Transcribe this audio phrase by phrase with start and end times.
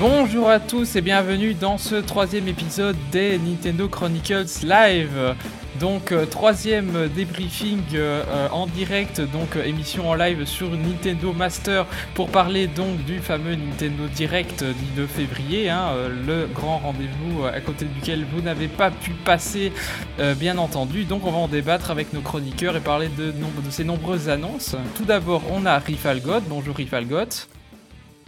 [0.00, 5.36] Bonjour à tous et bienvenue dans ce troisième épisode des Nintendo Chronicles Live.
[5.80, 11.86] Donc euh, troisième débriefing euh, euh, en direct, donc émission en live sur Nintendo Master
[12.14, 15.90] pour parler donc du fameux Nintendo Direct du 2 février, hein,
[16.26, 19.72] le grand rendez-vous à côté duquel vous n'avez pas pu passer
[20.36, 21.04] bien entendu.
[21.04, 24.76] Donc on va en débattre avec nos chroniqueurs et parler de, de ces nombreuses annonces.
[24.96, 27.55] Tout d'abord on a Rifalgot, bonjour Rifalgot.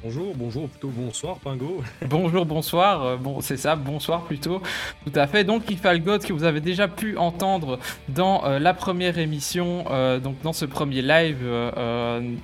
[0.00, 1.82] Bonjour, bonjour, plutôt bonsoir, Pingo.
[2.08, 4.62] Bonjour, bonsoir, euh, bon c'est ça, bonsoir plutôt,
[5.04, 5.42] tout à fait.
[5.42, 10.40] Donc Rifalgot que vous avez déjà pu entendre dans euh, la première émission, euh, donc
[10.42, 12.36] dans ce premier live euh, euh,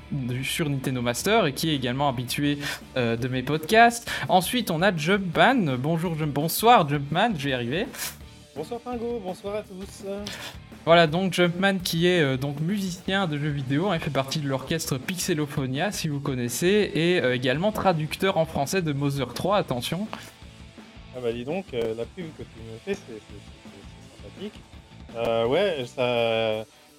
[0.42, 2.58] sur Nintendo Master et qui est également habitué
[2.96, 4.10] euh, de mes podcasts.
[4.28, 7.86] Ensuite on a Jumpman, bonjour, Jump- bonsoir Jumpman, je vais y arriver.
[8.56, 10.05] Bonsoir, Pingo, bonsoir à tous.
[10.87, 14.38] Voilà donc Jumpman qui est euh, donc musicien de jeux vidéo, hein, il fait partie
[14.38, 19.56] de l'orchestre Pixelophonia si vous connaissez, et euh, également traducteur en français de Mother 3,
[19.56, 20.06] attention.
[21.17, 23.20] Ah bah dis donc, euh, la pub que tu me fais, c'est
[24.23, 24.61] sympathique.
[25.48, 25.86] Ouais,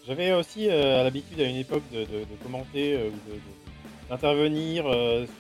[0.08, 2.08] j'avais aussi l'habitude à une époque de,
[2.42, 4.86] commenter ou d'intervenir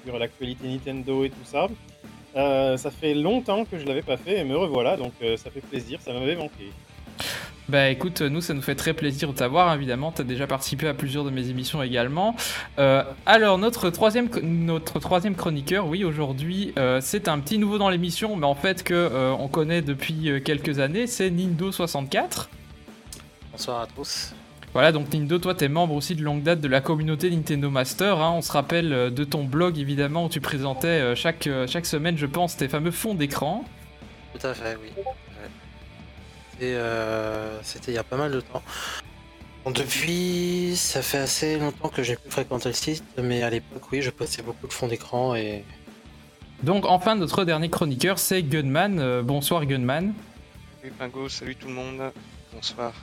[0.05, 1.67] sur l'actualité Nintendo et tout ça.
[2.35, 5.99] Ça fait longtemps que je l'avais pas fait et me revoilà, donc ça fait plaisir,
[6.01, 6.71] ça m'avait manqué.
[7.67, 10.87] Bah écoute, nous ça nous fait très plaisir de t'avoir, évidemment, tu as déjà participé
[10.87, 12.35] à plusieurs de mes émissions également.
[12.77, 17.89] Euh, alors notre troisième, notre troisième chroniqueur, oui aujourd'hui, euh, c'est un petit nouveau dans
[17.89, 22.49] l'émission, mais en fait que euh, on connaît depuis quelques années, c'est Nindo64.
[23.51, 24.35] Bonsoir à tous.
[24.73, 28.19] Voilà, donc Nindo, toi t'es membre aussi de longue date de la communauté Nintendo Master,
[28.19, 28.33] hein.
[28.37, 32.57] on se rappelle de ton blog évidemment où tu présentais chaque, chaque semaine, je pense,
[32.57, 33.65] tes fameux fonds d'écran.
[34.37, 34.91] Tout à fait, oui.
[36.61, 38.63] Euh, C'était il y a pas mal de temps.
[39.63, 43.91] Bon, depuis, ça fait assez longtemps que j'ai plus fréquenté le site, mais à l'époque,
[43.91, 45.65] oui, je postais beaucoup de fonds d'écran et
[46.63, 50.13] Donc enfin notre dernier chroniqueur c'est Gunman, Euh, bonsoir Gunman.
[50.81, 52.01] Salut Pingo, salut tout le monde.
[52.53, 52.93] Bonsoir.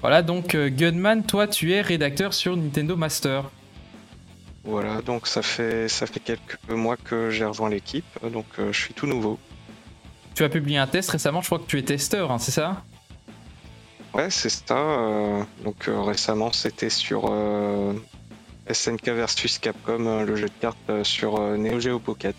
[0.00, 3.50] Voilà, donc euh, Gunman, toi tu es rédacteur sur Nintendo Master.
[4.64, 8.80] Voilà, donc ça fait ça fait quelques mois que j'ai rejoint l'équipe, donc euh, je
[8.80, 9.38] suis tout nouveau.
[10.34, 12.82] Tu as publié un test récemment, je crois que tu es testeur, hein, c'est ça
[14.14, 14.76] Ouais, c'est ça.
[14.76, 17.92] euh, donc euh, récemment, c'était sur euh,
[18.70, 22.34] SNK versus Capcom, le jeu de cartes sur Neo Geo Pocket.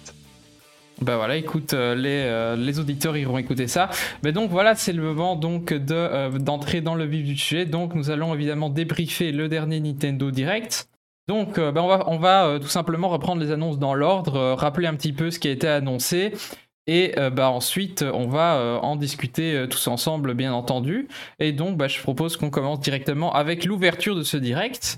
[1.02, 3.90] Bah voilà, écoute, les, les auditeurs iront écouter ça.
[4.24, 7.66] Mais donc voilà, c'est le moment donc de d'entrer dans le vif du sujet.
[7.66, 10.88] Donc nous allons évidemment débriefer le dernier Nintendo Direct.
[11.28, 14.54] Donc bah, on va, on va euh, tout simplement reprendre les annonces dans l'ordre, euh,
[14.56, 16.34] rappeler un petit peu ce qui a été annoncé.
[16.88, 21.08] Et euh, bah, ensuite, on va euh, en discuter euh, tous ensemble, bien entendu.
[21.40, 24.98] Et donc, bah, je propose qu'on commence directement avec l'ouverture de ce direct.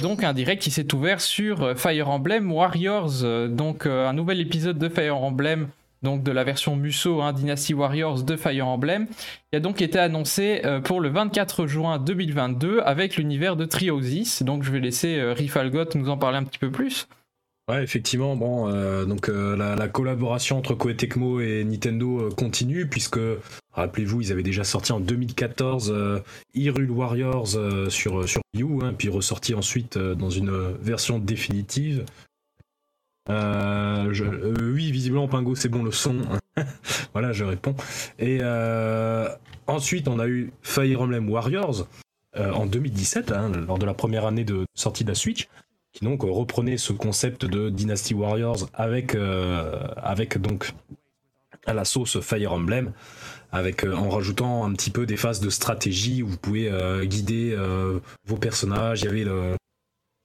[0.00, 4.88] Donc un direct qui s'est ouvert sur Fire Emblem Warriors, donc un nouvel épisode de
[4.88, 5.68] Fire Emblem,
[6.04, 9.98] donc de la version Muso, hein, Dynasty Warriors de Fire Emblem, qui a donc été
[9.98, 14.44] annoncé euh, pour le 24 juin 2022 avec l'univers de Triosis.
[14.44, 17.08] Donc je vais laisser euh, Rifalgot nous en parler un petit peu plus.
[17.66, 23.18] Ouais, effectivement, bon, euh, donc la, la collaboration entre Koei Tecmo et Nintendo continue puisque,
[23.72, 26.18] rappelez-vous, ils avaient déjà sorti en 2014 euh,
[26.54, 27.56] Hyrule Warriors
[27.88, 32.04] sur sur Wii U, hein, puis ressorti ensuite dans une version définitive.
[33.30, 36.16] Euh, je- euh, oui, visiblement, Pingo, c'est bon le son.
[37.12, 37.74] voilà, je réponds.
[38.18, 39.28] Et euh,
[39.66, 41.88] ensuite, on a eu Fire Emblem Warriors
[42.36, 45.48] euh, en 2017, hein, lors de la première année de sortie de la Switch
[45.92, 49.16] qui donc reprenait ce concept de Dynasty Warriors avec,
[49.96, 50.72] avec donc
[51.66, 52.90] à la sauce Fire Emblem,
[53.52, 56.68] avec, en rajoutant un petit peu des phases de stratégie où vous pouvez
[57.04, 57.56] guider
[58.26, 59.02] vos personnages.
[59.02, 59.54] Il y avait le,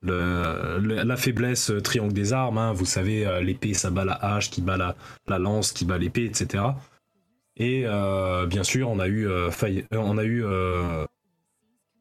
[0.02, 4.50] la faiblesse euh, triangle des armes, hein, vous savez, euh, l'épée ça bat la hache,
[4.50, 4.96] qui bat la,
[5.28, 6.64] la lance, qui bat l'épée, etc.
[7.60, 9.52] Et euh, bien sûr, on a eu, euh,
[9.92, 11.06] on a eu euh,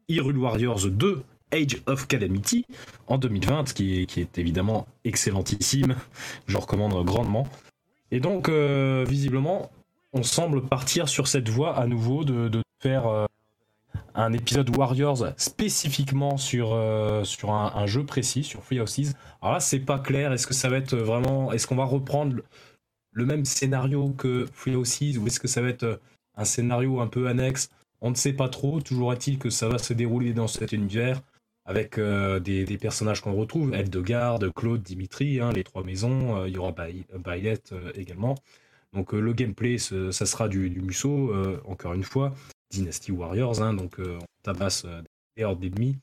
[0.09, 2.65] Warriors 2, Age of Calamity,
[3.07, 5.95] en 2020, qui est, évidemment excellentissime.
[6.47, 7.45] Je recommande grandement.
[8.11, 9.69] Et donc, visiblement,
[10.13, 13.27] on semble partir sur cette voie à nouveau de, faire
[14.15, 19.13] un épisode Warriors spécifiquement sur, euh, un, jeu précis, sur Free Houses.
[19.41, 20.33] Alors là, c'est pas clair.
[20.33, 21.51] Est-ce que ça va être vraiment.
[21.51, 22.41] Est-ce qu'on va reprendre
[23.11, 25.97] le, même scénario que Free Houses ou est-ce que ça va être euh,
[26.35, 27.69] un scénario un peu annexe?
[28.01, 28.81] On ne sait pas trop.
[28.81, 31.21] Toujours est-il que ça va se dérouler dans cet univers
[31.65, 36.57] avec euh, des, personnages qu'on retrouve, Eldegarde, Claude, Dimitri, hein, les trois maisons, il y
[36.57, 38.35] aura euh, également.
[38.93, 41.31] Donc le gameplay, ça sera du, Musso,
[41.65, 42.33] encore une fois,
[42.69, 45.01] Dynasty Warriors, hein, donc euh, on tabasse euh,
[45.35, 45.97] des hordes d'ennemis.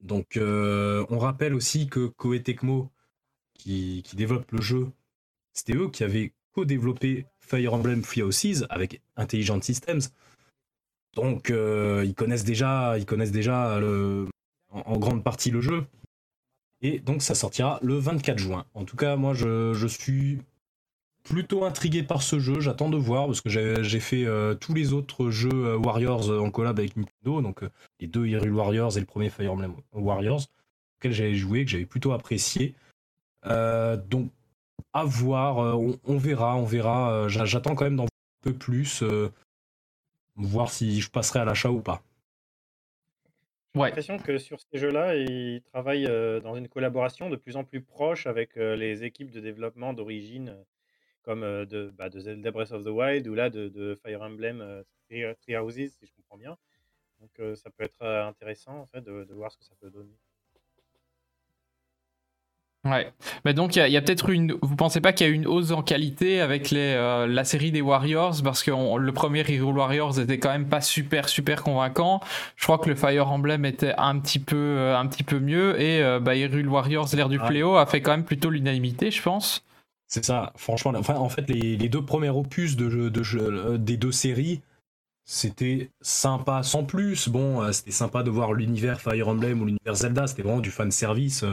[0.00, 2.90] Donc euh, on rappelle aussi que Koei Tecmo,
[3.54, 4.88] qui, développe le jeu,
[5.52, 10.02] c'était eux qui avaient co-développé Fire Emblem Three Houses avec Intelligent Systems.
[11.14, 13.78] Donc ils connaissent déjà, ils connaissent déjà
[14.70, 15.84] en, grande partie le jeu.
[16.80, 18.64] Et donc ça sortira le 24 juin.
[18.74, 20.40] En tout cas, moi je suis
[21.24, 22.60] plutôt intrigué par ce jeu.
[22.60, 26.40] J'attends de voir parce que j'ai fait euh, tous les autres jeux euh, Warriors euh,
[26.40, 27.70] en collab avec Nintendo, donc euh,
[28.00, 30.42] les deux Hyrule Warriors et le premier Fire Emblem Warriors,
[30.98, 32.74] auxquels j'avais joué, que j'avais plutôt apprécié.
[33.46, 34.30] Euh, donc
[34.92, 37.28] à voir, on, on verra, on verra.
[37.28, 38.10] J'a- J'attends quand même d'en voir
[38.44, 39.30] un peu plus, euh,
[40.36, 42.02] voir si je passerai à l'achat ou pas.
[43.74, 43.88] J'ai Ouais.
[43.88, 46.10] l'impression que sur ces jeux-là, ils travaillent
[46.42, 50.54] dans une collaboration de plus en plus proche avec les équipes de développement d'origine,
[51.22, 54.60] comme de, bah, de Zelda Breath of the Wild ou là de, de Fire Emblem
[54.60, 56.56] euh, Three, Three Houses, si je comprends bien.
[57.20, 60.16] Donc ça peut être intéressant en fait de, de voir ce que ça peut donner.
[62.84, 63.12] Ouais.
[63.44, 64.56] Mais donc, il y a, peut-être une.
[64.60, 67.70] Vous pensez pas qu'il y a une hausse en qualité avec les, euh, la série
[67.70, 68.42] des Warriors?
[68.42, 72.20] Parce que on- le premier Hyrule Warriors était quand même pas super, super convaincant.
[72.56, 75.80] Je crois que le Fire Emblem était un petit peu, euh, un petit peu mieux.
[75.80, 79.22] Et euh, bah, Hyrule Warriors, l'ère du fléau, a fait quand même plutôt l'unanimité, je
[79.22, 79.64] pense.
[80.12, 80.92] C'est ça, franchement.
[80.94, 84.60] Enfin, en fait, les, les deux premiers opus de, de euh, des deux séries,
[85.24, 87.30] c'était sympa sans plus.
[87.30, 90.70] Bon, euh, c'était sympa de voir l'univers Fire Emblem ou l'univers Zelda, c'était vraiment du
[90.70, 91.46] fan service.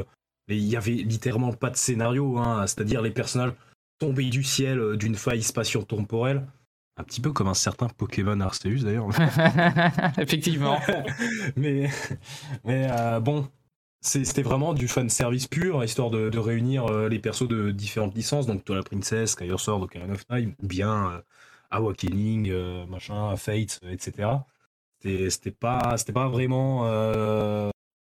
[0.50, 3.54] Mais il y avait littéralement pas de scénario, hein, c'est-à-dire les personnages
[3.98, 6.46] tombés du ciel euh, d'une faille spatio-temporelle.
[6.98, 9.08] Un petit peu comme un certain Pokémon Arceus d'ailleurs.
[10.18, 10.82] Effectivement.
[11.56, 11.90] mais
[12.66, 13.48] mais euh, bon,
[14.02, 18.48] c'était vraiment du fan service pur, histoire de, réunir euh, les persos de différentes licences,
[18.48, 21.22] donc Twilight Princess, Skyward Sword, Ocarina of Time, ou bien euh,
[21.72, 24.30] Awakening, euh, machin, Fate, euh, etc.
[25.02, 25.98] C'était pas,
[26.30, 26.84] vraiment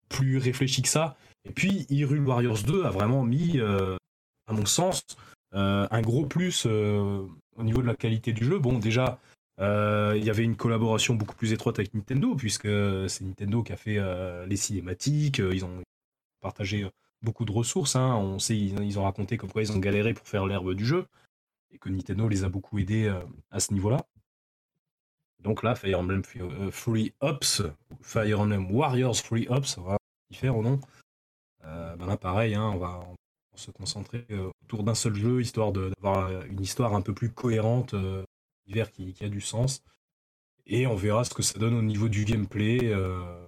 [0.09, 1.17] plus réfléchi que ça.
[1.45, 5.03] Et puis Hyrule Warriors 2 a vraiment mis, à mon sens,
[5.53, 8.59] un gros plus au niveau de la qualité du jeu.
[8.59, 9.19] Bon, déjà,
[9.61, 12.69] il y avait une collaboration beaucoup plus étroite avec Nintendo, puisque
[13.09, 15.83] c'est Nintendo qui a fait euh, les cinématiques, euh, ils ont
[16.41, 16.91] partagé euh,
[17.23, 17.97] beaucoup de ressources.
[17.97, 18.15] hein.
[18.17, 21.07] On sait, ils, ont raconté comme quoi ils ont galéré pour faire l'herbe du jeu,
[21.73, 23.21] et que Nintendo les a beaucoup aidés euh,
[23.51, 24.05] à ce niveau-là.
[25.41, 27.63] Donc là, Fire Emblem Free, euh, Ops,
[28.03, 29.97] Fire Emblem Warriors Free Ops, on va
[30.33, 30.81] faire au nom.
[31.65, 33.07] Euh, ben là, pareil, hein, on va
[33.55, 37.31] se concentrer euh, autour d'un seul jeu, histoire d'avoir euh, une histoire un peu plus
[37.31, 38.25] cohérente, euh,
[38.91, 39.83] qui, a du sens.
[40.67, 42.79] Et on verra ce que ça donne au niveau du gameplay.
[42.83, 43.47] euh,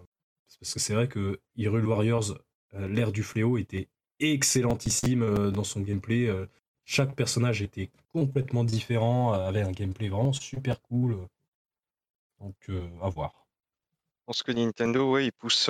[0.61, 2.39] parce que c'est vrai que Hyrule Warriors,
[2.75, 3.89] euh, l'ère du fléau, était
[4.19, 6.29] excellentissime euh, dans son gameplay.
[6.85, 11.17] chaque personnage était complètement différent, avait un gameplay vraiment super cool.
[12.41, 12.57] Donc,
[13.03, 13.47] à voir.
[14.21, 15.69] Je pense que Nintendo, ouais, il pousse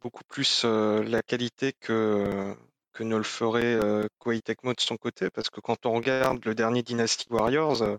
[0.00, 2.54] beaucoup plus la qualité que,
[2.92, 3.78] que ne le ferait
[4.18, 7.98] Koei Tecmo de son côté, parce que quand on regarde le dernier Dynasty Warriors,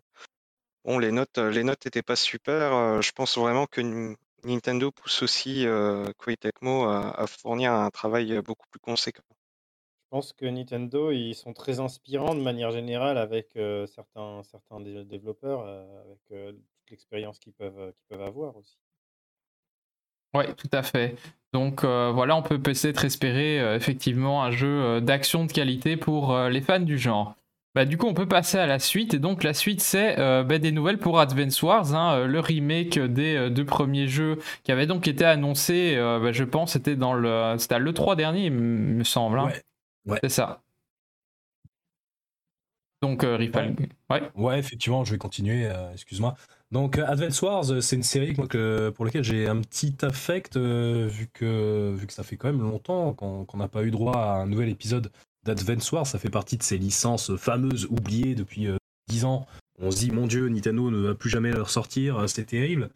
[0.86, 2.74] bon, les notes, euh, les notes étaient pas super.
[2.74, 3.82] euh, je pense vraiment que
[4.44, 9.24] Nintendo pousse aussi euh, Koei Tecmo à, à fournir un travail euh, beaucoup plus conséquent.
[10.06, 14.82] Je pense que Nintendo, ils sont très inspirants de manière générale avec euh, certains, certains
[14.82, 18.78] dé- développeurs, euh, avec euh, toute l'expérience qu'ils peuvent, qu'ils peuvent avoir aussi.
[20.34, 21.16] Ouais, tout à fait.
[21.54, 25.98] Donc euh, voilà, on peut peut-être espérer euh, effectivement un jeu euh, d'action de qualité
[25.98, 27.36] pour euh, les fans du genre.
[27.74, 29.14] Bah, du coup, on peut passer à la suite.
[29.14, 32.40] Et donc, la suite, c'est euh, bah, des nouvelles pour Advance Wars, hein, euh, le
[32.42, 36.74] remake des euh, deux premiers jeux qui avaient donc été annoncés, euh, bah, je pense,
[36.74, 39.40] c'était dans le, c'était à l'E3 dernier, il me semble.
[39.40, 39.46] hein.
[39.46, 39.62] Ouais.
[40.06, 40.20] Ouais.
[40.22, 40.62] C'est ça.
[43.02, 43.76] Donc, Rifal.
[44.12, 44.22] Ouais.
[44.36, 46.36] Ouais, effectivement, je vais continuer, excuse-moi.
[46.70, 51.28] Donc, Advance Wars, c'est une série moi, que, pour laquelle j'ai un petit affect, vu,
[51.34, 54.34] que, vu que ça fait quand même longtemps qu'on qu'on n'a pas eu droit à
[54.36, 55.12] un nouvel épisode
[55.46, 56.08] d'Advance Wars.
[56.08, 59.48] Ça fait partie de ces licences fameuses, oubliées depuis euh, 10 ans.
[59.80, 62.90] On se dit, mon Dieu, Nintendo ne va plus jamais leur sortir, euh, c'est terrible.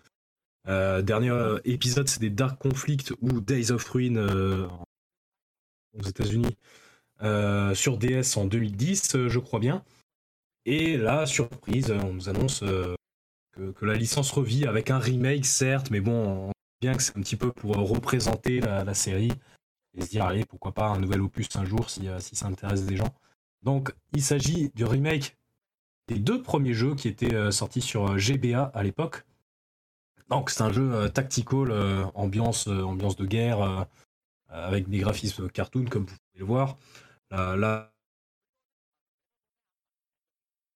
[0.67, 4.67] Euh, dernier euh, épisode, c'était Dark Conflict ou Days of Ruin euh,
[5.97, 6.55] aux États-Unis
[7.21, 9.83] euh, sur DS en 2010, euh, je crois bien.
[10.65, 12.95] Et là, surprise, on nous annonce euh,
[13.53, 17.35] que, la licence revit avec un remake, certes, mais bon, bien que c'est un petit
[17.35, 19.31] peu pour euh, représenter la série
[19.95, 22.47] et se dire, allez, pourquoi pas un nouvel opus un jour si, euh, si ça
[22.47, 23.13] intéresse des gens.
[23.63, 25.37] Donc, il s'agit du remake
[26.07, 29.25] des deux premiers jeux qui étaient euh, sortis sur euh, GBA à l'époque.
[30.29, 31.71] Donc, c'est un jeu tactical,
[32.15, 33.87] ambiance, ambiance de guerre,
[34.49, 36.77] avec des graphismes cartoon, comme vous pouvez le voir.
[37.29, 37.93] Là, là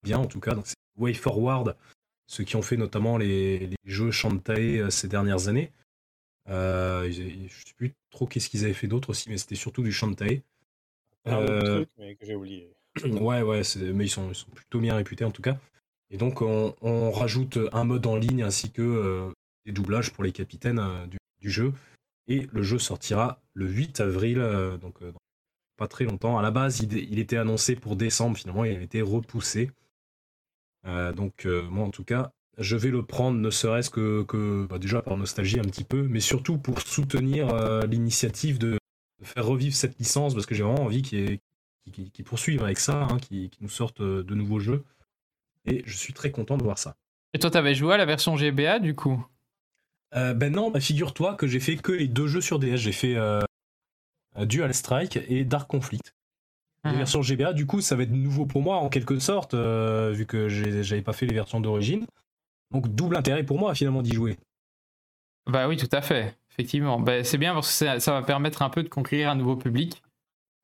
[0.04, 0.56] bien en tout cas.
[0.64, 1.76] C'est Way Forward,
[2.28, 5.72] ceux qui ont fait notamment les, les jeux Shantae ces dernières années.
[6.48, 9.84] Euh, je ne sais plus trop qu'est-ce qu'ils avaient fait d'autre aussi, mais c'était surtout
[9.84, 10.42] du Shantae.
[11.26, 12.72] Un autre Euh, truc, mais que j'ai oublié.
[13.06, 13.62] Ouais, ouais,
[13.94, 15.58] mais ils sont, ils sont plutôt bien réputés en tout cas.
[16.10, 19.32] Et donc on, on rajoute un mode en ligne ainsi que euh,
[19.66, 21.74] des doublages pour les capitaines du, du jeu.
[22.28, 24.38] Et le jeu sortira le 8 avril,
[24.82, 25.20] donc dans
[25.78, 26.38] pas très longtemps.
[26.38, 29.72] À la base, il, il était annoncé pour décembre, finalement il a été repoussé.
[30.86, 34.66] Euh, donc euh, moi en tout cas, je vais le prendre ne serait-ce que, que
[34.70, 38.78] bah, déjà par nostalgie un petit peu, mais surtout pour soutenir euh, l'initiative de,
[39.20, 41.40] de faire revivre cette licence parce que j'ai vraiment envie qu'il y ait
[41.86, 44.84] qui, qui- qui poursuivent avec ça, hein, qui, qui nous sortent euh, de nouveaux jeux.
[45.66, 46.96] Et je suis très content de voir ça.
[47.34, 49.26] Et toi, t'avais joué à la version GBA du coup?
[50.16, 52.78] Euh, ben non, bah figure-toi que j'ai fait que les deux jeux sur DS.
[52.78, 53.42] J'ai fait euh,
[54.46, 56.14] Dual Strike et Dark Conflict.
[56.86, 56.98] Les Mhm.
[56.98, 60.48] versions GBA, du coup, ça va être nouveau pour moi en quelque sorte, vu que
[60.50, 62.06] j'avais pas fait les versions d'origine.
[62.72, 64.38] Donc double intérêt pour moi finalement d'y jouer.
[65.50, 67.00] Bah oui, tout à fait, effectivement.
[67.00, 70.04] Bah, c'est bien parce que ça, va permettre un peu de conquérir un nouveau public.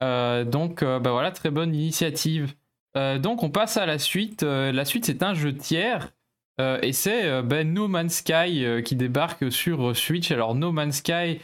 [0.04, 2.54] Euh, donc, euh, bah voilà, très bonne initiative.
[2.96, 4.44] Euh, donc, on passe à la suite.
[4.44, 6.14] La suite, c'est un jeu tiers.
[6.60, 10.32] et c'est bah, No Man's Sky qui débarque sur Switch.
[10.32, 11.40] Alors, No Man's Sky,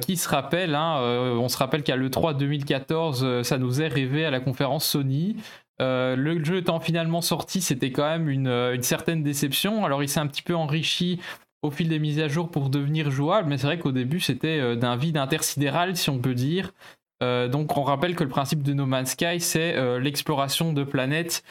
[0.00, 4.24] qui se rappelle, hein, on se rappelle qu'à l'E3 2014, euh, ça nous est rêvé
[4.24, 5.36] à la conférence Sony.
[5.82, 9.84] Euh, le jeu étant finalement sorti, c'était quand même une, euh, une certaine déception.
[9.84, 11.20] Alors, il s'est un petit peu enrichi
[11.62, 14.58] au fil des mises à jour pour devenir jouable, mais c'est vrai qu'au début c'était
[14.58, 16.72] euh, d'un vide intersidéral si on peut dire.
[17.20, 21.44] Donc on rappelle que le principe de No Man's Sky c'est l'exploration de planètes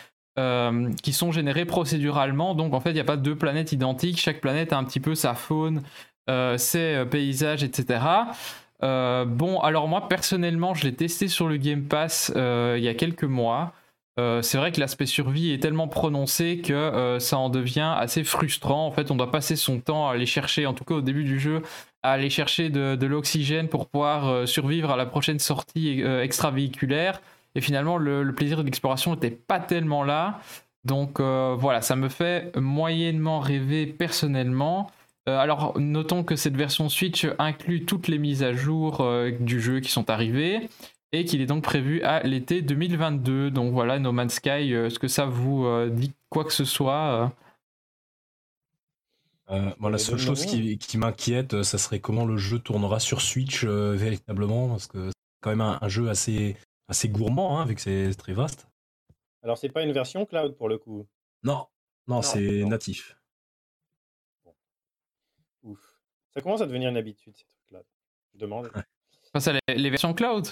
[1.02, 2.56] qui sont générées procéduralement.
[2.56, 5.00] Donc en fait il n'y a pas deux planètes identiques, chaque planète a un petit
[5.00, 5.82] peu sa faune,
[6.58, 8.02] ses paysages, etc.
[8.82, 13.24] Bon alors moi personnellement je l'ai testé sur le Game Pass il y a quelques
[13.24, 13.72] mois.
[14.22, 18.24] Euh, c'est vrai que l'aspect survie est tellement prononcé que euh, ça en devient assez
[18.24, 18.86] frustrant.
[18.86, 21.24] En fait, on doit passer son temps à aller chercher, en tout cas au début
[21.24, 21.64] du jeu,
[22.04, 27.22] à aller chercher de, l'oxygène pour pouvoir euh, survivre à la prochaine sortie extravéhiculaire.
[27.56, 30.40] Et finalement, le, plaisir de l'exploration n'était pas tellement là.
[30.86, 34.90] Donc voilà, ça me fait moyennement rêver personnellement.
[35.28, 39.06] Alors, notons que cette version Switch inclut toutes les mises à jour
[39.40, 40.70] du jeu qui sont arrivées
[41.12, 43.52] et qu'il est donc prévu à l'été 2022.
[43.52, 46.66] Donc voilà, No Man's Sky, euh, est-ce que ça vous euh, dit quoi que ce
[46.66, 47.34] soit
[49.50, 52.60] euh bon, la les seule deux chose qui, qui m'inquiète, ça serait comment le jeu
[52.60, 56.56] tournera sur Switch euh, véritablement, parce que c'est quand même un, un jeu assez,
[56.88, 58.68] assez gourmand, hein, vu que c'est très vaste.
[59.44, 61.08] Alors, c'est pas une version cloud pour le coup.
[61.44, 61.66] Non,
[62.08, 62.70] non, Non, c'est non.
[62.70, 63.18] natif.
[65.64, 65.80] Ouf.
[66.34, 67.82] Ça commence à devenir une habitude, ces trucs-là.
[68.34, 68.72] Je demande.
[69.34, 70.48] Enfin, ça, les, les versions cloud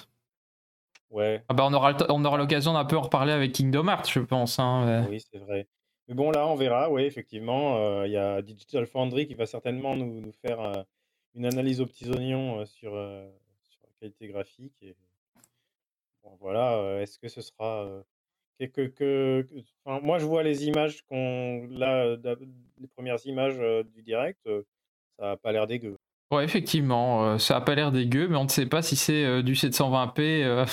[1.12, 4.10] Ouais, ah bah, On aura, on aura l'occasion d'un peu en reparler avec Kingdom Hearts,
[4.12, 4.60] je pense.
[4.60, 5.08] hein, ouais.
[5.10, 5.68] oui, c'est vrai.
[6.08, 7.78] Mais bon, là, on verra, oui, effectivement.
[7.78, 10.84] euh, Il y a Digital Foundry qui va certainement nous, nous faire euh,
[11.36, 14.74] une analyse aux petits oignons euh, sur, sur la qualité graphique.
[14.84, 14.96] Et...
[16.24, 17.88] Bon, voilà, est-ce que ce sera.
[18.60, 21.68] que, que- que- que- enfin, moi, je vois les images qu'on.
[21.72, 22.16] Là,
[22.80, 23.58] les premières images
[23.96, 24.40] du direct,
[25.18, 25.98] ça n'a pas l'air dégueu.
[26.32, 29.54] Ouais, effectivement, ça a pas l'air dégueu, mais on ne sait pas si c'est du
[29.56, 30.66] 720p euh,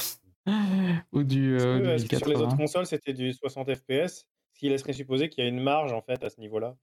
[1.12, 2.56] ou du, Est-ce euh, que, du que sur les autres 1080.
[2.56, 4.26] consoles, c'était du 60 FPS?
[4.54, 6.76] Ce qui laisserait supposer qu'il y a une marge, en fait, à ce niveau-là.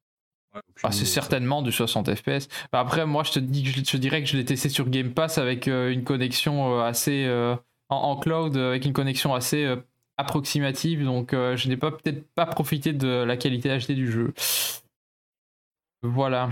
[0.83, 2.47] Ah, c'est certainement du 60 FPS.
[2.71, 4.87] Bah, après, moi, je te dis que je, je dirais que je l'ai testé sur
[4.89, 7.55] Game Pass avec euh, une connexion euh, assez euh,
[7.89, 9.77] en, en cloud, euh, avec une connexion assez euh,
[10.17, 14.33] approximative, donc euh, je n'ai pas peut-être pas profité de la qualité HD du jeu.
[16.03, 16.49] Voilà.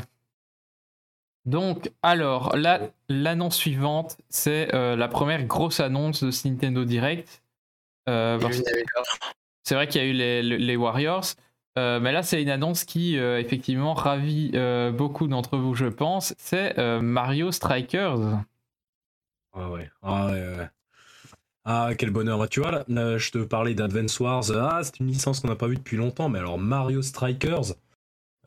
[1.46, 7.42] Donc, alors, la- l'annonce suivante, c'est euh, la première grosse annonce de ce Nintendo Direct.
[8.10, 8.40] Euh,
[9.64, 11.26] c'est vrai qu'il y a eu les, les Warriors,
[11.78, 15.86] euh, mais là c'est une annonce qui euh, effectivement ravit euh, beaucoup d'entre vous, je
[15.86, 16.34] pense.
[16.38, 18.18] C'est euh, Mario Strikers.
[19.54, 19.90] Ah ouais.
[20.02, 20.70] Ah ouais, ouais.
[21.64, 22.48] Ah, quel bonheur.
[22.50, 24.44] Tu vois, là, là, je te parlais d'Advance Wars.
[24.56, 27.76] Ah, c'est une licence qu'on n'a pas vue depuis longtemps, mais alors Mario Strikers.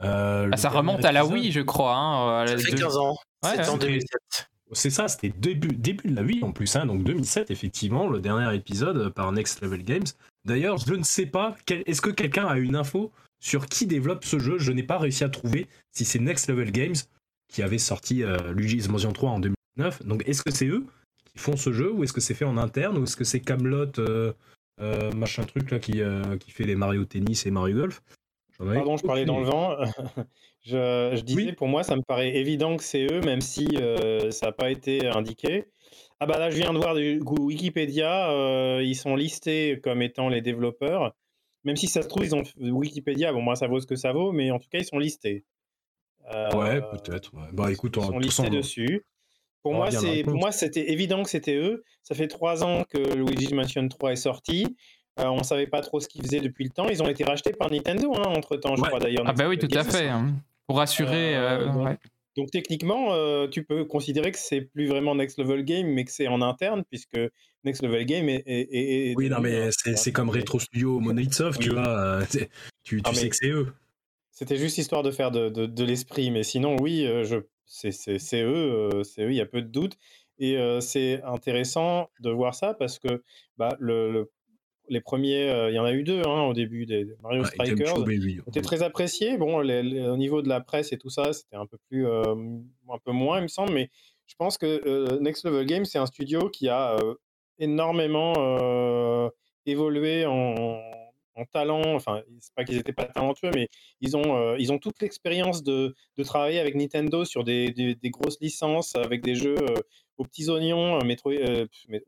[0.02, 1.94] Euh, Ah, ça remonte à la Wii, je crois.
[1.94, 3.16] hein, à la Ça fait deux- 15 ans.
[3.44, 3.68] Ouais, C'était ouais.
[3.68, 4.48] en 2007.
[4.72, 8.18] C'est ça, c'était début, début de la Wii en plus, hein, donc 2007 effectivement, le
[8.20, 10.06] dernier épisode par Next Level Games.
[10.46, 14.24] D'ailleurs, je ne sais pas, quel- est-ce que quelqu'un a une info sur qui développe
[14.24, 14.58] ce jeu?
[14.58, 16.94] Je n'ai pas réussi à trouver si c'est Next Level Games
[17.52, 20.02] qui avait sorti euh, Luigi's Mansion 3 en 2009.
[20.04, 20.84] Donc est-ce que c'est eux
[21.24, 23.40] qui font ce jeu ou est-ce que c'est fait en interne ou est-ce que c'est
[23.40, 23.92] Camelot
[25.14, 28.02] machin truc là qui, euh, qui fait les Mario Tennis et Mario Golf?
[28.58, 29.76] Pardon, je parlais dans le vent.
[30.62, 31.52] je, je disais, Oui.
[31.52, 34.70] pour moi, ça me paraît évident que c'est eux, même si euh, ça n'a pas
[34.70, 35.64] été indiqué.
[36.20, 40.00] Ah bah là, je viens de voir du coup Wikipédia, euh, ils sont listés comme
[40.02, 41.14] étant les développeurs.
[41.64, 44.12] Même si ça se trouve, ils ont Wikipédia, bon moi ça vaut ce que ça
[44.12, 45.44] vaut, mais en tout cas ils sont listés.
[46.32, 47.34] Euh, Ouais, peut-être.
[47.34, 47.48] ouais.
[47.52, 49.06] Bah écoute, Ils on- sont de toute listés façon, dessus.
[49.62, 51.84] Pour moi, c'est, pour moi, c'était évident que c'était eux.
[52.02, 54.76] Ça fait trois ans que Luigi's Mansion 3 est sorti.
[55.20, 56.88] Euh, on savait pas trop ce qu'ils faisaient depuis le temps.
[56.88, 58.88] Ils ont été rachetés par Nintendo entre temps, je Ouais.
[58.88, 59.24] crois d'ailleurs.
[59.26, 60.08] Ah bah oui, tout à fait.
[60.08, 60.34] hein.
[60.66, 61.36] Pour assurer.
[61.36, 61.96] Euh, euh, donc, ouais.
[62.36, 66.10] donc techniquement, euh, tu peux considérer que c'est plus vraiment Next Level Game, mais que
[66.10, 67.18] c'est en interne, puisque
[67.64, 68.42] Next Level Game est.
[68.46, 72.20] est- est- est Oui, non, mais c'est c'est comme Retro Studio Monolith Soft, tu vois.
[72.28, 72.48] c'est-
[72.82, 73.72] tu tu Ah, sais mais- que c'est eux.
[74.32, 78.18] C'était juste histoire de faire de, de- de l'esprit, mais sinon, oui, je, c'est, c'est-
[78.18, 79.96] c'est eux, c'est eux, il y a peu de doute.
[80.40, 83.22] Et euh, c'est intéressant de voir ça parce que
[83.58, 84.30] bah, le, le-
[84.88, 87.48] les premiers, euh, il y en a eu deux hein, au début des Mario Ouais,
[87.48, 87.94] Strikers,
[88.48, 89.36] étaient très appréciés.
[89.38, 92.06] Bon, les- les- au niveau de la presse et tout ça, c'était un peu plus,
[92.06, 93.90] euh, un peu moins, il me semble, mais
[94.26, 96.96] je pense que euh, Next Level Games, c'est un studio qui a
[97.58, 98.34] énormément
[99.66, 100.80] évolué en,
[101.36, 101.94] en talent.
[101.94, 103.68] Enfin, c'est pas qu'ils n'étaient pas talentueux, mais
[104.00, 108.10] ils ont, ils ont toute l'expérience de, de travailler avec Nintendo sur des, des- des
[108.10, 109.56] grosses licences, avec des jeux
[110.18, 110.98] aux petits oignons.
[111.04, 111.32] Metroid,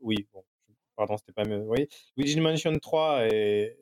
[0.01, 0.43] oui, bon,
[0.97, 1.43] pardon, c'était pas.
[1.47, 1.87] Oui,
[2.17, 3.77] Luigi's Mansion 3 est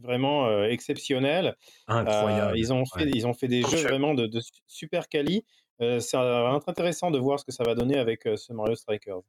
[0.00, 1.56] vraiment euh, exceptionnel.
[1.88, 2.58] Incroyable.
[2.58, 3.10] Ils, ont fait, ouais.
[3.14, 5.44] ils ont fait des jeux vraiment de, de su- super quali.
[5.80, 9.20] Être intéressant de voir ce que ça va donner avec ce Mario Strikers.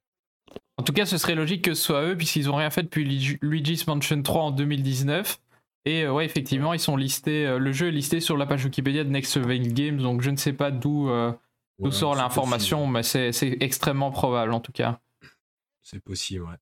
[0.77, 3.03] En tout cas, ce serait logique que ce soit eux, puisqu'ils ont rien fait depuis
[3.03, 5.39] Luigi- Luigi's Mansion 3 en 2019.
[5.88, 7.46] Et euh, ouais, effectivement, ils sont listés.
[7.46, 10.29] euh, le jeu est listé sur la page Wikipédia de Next Level Games, donc je
[10.29, 11.32] ne sais pas d'où euh,
[11.79, 15.00] Ouais, sort c'est l'information, mais c'est c'est extrêmement probable en tout cas.
[15.84, 16.55] C'est possible, ouais.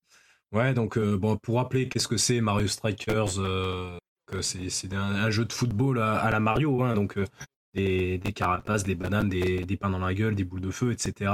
[0.53, 3.97] Ouais, donc euh, bon, pour rappeler qu'est-ce que c'est Mario Strikers, euh,
[4.41, 7.25] c'est un, jeu de football à, la Mario, hein, donc euh,
[7.73, 11.31] des, carapaces, des bananes, des, des pains dans la gueule, des boules de feu, etc.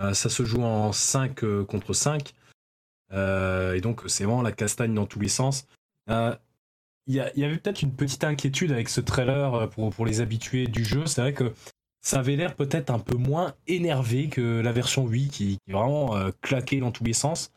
[0.00, 2.34] Euh, ça se joue en 5 contre 5.
[3.12, 5.66] euh, et donc c'est vraiment la castagne dans tous les sens.
[6.08, 11.06] Il y, avait peut-être une petite inquiétude avec ce trailer pour, les habitués du jeu.
[11.06, 11.52] C'est vrai que
[12.00, 15.72] ça avait l'air peut-être un peu moins énervé que la version Wii qui, qui est
[15.72, 17.52] vraiment claquée dans tous les sens.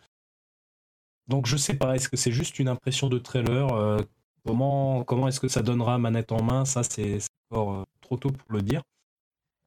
[1.30, 4.00] Donc je sais pas, est-ce que c'est juste une impression de trailer euh,
[4.46, 6.66] Comment, est-ce que ça donnera manette en main?
[6.66, 7.20] Ça c'est
[7.52, 8.82] encore euh, trop tôt pour le dire.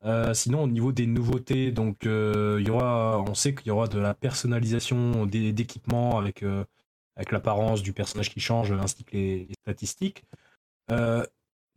[0.05, 3.87] Euh, sinon au niveau des nouveautés, donc il y aura, on sait qu'il y aura
[3.87, 6.45] de la personnalisation d'équipements avec,
[7.17, 10.25] avec l'apparence du personnage qui change ainsi que les, statistiques.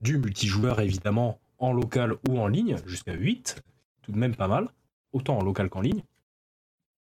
[0.01, 3.63] Du multijoueur évidemment en local ou en ligne, jusqu'à 8,
[4.01, 4.69] tout de même pas mal,
[5.13, 6.03] autant en local qu'en ligne.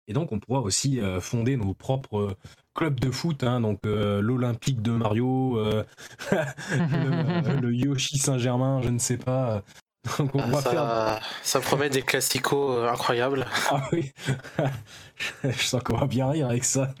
[0.07, 2.35] Et donc on pourra aussi euh, fonder nos propres euh,
[2.75, 5.83] clubs de foot, hein, donc euh, l'Olympique de Mario, euh,
[6.71, 9.63] le, le Yoshi Saint-Germain, je ne sais pas.
[10.17, 11.21] Donc on Ah, va faire...
[11.43, 13.45] ça, promet des classicos incroyables.
[13.71, 14.11] Ah oui,
[15.43, 16.93] je sens qu'on va bien rire avec ça.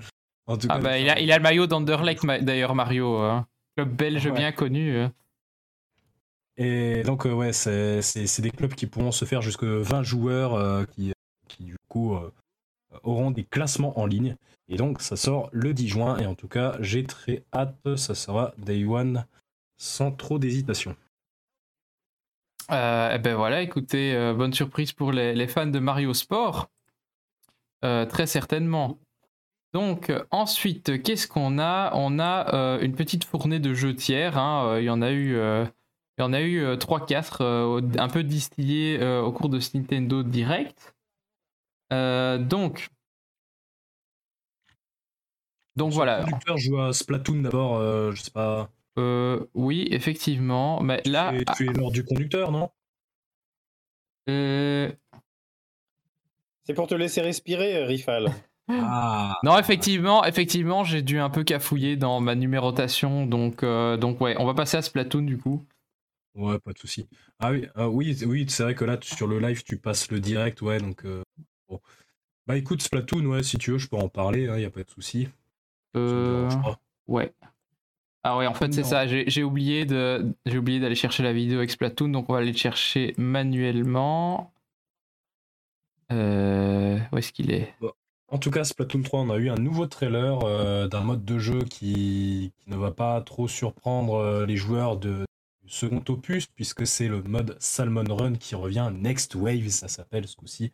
[0.47, 3.17] En tout Ah cas, bah, il, a, il a le maillot d'Anderlecht d'ailleurs, Mario.
[3.17, 3.45] hein.
[3.75, 4.31] Club belge Ouais.
[4.31, 4.95] bien connu.
[4.97, 5.07] euh.
[6.57, 8.01] Et donc, euh, ouais, c'est
[8.41, 11.11] des clubs qui pourront se faire jusque 20 joueurs euh, qui,
[11.47, 12.31] qui, du coup, euh,
[13.03, 14.35] auront des classements en ligne.
[14.69, 16.17] Et donc, ça sort le 10 juin.
[16.17, 17.95] Et en tout cas, j'ai très hâte.
[17.95, 19.25] Ça sera Day One
[19.77, 20.95] sans trop d'hésitation.
[22.71, 26.69] Euh, eh ben voilà, écoutez, euh, bonne surprise pour les, fans de Mario Sport.
[27.83, 28.97] Euh, très certainement.
[29.73, 31.91] Donc, ensuite, qu'est-ce qu'on a?
[31.95, 34.37] On a une petite fournée de jeux tiers.
[34.37, 35.35] hein, Il y en a eu,
[36.17, 39.59] il y en a eu euh, 3-4, euh, au- un peu distillés au cours de
[39.59, 40.92] ce Nintendo Direct.
[41.93, 42.89] Euh, donc,
[45.75, 46.23] donc Son voilà.
[46.23, 48.69] conducteur joue à Splatoon d'abord, euh, je sais pas.
[48.99, 50.81] Euh, oui, effectivement.
[50.81, 52.69] Mais là, Tu es, tu es lors du conducteur, non?
[54.29, 54.91] Euh,
[56.65, 58.31] C'est pour te laisser respirer, Rifal.
[58.69, 64.21] Ah Non, effectivement, effectivement, j'ai dû un peu cafouiller dans ma numérotation, donc, euh, donc
[64.21, 65.65] ouais, on va passer à Splatoon du coup.
[66.35, 67.05] Ouais, pas de souci.
[67.39, 70.21] Ah oui, ah oui, oui, c'est vrai que là, sur le live, tu passes le
[70.21, 71.03] direct, ouais, donc.
[71.03, 71.21] euh,
[71.73, 71.81] bon.
[72.47, 74.83] Bah écoute, Splatoon, ouais, si tu veux, je peux en parler, il y a pas
[74.83, 75.29] de souci.
[75.95, 76.49] Euh,
[77.07, 77.33] ouais.
[78.23, 81.57] Ah ouais, en fait, c'est ça, j'ai oublié de, j'ai oublié d'aller chercher la vidéo
[81.57, 84.53] avec Splatoon, donc on va aller le chercher manuellement.
[86.11, 87.73] Euh, où est-ce qu'il est?
[88.29, 91.37] En tout cas, Splatoon 3, on a eu un nouveau trailer euh, d'un mode de
[91.37, 95.25] jeu qui, qui ne va pas trop surprendre euh, les joueurs de
[95.63, 100.27] du second opus, puisque c'est le mode Salmon Run qui revient, Next Wave, ça s'appelle
[100.27, 100.71] ce coup-ci,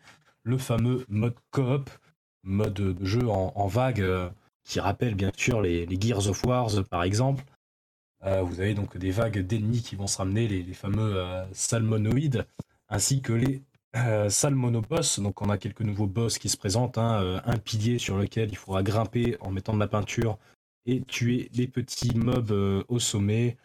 [0.49, 1.89] le fameux mode coop,
[2.43, 4.29] mode de jeu en, vague, euh,
[4.63, 7.43] qui rappelle bien sûr les, Gears of Wars par exemple.
[8.25, 12.45] Euh, vous avez donc des vagues d'ennemis qui vont se ramener, les, fameux euh, salmonoïdes,
[12.89, 13.63] ainsi que les
[13.95, 15.19] euh, salle monoboss.
[15.19, 16.97] Donc on a quelques nouveaux boss qui se présentent.
[16.97, 20.37] hein, un pilier sur lequel il faudra grimper en mettant de la peinture
[20.85, 23.57] et tuer les petits mobs au sommet.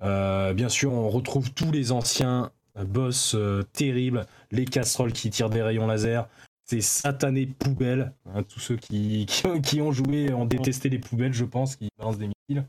[0.00, 5.62] Bien sûr, on retrouve tous les anciens boss euh, terribles, les casseroles qui tirent des
[5.62, 6.28] rayons laser,
[6.64, 8.12] ces satanées poubelles.
[8.34, 11.76] hein, tous ceux qui, qui, ont- qui ont joué ont détesté les poubelles, je pense,
[11.76, 12.64] qui balancent des missiles.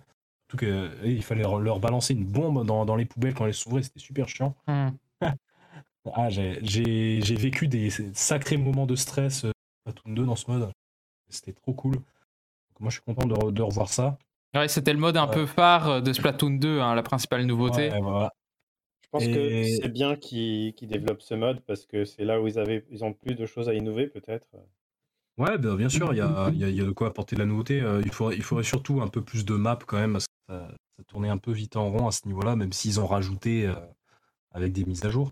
[0.50, 3.54] Surtout que, euh, il fallait leur- balancer une bombe dans, dans les poubelles quand elles
[3.54, 4.56] s'ouvraient, c'était super chiant.
[4.68, 4.90] Hmm.
[6.14, 6.60] Ah, j'ai-
[7.38, 9.52] vécu des sacrés moments de stress euh,
[9.88, 10.70] Splatoon 2 dans ce mode.
[11.30, 11.94] C'était trop cool.
[11.94, 12.04] Donc,
[12.82, 14.18] moi, je suis content de, re- de revoir ça.
[14.54, 17.90] Ouais, c'était le mode un peu phare de Splatoon 2, hein, la principale nouveauté.
[17.90, 18.34] Ouais, voilà.
[19.14, 22.48] Je pense Et- que c'est bien qu'ils développent ce mode parce que c'est là où
[22.48, 24.48] ils, avaient, ils ont plus de choses à innover peut-être.
[25.38, 27.08] Ouais, ben, bien sûr, il y a, il y a- il y a de quoi
[27.10, 27.80] apporter de la nouveauté.
[27.80, 30.34] Euh, il, faudrait, il faudrait surtout un peu plus de maps quand même, parce que
[30.50, 33.68] ça, ça tournait un peu vite en rond à ce niveau-là, même s'ils ont rajouté
[33.68, 33.76] euh,
[34.50, 35.32] avec des mises à jour.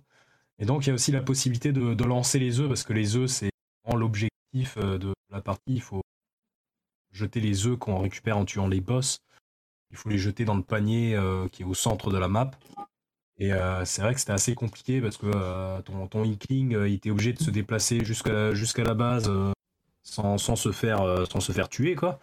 [0.60, 2.94] Et donc, il y a aussi la possibilité de, de lancer les œufs, parce que
[2.94, 3.50] les œufs, c'est
[3.84, 5.74] vraiment l'objectif euh, de la partie.
[5.74, 6.02] Il faut
[7.12, 9.18] jeter les œufs qu'on récupère en tuant les boss.
[9.90, 12.52] Il faut les jeter dans le panier euh, qui est au centre de la map.
[13.38, 16.88] Et euh, c'est vrai que c'était assez compliqué parce que euh, ton, ton Inkling, euh,
[16.88, 19.32] il était obligé de se déplacer jusqu'à jusqu'à la base
[20.04, 22.20] sans, sans se faire, sans se faire tuer, quoi.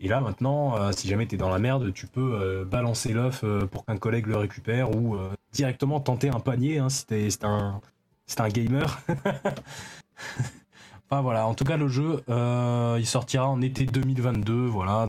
[0.00, 3.84] Et là, maintenant, si jamais tu es dans la merde, tu peux balancer l'œuf pour
[3.84, 5.18] qu'un collègue le récupère ou
[5.52, 7.80] directement tenter un panier hein, si t'es si t'es un,
[8.26, 9.00] si t'es un gamer.
[11.10, 15.08] enfin voilà, en tout cas, le jeu, il sortira en été 2022, voilà.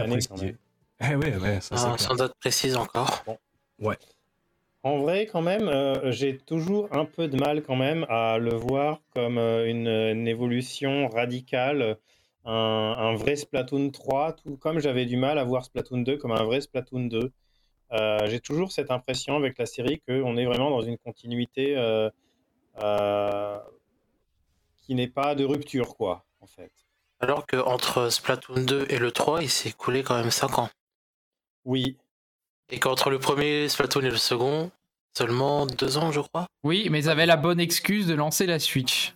[0.00, 0.56] Année, préciser.
[1.00, 3.22] Eh ouais, ouais, ça Ah, sans date précise encore.
[4.82, 8.54] En vrai, quand même, euh, j'ai toujours un peu de mal quand même à le
[8.54, 11.98] voir comme euh, une, une évolution radicale,
[12.44, 16.32] un, un vrai Splatoon 3, tout comme j'avais du mal à voir Splatoon 2 comme
[16.32, 17.32] un vrai Splatoon 2.
[17.92, 22.10] Euh, j'ai toujours cette impression avec la série qu'on est vraiment dans une continuité euh,
[22.82, 23.58] euh,
[24.76, 26.70] qui n'est pas de rupture, quoi, en fait.
[27.20, 30.70] Alors que entre Splatoon 2 et le 3, il s'est écoulé quand même 5 ans.
[31.64, 31.96] Oui,
[32.70, 34.70] Et qu'entre le premier Splatoon et le second,
[35.16, 36.46] seulement 2 ans, je crois.
[36.64, 39.14] Oui, mais ils avaient la bonne excuse de lancer la Switch.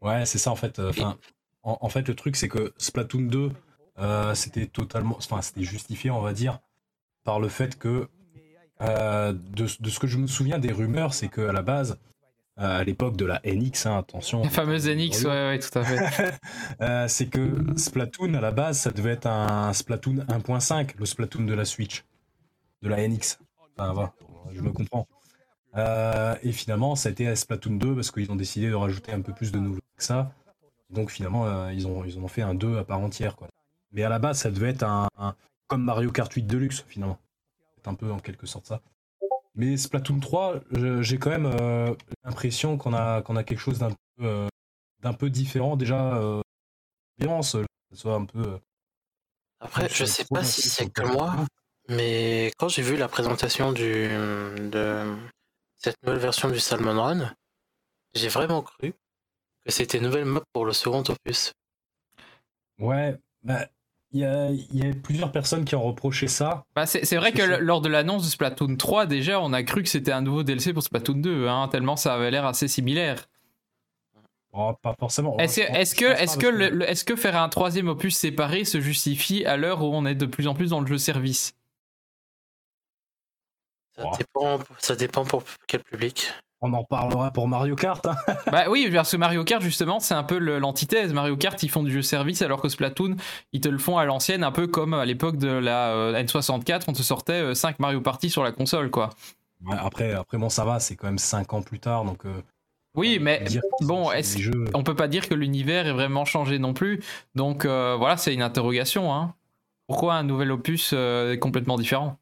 [0.00, 0.78] Ouais, c'est ça en fait.
[0.78, 1.16] euh, Enfin,
[1.62, 3.50] en, en fait, le truc c'est que Splatoon 2,
[3.98, 6.58] euh, c'était totalement, enfin, c'était justifié, on va dire,
[7.24, 8.08] par le fait que
[8.80, 11.92] euh, de, de ce que je me souviens des rumeurs, c'est que à la base,
[11.92, 12.11] euh,
[12.62, 16.34] à l'époque de la NX, hein, attention, La fameuse NX, ouais, ouais, tout à fait.
[16.80, 21.44] euh, c'est que Splatoon à la base, ça devait être un Splatoon 1.5, le Splatoon
[21.44, 22.04] de la Switch,
[22.82, 23.38] de la NX.
[23.76, 24.12] Enfin, voilà,
[24.52, 25.06] je me comprends.
[25.76, 29.12] Euh, et finalement, ça a été à Splatoon 2 parce qu'ils ont décidé de rajouter
[29.12, 30.32] un peu plus de nouveautés que ça.
[30.90, 33.36] Donc finalement, euh, ils, ont, ils ont fait un 2 à part entière.
[33.36, 33.48] Quoi.
[33.92, 35.34] Mais à la base, ça devait être un, un-
[35.66, 37.18] comme Mario Kart 8 Deluxe, finalement.
[37.76, 38.80] C'est un peu en quelque sorte ça.
[39.54, 43.78] Mais Splatoon 3, je- j'ai quand même euh, l'impression qu'on a, qu'on a quelque chose
[43.78, 44.48] d'un peu, euh,
[45.00, 45.76] d'un peu différent.
[45.76, 46.40] Déjà, euh,
[47.18, 48.58] que soit un peu.
[49.60, 51.34] Après, je sais pas si ce c'est que moi,
[51.88, 55.16] mais quand j'ai vu la présentation du, de
[55.76, 57.34] cette nouvelle version du Salmon Run,
[58.14, 58.94] j'ai vraiment cru
[59.64, 61.52] que c'était une nouvelle map pour le second opus.
[62.78, 63.68] Ouais, bah,
[64.12, 66.64] il y a, il y a plusieurs personnes qui ont reproché ça.
[66.74, 69.88] Bah, c'est vrai que lors de l'annonce de Splatoon 3, déjà, on a cru que
[69.88, 73.26] c'était un nouveau DLC pour Splatoon 2, hein, tellement ça avait l'air assez similaire.
[74.52, 75.38] Oh, pas forcément.
[75.38, 80.04] Est-ce que, le- le- faire un troisième opus séparé se justifie à l'heure où on
[80.04, 81.54] est de plus en plus dans le jeu service?
[83.96, 84.10] Ça, Oh.
[84.18, 86.32] dépend, ça dépend pour quel public.
[86.64, 88.06] On en parlera pour Mario Kart.
[88.06, 88.14] hein.
[88.52, 91.12] Bah oui, parce que Mario Kart, justement, c'est un peu l'antithèse.
[91.12, 93.16] Mario Kart, ils font du jeu service, alors que Splatoon,
[93.52, 96.84] ils te le font à l'ancienne, un peu comme à l'époque de la euh, N64,
[96.86, 99.10] on te sortait 5 Mario Party sur la console, quoi.
[99.64, 102.24] Ouais, après, après, bon, ça va, c'est quand même 5 ans plus tard, donc.
[102.26, 102.42] euh,
[102.94, 103.44] Oui, mais
[103.80, 107.00] bon, est-ce- jeux- on peut pas dire que l'univers est vraiment changé non plus?
[107.34, 109.12] Donc euh, voilà, c'est une interrogation.
[109.14, 109.34] Hein.
[109.88, 112.18] Pourquoi un nouvel opus euh, est complètement différent?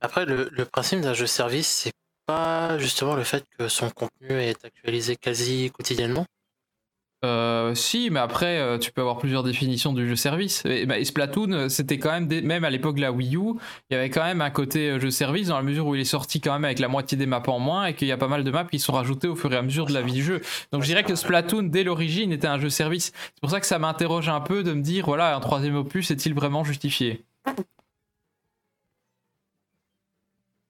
[0.00, 1.90] Après, le, le principe d'un jeu service, c'est
[2.26, 6.26] pas justement le fait que son contenu est actualisé quasi quotidiennement?
[7.24, 10.64] Euh, Si, mais après, euh, tu peux avoir plusieurs définitions du jeu service.
[10.66, 13.54] Et, bah, Splatoon, euh, c'était quand même, même à l'époque de la Wii U,
[13.90, 16.04] il y avait quand même un côté jeu service dans la mesure où il est
[16.04, 18.28] sorti quand même avec la moitié des maps en moins et qu'il y a pas
[18.28, 20.22] mal de maps qui sont rajoutées au fur et à mesure de la vie du
[20.22, 20.40] jeu.
[20.72, 23.12] Donc je dirais que Splatoon, dès l'origine, était un jeu service.
[23.16, 26.10] C'est pour ça que ça m'interroge un peu de me dire, voilà, un troisième opus
[26.10, 27.24] est-il vraiment justifié?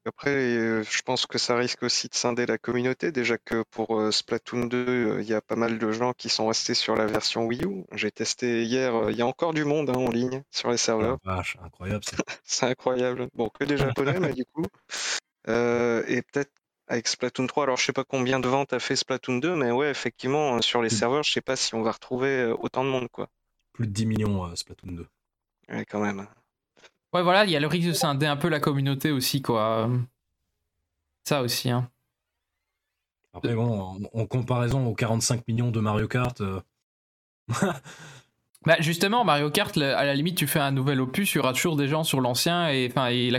[0.06, 3.10] Après, euh, je pense que ça risque aussi de scinder la communauté.
[3.10, 6.28] Déjà que pour euh, Splatoon 2, euh, il y a pas mal de gens qui
[6.28, 7.84] sont restés sur la version Wii U.
[7.92, 11.18] J'ai testé hier, il y a encore du monde hein, en ligne sur les serveurs.
[11.24, 12.04] la vache, incroyable.
[12.04, 12.16] ça.
[12.44, 13.28] C'est incroyable.
[13.34, 14.66] Bon, que des japonais, mais du coup.
[15.48, 16.52] Euh, et peut-être
[16.86, 17.64] avec Splatoon 3.
[17.64, 20.82] Alors, je sais pas combien de ventes a fait Splatoon 2, mais ouais, effectivement, sur
[20.82, 23.28] les serveurs, je sais pas si on va retrouver autant de monde, quoi.
[23.72, 25.06] Plus de 10 millions euh, Splatoon 2.
[25.68, 26.28] Ouais, quand même.
[27.16, 29.88] Ouais, voilà, il y a le risque de scinder un peu la communauté aussi, quoi.
[31.24, 31.90] Ça aussi, hein.
[33.32, 36.60] Après, bon, en, en comparaison aux 45 millions de Mario Kart, euh,
[38.66, 41.52] Bah justement, Mario Kart, à la limite, tu fais un nouvel opus, il y aura
[41.52, 43.38] toujours des gens sur l'ancien, et enfin, et la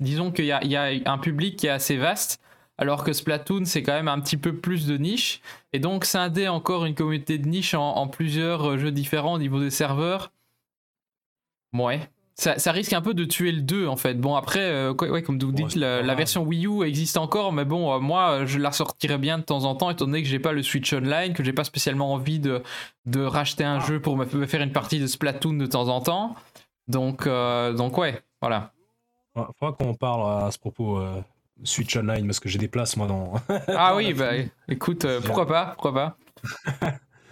[0.00, 2.40] disons qu'il y a, il y a un public qui est assez vaste,
[2.78, 5.42] alors que Splatoon, c'est quand même un petit peu plus de niche,
[5.74, 9.38] et donc scinder encore une communauté de niche en, en plusieurs euh, jeux différents au
[9.38, 10.32] niveau des serveurs,
[11.72, 12.08] ouais.
[12.38, 14.14] Ça, ça risque un peu de tuer le 2 en fait.
[14.14, 17.50] Bon après, euh, quoi- ouais, comme vous Ouais, dites, la, version Wii U existe encore,
[17.50, 20.22] mais bon, euh, moi euh, je la sortirais bien de temps en temps, étant donné
[20.22, 22.62] que j'ai pas le Switch Online, que j'ai pas spécialement envie de,
[23.06, 26.02] de racheter un jeu pour me, me faire une partie de Splatoon de temps en
[26.02, 26.34] temps.
[26.88, 28.70] Donc, euh, donc ouais, voilà.
[29.34, 31.22] il faudra qu'on parle à ce propos euh,
[31.64, 33.32] Switch Online, parce que j'ai des places, moi, dans...
[33.68, 34.32] Ah oui, bah
[34.68, 36.16] écoute, euh, pourquoi pas, pourquoi pas.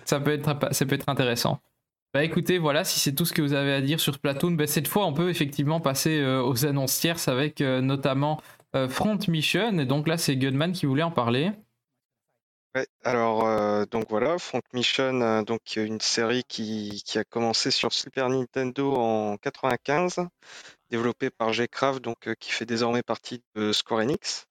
[0.06, 1.60] ça, peut être, ça peut être intéressant.
[2.14, 4.68] Bah écoutez, voilà, si c'est tout ce que vous avez à dire sur Splatoon, bah,
[4.68, 8.40] cette fois on peut effectivement passer euh, aux annonces tierces avec euh, notamment
[8.76, 11.50] euh, Front Mission, et donc là c'est Gunman qui voulait en parler.
[12.76, 18.28] Ouais, alors donc voilà, Front Mission, donc une série qui, qui a commencé sur Super
[18.28, 20.20] Nintendo en 95,
[20.90, 24.46] développée par G-Craft, donc qui fait désormais partie de Square Enix.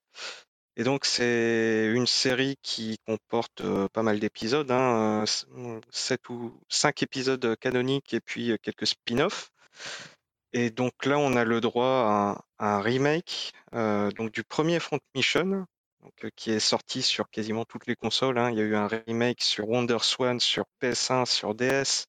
[0.76, 5.24] Et donc c'est une série qui comporte pas mal d'épisodes, hein,
[5.92, 9.52] 7 ou 5 épisodes canoniques et puis quelques spin-offs.
[10.52, 15.66] Et donc là on a le droit à un, remake donc du premier Front Mission,
[16.02, 18.38] donc, qui est sorti sur quasiment toutes les consoles.
[18.40, 18.50] hein.
[18.52, 22.08] Il y a eu un remake sur Wonder Swan, sur PS1, sur DS.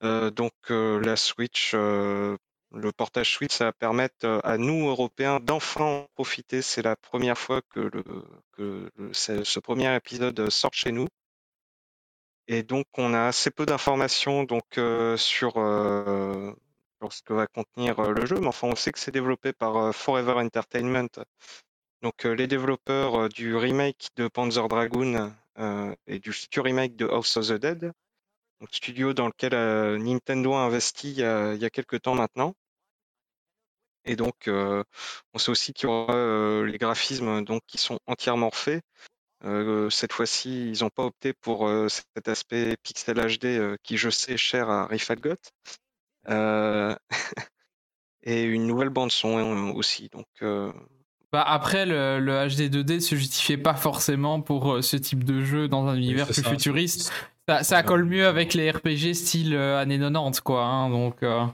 [0.00, 1.74] Donc la Switch,
[2.72, 6.62] le portage Switch, ça va permettre euh, à nous Européens d'enfin en profiter.
[6.62, 7.90] C'est la première fois que,
[9.12, 11.08] ce premier épisode sort chez nous.
[12.46, 16.52] Et donc on a assez peu d'informations donc euh, sur, euh,
[17.00, 19.94] sur ce que va contenir le jeu, mais enfin on sait que c'est développé par
[19.94, 21.08] Forever Entertainment,
[22.00, 25.30] donc les développeurs du remake de Panzer Dragoon
[26.06, 27.92] et du futur remake de House of the Dead,
[28.60, 32.02] donc studio dans lequel euh, Nintendo a investi il y a, il y a quelques
[32.02, 32.54] temps maintenant.
[34.04, 34.82] Et donc euh,
[35.34, 38.82] on sait aussi qu'il y aura euh, les graphismes donc qui sont entièrement refaits.
[39.44, 43.96] Euh, cette fois-ci, ils n'ont pas opté pour euh, cet aspect pixel HD euh, qui,
[43.96, 45.36] je sais, est cher à Rifalgot.
[46.28, 46.94] Euh,
[48.24, 50.08] et une nouvelle bande son euh, aussi.
[50.08, 50.72] Donc, euh,
[51.32, 55.44] Bah après, le, le HD 2D se justifiait pas forcément pour euh, ce type de
[55.44, 57.12] jeu dans un univers plus ça, futuriste.
[57.48, 60.64] Ça, ça colle mieux avec les RPG style euh, années 90, quoi.
[60.64, 61.46] hein, donc, euh,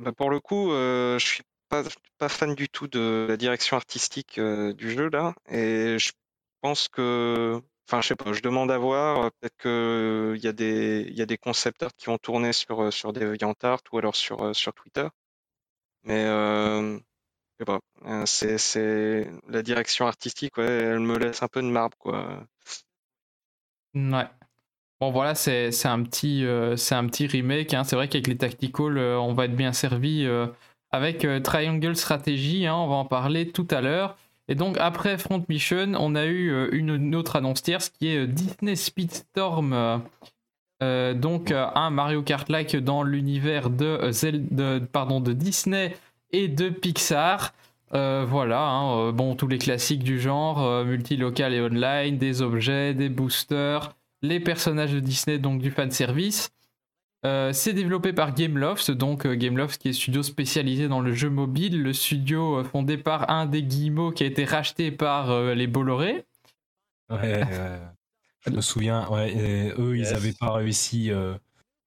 [0.00, 1.84] bah, pour le coup, euh, je suis pas,
[2.18, 6.10] pas fan du tout de la direction artistique euh, du jeu là, et je
[6.62, 9.30] pense que, enfin, je sais pas, je demande à voir.
[9.40, 12.92] Peut-être que il y a des, il y a des concepteurs qui vont tourner sur
[12.92, 15.06] sur DeviantArt ou alors sur sur Twitter,
[16.02, 16.98] mais je
[17.60, 17.80] sais pas.
[18.26, 22.44] C'est c'est la direction artistique, ouais, elle me laisse un peu de marbre quoi.
[23.94, 24.45] ouais.
[25.00, 27.74] Bon, voilà, c'est un, petit, euh, un petit remake.
[27.74, 27.84] hein.
[27.84, 30.46] C'est vrai qu'avec les Tactical, euh, on va être bien servi euh,
[30.90, 32.66] avec Triangle Strategy.
[32.66, 34.16] hein, on va en parler tout à l'heure.
[34.48, 38.76] Et donc, après Front Mission, on a eu une, autre annonce tierce qui est Disney
[38.76, 40.02] Speedstorm.
[40.80, 44.10] donc, un Mario Kart-like dans l'univers de,
[45.32, 45.96] Disney
[46.30, 47.52] et de Pixar.
[47.90, 53.08] Voilà, hein, bon, tous les classiques du genre, euh, multilocal et online, des objets, des
[53.08, 53.94] boosters,
[54.26, 56.50] les personnages de Disney, donc du fan service.
[57.24, 61.30] Euh, c'est développé par Gameloft, donc euh, Gameloft qui est studio spécialisé dans le jeu
[61.30, 65.54] mobile, le studio euh, fondé par un des Guillemots qui a été racheté par euh,
[65.54, 66.24] les Bolloré.
[67.10, 67.80] Ouais, ouais.
[68.46, 70.10] je me souviens, ouais, et eux, Yes.
[70.10, 71.34] ils avaient pas réussi euh,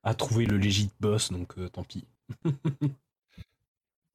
[0.04, 2.06] à trouver le legit boss, donc euh, tant pis.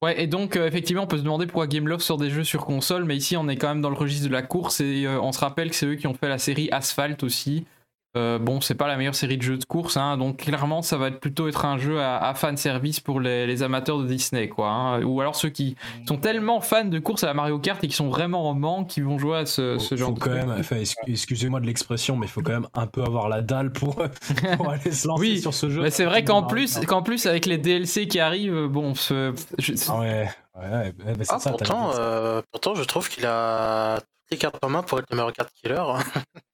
[0.01, 2.65] Ouais, et donc euh, effectivement, on peut se demander pourquoi Gameloft sort des jeux sur
[2.65, 5.19] console, mais ici on est quand même dans le registre de la course et euh,
[5.21, 7.65] on se rappelle que c'est eux qui ont fait la série Asphalt aussi.
[8.17, 10.95] Euh, bon, c'est pas la meilleure série de jeux de course, hein, donc clairement ça
[10.97, 14.05] va être plutôt être un jeu à, à fan service pour les, les amateurs de
[14.07, 14.69] Disney, quoi.
[14.69, 15.03] hein.
[15.03, 15.75] ou alors ceux qui
[16.07, 18.87] sont tellement fans de course à la Mario Kart et qui sont vraiment en manque,
[18.87, 21.59] qui vont jouer à ce, ce Faut- genre faut de quand même, enfin, excu- excusez-moi
[21.59, 23.95] de l'expression, mais il faut quand même un peu avoir la dalle pour,
[24.57, 25.81] pour aller se lancer Oui, sur ce jeu.
[25.81, 29.73] Mais c'est vrai qu'en plus, qu'en plus avec les DLC qui arrivent, bon, ce- je-
[29.89, 31.49] Ah ouais, ouais, ouais, bah, c'est Ah, ça.
[31.51, 35.07] t'as pourtant, euh, pourtant, je trouve qu'il a toutes les cartes en main pour être
[35.11, 35.83] le Mario Kart Killer.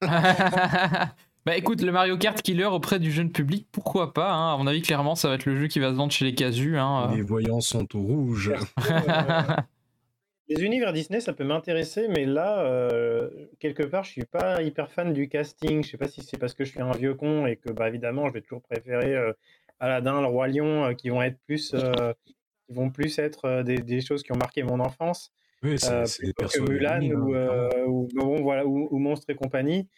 [1.44, 4.54] bah écoute, le Mario Kart Killer auprès du jeune public, pourquoi pas hein.
[4.54, 6.34] À mon avis, clairement, ça va être le jeu qui va se vendre chez les
[6.34, 6.76] casus.
[6.78, 7.12] Hein.
[7.14, 8.52] Les voyants sont au rouge.
[10.48, 13.28] les univers Disney, ça peut m'intéresser, mais là, euh,
[13.58, 15.82] quelque part, je suis pas hyper fan du casting.
[15.82, 17.88] Je sais pas si c'est parce que je suis un vieux con et que, bah,
[17.88, 19.32] évidemment, je vais toujours préférer euh,
[19.80, 23.62] Aladdin, le Roi Lion, euh, qui vont être plus, euh, qui vont plus être euh,
[23.62, 25.32] des, des choses qui ont marqué mon enfance.
[25.62, 26.66] Oui, c'est Euh.
[26.68, 27.86] Mulan ou, hein, euh, clairement.
[27.88, 29.88] ou, bon, voilà, ou, ou Monstres et compagnie.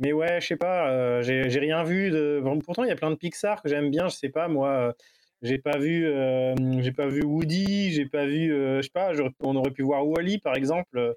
[0.00, 2.40] Mais ouais, je sais pas, euh, j'ai rien vu de.
[2.42, 4.68] bon, pourtant, il y a plein de Pixar que j'aime bien, je sais pas, moi.
[4.70, 4.92] euh,
[5.42, 9.12] J'ai pas vu, euh, j'ai pas vu Woody, j'ai pas vu, euh, je sais pas,
[9.40, 10.98] on aurait pu voir Wally par exemple.
[10.98, 11.12] euh,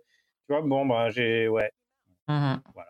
[0.48, 1.72] Tu vois, bon, bah, j'ai, ouais.
[2.28, 2.62] Mhm.
[2.74, 2.89] Voilà.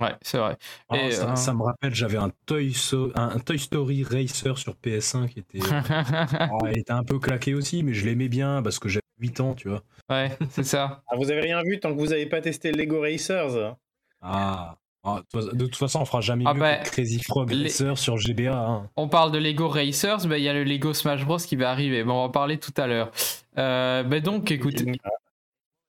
[0.00, 0.56] Ouais, c'est vrai.
[0.88, 4.02] Ah, Et, ça, euh, ça me rappelle, j'avais un Toy, So- un, un Toy Story
[4.02, 5.60] Racer sur PS1 qui était.
[5.60, 5.62] Oh,
[6.72, 9.54] il était un peu claqué aussi, mais je l'aimais bien parce que j'avais 8 ans,
[9.54, 9.82] tu vois.
[10.10, 11.02] ouais, c'est ça.
[11.08, 13.76] Ah, vous avez rien vu tant que vous avez pas testé Lego Racers.
[14.20, 14.76] Ah.
[15.06, 17.98] Ah, de toute- façon, on fera jamais Ah mieux bah, que Crazy Frog les- Racer
[17.98, 18.56] sur GBA.
[18.56, 18.88] hein.
[18.96, 21.70] On parle de Lego Racers, ben, il y a le Lego Smash Bros qui va
[21.70, 22.04] arriver.
[22.04, 23.10] Bon, on va en parler tout à l'heure.
[23.58, 24.92] Euh, ben donc, écoutez,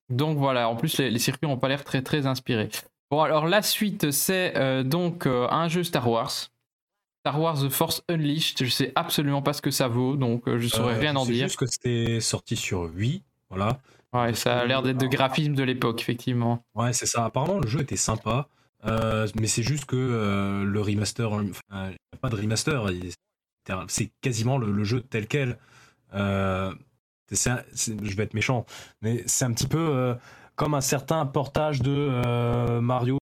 [0.09, 0.69] donc voilà.
[0.69, 2.69] En plus, les, les circuits n'ont pas l'air très très inspirés.
[3.09, 6.31] Bon, alors la suite, c'est euh, donc euh, un jeu Star Wars.
[7.21, 8.63] Star Wars The Force Unleashed.
[8.63, 11.25] Je sais absolument pas ce que ça vaut, donc euh, je saurais rien je en
[11.25, 11.45] sais dire.
[11.47, 13.21] juste que c'était sorti sur Wii.
[13.49, 13.79] Voilà.
[14.13, 16.63] Ouais, ça a l'air d'être de graphisme de l'époque, effectivement.
[16.73, 17.25] Ouais, c'est ça.
[17.25, 18.47] Apparemment, le jeu était sympa.
[18.85, 22.85] Euh, mais c'est juste que euh, le remaster, enfin, il n'y a pas de remaster.
[23.87, 25.57] C'est quasiment le, le jeu tel quel.
[26.13, 26.71] Euh,
[27.47, 28.65] un- je vais être méchant,
[29.01, 30.15] mais c'est un petit peu
[30.55, 33.17] comme un certain portage de Mario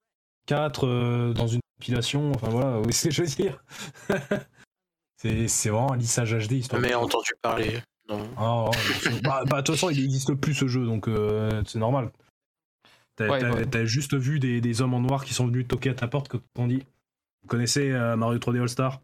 [0.47, 2.31] 4 euh, dans une compilation.
[2.35, 3.63] Enfin voilà, c'est ce que je veux dire?
[5.17, 6.81] c'est c'est vraiment un lissage HD histoire.
[6.81, 7.79] Mais entendu parler.
[8.09, 8.69] Non.
[8.73, 9.11] Sûr.
[9.23, 11.09] bah, bah, de toute façon, il n'existe plus ce jeu, donc
[11.65, 12.11] c'est normal.
[13.15, 13.85] T'as Ouais, ouais.
[13.85, 16.39] juste vu des, des hommes en noir qui sont venus toquer à ta porte quand
[16.57, 16.83] on dit
[17.43, 19.01] Vous connaissez euh, Mario 3D All-Star?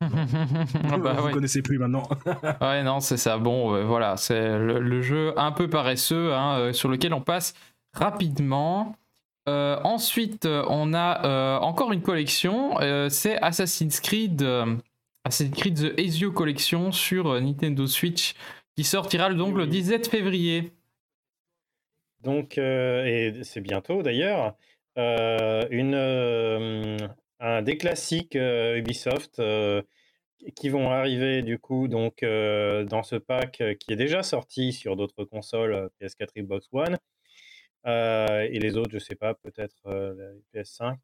[0.02, 1.32] Ah bah Vous ouais.
[1.32, 2.08] connaissez plus maintenant.
[2.60, 3.38] Ouais, non, c'est ça.
[3.38, 7.20] Bon, euh, voilà, c'est le, le jeu un peu paresseux hein, euh, sur lequel on
[7.20, 7.54] passe
[7.94, 8.96] rapidement.
[9.46, 12.76] Ensuite, on a encore une collection.
[13.10, 14.40] c'est Assassin's Creed,
[15.24, 18.34] Assassin's Creed The Ezio Collection sur Nintendo Switch
[18.76, 20.72] qui sortira donc le 17 février.
[22.22, 24.56] Donc, euh, et c'est bientôt d'ailleurs,
[24.98, 26.98] euh, une, euh,
[27.40, 29.40] un des classiques Ubisoft
[30.56, 35.24] qui vont arriver du coup donc dans ce pack qui est déjà sorti sur d'autres
[35.24, 36.98] consoles euh, PS4 et Xbox One
[37.84, 40.14] et les autres je sais pas peut-être euh,
[40.54, 40.96] la PS5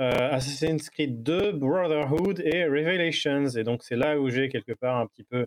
[0.00, 3.48] euh, Assassin's Creed 2 Brotherhood et Revelations.
[3.56, 5.46] Et donc c'est là où j'ai quelque part un petit peu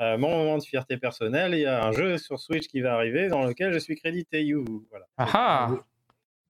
[0.00, 2.94] euh, mon moment de fierté personnelle il y a un jeu sur Switch qui va
[2.94, 5.70] arriver dans lequel je suis crédité you voilà Ah ah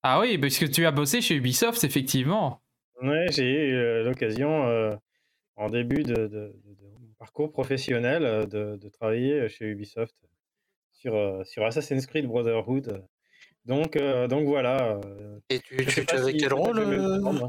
[0.03, 2.61] Ah oui, parce que tu as bossé chez Ubisoft, effectivement.
[3.03, 4.95] Ouais, j'ai eu euh, l'occasion euh,
[5.57, 10.15] en début de, de- de- de mon parcours professionnel de, de travailler chez Ubisoft
[10.93, 13.03] sur, euh, sur Assassin's Creed Brotherhood.
[13.65, 15.01] Donc, euh, donc voilà.
[15.51, 15.75] Et tu,
[16.13, 17.49] avais si- quel rôle je vais le euh, prendre.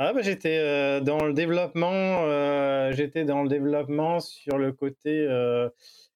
[0.00, 5.26] Ah bah j'étais euh, dans le développement, euh, j'étais dans le développement sur le côté
[5.26, 5.68] euh,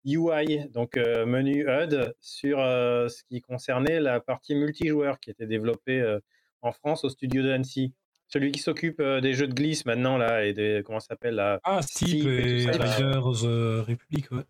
[0.04, 6.00] UI, donc euh, menu HUD, sur ce qui concernait la partie multijoueur qui était développée
[6.60, 7.92] en France au studio d'Annecy.
[8.28, 11.82] Celui qui s'occupe des jeux de glisse maintenant là et des comment ça s'appelle Ah,
[11.82, 12.70] Steep et.
[12.70, 14.44] Riders Republic, ouais.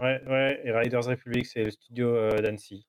[0.00, 2.86] Ouais, ouais, et Riders Republic, c'est le studio d'Annecy.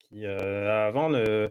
[0.00, 1.50] Qui, avant, ne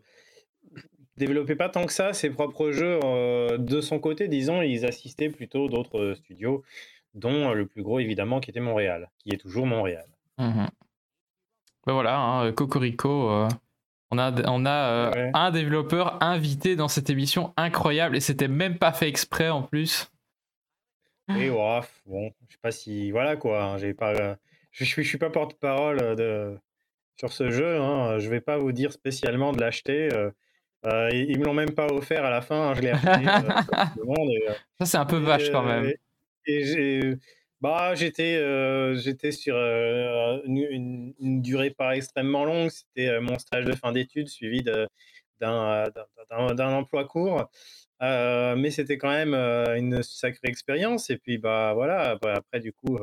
[1.18, 5.30] développait pas tant que ça ses propres jeux euh, de son côté, disons, ils assistaient
[5.30, 6.64] plutôt d'autres euh, studios,
[7.14, 10.06] dont euh, le plus gros, évidemment, qui était Montréal, qui est toujours Montréal.
[10.38, 10.68] Mhm.
[11.88, 13.48] Ben voilà, hein, Cocorico, euh,
[14.12, 15.32] on a, on a euh, Ouais.
[15.34, 20.10] un développeur invité dans cette émission incroyable et c'était même pas fait exprès en plus.
[21.40, 23.10] Et ouaf, bon, je sais pas si.
[23.12, 24.38] Voilà quoi, hein, j'ai pas.
[24.72, 26.56] je suis, je suis pas porte-parole de,
[27.18, 30.10] sur ce jeu, hein, je vais pas vous dire spécialement de l'acheter.
[30.14, 30.30] euh,
[30.86, 33.08] euh, ils, ils me l'ont même pas offert à la fin, hein, je l'ai acheté
[33.10, 33.52] euh,
[34.50, 35.92] euh, Ça c'est un peu vache quand même.
[36.48, 37.14] Et
[37.62, 42.70] bah, j'étais, euh, j'étais sur une, une- une durée pas extrêmement longue.
[42.70, 44.88] C'était mon stage de fin d'études suivi de-
[45.40, 45.86] d'un,
[46.60, 47.50] emploi court.
[48.02, 51.10] Mais c'était quand même une sacrée expérience.
[51.10, 53.00] Et puis, bah, voilà, bah, après, du coup,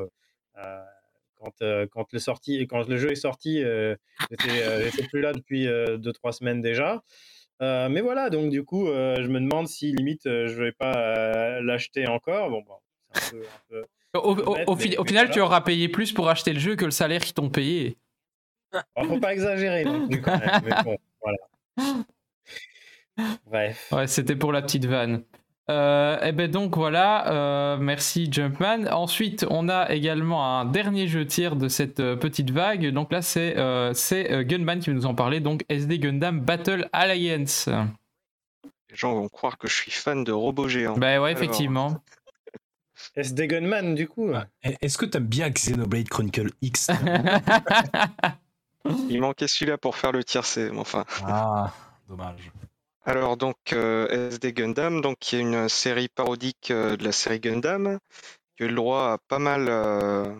[1.43, 3.95] quand, euh, quand, le sorti, quand le jeu est sorti, euh,
[4.29, 7.03] j'étais, euh, plus là depuis 2-3 semaines déjà.
[7.61, 10.71] Euh, mais voilà, donc du coup, euh, je me demande si limite euh, je vais
[10.71, 12.49] pas euh, l'acheter encore.
[12.49, 12.73] Bon, bon
[13.13, 13.39] c'est un
[13.69, 13.81] peu, un
[14.13, 15.33] peu- Au, au- bête, au mais- fi- au mais final, voilà.
[15.33, 17.97] tu auras payé plus pour acheter le jeu que le salaire qu'ils t'ont payé.
[18.95, 20.61] Alors, faut pas exagérer non plus quand même.
[20.65, 21.37] Mais bon, voilà.
[23.45, 23.89] Bref.
[23.91, 25.23] Ouais, c'était pour la petite vanne.
[25.69, 28.85] Euh, et ben donc voilà, euh, merci Jumpman.
[28.91, 32.87] Ensuite, on a également un dernier jeu tir de cette euh, petite vague.
[32.91, 35.39] Donc là, c'est euh, c'est, Gunman qui va nous en parler.
[35.39, 37.69] Donc SD Gundam Battle Alliance.
[38.89, 40.97] Les gens vont croire que je suis fan de robots géants.
[40.97, 41.41] Ben ouais, Alors.
[41.43, 42.03] effectivement.
[43.15, 44.31] SD Gunman, du coup.
[44.63, 46.89] Eh, Est-ce que t'aimes bien Xenoblade Chronicle X
[49.09, 51.05] Il manquait celui-là pour faire le tiercé, mais enfin.
[51.25, 51.71] Ah,
[52.07, 52.51] dommage.
[53.05, 57.41] Alors donc euh, SD Gundam, donc qui est une série parodique euh, de la série
[57.41, 57.99] Gundam,
[58.55, 60.33] qui a eu le droit à pas mal, euh,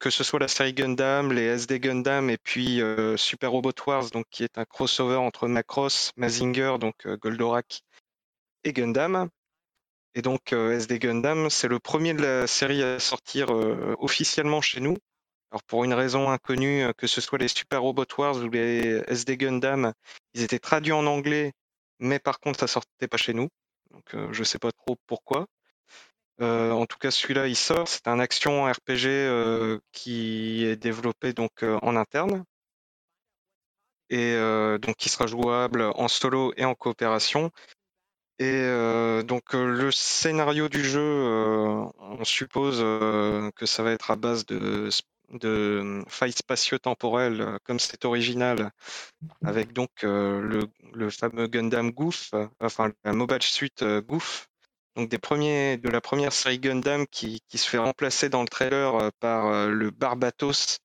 [0.00, 2.80] que ce soit la série Gundam, les SD Gundam et puis
[3.16, 7.82] Super Robot Wars, donc qui est un crossover entre Macross, Mazinger, donc Goldorak
[8.64, 9.28] et Gundam.
[10.14, 13.50] Et donc SD Gundam, c'est le premier de la série à sortir
[13.98, 14.96] officiellement chez nous.
[15.50, 19.02] Alors pour une raison inconnue, euh, que ce soit les Super Robot Wars ou les
[19.08, 19.92] SD Gundam,
[20.34, 21.52] ils étaient traduits en anglais,
[21.98, 23.48] mais par contre ça sortait pas chez nous.
[23.90, 25.46] Donc euh, je sais pas trop pourquoi.
[26.40, 27.88] Euh, en tout cas celui-là il sort.
[27.88, 32.44] C'est un action RPG euh, qui est développé donc en interne
[34.08, 34.34] et
[34.80, 37.50] donc qui sera jouable en solo et en coopération.
[38.40, 38.64] Et
[39.24, 44.88] donc le scénario du jeu, on suppose que ça va être à base de,
[45.30, 48.70] de failles spatio-temporelles, euh, comme c'est original,
[49.44, 54.48] avec donc euh, le, le fameux Gundam Goof, euh, enfin la Mobile Suit euh, Goof,
[54.96, 58.48] donc des premiers de la première série Gundam qui, qui se fait remplacer dans le
[58.48, 60.78] trailer euh, par euh, le Barbatos,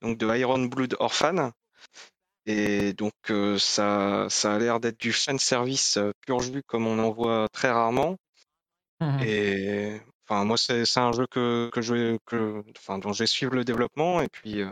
[0.00, 1.52] donc de Iron Blood Orphan.
[2.46, 6.98] Et donc euh, ça, ça a l'air d'être du fan service pur jus comme on
[6.98, 8.16] en voit très rarement.
[9.00, 9.22] Mhm.
[9.22, 13.54] Et enfin moi c'est un jeu que, que je que enfin dont je vais suivre
[13.54, 14.70] le développement et puis euh,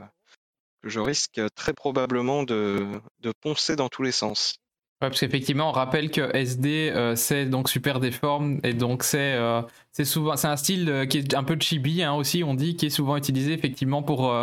[0.83, 2.87] que je risque très probablement de,
[3.21, 4.57] de poncer dans tous les sens.
[5.03, 9.35] Ouais, parce qu'effectivement, on rappelle que SD, euh, c'est donc super déforme, et donc c'est
[9.35, 9.61] euh,
[10.05, 13.17] souvent un style qui est un peu chibi hein, aussi, on dit, qui est souvent
[13.19, 14.35] utilisé effectivement pour,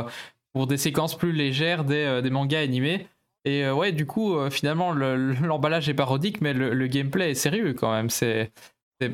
[0.54, 3.08] pour des séquences plus légères des, des mangas animés.
[3.46, 7.36] Et ouais, du coup, finalement, le- le- l'emballage est parodique, mais le, le gameplay est
[7.36, 8.12] sérieux quand même.
[8.12, 8.52] C'est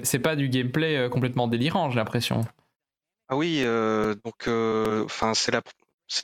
[0.03, 2.45] c'est- pas du gameplay euh, complètement délirant, j'ai l'impression.
[3.27, 5.51] Ah oui, euh, donc euh, enfin c'est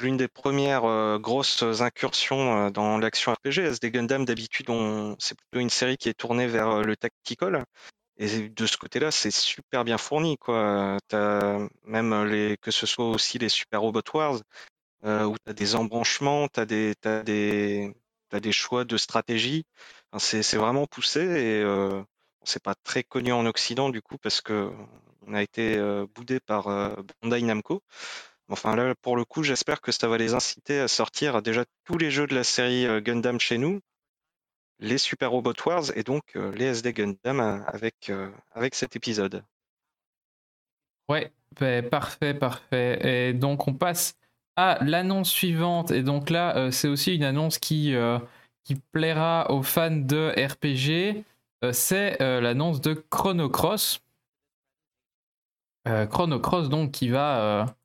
[0.01, 3.59] l'une des premières grosses incursions dans l'action RPG.
[3.59, 4.67] SD Gundam d'habitude
[5.19, 7.63] c'est plutôt une série qui est tournée vers le tactical.
[8.17, 10.97] Et de ce côté-là, c'est super bien fourni, quoi.
[11.07, 14.39] T'as même les, que ce soit aussi les Super Robot Wars,
[15.03, 17.93] où t'as des embranchements, t'as des, t'as des,
[18.29, 19.65] t'as des choix de stratégie.
[20.11, 21.63] Enfin, c'est, vraiment poussé et
[22.45, 24.71] c'est pas très connu en Occident du coup parce que
[25.27, 27.81] on a été euh, boudé par euh, Bandai Namco.
[28.47, 31.97] Enfin là, pour le coup, j'espère que ça va les inciter à sortir déjà tous
[31.97, 33.79] les jeux de la série euh, Gundam chez nous,
[34.79, 38.11] les Super Robot Wars et donc les SD Gundam avec,
[38.51, 39.43] avec cet épisode.
[41.07, 43.29] Ouais, ben, parfait, parfait.
[43.29, 44.15] Et donc on passe
[44.57, 45.91] à l'annonce suivante.
[45.91, 47.95] Et donc là, c'est aussi une annonce qui,
[48.65, 51.23] qui plaira aux fans de RPG.
[51.63, 54.01] Euh, c'est euh, l'annonce de Chrono Cross.
[55.87, 57.75] Euh, Chrono Cross, donc, qui va,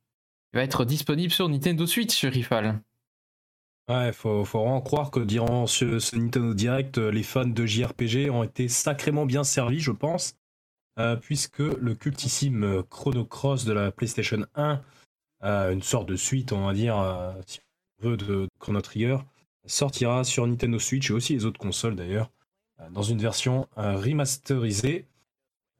[0.55, 2.81] être disponible sur Nintendo Switch, sur Rifal.
[3.89, 8.45] Ouais, faut, faut vraiment croire que durant ce, Nintendo Direct, les fans de JRPG ont
[8.45, 10.37] été sacrément bien servis, je pense,
[11.21, 14.81] puisque le cultissime Chrono Cross de la PlayStation 1,
[15.43, 16.95] euh, une sorte de suite, on va dire,
[17.47, 17.61] si
[18.01, 19.19] on veut, de Chrono Trigger,
[19.67, 22.31] sortira sur Nintendo Switch et aussi les autres consoles d'ailleurs,
[22.91, 25.07] dans une version euh, remasterisée.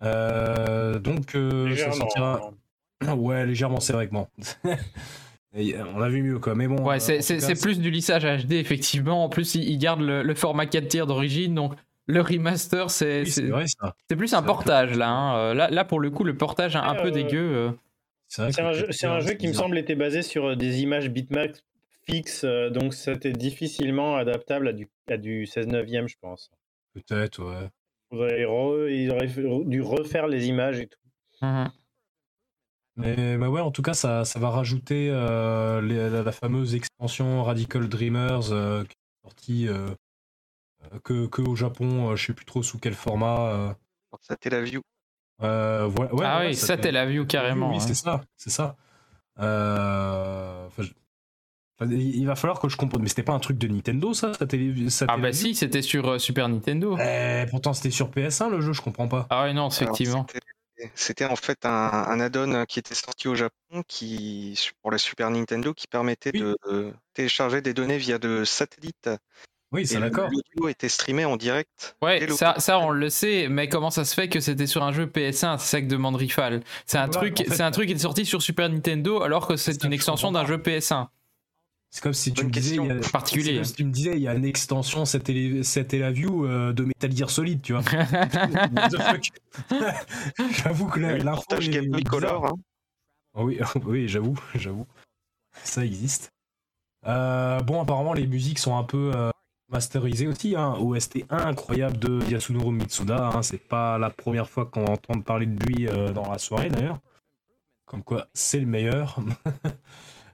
[0.03, 2.41] Euh, donc, euh, ça sortira.
[2.43, 2.55] hein.
[3.17, 4.27] Ouais, légèrement, c'est vrai que bon.
[5.55, 6.55] Et, euh, on a vu mieux, quoi.
[6.55, 6.77] Mais bon.
[6.85, 9.25] Ouais, euh, c'est plus du lissage HD, effectivement.
[9.25, 11.55] En plus, il, il garde le, le format 4 tiers d'origine.
[11.55, 11.73] Donc,
[12.07, 13.23] le remaster, c'est
[13.53, 13.65] Oui,
[14.09, 15.37] c'est plus un portage, là, hein.
[15.39, 15.71] Euh, là.
[15.71, 17.39] Là, pour le coup, le portage un, un peu euh, dégueu.
[17.57, 17.71] euh.
[18.29, 21.51] C'est un, jeu, un qui me semble était basé sur euh, des images bitmap
[22.07, 26.51] fixes, euh, donc c'était difficilement adaptable à du, à du 16 neuvième, je pense.
[26.95, 27.69] Peut-être, ouais.
[28.11, 30.99] Faudrait re- ils auraient dû refaire les images et tout.
[31.43, 31.71] Mhm.
[32.97, 36.75] Mais bah ouais, en tout cas, ça, ça va rajouter euh, les- la, la fameuse
[36.75, 39.89] extension Radical Dreamers euh, qui est sortie euh,
[40.93, 43.53] euh, que, que au Japon, euh, je sais plus trop sous quel format.
[43.53, 43.73] euh,
[44.21, 44.83] Ça t'est la view.
[45.43, 47.71] euh, voilà, ouais, ah ouais, oui, ça, t'est- t'es la view carrément.
[47.71, 47.81] Oui, hein.
[47.81, 48.77] c'est ça, c'est ça.
[49.39, 51.00] Euh, enfin, je- enfin,
[51.89, 53.03] il va falloir que je comprenne.
[53.03, 56.09] Mais c'était pas un truc de Nintendo, ça, télé- sa Ah bah si, c'était sur
[56.09, 56.97] euh, Super Nintendo.
[57.01, 59.27] Eh, pourtant, c'était sur PS1 le jeu, je comprends pas.
[59.31, 60.27] Ah ouais, non, effectivement.
[60.95, 65.31] c'était- en fait un, un add-on qui était sorti au Japon qui, pour la Super
[65.31, 66.41] Nintendo qui permettait Oui.
[66.41, 69.11] de euh, télécharger des données via de satellites
[69.73, 70.31] Oui, c'est le- d'accord.
[70.31, 71.97] l'audio était streamé en direct.
[72.03, 74.93] Ouais, ça, ça on le sait, mais comment ça se fait que c'était sur un
[74.93, 76.63] jeu PS1 C'est ça que demande Rifal.
[76.87, 79.21] C'est un Voilà, truc, en fait- c'est un truc qui est sorti sur Super Nintendo
[79.23, 81.09] alors que c'est ça une extension d'un jeu PS1
[81.93, 83.11] C'est comme si tu me disais, il y a- question.
[83.11, 83.45] particulier.
[83.51, 85.29] c'est comme si tu me disais, il y a une extension 7
[85.95, 87.83] la View euh, de Metal Gear Solid, tu vois.
[87.83, 89.25] What the fuck
[90.63, 92.53] J'avoue que la- portage est Game hein.
[93.35, 94.87] Ah Oui, oui, j'avoue, j'avoue.
[95.65, 96.31] Ça existe.
[97.07, 99.31] Euh, bon, apparemment, les musiques sont un peu euh,
[99.69, 100.55] masterisées aussi.
[100.55, 100.75] Hein.
[100.79, 103.31] OST incroyable de Yasunori Mitsuda.
[103.35, 103.43] Hein.
[103.43, 107.01] C'est pas la première fois qu'on entend parler de lui euh, dans la soirée, d'ailleurs.
[107.87, 109.19] Comme quoi, c'est le meilleur.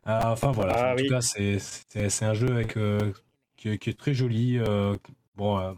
[0.08, 0.74] Euh, enfin, voilà.
[0.76, 1.04] Ah, en oui.
[1.08, 3.12] tout cas, c'est- un jeu avec, euh,
[3.56, 4.58] qui, est- qui est très joli.
[4.58, 4.96] euh,
[5.36, 5.72] bon, euh,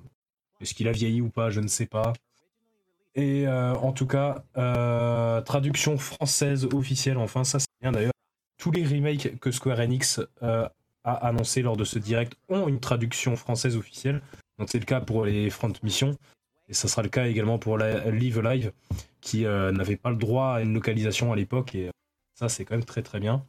[0.61, 2.13] est-ce qu'il a vieilli ou pas Je ne sais pas.
[3.15, 4.45] Et en tout cas,
[5.45, 8.13] traduction française officielle, enfin ça c'est bien d'ailleurs.
[8.59, 10.71] Tous les remakes que Square Enix a
[11.05, 14.21] annoncé lors de ce direct ont une traduction française officielle.
[14.59, 16.17] Donc c'est le cas pour les Front Mission.
[16.69, 18.73] Et ça sera le cas également pour la Live Live,
[19.21, 21.75] qui euh, n'avait pas le droit à une localisation à l'époque.
[21.75, 21.91] Et
[22.39, 23.45] ça c'est quand même très très bien.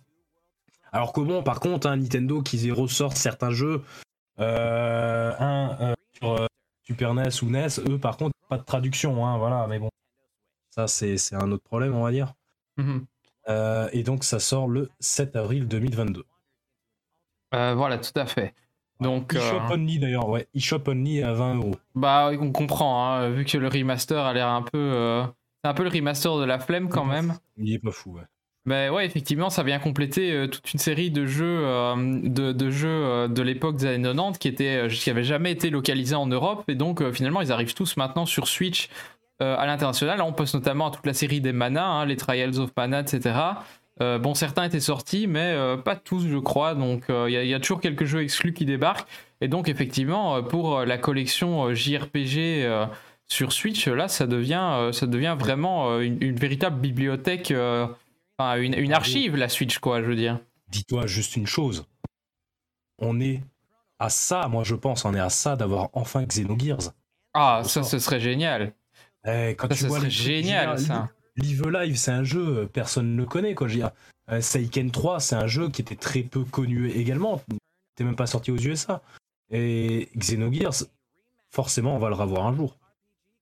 [0.91, 3.83] Alors que bon, par contre, hein, Nintendo qui ressort certains jeux,
[4.39, 6.47] euh, un euh, sur euh,
[6.83, 9.89] Super NES ou NES, eux par contre, pas de traduction, hein, voilà, mais bon.
[10.71, 12.33] Ça, c'est un autre problème, on va dire.
[12.77, 13.05] Mhm.
[13.49, 16.23] Euh, et donc, ça sort le 7 avril 2022.
[17.55, 18.53] Euh, voilà, tout à fait.
[18.99, 20.47] Donc, eShop euh, Only d'ailleurs, ouais.
[20.53, 21.75] eShop Only à 20 euros.
[21.95, 24.77] bah, on comprend, hein, vu que le remaster a l'air un peu.
[24.77, 25.23] euh,
[25.63, 27.37] C'est un peu le remaster de la flemme quand même.
[27.57, 28.23] Il est pas fou, ouais.
[28.69, 32.87] Mais ouais, effectivement, ça vient compléter euh, toute une série de jeux euh, de, jeux
[32.87, 36.65] euh, de l'époque des années 90 qui étaient qui avaient jamais été localisés en Europe
[36.67, 38.89] et donc finalement ils arrivent tous maintenant sur Switch
[39.39, 40.21] à l'international.
[40.21, 43.39] On pense notamment à toute la série des Mana, hein, les Trials of Mana, etc.
[43.99, 45.55] Bon, certains étaient sortis, mais
[45.85, 46.75] pas tous, je crois.
[46.75, 49.07] Donc, il y, a- toujours quelques jeux exclus qui débarquent.
[49.39, 52.67] Et donc, effectivement, pour la collection JRPG
[53.29, 57.53] sur Switch, là, ça devient, ça devient vraiment une, véritable bibliothèque,
[58.39, 60.39] enfin, une, une archive, la Switch, quoi, je veux dire.
[60.69, 61.85] Dis-toi juste une chose.
[62.99, 63.41] On est
[63.99, 66.93] à ça, moi je pense, on est à ça d'avoir enfin Xenogears.
[67.33, 68.73] Ah, ça, ce serait génial.
[69.25, 71.09] Eh, quand Ça, tu ce vois serait les génial, ça.
[71.35, 73.67] Live Live, c'est un jeu, euh, personne ne le connaît, quoi.
[73.67, 73.91] Je veux dire,
[74.31, 77.41] euh, Seiken 3, c'est un jeu qui était très peu connu également.
[77.49, 79.01] N'était même pas sorti aux USA.
[79.51, 80.83] Et Xenogears,
[81.49, 82.77] forcément, on va le revoir un jour.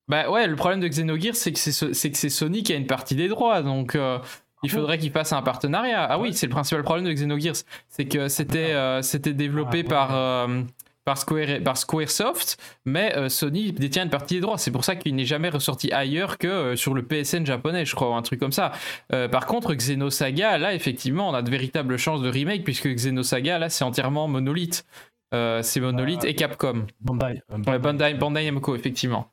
[0.08, 2.74] Bah ouais, le problème de Xenogears, c'est que c'est so- c'est que c'est Sony qui
[2.74, 4.20] a une partie des droits, donc euh,
[4.64, 6.04] il faudrait qu'ils fassent un partenariat.
[6.10, 7.56] Ah oui, c'est le principal problème de Xenogears,
[7.90, 10.62] c'est que c'était euh, c'était développé Ah, par euh,
[11.06, 14.58] par Square par SquareSoft, mais euh, Sony détient une partie des droits.
[14.58, 17.96] C'est pour ça qu'il n'est jamais ressorti ailleurs que euh, sur le PSN japonais, je
[17.96, 18.74] crois, ou un truc comme ça.
[19.14, 23.58] Euh, par contre, Xenosaga, là, effectivement, on a de véritables chances de remake puisque Xenosaga,
[23.60, 24.86] là, c'est entièrement Monolith.
[25.34, 26.28] Euh, c'est Monolith Ah.
[26.30, 26.88] et Capcom.
[27.00, 27.42] Bandai.
[27.54, 29.30] euh, Bandai, Bandai Namco, effectivement.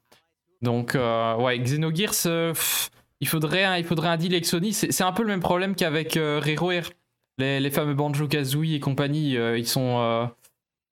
[0.63, 2.91] Donc, euh, ouais, Xenogears, euh, pff,
[3.25, 4.75] il, faudrait un, il faudrait un deal avec Sony.
[4.75, 6.91] C'est un peu le même problème qu'avec euh, RareWare.
[7.39, 9.99] Les, fameux Banjo Kazooie et compagnie, euh, ils sont.
[9.99, 10.27] euh,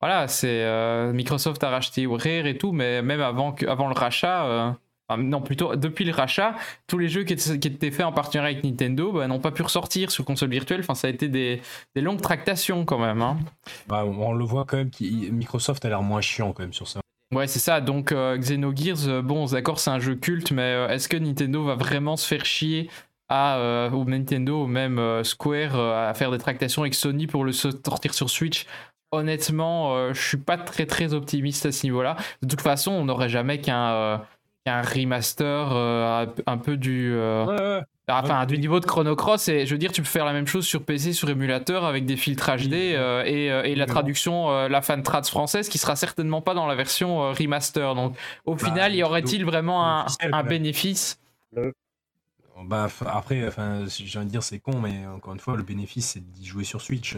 [0.01, 0.65] voilà, c'est.
[0.65, 4.75] euh, Microsoft a racheté Rare et tout, mais même avant, que, avant le rachat.
[5.19, 6.57] non, plutôt depuis le rachat,
[6.87, 10.11] tous les jeux qui étaient, faits en partenariat avec Nintendo bah, n'ont pas pu ressortir
[10.11, 10.81] sur console virtuelle.
[10.81, 11.61] Enfin, ça a été des,
[11.95, 13.21] longues tractations quand même.
[13.21, 13.37] Hein.
[13.89, 17.02] Bah, on le voit quand même, Microsoft a l'air moins chiant quand même sur ça.
[17.33, 17.81] Ouais, c'est ça.
[17.81, 21.65] Donc, euh, Xenogears, euh, bon, d'accord, c'est un jeu culte, mais euh, est-ce que Nintendo
[21.65, 22.91] va vraiment se faire chier
[23.31, 27.53] à, euh, ou Nintendo ou même Square à faire des tractations avec Sony pour le
[27.53, 28.67] sortir sur Switch?
[29.13, 32.17] Honnêtement, je suis pas très très optimiste à ce niveau-là.
[32.43, 34.23] De toute façon, on n'aurait jamais qu'un
[34.67, 35.73] remaster
[36.47, 37.15] un peu du.
[38.23, 38.47] Enfin, Ouais.
[38.47, 40.67] du niveau de Chrono Cross, et je veux dire, tu peux faire la même chose
[40.67, 44.69] sur PC, sur émulateur, avec des filtres HD euh, et, euh, et la traduction, euh,
[44.69, 47.95] la fan trad française, qui sera certainement pas dans la version euh, remaster.
[47.95, 51.19] Donc, au Bah, final, y aurait-il vraiment un, bénéfice?
[52.65, 55.63] Bah, après, enfin, si j'ai envie de dire, c'est con, mais encore une fois, le
[55.63, 57.17] bénéfice, c'est d'y jouer sur Switch,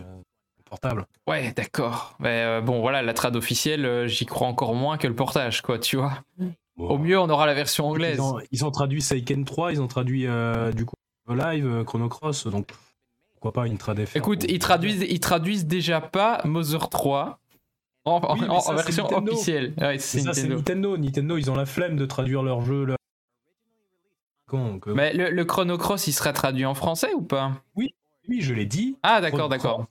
[0.65, 1.05] portable.
[1.27, 2.15] Ouais, d'accord.
[2.19, 5.61] Mais euh, bon, voilà, la trad officielle, euh, j'y crois encore moins que le portage,
[5.61, 6.15] quoi, tu vois.
[6.77, 8.17] Au mieux, on aura la version anglaise.
[8.17, 10.95] Ils ont, ils ont traduit Seiken 3, ils ont traduit euh, du coup
[11.29, 12.69] Live, euh, Chrono Cross, donc
[13.35, 17.39] pourquoi pas une trad FR Écoute, ils traduisent, ils traduisent déjà pas Mother 3
[18.07, 19.33] en, Oui, en- ça, en c'est version Nintendo.
[19.33, 19.73] officielle.
[19.81, 20.57] Ouais, c'est ça, c'est Nintendo.
[20.57, 20.97] Nintendo.
[20.99, 22.85] Nintendo, ils ont la flemme de traduire leur jeu.
[22.85, 22.97] Là.
[24.53, 27.53] Donc, euh, Mais le, le Chrono Cross, il sera traduit en français ou pas?
[27.77, 27.95] Oui,
[28.41, 28.97] je l'ai dit.
[29.03, 29.87] Ah, d'accord, d'accord.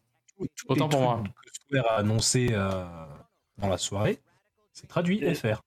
[0.68, 1.24] Autant pour moi.
[1.46, 2.84] Que Square a annoncé euh,
[3.58, 4.20] dans la soirée,
[4.74, 5.62] c'est traduit Et- FR.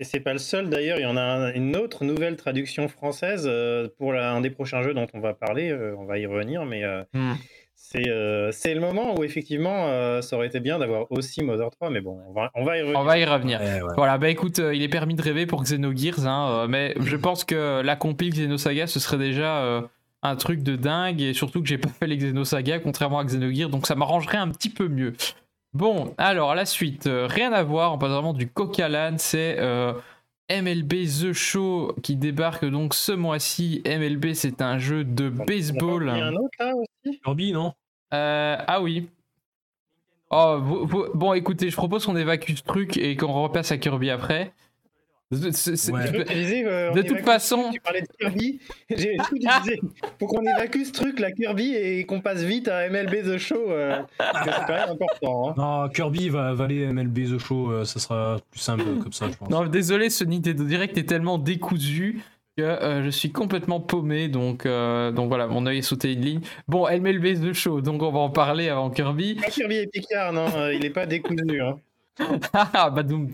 [0.00, 2.86] Et c'est pas le seul d'ailleurs, il y en a un- une autre nouvelle traduction
[2.88, 6.18] française euh, pour la- un des prochains jeux dont on va parler, euh, on va
[6.18, 7.34] y revenir, mais euh, Hmm.
[7.80, 11.90] C'est euh, le moment où effectivement euh, ça aurait été bien d'avoir aussi Mother 3,
[11.90, 12.98] mais bon, on va, on va y revenir.
[13.00, 13.60] On va y revenir.
[13.60, 13.94] Ouais, ouais.
[13.96, 17.80] Voilà, bah écoute, il est permis de rêver pour Xenogears, hein, mais je pense que
[17.82, 19.82] la compile Xenosaga, ce serait déjà euh,
[20.24, 23.70] un truc de dingue, et surtout que j'ai pas fait les Xenosaga, contrairement à Xenogears,
[23.70, 25.14] donc ça m'arrangerait un petit peu mieux.
[25.74, 29.18] Bon, alors la suite, euh, rien à voir, on passe vraiment du coq à l'âne,
[29.18, 29.92] c'est euh,
[30.50, 33.82] MLB The Show qui débarque donc ce mois-ci.
[33.84, 36.10] MLB, c'est un jeu de baseball.
[36.14, 37.20] Il y a un autre là aussi?
[37.20, 37.74] Kirby, non?
[38.14, 39.08] Euh, ah oui.
[40.30, 43.78] Oh, vous- vous- bon, écoutez, je propose qu'on évacue ce truc et qu'on repasse à
[43.78, 44.52] Kirby après.
[45.30, 46.00] C'est- c'est- Ouais.
[46.64, 48.60] Euh, De toute façon- Tu parlais de Kirby.
[48.90, 49.78] J'ai tu disais,
[50.18, 53.70] faut qu'on évacue ce truc, la Kirby, et qu'on passe vite à MLB The Show.
[53.70, 55.50] euh, parce que c'est quand même important.
[55.50, 55.54] hein.
[55.58, 59.36] Non, Kirby va avaler MLB The Show, euh, ça sera plus simple comme ça, je
[59.36, 59.50] pense.
[59.50, 62.20] Non, désolé, ce Nintendo Direct est tellement décousu
[62.56, 64.28] que euh, je suis complètement paumé.
[64.28, 66.40] Donc, euh, donc voilà, mon œil est sauté une ligne.
[66.68, 69.34] Bon, MLB The Show, donc on va en parler avant Kirby.
[69.34, 71.60] Pas Kirby et Picard, non, euh, il est pas décousu.
[71.60, 71.78] Hein.
[72.54, 73.28] Ah, badoum.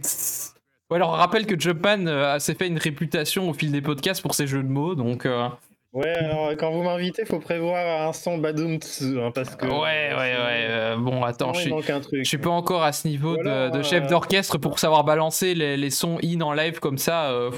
[0.94, 4.22] Ouais, alors on rappelle que Japan euh, s'est fait une réputation au fil des podcasts
[4.22, 5.48] pour ses jeux de mots, donc euh,
[5.92, 9.66] Ouais, alors quand vous m'invitez, faut prévoir un son badoum hein, parce que.
[9.66, 10.66] ouais, ouais, ouais.
[10.68, 14.56] euh, bon, attends, je suis, je pas encore à ce niveau de, chef euh, d'orchestre
[14.58, 17.30] pour savoir balancer les, les sons in en live comme ça.
[17.30, 17.50] euh,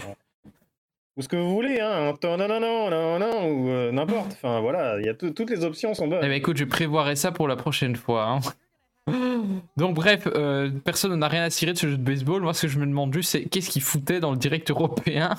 [1.18, 2.14] Ou ce que vous voulez, hein.
[2.22, 4.32] Non, non, non, non, non, ou euh, n'importe.
[4.32, 6.20] Enfin, voilà, il y a tout- toutes les options sont bonnes.
[6.22, 8.24] Eh ben écoute, je prévoirai ça pour la prochaine fois.
[8.28, 8.41] hein.
[9.77, 12.43] Donc bref, euh, personne n'a rien à cirer de ce jeu de baseball.
[12.43, 15.35] Moi, ce que je me demande juste, c'est qu'est-ce qu'il foutait dans le direct européen?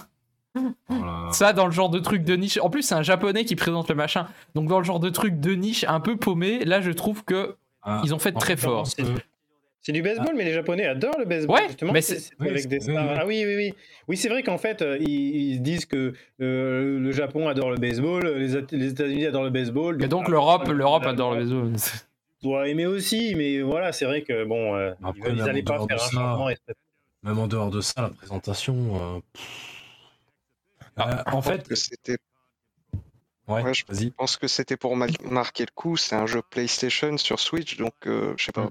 [0.90, 1.30] Voilà.
[1.34, 2.58] Ça, dans le genre de truc de niche.
[2.62, 4.28] En plus, c'est un japonais qui présente le machin.
[4.56, 7.56] Donc dans le genre de truc de niche un peu paumé, là, je trouve que
[7.84, 8.88] Ah, ils ont fait très fort.
[9.82, 11.56] C'est du baseball, mais les Japonais adorent le baseball.
[11.62, 11.94] Ouais, justement.
[11.94, 13.20] mais c'est oui, avec des stars.
[13.22, 13.74] Ah oui, oui, oui.
[14.10, 15.08] Oui, c'est vrai qu'en fait, euh, ils,
[15.54, 16.12] ils disent que
[16.42, 20.04] euh, le Japon adore le baseball, les, At- les États-Unis adorent le baseball.
[20.04, 21.72] Et donc Ah, l'Europe, l'Europe adore le baseball.
[22.48, 25.66] doit aimer aussi, mais voilà, c'est vrai que bon, euh, Après, ils même n'allaient en
[25.66, 26.50] pas dehors faire de un ça, changement.
[26.50, 26.58] et-
[27.24, 28.76] Même en dehors de ça, la présentation.
[29.18, 29.74] euh, pff.
[31.00, 32.18] Euh, en fait, c'était-
[33.48, 34.06] ouais, ouais, je vas-y.
[34.06, 35.96] je pense que c'était pour ma- marquer le coup.
[35.98, 38.70] C'est un jeu PlayStation sur Switch, donc euh, je sais pas.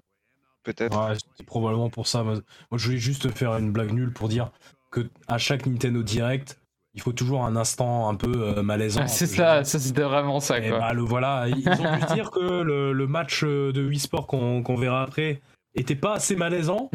[0.64, 0.96] Peut-être.
[0.98, 2.24] Ouais, c'est probablement pour ça.
[2.24, 2.34] Moi,
[2.70, 4.50] moi, je voulais juste faire une blague nulle pour dire
[4.90, 6.58] que à chaque Nintendo Direct,
[6.96, 9.06] il faut toujours un instant un peu euh, malaisant.
[9.06, 10.78] c'est ça, c'était vraiment ça quoi.
[10.78, 14.26] bah, le voilà, ils ont se dire que le, le match euh, de Wii Sport
[14.26, 15.40] qu'on verra après
[15.74, 16.90] était pas assez malaisant.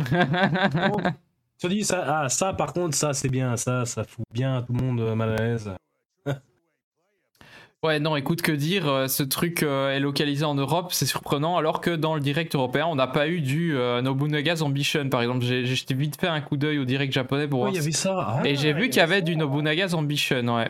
[1.62, 4.74] Sont dit ça, ah, ça par contre, ça c'est bien, ça, ça fout bien tout
[4.74, 5.72] le monde euh, mal à l'aise.
[7.84, 11.58] Ouais, non, écoute, que dire, euh, ce truc euh, est localisé en Europe, c'est surprenant,
[11.58, 15.22] alors que dans le direct européen, on n'a pas eu du euh, Nobunaga's Ambition, par
[15.24, 15.44] exemple.
[15.44, 15.64] J'ai
[15.96, 17.74] vite fait un coup d'œil au direct japonais pour Ouais, voir.
[17.74, 18.16] il y avait ça.
[18.20, 19.36] Ah, Et j'ai vu qu'il y avait du.
[19.36, 20.70] Nobunaga's Ambition, ouais.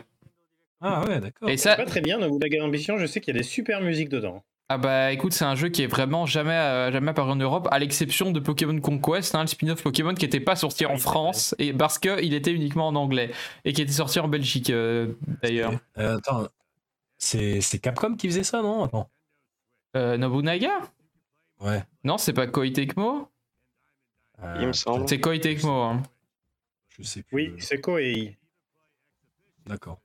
[0.80, 1.50] ah ouais, d'accord.
[1.50, 4.08] Et ça, pas très bien, Nobunaga Ambition, je sais qu'il y a des super musiques
[4.08, 4.42] dedans.
[4.70, 7.68] ah bah écoute, c'est un jeu qui est vraiment jamais, euh, jamais apparu en Europe,
[7.72, 11.54] à l'exception de Pokémon Conquest, hein, le spin-off Pokémon qui n'était pas sorti en France,
[11.58, 13.30] et parce qu'il était uniquement en anglais,
[13.66, 15.08] et qui était sorti en Belgique euh,
[15.42, 15.72] d'ailleurs.
[15.98, 16.48] Euh, attends,
[17.22, 19.08] c'est Capcom qui faisait ça, non Attends.
[19.96, 20.80] Euh, Nobunaga?
[21.60, 21.84] Ouais.
[22.04, 23.28] Non, c'est pas Koei Tecmo?
[24.42, 25.08] Euh, Il me semble.
[25.08, 25.70] C'est Koei Tecmo.
[25.82, 26.02] hein.
[26.88, 27.36] Je sais plus.
[27.36, 28.36] Oui, c'est Koei.
[29.66, 30.00] D'accord.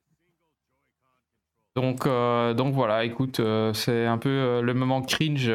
[1.76, 5.52] Donc, euh, donc voilà, écoute, euh, c'est un peu euh, le moment cringe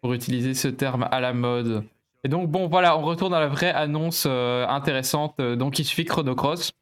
[0.00, 1.84] pour utiliser ce terme à la mode.
[2.24, 5.40] Et donc bon, voilà, on retourne à la vraie annonce euh, intéressante.
[5.40, 6.72] donc il suffit Chrono Cross.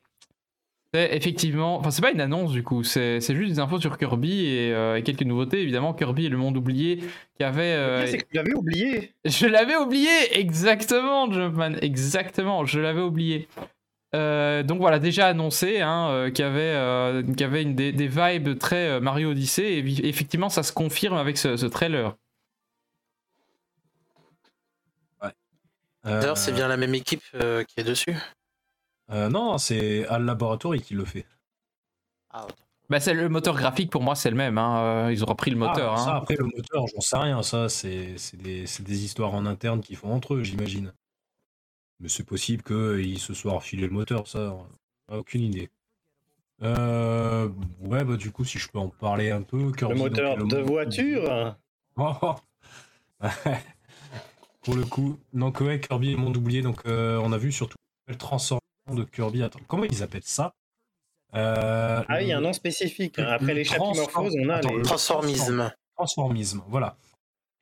[0.95, 3.97] C'est effectivement, enfin c'est pas une annonce du coup, c'est c'est juste des infos sur
[3.97, 5.63] Kirby et, euh, et quelques nouveautés.
[5.63, 7.03] Évidemment, Kirby et le monde oublié
[7.39, 7.73] qui avait.
[7.73, 9.15] Euh, pire, c'est que tu l'avais oublié.
[9.25, 13.49] je l'avais oublié, exactement, Jumpman, exactement, je l'avais oublié.
[14.15, 17.75] Euh, donc voilà, déjà annoncé hein, euh, qu'il y avait, euh, qu'il y avait une,
[17.75, 21.65] des, des vibes très euh, Mario Odyssey, et effectivement, ça se confirme avec ce, ce
[21.65, 22.15] trailer.
[26.05, 28.15] D'ailleurs, c'est bien la même équipe euh, qui est dessus.
[29.13, 31.27] Euh, non, c'est Al Laboratory qui le fait.
[32.31, 32.47] Ah.
[32.89, 34.59] Bah, c'est le moteur graphique pour moi, c'est le même.
[34.59, 35.95] hein, Ils ont repris le moteur.
[35.95, 36.19] Ah, ça, hein.
[36.19, 37.43] après, le moteur, j'en sais rien.
[37.43, 40.93] Ça, c'est des, histoires en interne qu'ils font entre eux, j'imagine.
[42.01, 44.57] Mais c'est possible qu'ils se soient refilé le moteur, ça.
[45.11, 45.71] Aucune idée.
[46.63, 47.49] Euh,
[47.81, 49.65] ouais, bah, du coup, si je peux en parler un peu.
[49.67, 51.57] Le Kirby, moteur le de mo- voiture.
[51.97, 52.35] Oh.
[54.63, 56.63] Pour le coup, donc ouais, Kirby et le monde oublié.
[56.63, 58.62] Donc euh, on a vu surtout le transformation
[58.95, 59.43] de Kirby.
[59.43, 60.55] Attends, comment ils appellent ça?
[61.35, 63.19] Euh, Ah, il y a un nom spécifique.
[63.19, 64.77] Après le les chapimorphoses, on a Attends, les.
[64.79, 65.73] le Transformisme.
[65.97, 66.63] transformisme.
[66.69, 66.97] Voilà.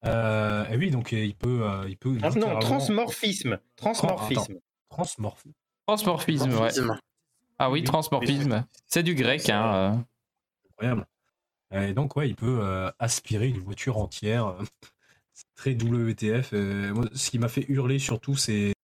[0.07, 2.17] Euh, et oui, donc euh, il peut, euh, il peut.
[2.23, 3.59] Ah, non, transmorphisme.
[3.77, 4.55] Transmorphisme.
[4.89, 5.45] Transmorph.
[5.87, 6.57] Transmorphisme, ouais.
[6.71, 6.99] Transformisme.
[7.59, 8.65] Ah oui, Oui, transmorphisme.
[8.87, 9.49] C'est du grec.
[9.51, 9.99] Hein, euh.
[10.71, 11.07] Incroyable.
[11.73, 14.57] Et donc, ouais, il peut euh, aspirer une voiture entière.
[15.33, 16.53] C'est très WTF.
[16.53, 18.75] Moi, ce qui m'a fait hurler surtout, c'est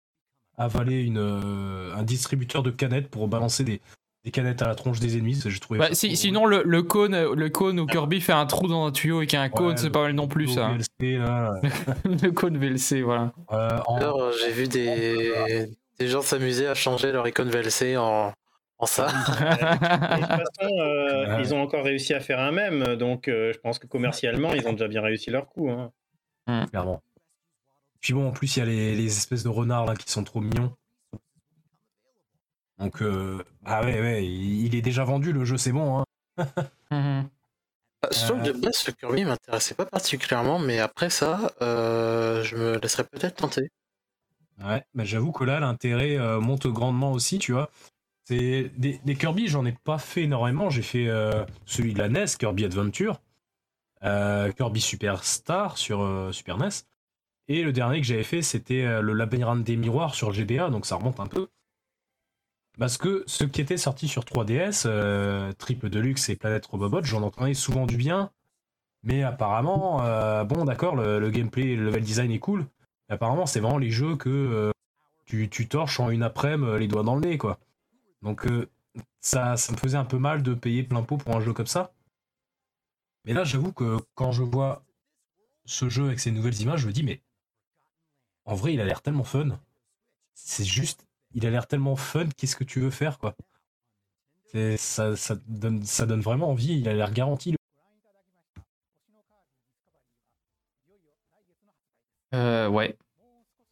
[0.59, 3.81] avaler une, euh, un distributeur de canettes pour balancer des,
[4.25, 5.35] des canettes à la tronche des ennemis.
[5.37, 5.79] ça, J'ai trouvé.
[5.79, 8.91] Bah, si- sinon, le, le cône, le cône où Kirby fait un trou dans un
[8.93, 10.69] tuyau et qu'il y a un cône, Ouais, c'est pas mal non plus ça.
[11.01, 11.53] VLC, là,
[12.05, 13.33] le cône VLC, voilà.
[13.53, 15.69] euh, en- euh, j'ai vu des...
[15.99, 18.33] des gens s'amuser à changer leur icône VLC en,
[18.79, 19.07] en ça.
[19.07, 21.43] De toute façon, euh, Ouais.
[21.43, 24.67] ils ont encore réussi à faire un même, donc euh, je pense que commercialement, ils
[24.69, 25.71] ont déjà bien réussi leur coup.
[25.71, 25.91] hein.
[26.71, 27.03] clairement.
[28.01, 30.25] Puis bon, en plus, il y a les, les espèces de renards là qui sont
[30.25, 30.75] trop mignons.
[32.79, 35.99] Donc, euh, ah ouais, ouais, il, il est déjà vendu le jeu, c'est bon.
[35.99, 36.05] Hein.
[36.91, 37.29] Mhm.
[38.03, 43.05] Que de base, ce Kirby m'intéressait pas particulièrement, mais après ça, euh, je me laisserais
[43.05, 43.71] peut-être tenter.
[44.63, 47.71] Ouais, bah j'avoue que là, l'intérêt euh, monte grandement aussi, tu vois.
[48.25, 50.71] C'est des, des Kirby, j'en ai pas fait énormément.
[50.71, 53.21] J'ai fait euh, celui de la NES, Kirby Adventure,
[54.05, 56.71] euh, Kirby Superstar sur euh, Super NES,
[57.49, 60.87] et le dernier que j'avais fait, c'était euh, le Labyrinthe des Miroirs sur GBA, donc
[60.87, 61.49] ça remonte un peu.
[62.79, 67.23] Parce que ce qui était sorti sur 3DS, euh, Triple Deluxe et Planète Robobot, j'en
[67.23, 68.31] entendais souvent du bien,
[69.03, 72.67] mais apparemment, euh, bon, d'accord, le, gameplay le level design est cool.
[73.09, 74.73] apparemment, c'est vraiment les jeux que
[75.25, 77.59] tu, tu torches en une après-midi les doigts dans le nez, quoi.
[78.23, 78.47] Donc,
[79.21, 81.67] ça, ça me faisait un peu mal de payer plein pot pour un jeu comme
[81.67, 81.93] ça.
[83.25, 84.85] Mais là, j'avoue que quand je vois
[85.65, 87.23] ce jeu avec ces nouvelles images, je me dis, mais
[88.47, 89.59] en vrai, il a l'air tellement fun.
[90.35, 93.35] C'est juste, il a l'air tellement fun, qu'est-ce que tu veux faire, quoi?
[94.79, 97.51] Ça, ça, donne, ça donne vraiment envie, il a l'air garanti.
[97.53, 97.57] le-
[102.35, 102.97] Euh, ouais.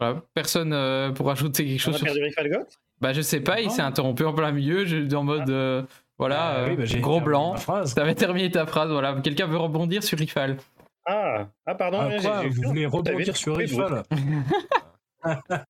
[0.00, 0.22] Voilà.
[0.34, 2.66] Personne euh, pour ajouter quelque On chose a sur perdu Falgot
[3.00, 5.48] Bah, je sais pas, il s'est interrompu en plein milieu, je, en mode.
[5.50, 5.82] euh,
[6.18, 7.54] voilà, Ah euh, oui, bah, j'ai gros blanc.
[7.94, 9.20] T'avais terminé ta phrase, voilà.
[9.20, 10.58] Quelqu'un veut rebondir sur Rifal.
[11.06, 11.98] Ah, ah, pardon.
[12.00, 14.02] Ah, ouais, quoi, vous voulez rebondir sur Rifal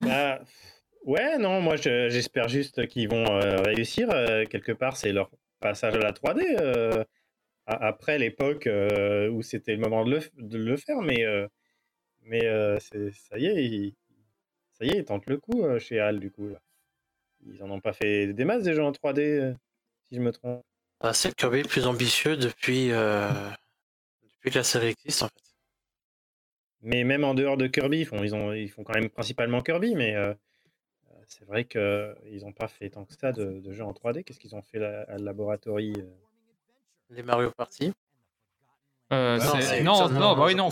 [0.00, 0.40] Bah,
[1.04, 4.08] ouais, non, moi je- j'espère juste qu'ils vont euh, réussir.
[4.10, 6.56] euh, quelque part, c'est leur passage à la 3D.
[6.60, 7.04] euh,
[7.66, 11.46] après l'époque euh, où c'était le moment de le, f- de le faire, mais, euh,
[12.22, 13.94] mais euh, c'est- ça y est, ils,
[14.72, 16.48] ça y est, ils tentent le coup euh, chez Hal, du coup.
[16.48, 16.58] Là.
[17.46, 19.54] Ils en ont pas fait des masses des jeux en 3D, euh,
[20.08, 20.62] si je me trompe.
[21.00, 23.30] Ah, c'est le Kirby le plus ambitieux depuis, euh,
[24.48, 25.32] depuis que la série existe, en fait.
[26.82, 29.60] Mais même en dehors de Kirby, ils font, ils ont, ils font quand même principalement
[29.62, 33.72] Kirby, mais euh, euh, c'est vrai qu'ils n'ont pas fait tant que ça de, de
[33.72, 34.22] jeux en 3D.
[34.22, 36.02] Qu'est-ce qu'ils ont fait à Laboratory euh?
[37.10, 37.92] Les Mario Party.
[39.12, 40.68] Euh, Non, c'est- c'est non, non, bah oui, non.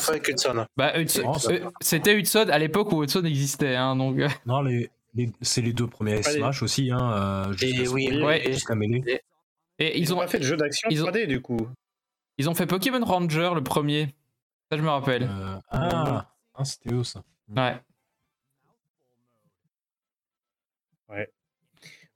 [0.76, 4.18] Bah, Hudson- euh, c'était Hudson à l'époque où Hudson existait, hein, donc.
[4.18, 7.46] euh, Non, les, les- c'est les deux premiers les- Smash aussi, hein.
[7.48, 8.46] euh, Et ce- oui, Ouais.
[8.46, 9.02] et- jusqu'à Melee.
[9.78, 11.66] Et Ils ont, pas fait de jeu d'action ils ont- 3D du coup.
[12.38, 14.14] Ils ont fait Pokémon Ranger le premier.
[14.70, 15.24] Ça, je me rappelle.
[15.24, 17.22] Euh, ah, ah, c'était eux ça.
[21.08, 21.30] Ouais.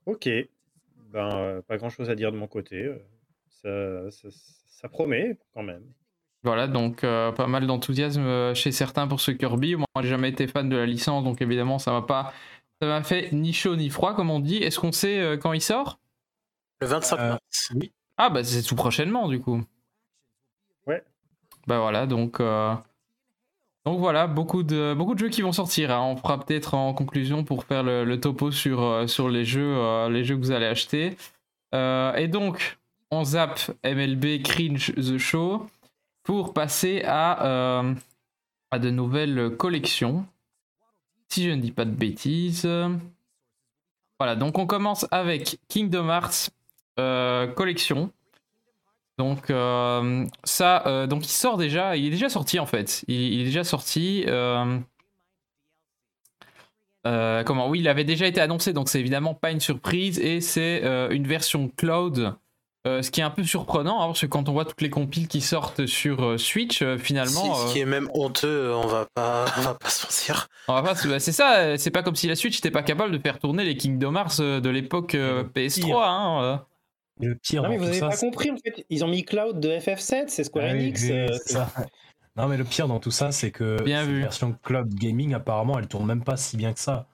[0.05, 0.27] Ok.
[1.13, 2.83] Ben, euh, pas grand chose à dire de mon côté.
[3.65, 4.37] euh, Ça, ça,
[4.69, 5.83] ça promet quand même.
[6.43, 9.75] Voilà, donc euh, pas mal d'enthousiasme chez certains pour ce Kirby.
[9.75, 12.33] Moi, j'ai jamais été fan de la licence, donc évidemment, ça m'a pas.
[12.81, 14.57] Ça m'a fait ni chaud ni froid, comme on dit.
[14.57, 15.99] Est-ce qu'on sait euh, quand il sort?
[16.79, 17.73] Le 25 Euh, mars.
[18.17, 19.63] Ah, bah c'est tout prochainement, du coup.
[21.67, 22.39] Bah voilà, donc.
[22.39, 22.73] euh,
[23.85, 25.91] Donc voilà, beaucoup de, beaucoup de jeux qui vont sortir.
[25.91, 26.01] hein.
[26.01, 30.09] On fera peut-être en conclusion pour faire le, topo sur, euh, sur les, jeux, euh,
[30.09, 31.17] les jeux que vous allez acheter.
[31.73, 32.77] Et donc,
[33.11, 35.67] on zappe MLB Cringe The Show
[36.23, 37.83] pour passer à,
[38.71, 40.25] à de nouvelles collections.
[41.29, 42.67] Si je ne dis pas de bêtises.
[44.19, 46.49] Voilà, donc on commence avec Kingdom Hearts
[47.55, 48.11] collection.
[49.21, 53.05] Donc euh, ça, euh, donc il sort déjà, il est déjà sorti en fait.
[53.07, 54.25] Il, il est déjà sorti.
[57.05, 57.69] euh, comment?
[57.69, 61.27] Oui, il avait déjà été annoncé, donc c'est évidemment pas une surprise et c'est une
[61.27, 62.33] version cloud.
[62.87, 65.27] ce qui est un peu surprenant, hein, parce que quand on voit toutes les compiles
[65.27, 69.75] qui sortent sur Switch, finalement, ce qui est même honteux, on va pas, on va
[69.75, 70.47] pas se mentir.
[70.67, 71.77] on va pas bah, c'est ça.
[71.77, 74.41] C'est pas comme si la Switch n'était pas capable de faire tourner les Kingdom Hearts
[74.41, 75.85] de l'époque euh, PS3.
[75.85, 75.99] pire.
[75.99, 76.65] hein,
[77.21, 78.85] le pire Non, mais dans vous tout avez ça, pas compris en fait.
[78.89, 81.01] Ils ont mis Cloud de FF7, c'est Square Ah Enix.
[81.03, 81.71] oui, euh, ça.
[82.37, 84.21] Non, mais le pire dans tout ça, c'est que Bien cette vu.
[84.21, 87.07] version cloud gaming, apparemment, elle tourne même pas si bien que ça.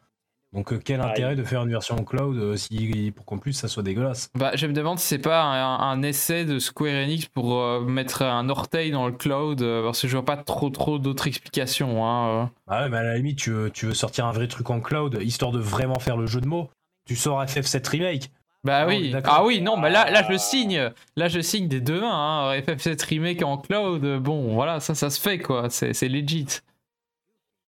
[0.54, 3.68] Donc, euh, quel intérêt de faire une version cloud euh, si, pour qu'en plus ça
[3.68, 4.30] soit dégueulasse?
[4.36, 7.82] Bah, je me demande si c'est pas un, un essai de Square Enix pour euh,
[7.82, 11.28] mettre un orteil dans le cloud, euh, parce que je vois pas trop trop d'autres
[11.28, 12.06] explications.
[12.06, 12.46] Hein, euh.
[12.68, 14.80] Ah ouais, mais à la limite, tu veux, tu veux sortir un vrai truc en
[14.80, 16.70] cloud, histoire de vraiment faire le jeu de mots.
[17.06, 18.32] Tu sors FF7 Remake.
[18.64, 19.16] Bah Ah, oui.
[19.24, 20.92] Ah oui, non, mais là, là je signe.
[21.16, 22.50] Là je signe des deux mains.
[22.52, 22.60] Hein.
[22.60, 25.70] FF7 Remake en cloud, bon, voilà, ça, ça se fait quoi.
[25.70, 26.48] C'est c'est legit.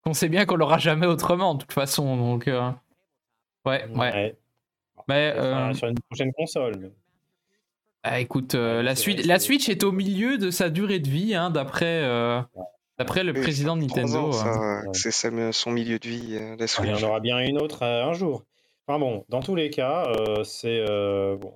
[0.06, 2.48] On sait bien qu'on l'aura jamais autrement de toute façon, donc.
[2.48, 2.70] euh,
[3.66, 4.36] Ouais, ouais.
[5.08, 6.90] Mais euh, Sur une prochaine console.
[8.02, 11.34] ah, écoute, euh, la, suite, la Switch est au milieu de sa durée de vie,
[11.34, 12.40] hein, d'après euh,
[12.98, 14.28] d'après le Oui, président de Nintendo.
[14.28, 14.82] ans, ça, hein.
[14.86, 14.90] Ouais.
[14.94, 15.10] C'est
[15.52, 16.88] son milieu de vie, euh, la Il Switch.
[17.00, 18.44] y en aura bien une autre euh, un jour.
[18.88, 21.52] Enfin bon, dans tous les cas, euh, c'est euh, bon,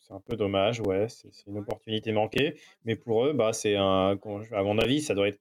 [0.00, 2.54] c'est un peu dommage, ouais, c'est une opportunité manquée,
[2.86, 4.16] mais pour eux, bah, c'est un,
[4.52, 5.38] à mon avis, ça doit être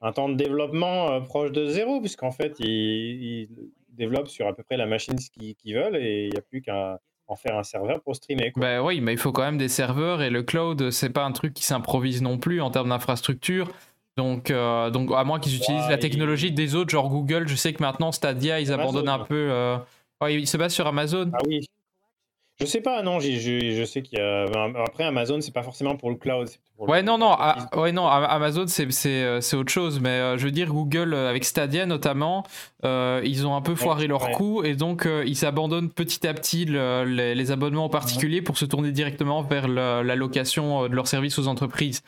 [0.00, 3.48] un temps de développement euh, proche de zéro, puisqu'en fait, ils, ils
[3.88, 6.62] développent sur à peu près la machine qu'ils qu'ils veulent et il n'y a plus
[6.62, 8.52] qu'à en faire un serveur pour streamer.
[8.52, 8.60] quoi.
[8.62, 11.32] Bah oui, mais il faut quand même des serveurs et le cloud, c'est pas un
[11.32, 13.68] truc qui s'improvise non plus en termes d'infrastructure.
[14.16, 17.72] Donc, donc, à moins qu'ils utilisent Ouais, la technologie des autres, genre Google, je sais
[17.72, 18.88] que maintenant Stadia, ils Amazon.
[19.00, 19.78] abandonnent un peu.
[20.22, 21.30] Ouais, ils se basent sur Amazon.
[21.34, 21.60] Ah oui.
[22.60, 24.46] Je sais pas, non, j'ai- je sais qu'il y a.
[24.84, 26.48] Après, Amazon, c'est pas forcément pour le cloud.
[26.76, 30.00] pour le- Ouais, non, non, ah, ouais, non, Am- Amazon, c'est euh, c'est autre chose.
[30.00, 32.42] Mais euh, je veux dire, Google, euh, avec Stadia notamment,
[32.84, 34.32] euh, ils ont un peu foiré leur ouais.
[34.32, 38.42] coup et donc euh, ils abandonnent petit à petit le- les, les abonnements en particulier
[38.42, 42.02] pour se tourner directement vers la location de leurs services aux entreprises.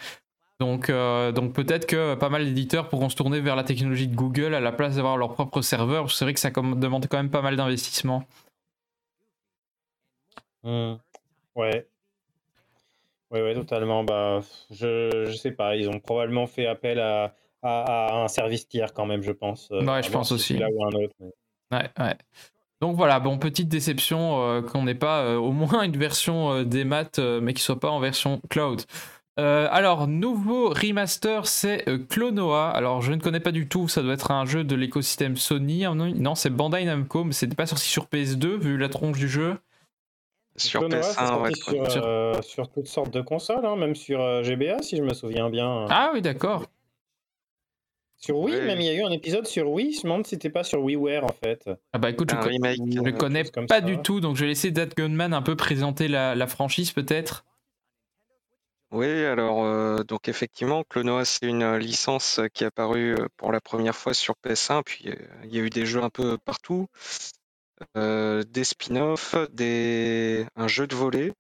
[0.60, 4.14] Donc, euh, donc peut-être que pas mal d'éditeurs pourront se tourner vers la technologie de
[4.14, 6.10] Google à la place d'avoir leur propre serveur.
[6.12, 8.24] C'est vrai que ça demande quand même pas mal d'investissement.
[10.62, 10.94] Hmm.
[11.56, 11.88] Ouais.
[13.30, 14.04] Ouais, ouais, totalement.
[14.04, 14.40] Bah,
[14.70, 15.76] je, je sais pas.
[15.76, 19.70] Ils ont probablement fait appel à, à, à un service tiers quand même, je pense.
[19.72, 20.52] euh, Ouais, je pense si aussi.
[20.54, 21.14] c'est Là ou un autre.
[21.20, 21.32] mais-
[21.72, 22.16] Ouais, ouais.
[22.82, 26.64] Donc voilà, bon, petite déception euh, qu'on n'ait pas euh, au moins une version euh,
[26.64, 28.82] des maths, mais qui soit pas en version cloud.
[29.38, 32.68] Euh, alors, nouveau remaster, c'est euh, Clonoa.
[32.70, 35.84] Alors, je ne connais pas du tout, ça doit être un jeu de l'écosystème Sony.
[35.94, 39.56] Non, c'est Bandai Namco, mais c'était pas sorti sur PS2, vu la tronche du jeu.
[40.56, 41.54] Sur Clonoa, c'est PS1, ouais.
[41.54, 44.96] sorti sur, Sur- euh, sur toutes sortes de consoles, hein, même sur euh, GBA, si
[44.96, 45.86] je me souviens bien.
[45.88, 46.66] Ah oui, d'accord.
[48.18, 49.92] Sur Wii, même il y a eu un épisode sur Wii.
[49.92, 51.70] Je me demande si c'était pas sur WiiWare en fait.
[51.94, 53.80] Ah bah écoute, je, quelque connais pas ça.
[53.80, 57.46] du tout, donc je vais laisser Dad Gunman un peu présenter la, la franchise peut-être.
[58.92, 63.52] Oui, alors euh, donc effectivement, Clonoa c'est une euh, licence euh, qui est apparue pour
[63.52, 65.04] la première fois sur PS1, puis
[65.44, 66.88] il y a eu des jeux un peu partout,
[67.94, 71.34] des spin-offs, des un jeu de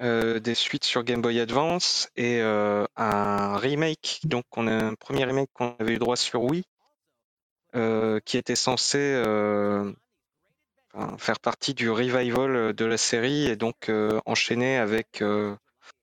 [0.00, 4.20] euh, des suites sur Game Boy Advance et un remake.
[4.24, 6.64] Donc un premier remake qu'on avait eu droit sur Wii,
[8.24, 8.98] qui était censé
[11.18, 13.90] faire partie du revival de la série et donc
[14.26, 15.22] enchaîner avec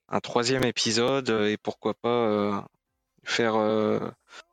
[0.09, 2.59] un troisième épisode euh, et pourquoi pas euh,
[3.23, 3.99] faire euh,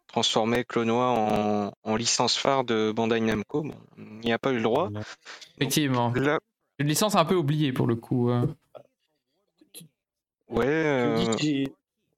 [0.09, 3.63] transformer Clonoa en, en licence phare de Bandai Namco.
[3.63, 4.91] Bon, on n'y a pas eu le droit.
[5.57, 6.13] Effectivement.
[6.15, 6.39] Là,
[6.79, 8.31] Une licence un peu oubliée pour le coup.
[8.31, 8.47] euh.
[10.49, 11.69] ouais, Tu me, dis si,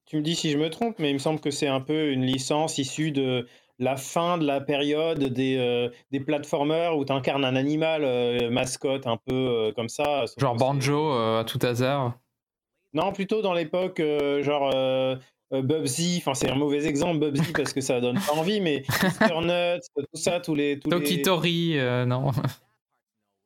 [0.07, 2.11] tu me dis si je me trompe, mais il me semble que c'est un peu
[2.11, 3.47] une licence issue de
[3.81, 8.51] la fin de la période des, euh, des platformers où tu incarnes un animal euh,
[8.51, 10.25] mascotte un peu euh, comme ça.
[10.37, 12.19] Genre Banjo euh, à tout hasard.
[12.95, 15.17] Non, plutôt dans l'époque euh, genre euh,
[15.53, 18.83] euh, Bubsy, enfin c'est un mauvais exemple Bubsy parce que ça donne pas envie, mais
[19.21, 19.41] Mr.
[19.43, 20.79] Nuts, tout ça, tous les...
[20.81, 20.97] Tous les...
[20.97, 22.31] Tokitori, euh, non.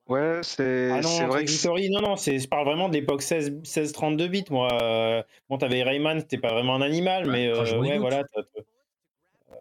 [0.08, 3.22] ouais, c'est Ah non, vrai que Tokitori, non, non, c'est- je parle vraiment de l'époque
[3.22, 4.68] 16, 16-32 bits, moi.
[4.82, 8.00] Euh, Bon, t'avais Rayman, c'était pas vraiment un animal, mais euh, ouais, Bandicoot.
[8.00, 8.24] voilà.
[8.24, 9.56] t'as- t'as- euh,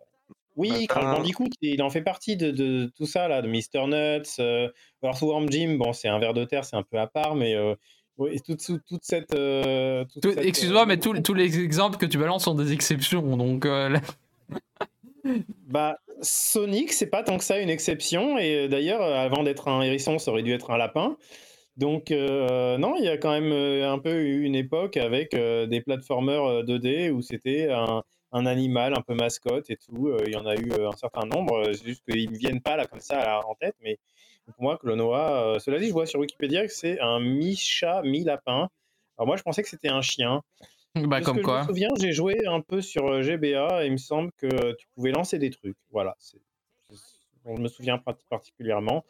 [0.57, 3.87] Oui, Bah, Crash Bandicoot, il en fait partie de, de tout ça, là, de Mr.
[3.87, 4.69] Nuts, euh,
[5.03, 7.75] Earthworm Jim, bon, c'est un ver de terre, c'est un peu à part, mais euh,
[8.21, 9.33] ouais, toute, toute, toute cette...
[9.33, 12.55] euh, toute Tout- cette, Excuse-moi, euh, mais tous tous les exemples que tu balances sont
[12.55, 13.35] des exceptions.
[13.37, 13.97] Donc, euh,
[15.67, 18.37] Bah, Sonic, c'est pas tant que ça une exception.
[18.37, 21.15] Et d'ailleurs, avant d'être un hérisson, ça aurait dû être un lapin.
[21.77, 23.51] Donc, euh, non, il y a quand même
[23.83, 28.93] un peu eu une époque avec des platformers euh, 2D où c'était un, un animal
[28.97, 30.11] un peu mascotte et tout.
[30.25, 31.63] Il y en a eu un certain nombre.
[31.73, 33.75] C'est juste qu'ils ne me viennent pas là comme ça en tête.
[33.83, 33.97] Mais
[34.51, 38.69] pour moi, Clonoa, euh, cela dit, je vois sur Wikipédia que c'est un mi-chat, mi-lapin.
[39.17, 40.41] Alors moi, je pensais que c'était un chien.
[40.95, 41.61] bah, comme que je quoi.
[41.61, 44.87] me souviens, j'ai joué un peu sur euh, GBA et il me semble que tu
[44.95, 45.77] pouvais lancer des trucs.
[45.91, 46.39] Voilà, c'est
[47.45, 49.03] je me souviens prat- particulièrement.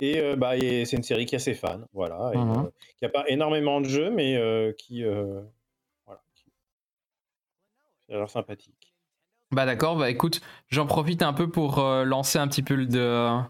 [0.00, 3.04] Et, euh, bah, et c'est une série qui a ses fans, voilà, et, euh, qui
[3.04, 6.44] a pas énormément de jeux, mais euh, qui, voilà, qui,
[8.06, 8.94] qui a l'air sympathique.
[9.50, 13.40] Bah d'accord, bah écoute, j'en profite un peu pour lancer un petit peu le de...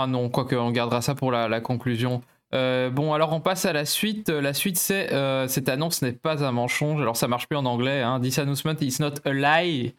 [0.00, 2.22] Ah non, quoique on gardera ça pour la, conclusion.
[2.54, 4.28] Euh, bon, alors on passe à la suite.
[4.28, 7.00] La suite, c'est euh, cette annonce n'est pas un mensonge.
[7.00, 8.02] Alors ça marche plus en anglais.
[8.02, 8.20] Hein.
[8.20, 9.94] This announcement is not a lie.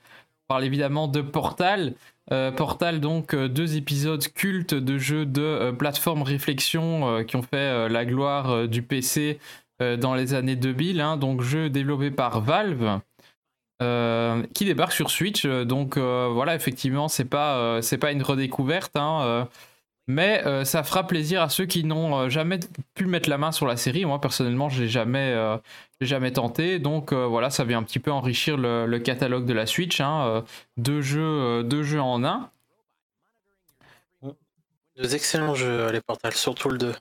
[0.47, 1.95] parle évidemment de Portal.
[2.31, 8.05] Euh, Portal, donc deux épisodes cultes de jeux de plateforme réflexion qui ont fait la
[8.05, 9.39] gloire du PC
[9.81, 11.01] dans les années 2000.
[11.01, 13.01] Hein, donc jeu développé par Valve.
[14.53, 18.95] qui débarque sur Switch, donc voilà, effectivement, c'est pas pas une redécouverte.
[18.95, 19.47] Hein,
[20.09, 22.59] mais euh, ça fera plaisir à ceux qui n'ont euh, jamais
[22.95, 24.05] pu mettre la main sur la série.
[24.05, 25.55] Moi, personnellement, je n'ai jamais, euh,
[26.01, 26.79] jamais tenté.
[26.79, 30.01] Donc voilà, ça vient un petit peu enrichir le, catalogue de la Switch.
[30.01, 30.43] Hein,
[30.77, 32.49] deux, jeux, deux jeux en un.
[34.97, 36.95] Deux excellents jeux, les Portals, surtout le 2.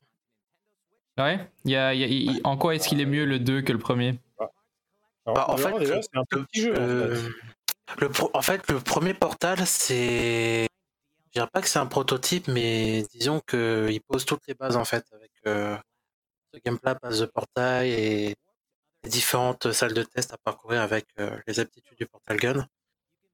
[1.18, 1.92] Ouais y a,
[2.44, 4.18] En quoi est-ce qu'il est mieux le 2 que le premier?
[5.24, 6.74] Bah, en fait, c'est un petit jeu.
[7.98, 10.68] Le, en fait, le premier Portal, c'est
[11.28, 14.84] je dirais pas que c'est un prototype, mais disons qu'il pose toutes les bases en
[14.84, 15.76] fait avec euh,
[16.54, 18.36] ce gameplay base de portail et
[19.04, 22.66] les différentes salles de test à parcourir avec euh, les aptitudes du Portal Gun.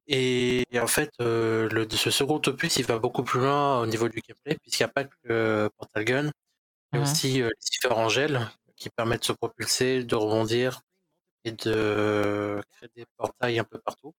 [0.09, 4.09] Et, en fait, euh, le, ce second opus, il va beaucoup plus loin au niveau
[4.09, 6.31] du gameplay, puisqu'il n'y a pas que le Portal Gun,
[6.93, 8.41] il y a mmh aussi les différents gels
[8.77, 10.83] qui permettent de se propulser, de rebondir
[11.45, 14.15] et de créer des portails un peu partout.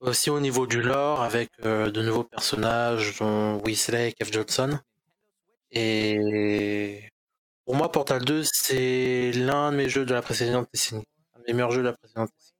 [0.00, 4.78] Aussi au niveau du lore, avec euh, de nouveaux personnages, dont Weasley et Kev Johnson.
[5.72, 7.00] Et
[7.64, 11.04] pour moi, Portal 2, c'est l'un de mes jeux de la précédente décennie.
[11.34, 12.56] Un des meilleurs jeux de la précédente décennie.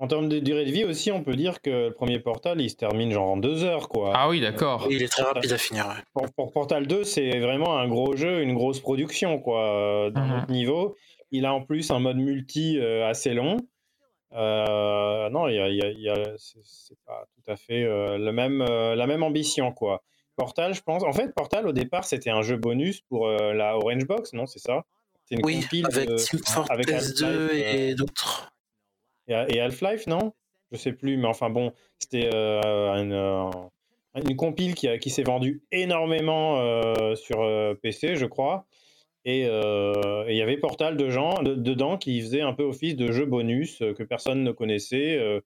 [0.00, 2.70] En termes de durée de vie aussi, on peut dire que le premier Portal, il
[2.70, 4.12] se termine genre en deux heures, quoi.
[4.14, 4.86] Ah oui, d'accord.
[4.88, 5.86] il est très rapide à finir.
[6.36, 10.38] Pour, Portal 2, c'est vraiment un gros jeu, une grosse production, quoi, d'un mhm.
[10.38, 10.96] autre niveau.
[11.32, 13.56] Il a en plus un mode multi euh, assez long.
[14.34, 15.46] Euh, non,
[16.36, 20.02] c'est pas tout à fait euh, le même, euh, la même ambition, quoi.
[20.36, 21.02] Portal, je pense.
[21.02, 24.60] En fait, Portal, au départ, c'était un jeu bonus pour la Orange Box, non C'est
[24.60, 24.84] ça?
[25.30, 28.50] Une Oui, avec Team Fortress 2 et d'autres.
[29.26, 30.32] Et, Half-Life, non?
[30.70, 33.50] Je sais plus, mais enfin bon, c'était une,
[34.14, 36.62] une compile qui, qui s'est vendue énormément
[37.16, 37.38] sur
[37.82, 38.67] PC, je crois.
[39.28, 43.12] Euh, et il y avait Portal de gens, dedans qui faisait un peu office de
[43.12, 45.18] jeu bonus euh, que personne ne connaissait.
[45.18, 45.40] Euh,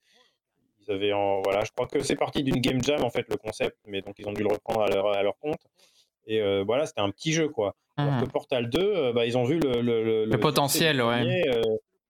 [0.81, 3.37] ils avaient en, voilà, je crois que c'est parti d'une game jam en fait le
[3.37, 5.61] concept, mais donc ils ont dû le reprendre à leur, à leur compte.
[6.27, 7.75] Et voilà, c'était un petit jeu quoi.
[7.97, 8.33] Alors que mmh.
[8.33, 11.45] Portal 2, bah, ils ont vu le, le, le, potentiel, ouais.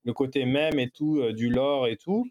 [0.04, 2.26] le côté même et tout, du lore et tout.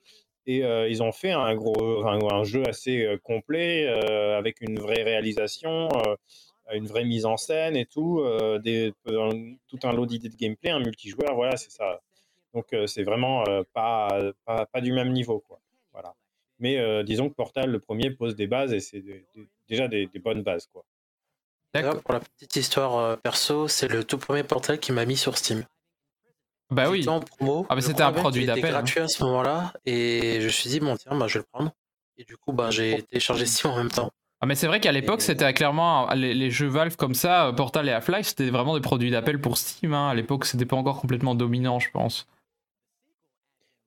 [0.48, 5.90] Et ils ont fait un gros, un jeu assez complet avec une vraie réalisation
[6.76, 10.70] une vraie mise en scène et tout, euh, des, tout un lot d'idées de gameplay,
[10.70, 12.02] un multijoueur, voilà, c'est ça.
[12.54, 14.10] Donc euh, c'est vraiment euh, pas,
[14.46, 15.60] pas, du même niveau, quoi.
[15.94, 16.14] Voilà.
[16.60, 19.04] Mais disons que Portal, le premier, pose des bases et c'est
[19.68, 20.84] déjà des, bonnes bases, quoi.
[21.74, 22.02] D'accord.
[22.02, 25.66] Pour la petite histoire perso, c'est le tout premier Portal qui m'a mis sur Steam.
[26.70, 27.08] Bah oui.
[27.08, 28.64] En promo, ah bah c'était un produit d'appel.
[28.64, 28.80] C'était hein.
[28.80, 31.48] gratuit à ce moment-là et je me suis dit bon tiens bah je vais le
[31.52, 31.72] prendre.
[32.18, 34.12] Et du coup bah j'ai téléchargé Steam en même temps.
[34.44, 37.88] Ah mais c'est vrai qu'à l'époque c'était clairement les, jeux Valve comme ça, euh, Portal
[37.88, 39.94] et Half-Life, c'était vraiment des produits d'appel pour Steam.
[39.94, 40.10] Hein.
[40.10, 42.28] À l'époque c'était pas encore complètement dominant, je pense.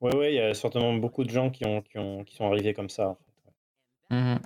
[0.01, 2.47] Ouais ouais, il y a certainement beaucoup de gens qui ont qui, ont, qui sont
[2.47, 3.17] arrivés comme ça.
[4.11, 4.39] Mhm.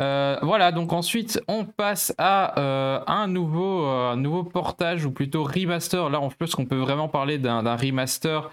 [0.00, 6.08] Euh, voilà, donc ensuite on passe à euh, un, nouveau, nouveau portage ou plutôt remaster.
[6.08, 8.50] Là, on pense qu'on peut vraiment parler d'un remaster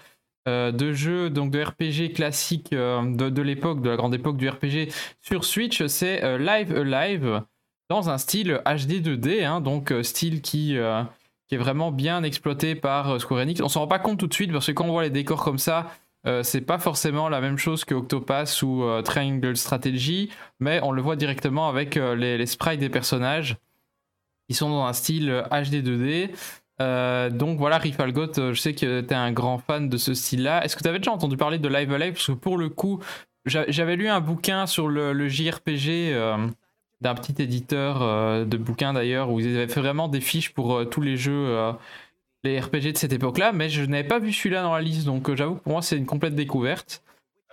[0.48, 4.48] euh, de jeux donc de RPG classiques euh, de, l'époque, de la grande époque du
[4.48, 7.42] RPG sur Switch, c'est euh, Live Alive
[7.90, 13.40] dans un style HD 2D, hein, donc style qui, est vraiment bien exploité par Square
[13.40, 13.60] Enix.
[13.60, 15.42] On s'en rend pas compte tout de suite parce que quand on voit les décors
[15.42, 15.90] comme ça,
[16.44, 20.30] c'est pas forcément la même chose que Octopass ou Triangle Strategy,
[20.60, 23.56] mais on le voit directement avec les, les, sprites des personnages
[24.48, 26.30] qui sont dans un style HD 2D.
[26.80, 30.14] Euh, donc voilà, Rifalgot, euh, je sais que tu es un grand fan de ce
[30.14, 30.64] style-là.
[30.64, 32.14] Est-ce que tu avais déjà entendu parler de Live Alive?
[32.14, 33.00] Parce que pour le coup,
[33.44, 36.46] j'avais lu un bouquin sur le, JRPG euh,
[37.00, 38.00] d'un petit éditeur
[38.46, 41.72] de bouquins d'ailleurs, où ils avaient fait vraiment des fiches pour tous les jeux,
[42.44, 45.34] les RPG de cette époque-là, mais je n'avais pas vu celui-là dans la liste, donc
[45.34, 47.02] j'avoue que pour moi c'est une complète découverte.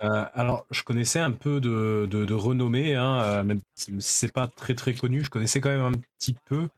[0.00, 5.24] alors, je connaissais un peu de, renommée, hein, même si c'est pas très très connu,
[5.24, 6.68] je connaissais quand même un petit peu.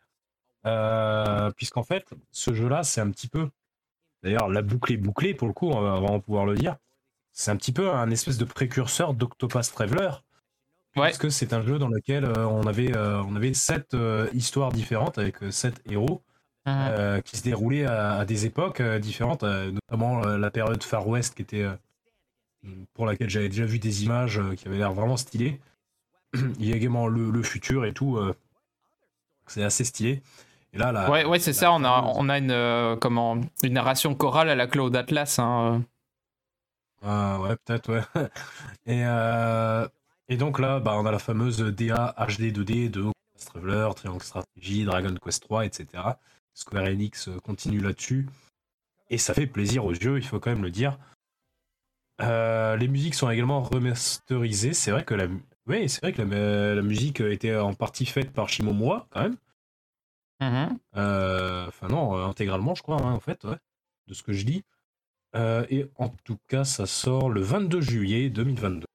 [0.67, 3.49] Euh, puisqu'en fait, ce jeu-là, c'est un petit peu.
[4.23, 6.77] D'ailleurs, la boucle est bouclée pour le coup, on va vraiment pouvoir le dire.
[7.33, 10.11] C'est un petit peu un espèce de précurseur d'Octopath Traveler.
[10.97, 11.07] Ouais.
[11.07, 13.97] Parce que c'est un jeu dans lequel euh, on, avait, euh, on avait sept
[14.35, 16.23] histoires différentes avec sept héros
[16.67, 17.23] mhm.
[17.23, 21.67] qui se déroulaient à, des époques différentes, notamment la période Far West qui était
[22.93, 25.61] pour laquelle j'avais déjà vu des images qui avaient l'air vraiment stylées.
[26.59, 28.19] Il y a également le, le futur et tout.
[29.47, 30.23] c'est assez stylé
[31.11, 31.73] ouais, ouais c'est ça.
[31.73, 35.39] On a, on a une, euh, comment, une narration chorale à la Claude Atlas.
[35.39, 35.83] Hein.
[37.03, 38.03] Ah ouais, peut-être, ouais.
[38.87, 39.87] Et, euh,
[40.29, 43.07] et donc là, bah, on a la fameuse DA HD 2D de
[43.45, 45.87] Traveler, Triangle Strategy, Dragon Quest 3, etc.
[46.55, 48.29] Square Enix euh, continue là-dessus.
[49.09, 50.99] Et ça fait plaisir aux yeux, il faut quand même le dire.
[52.21, 54.75] Euh, les musiques sont également remasterisées.
[54.75, 55.27] C'est vrai que la,
[55.67, 59.37] oui, c'est vrai que la, la musique était en partie faite par Shimomura, quand même.
[60.41, 60.79] Mhm.
[60.97, 63.57] Euh, Enfin non, euh, intégralement, je crois, hein, en fait, ouais,
[64.07, 64.65] de ce que je lis.
[65.37, 68.87] Euh, et en tout cas, ça sort le 22 juillet 2022.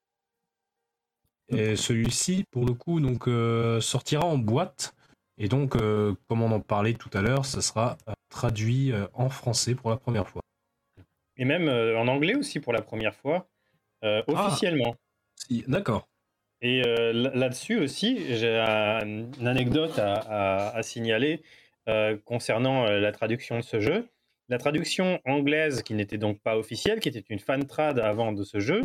[1.50, 4.96] Et celui-ci, pour le coup, donc euh, sortira en boîte.
[5.38, 9.06] Et donc, euh, comme on en parlait tout à l'heure, ça sera euh, traduit euh,
[9.14, 10.42] en français pour la première fois.
[11.38, 13.48] Et même euh, en anglais aussi pour la première fois,
[14.04, 14.48] euh, Ah.
[14.48, 14.96] officiellement.
[15.36, 16.08] Si, D'accord.
[16.62, 19.06] Et euh, là- là-dessus aussi, j'ai un-
[19.40, 21.42] une anecdote à, signaler
[21.88, 24.08] euh, concernant euh, la traduction de ce jeu.
[24.50, 28.44] La traduction anglaise, qui n'était donc pas officielle, qui était une fan trad avant de
[28.44, 28.82] ce jeu,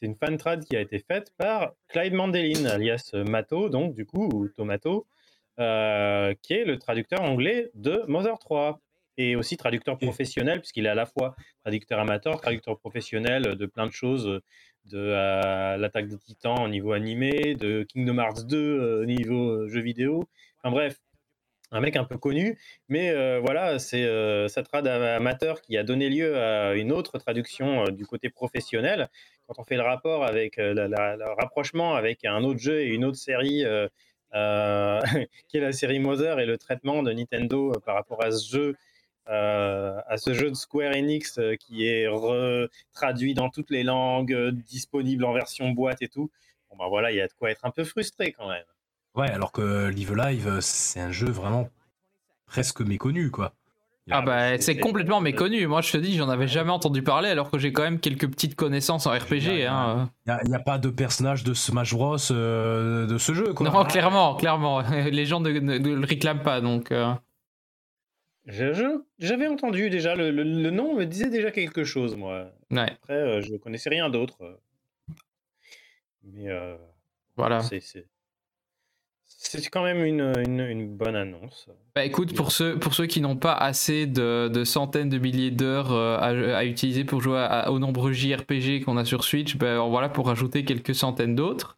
[0.00, 4.06] c'est une fan trad qui a été faite par Clyde Mandelin, alias Mato, donc du
[4.06, 5.06] coup, ou Tomato,
[5.56, 5.62] qui
[6.54, 8.80] est le traducteur anglais de Mother 3
[9.16, 13.86] et aussi traducteur professionnel, puisqu'il est à la fois traducteur amateur, traducteur professionnel de plein
[13.86, 14.40] de choses,
[14.86, 19.50] de euh, l'attaque des titans au niveau animé, de Kingdom Hearts 2 euh, au niveau
[19.50, 20.24] euh, jeu vidéo.
[20.58, 20.96] Enfin bref,
[21.70, 22.58] un mec un peu connu,
[22.88, 27.18] mais euh, voilà, c'est euh, sa trad amateur qui a donné lieu à une autre
[27.18, 29.08] traduction euh, du côté professionnel.
[29.46, 32.80] Quand on fait le rapport avec euh, la- la- le rapprochement avec un autre jeu
[32.82, 33.88] et une autre série, euh,
[34.34, 35.00] euh,
[35.48, 38.52] qui est la série Mother et le traitement de Nintendo euh, par rapport à ce
[38.54, 38.74] jeu,
[39.28, 42.06] euh, à ce jeu de Square Enix euh, qui est
[42.92, 46.30] traduit dans toutes les langues, euh, disponible en version boîte et tout.
[46.70, 48.64] Bon ben voilà, il y a de quoi être un peu frustré quand même.
[49.14, 51.68] Ouais, alors que Live Live, c'est un jeu vraiment
[52.46, 53.52] presque méconnu, quoi.
[54.10, 55.66] Ah bah c'est- complètement méconnu.
[55.66, 58.28] Moi je te dis, j'en avais jamais entendu parler alors que j'ai quand même quelques
[58.28, 59.64] petites connaissances en RPG.
[59.66, 60.10] Hein.
[60.26, 63.70] Il n'y a, pas de personnage de Smash Bros euh, de ce jeu, quoi.
[63.70, 64.80] Non, clairement, clairement.
[65.10, 66.92] Les gens ne, ne- ne le réclament pas donc.
[68.46, 72.50] J'avais entendu déjà, le, le- le nom me disait déjà quelque chose, moi.
[72.70, 74.42] Ouais, Après, euh, je connaissais rien d'autre.
[74.42, 74.56] euh.
[76.24, 76.76] Mais euh,
[77.36, 77.60] voilà.
[77.60, 78.06] c'est-
[79.70, 81.68] quand même une, une- une bonne annonce.
[81.94, 85.50] Bah écoute, pour ceux, pour ceux qui n'ont pas assez de, de centaines de milliers
[85.50, 89.56] d'heures euh, à, à utiliser pour jouer à- aux nombreux JRPG qu'on a sur Switch,
[89.56, 91.76] bah voilà pour rajouter quelques centaines d'autres.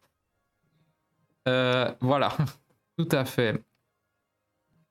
[1.47, 2.35] Euh, voilà,
[2.97, 3.61] tout à fait.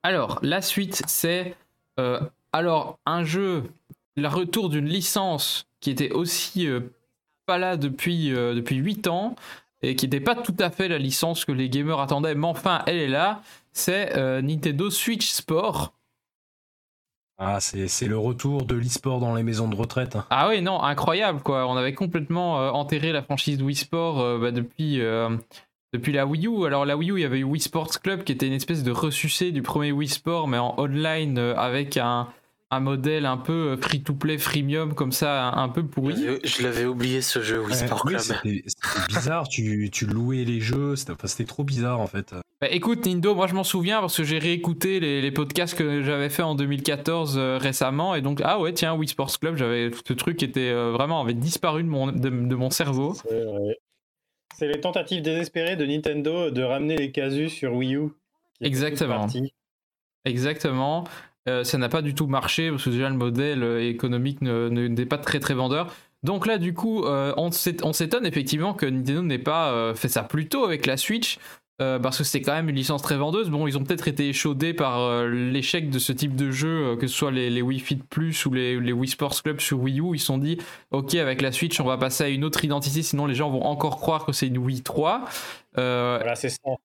[0.03, 1.55] Alors, la suite, c'est
[1.99, 2.20] euh,
[2.53, 3.64] alors un jeu,
[4.16, 6.80] le retour d'une licence qui était aussi euh,
[7.47, 9.36] pas là depuis, euh, depuis 8 ans
[9.82, 12.82] et qui n'était pas tout à fait la licence que les gamers attendaient, mais enfin,
[12.86, 13.42] elle est là
[13.72, 15.92] c'est euh, Nintendo Switch Sport.
[17.38, 20.16] Ah, c'est c'est le retour de l'e-sport dans les maisons de retraite.
[20.16, 20.24] hein.
[20.30, 21.68] Ah oui, non, incroyable quoi.
[21.68, 25.36] On avait complètement euh, enterré la franchise Wii Sport euh, bah, depuis, euh,
[25.93, 26.66] depuis la Wii U.
[26.66, 28.82] Alors la Wii U, il y avait eu Wii Sports Club qui était une espèce
[28.82, 32.28] de ressucé du premier Wii Sport, mais en online euh, avec un,
[32.70, 36.14] un modèle un peu euh, free-to-play, freemium comme ça, un, un peu pourri.
[36.16, 38.20] Je l'avais- Je l'avais oublié ce jeu Wii Sport Club.
[38.20, 42.34] c'était c'était bizarre, tu, tu louais les jeux, c'était enfin, c'était trop bizarre en fait.
[42.61, 46.03] Bah, écoute, Nindo, moi je m'en souviens parce que j'ai réécouté les, les podcasts que
[46.03, 49.91] j'avais fait en 2014 euh, récemment et donc ah ouais tiens Wii Sports Club, j'avais
[50.09, 53.14] ce truc qui était euh, vraiment avait disparu de mon, de, de mon cerveau.
[54.59, 58.09] C'est les tentatives désespérées de Nintendo de ramener les casus sur Wii U.
[58.62, 59.26] Exactement.
[60.24, 61.04] Exactement.
[61.48, 64.68] Euh, ça n'a pas du tout marché parce que déjà le modèle euh, économique ne-
[64.68, 65.94] ne- n'est pas très très vendeur.
[66.22, 69.94] Donc là, du coup, euh, on s'ét- on s'étonne effectivement que Nintendo n'ait pas euh,
[69.94, 71.38] fait ça plus tôt avec la Switch.
[71.81, 73.51] Euh, parce que c'est quand même une licence très vendeuse.
[73.51, 76.97] Bon, ils ont peut-être été échaudés par euh, l'échec de ce type de jeu, euh,
[76.97, 79.81] que ce soit les, les Wii Fit Plus ou les, les Wii Sports Club sur
[79.81, 80.14] Wii U.
[80.14, 80.59] Ils se sont dit,
[80.91, 83.62] ok, avec la Switch, on va passer à une autre identité, sinon les gens vont
[83.62, 85.24] encore croire que c'est une Wii 3.
[85.78, 86.77] Euh, Voilà, c'est ça.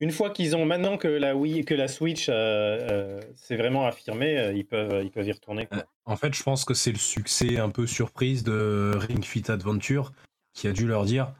[0.00, 3.86] Une fois qu'ils ont maintenant que la Wii, que la Switch euh, euh, s'est vraiment
[3.86, 5.66] affirmée, euh, ils peuvent, ils peuvent y retourner.
[5.66, 5.84] quoi.
[6.06, 10.12] En fait, je pense que c'est le succès un peu surprise de Ring Fit Adventure
[10.54, 11.32] qui a dû leur dire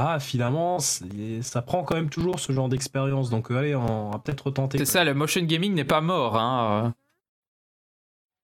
[0.00, 4.18] Ah, finalement, ça prend quand même toujours ce genre d'expérience, donc euh, allez, on va
[4.18, 4.78] peut-être retenter.
[4.78, 6.36] C'est ça, le motion gaming n'est pas mort.
[6.38, 6.84] Hein.
[6.86, 6.90] euh.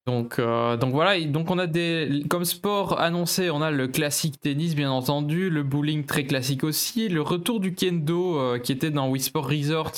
[0.07, 2.25] Donc, euh, donc voilà, donc on a des.
[2.29, 7.09] Comme sport annoncé, on a le classique tennis, bien entendu, le bowling très classique aussi,
[7.09, 9.93] le retour du kendo euh, qui était dans Wii Sport Resort,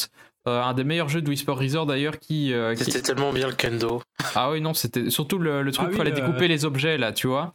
[0.47, 3.33] euh, un des meilleurs jeux de Wii Sport Resort d'ailleurs, qui, euh, qui- C'était tellement
[3.33, 4.01] bien le kendo.
[4.37, 6.65] Ah oui, non, c'était surtout le, le truc Ah où oui, fallait euh, découper les
[6.65, 7.53] objets là, tu vois.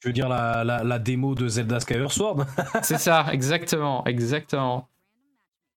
[0.00, 2.46] Je veux dire, la, la, la démo de Zelda Skyward Sword.
[2.82, 4.88] C'est ça, exactement, exactement.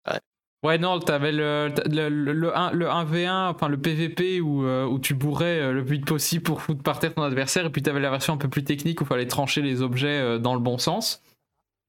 [0.07, 0.19] Ouais.
[0.63, 4.85] Ouais, non, t'avais le, le, le, le 1, le 1v1, enfin le PVP où, euh,
[4.85, 7.69] où tu bourrais euh, le plus vite possible pour foutre par terre ton adversaire, et
[7.71, 10.37] puis t'avais la version un peu plus technique où il fallait trancher les objets euh,
[10.37, 11.23] dans le bon sens.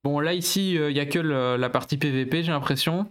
[0.05, 3.07] Bon, là, ici, il n'y a que le- la partie PVP, j'ai l'impression.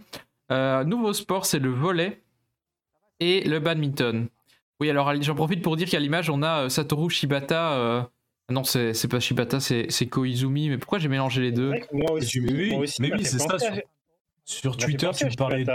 [0.50, 2.20] Euh, nouveau sport, c'est le volet
[3.20, 4.26] et le badminton.
[4.80, 8.10] Oui, alors j'en profite pour dire qu'à l'image, on a euh, Satoru Shibata.
[8.52, 10.68] Non, c'est c'est pas Shibata, c'est c'est Koizumi.
[10.68, 11.72] Mais pourquoi j'ai mélangé les deux?
[11.92, 13.56] Moi aussi, Mais oui, moi aussi, mais ça oui, fait c'est ça,
[14.52, 15.72] sur- Twitter, tu me parlais de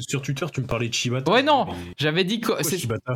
[0.00, 1.30] sur Twitter, tu me parlais de Shibata.
[1.32, 2.40] Ouais, non, mais- J'avais dit.
[2.40, 2.54] Ko-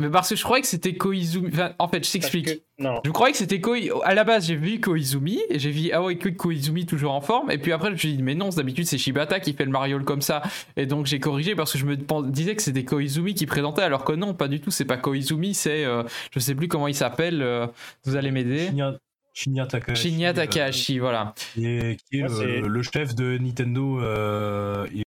[0.01, 1.49] Mais parce que je croyais que c'était Koizumi.
[1.53, 2.47] Enfin, en fait, je t'explique.
[2.47, 2.61] que-
[3.05, 3.77] Je croyais que c'était Koi.
[4.05, 7.21] À la base, j'ai vu Koizumi et j'ai vu ah ouais, écoute Koizumi toujours en
[7.21, 7.51] forme.
[7.51, 9.71] Et puis après, je me suis dit mais non, d'habitude c'est Shibata qui fait le
[9.73, 10.43] mariole comme ça.
[10.77, 11.97] Et donc j'ai corrigé parce que je me
[12.31, 14.71] disais que c'était Koizumi qui présentait, alors que non, pas du tout.
[14.71, 16.03] C'est pas Koizumi, c'est euh,
[16.33, 17.43] je sais plus comment il s'appelle.
[17.43, 17.67] euh,
[18.05, 18.67] vous allez m'aider.
[18.69, 18.95] Shinya,
[19.39, 20.11] Shinya Takahashi.
[20.11, 21.33] Shinya euh, Takahashi, voilà.
[21.55, 25.03] qui est, qui est Moi, le, chef de Nintendo euh, et,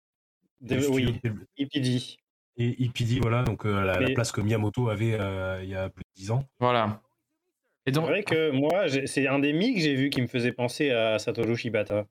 [0.61, 2.01] de- et oui, studio- EPD.
[2.57, 6.03] et EPD, voilà, donc euh, la, place que Miyamoto avait euh, il y a plus
[6.03, 6.43] de 10 ans.
[6.59, 7.01] Voilà.
[7.85, 10.51] Et C'est vrai que moi, c'est un des mi que j'ai vu qui me faisait
[10.51, 12.05] penser à Satoru Shibata.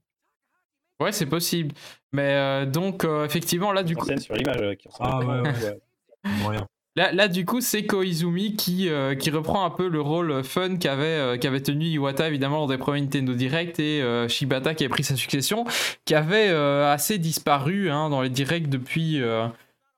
[1.00, 1.74] ouais, c'est possible.
[2.12, 4.56] Mais euh, donc, euh, effectivement, là, du en coup, scène sur l'image.
[4.62, 5.66] euh, qui ressemble Ah, ouais, beaucoup
[6.24, 6.66] à- Moyen.
[6.96, 11.04] Là, du coup, c'est Koizumi qui, euh, qui reprend un peu le rôle fun qu'avait
[11.04, 14.88] euh, qu'avait tenu Iwata, évidemment, lors des premiers Nintendo Direct, et euh, Shibata qui a
[14.88, 15.66] pris sa succession,
[16.06, 19.20] qui avait assez disparu hein, dans les directs depuis,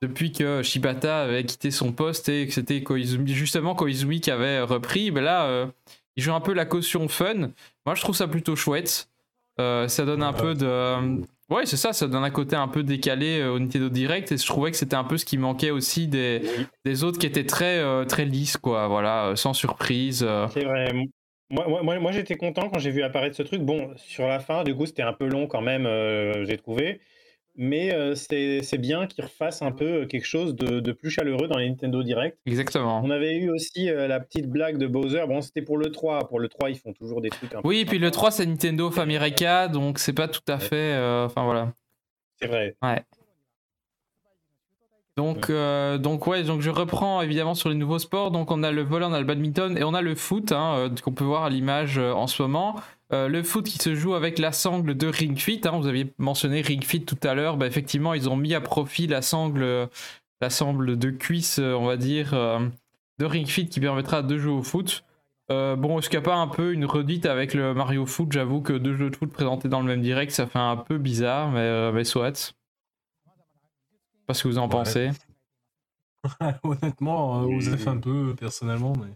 [0.03, 4.61] depuis que Shibata avait quitté son poste et que c'était Koizumi, justement Koizumi qui avait
[4.61, 5.13] repris.
[5.13, 5.69] Mais là,
[6.17, 7.53] il joue un peu la caution fun.
[7.87, 9.09] Moi, je trouve ça plutôt chouette.
[9.57, 11.23] Ça donne un peu de.
[11.51, 14.37] Ouais, c'est ça, ça donne un côté un peu décalé euh, au Nintendo Direct, et
[14.37, 16.43] je trouvais que c'était un peu ce qui manquait aussi des,
[17.05, 20.47] autres qui étaient très euh, très lisses quoi voilà euh, sans surprise euh.
[20.53, 20.93] c'est vrai.
[21.51, 23.63] Moi, moi, moi, moi, j'étais content quand j'ai vu apparaître ce truc.
[23.63, 27.01] Bon, sur la fin, du coup, c'était un peu long quand même, euh, j'ai trouvé.
[27.61, 31.59] Mais euh, c'est bien qu'ils refassent un peu quelque chose de, de plus chaleureux dans
[31.59, 32.39] les Nintendo Direct.
[32.47, 35.25] exactement On avait eu aussi euh, la petite blague de Bowser.
[35.27, 36.29] Bon, c'était pour le 3.
[36.29, 38.15] Pour le 3, ils font toujours des trucs un peu oui puis le sympas.
[38.19, 41.73] 3 c'est Nintendo of America donc c'est pas tout à fait euh, enfin voilà
[42.41, 42.77] C'est vrai.
[45.17, 48.71] donc euh, donc ouais donc je reprends évidemment sur les nouveaux sports donc on a
[48.71, 51.25] le volley on a le badminton et on a le foot hein, euh, qu'on peut
[51.25, 52.77] voir à l'image euh, en ce moment
[53.13, 56.13] Euh, le foot qui se joue avec la sangle de Ring Fit hein, vous aviez
[56.19, 59.89] mentionné Ring Fit tout à l'heure bah, effectivement ils ont mis à profit la sangle
[60.43, 62.59] la sangle de cuisse euh, on va dire euh,
[63.19, 65.05] de Ring Fit qui permettra de jouer au foot
[65.51, 68.31] Euh, bon, est-ce qu'il n'y a pas un peu une redite avec le Mario Foot?
[68.33, 70.99] J'avoue que deux jeux de foot présentés dans le même direct, ça fait un peu
[70.99, 72.35] bizarre, mais, euh, mais soit.
[72.37, 72.53] Je sais
[74.27, 74.69] Pas ce que vous en Ouais.
[74.69, 75.11] pensez.
[76.63, 77.67] Honnêtement, euh, Oui.
[77.87, 78.93] Un peu, personnellement.
[78.97, 79.15] Mais...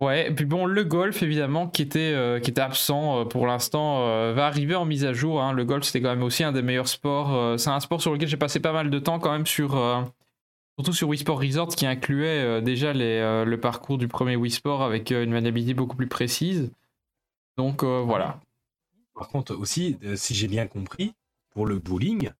[0.00, 3.46] Ouais, et puis bon, le golf, évidemment, qui était, euh, qui était absent euh, pour
[3.46, 5.40] l'instant, euh, va arriver en mise à jour.
[5.40, 5.52] hein.
[5.52, 7.58] Le golf, c'était quand même aussi un des meilleurs sports.
[7.58, 9.80] c'est un sport sur lequel j'ai passé pas mal de temps quand même sur...
[10.76, 14.82] Surtout sur Wii Sport Resort qui incluait déjà les, le parcours du premier Wii Sport
[14.82, 16.72] avec une maniabilité beaucoup plus précise.
[17.56, 18.40] Donc voilà.
[19.14, 21.14] Par contre, aussi, si j'ai bien compris,
[21.52, 22.30] pour le bowling,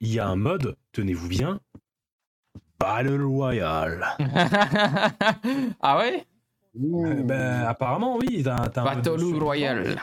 [0.00, 1.60] il y a un mode, tenez-vous bien,
[2.80, 4.16] Battle Royale.
[5.82, 6.24] ah ouais?
[6.80, 8.42] Euh, ben, apparemment, oui.
[8.46, 8.70] Un mode
[9.02, 9.42] de Battle.
[9.42, 9.96] Royale.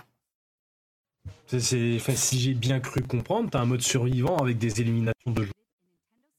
[1.48, 1.60] C'est,
[2.00, 5.54] si j'ai bien cru comprendre, t'as un mode survivant avec des éliminations de joueurs.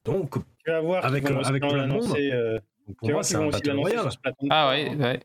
[0.04, 0.34] Donc,
[0.64, 2.32] Tu vas voir Avec, vont euh, avec plein de l'annoncer.
[2.32, 2.58] euh,
[2.98, 4.08] pour moi, c'est un Battle Royale.
[4.24, 4.98] Ah 3, ouais, hein.
[5.00, 5.20] ouais.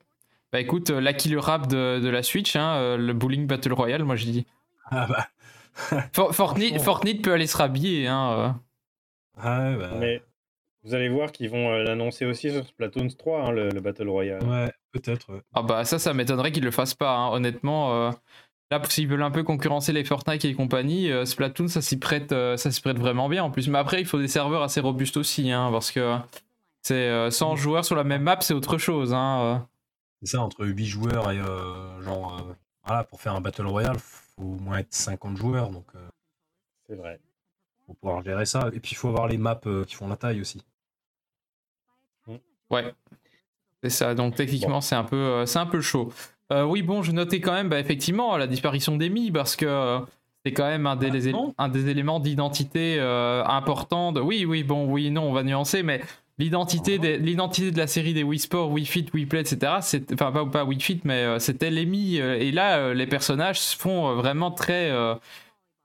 [0.51, 3.71] Bah écoute, euh, la killer rap de, de la Switch, hein, euh, le bowling Battle
[3.73, 4.45] Royale, moi je dis.
[4.89, 5.27] Ah bah,
[6.13, 6.81] For- Fortnite.
[6.81, 8.31] Fortnite peut aller se rhabiller, hein.
[8.33, 8.49] euh.
[9.37, 10.21] ah ouais, bah, Mais
[10.83, 14.09] vous allez voir qu'ils vont euh, l'annoncer aussi sur Splatoon 3, hein, le, le Battle
[14.09, 14.43] Royale.
[14.43, 15.33] ouais, peut-être.
[15.33, 15.41] ouais.
[15.53, 17.93] Ah bah ça, ça m'étonnerait qu'ils le fassent pas, hein, honnêtement.
[17.93, 18.11] euh.
[18.71, 22.31] Là, s'ils veulent un peu concurrencer les Fortnite et compagnie, euh, Splatoon, ça s'y prête,
[22.31, 23.67] euh, ça s'y prête vraiment bien en plus.
[23.67, 26.17] Mais après, il faut des serveurs assez robustes aussi, hein, parce que
[26.81, 29.13] c'est euh, 100 joueurs sur la même map, c'est autre chose.
[29.13, 29.57] Hein, euh.
[30.23, 32.53] C'est ça, entre 8 joueurs et euh, genre, euh,
[32.85, 36.07] voilà, pour faire un Battle Royale, faut au moins être 50 joueurs, donc euh,
[36.87, 37.19] C'est vrai.
[37.85, 38.69] faut pouvoir gérer ça.
[38.71, 40.63] Et puis il faut avoir les maps euh, qui font la taille aussi.
[42.69, 42.93] Ouais,
[43.83, 44.13] c'est ça.
[44.15, 46.11] Donc techniquement, c'est un peu, euh, c'est un peu chaud.
[46.51, 49.99] Euh, oui, bon, je notais quand même, bah, effectivement, la disparition d'Emi parce que euh,
[50.45, 54.11] c'est quand même un des, Ah, les un des éléments d'identité euh, importants.
[54.11, 54.19] De...
[54.21, 56.01] Oui, oui, bon, oui, non, on va nuancer, mais
[56.39, 57.01] l'identité, Ah.
[57.01, 59.73] des- l'identité de la série des Wii Sport, Wii Fit, Wii Play, etc.
[59.81, 62.17] c'est- Enfin, pas, pas Wii Fit, mais euh, c'était l'Emi.
[62.17, 64.91] et là, les personnages se font vraiment très.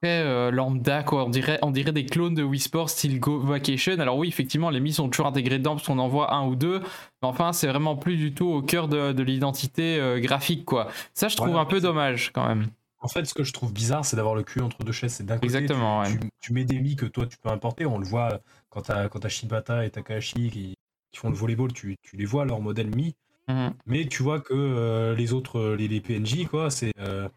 [0.05, 3.19] Euh, très, euh, lambda quoi on dirait on dirait des clones de Wii Sport style
[3.21, 6.35] Go Vacation alors oui effectivement les mi sont toujours intégrés dedans parce qu'on en voit
[6.35, 9.99] un ou deux mais enfin c'est vraiment plus du tout au cœur de, de l'identité
[9.99, 12.67] euh, graphique quoi ça je trouve un peu dommage quand même
[13.01, 15.13] En fait, ce que je trouve bizarre, c'est d'avoir le cul entre deux chaises.
[15.13, 16.11] C'est d'un côté, tu- Exactement, ouais.
[16.11, 17.87] tu, tu mets des mi que toi tu peux importer.
[17.87, 18.41] On le voit
[18.71, 20.75] quand t'as quand t'as Shibata et Takahashi qui,
[21.13, 23.15] qui font le volleyball, tu, tu les vois leur modèle mi.
[23.49, 23.75] Mhm.
[23.87, 27.29] Mais tu vois que euh, les autres, euh, les, les PNJ, quoi, c'est euh,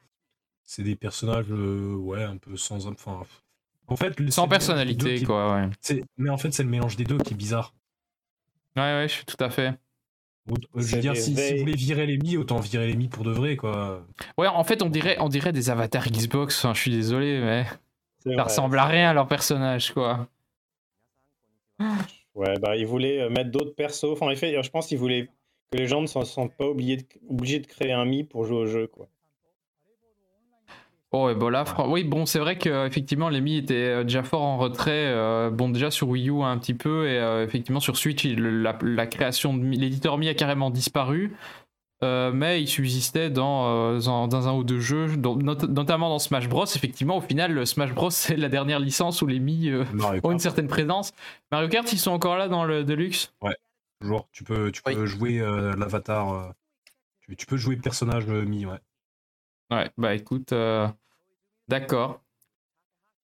[0.69, 2.85] c'est des personnages, euh, ouais, un peu sans.
[2.85, 3.23] Enfin,
[3.87, 5.67] en fait, Sans personnalité, qui- quoi, ouais.
[5.81, 7.73] c'est- Mais en fait, c'est le mélange des deux qui est bizarre.
[8.75, 9.73] Ouais, ouais, je suis tout à fait.
[10.47, 13.23] Aut- Je veux dire, si, vous voulez virer les mi, autant virer les mi pour
[13.23, 14.05] de vrai, quoi.
[14.37, 16.63] Ouais, en fait, on dirait, on dirait des avatars Xbox.
[16.63, 17.63] Enfin, je suis désolé, mais
[18.23, 18.41] ça vrai.
[18.43, 20.27] ressemble à rien leur personnage, quoi.
[22.35, 24.03] Ouais, bah, ils voulaient euh, mettre d'autres persos.
[24.11, 25.27] Enfin, en effet, je pense qu'ils voulaient
[25.71, 28.45] que les gens ne se sentent pas obligés de, obligés de créer un Mi pour
[28.45, 29.07] jouer au jeu, quoi.
[31.11, 34.03] Oh, et bon, là, fran- oui, bon, c'est vrai que effectivement, les Mi étaient euh,
[34.03, 34.91] déjà fort en retrait.
[35.07, 38.39] euh, bon, déjà sur Wii U un petit peu, et euh, effectivement sur Switch, il-
[38.61, 41.35] la, la création de Mi- l'éditeur Mi a carrément disparu.
[42.01, 46.07] Euh, mais il subsistait dans, euh, dans, dans un ou deux jeux, dont- not- notamment
[46.09, 46.63] dans Smash Bros.
[46.65, 49.83] Effectivement, au final, Smash Bros, c'est la dernière licence où les Mi euh,
[50.23, 51.11] ont une certaine présence.
[51.51, 53.33] Mario Kart, ils sont encore là dans le Deluxe?
[53.99, 54.29] Toujours.
[54.31, 54.93] Tu peux, tu Oui.
[54.95, 56.33] peux jouer euh, l'avatar.
[56.33, 56.49] euh,
[57.21, 58.79] tu, tu peux jouer personnage euh, mi, ouais.
[59.71, 60.87] Ouais, bah écoute, euh,
[61.69, 62.21] d'accord.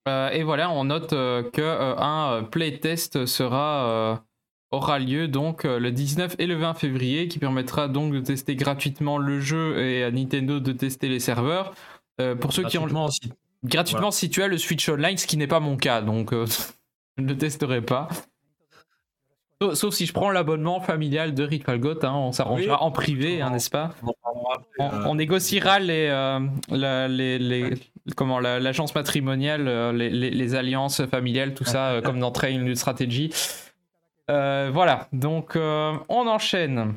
[0.07, 4.23] Euh, et voilà, on note euh, que euh, un euh, playtest sera
[4.71, 9.17] aura lieu donc le 19 et le 20 février, qui permettra donc de tester gratuitement
[9.17, 11.73] le jeu et à Nintendo de tester les serveurs.
[12.39, 13.31] Pour ceux qui ont Gratuitement aussi.
[13.63, 14.11] gratuitement Voilà.
[14.11, 16.31] si tu as le Switch Online, ce qui n'est pas mon cas, donc
[17.17, 18.09] je ne le testerai pas.
[19.61, 22.81] Sauf, sauf si je prends l'abonnement familial de Rifalgot, hein, on s'arrangera Oui.
[22.81, 23.93] en privé, hein, n'est-ce pas?
[24.77, 26.09] On négociera les,
[26.69, 27.73] la- les, les-
[28.15, 33.31] comment la- l'agence matrimoniale, euh, les, alliances familiales, tout ça, euh, comme dans Train Strategy.
[34.29, 36.95] Euh, voilà, donc on enchaîne.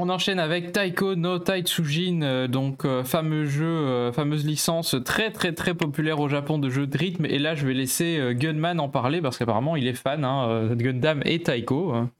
[0.00, 6.20] On enchaîne avec Taiko no Taitsujin, donc fameux jeu, fameuse licence très très très populaire
[6.20, 7.24] au Japon de jeux de rythme.
[7.26, 11.20] Et là, je vais laisser Gunman en parler parce qu'apparemment il est fan hein, Gundam
[11.24, 11.92] et Taiko.
[11.94, 12.10] hein.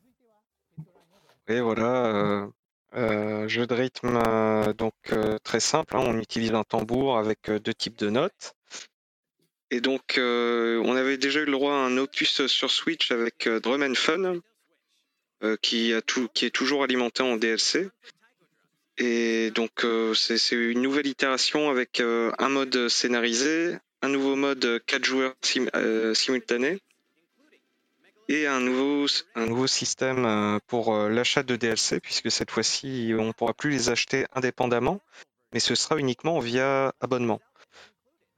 [1.46, 2.48] Et voilà,
[2.94, 5.96] euh, jeu de rythme euh, donc euh, très simple.
[5.96, 8.54] hein, on utilise un tambour avec deux types de notes.
[9.70, 13.82] Et donc, on avait déjà eu le droit à un opus sur Switch avec Drum
[13.82, 14.40] and Fun,
[15.60, 17.90] qui, est toujours alimenté en DLC.
[18.96, 19.84] Et donc,
[20.14, 25.68] c'est une nouvelle itération avec un mode scénarisé, un nouveau mode 4 joueurs sim-
[26.14, 26.78] simultanés
[28.28, 33.12] et un nouveau, un nouveau système euh, pour euh, l'achat de DLC, puisque cette fois-ci,
[33.18, 35.00] on ne pourra plus les acheter indépendamment,
[35.52, 37.40] mais ce sera uniquement via abonnement.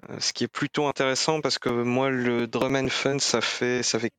[0.09, 3.83] Euh, ce qui est plutôt intéressant parce que moi, le Drum and Fun, ça fait,
[3.83, 4.13] ça fait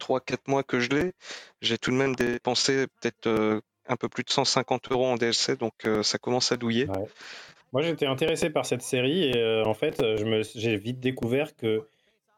[0.00, 1.12] 3-4 mois que je l'ai.
[1.60, 5.74] J'ai tout de même dépensé peut-être un peu plus de 150 euros en DLC, donc
[6.02, 6.86] ça commence à douiller.
[7.72, 10.02] Moi, j'étais intéressé par cette série et en fait,
[10.54, 11.84] j'ai vite découvert que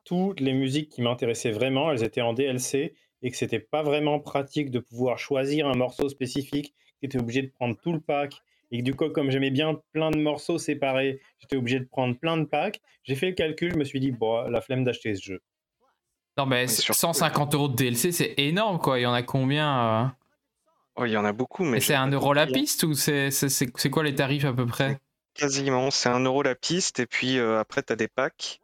[0.04, 4.18] toutes les musiques qui m'intéressaient vraiment, elles étaient en DLC et que c'était pas vraiment
[4.20, 8.34] pratique de pouvoir choisir un morceau spécifique, que tu obligé de prendre tout le pack
[8.70, 12.16] et que du coup, comme j'aimais bien plein de morceaux séparés, j'étais obligé de prendre
[12.18, 12.80] plein de packs.
[13.04, 15.40] J'ai fait le calcul, je me suis dit, bon, la flemme d'acheter ce jeu.
[16.38, 18.98] Non, mais Oui, surtout- 150 euros de DLC, c'est énorme quoi.
[18.98, 20.06] Il y en a combien euh?
[20.96, 23.30] Oh, il y en a beaucoup, mais c'est un euro la piste ou c'est
[23.90, 24.98] quoi les tarifs à peu près?
[25.34, 28.60] Quasiment, c'est un euro la piste, et puis euh, après, tu as des packs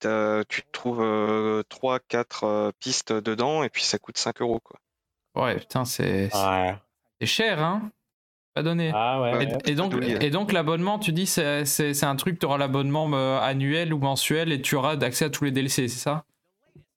[0.00, 4.60] t'as- tu trouves 3-4 pistes dedans, et puis ça coûte 5 euros.
[4.60, 4.78] Quoi.
[5.36, 6.74] Ouais, putain, c'est Ouais.
[7.20, 7.90] c'est cher, hein
[8.54, 8.90] Pas donné.
[8.92, 9.32] Ah ouais.
[9.32, 9.46] Ouais.
[9.46, 9.58] ouais.
[9.66, 13.38] Et, et donc, et donc l'abonnement, tu dis, c'est un truc, tu auras l'abonnement euh,
[13.38, 16.24] annuel ou mensuel et tu auras accès à tous les DLC, c'est ça?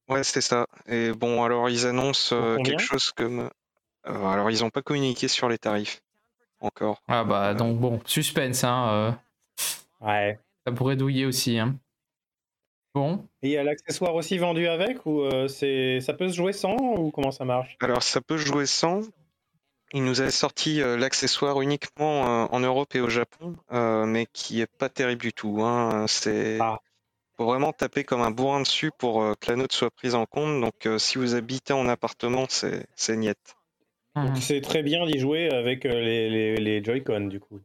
[0.09, 0.65] Ouais, c'est ça.
[0.87, 3.49] Et bon, alors ils annoncent euh, quelque chose comme.
[4.07, 6.01] euh, alors, ils n'ont pas communiqué sur les tarifs
[6.59, 7.01] encore.
[7.07, 8.87] Ah bah, Euh, donc bon, suspense, hein.
[8.89, 9.11] euh,
[10.01, 10.39] Ouais.
[10.65, 11.75] ça pourrait douiller aussi, hein.
[12.93, 16.35] Bon, Et il y a l'accessoire aussi vendu avec ou euh, c'est ça peut se
[16.35, 17.75] jouer sans ou comment ça marche?
[17.81, 19.01] Alors, ça peut jouer sans.
[19.93, 24.25] Ils nous avaient sorti euh, l'accessoire uniquement euh, en Europe et au Japon, euh, mais
[24.31, 25.61] qui est pas terrible du tout.
[25.63, 26.05] Hein.
[26.07, 26.79] C'est Ah.
[27.37, 30.25] faut vraiment taper comme un bourrin dessus pour euh, que la note soit prise en
[30.25, 30.61] compte.
[30.61, 33.55] Donc, euh, si vous habitez en appartement, c'est c'est niette.
[34.15, 37.59] Donc c'est très bien d'y jouer avec euh, les, les, les Joy-Con du coup.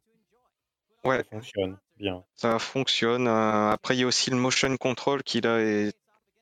[1.04, 1.18] Ouais.
[1.18, 2.22] Ça fonctionne bien.
[2.34, 3.26] Ça fonctionne.
[3.28, 5.92] Euh, après, il y a aussi le motion control qui là est,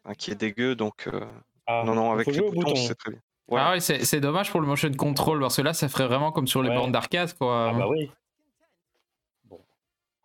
[0.04, 0.74] enfin, qui est dégueu.
[0.76, 1.20] Donc, euh,
[1.66, 2.76] Ah, non, non, avec les boutons, bouton.
[2.76, 3.20] c'est très bien.
[3.48, 3.60] Ouais.
[3.62, 6.32] Ah ouais, c'est c'est dommage pour le motion control parce que là, ça ferait vraiment
[6.32, 6.76] comme sur les Ouais.
[6.76, 7.70] bornes d'arcade, quoi.
[7.70, 8.10] Ah bah oui.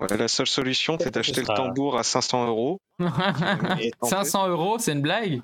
[0.09, 2.79] La seule solution, c'est Ce d'acheter sera- le tambour à 500 euros.
[3.79, 4.09] Et tenter.
[4.09, 5.41] 500 euros, c'est une blague?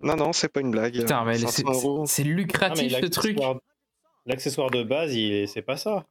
[0.00, 0.92] Non, non, c'est pas une blague.
[0.94, 2.04] Putain, mais c'est 500 euros.
[2.06, 3.36] c'est Ah, mais lucratif ce truc.
[3.38, 3.60] l'accessoire-
[4.26, 6.04] L'accessoire de base, il est- c'est pas ça.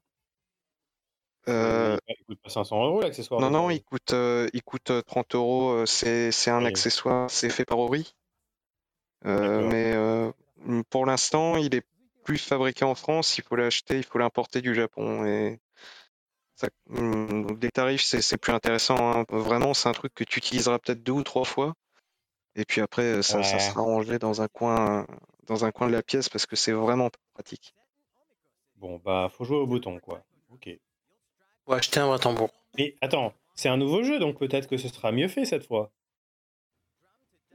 [1.50, 3.42] Euh, Il coûte pas 500 euros l'accessoire.
[3.42, 5.70] non, non, il coûte, euh, il coûte euh, 30 euros.
[5.72, 6.68] euh, C'est c'est un Oui.
[6.68, 8.14] accessoire, c'est fait par Ori.
[9.26, 10.34] Euh,
[10.64, 11.86] mais pour l'instant, il est
[12.24, 13.38] plus fabriqué en France.
[13.38, 15.26] Il faut l'acheter, il faut l'importer du Japon.
[15.26, 15.60] Et
[16.56, 18.98] ça, des tarifs, c'est c'est plus intéressant.
[19.00, 19.26] hein.
[19.30, 21.74] Vraiment, c'est un truc que tu utiliseras peut-être deux ou trois fois.
[22.56, 25.06] Et puis après, ça, sera rangé dans un coin,
[25.46, 27.74] dans un coin de la pièce parce que c'est vraiment pas pratique.
[28.76, 30.24] Bon, bah, faut jouer au bouton, quoi.
[30.50, 30.70] Ok.
[31.70, 32.50] Acheter un vrai tambour.
[32.78, 35.92] Mais attends, c'est un nouveau jeu, donc peut-être que ce sera mieux fait cette fois.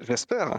[0.00, 0.56] J'espère.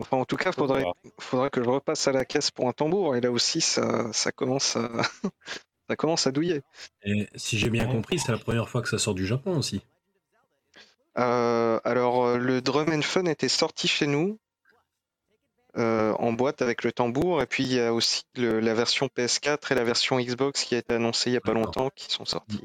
[0.00, 0.84] Enfin, en tout cas, faudrait,
[1.18, 3.16] faudrait que je repasse à la caisse pour un tambour.
[3.16, 4.88] Et là aussi, ça, ça commence à,
[5.88, 6.62] ça commence à douiller.
[7.04, 9.82] Et si j'ai bien compris, c'est la première fois que ça sort du Japon aussi.
[11.18, 14.38] Euh, alors, euh, le Drum and Fun était sorti chez nous
[15.78, 17.40] euh, en boîte avec le tambour.
[17.42, 20.74] Et puis, il y a aussi le- la version PS4 et la version Xbox qui
[20.74, 22.60] a été annoncée il n'y a pas longtemps, qui sont sortis.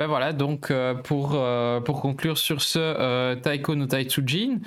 [0.00, 4.58] Ben voilà, donc euh, pour, euh, pour conclure sur ce Taiko no Taitsujin,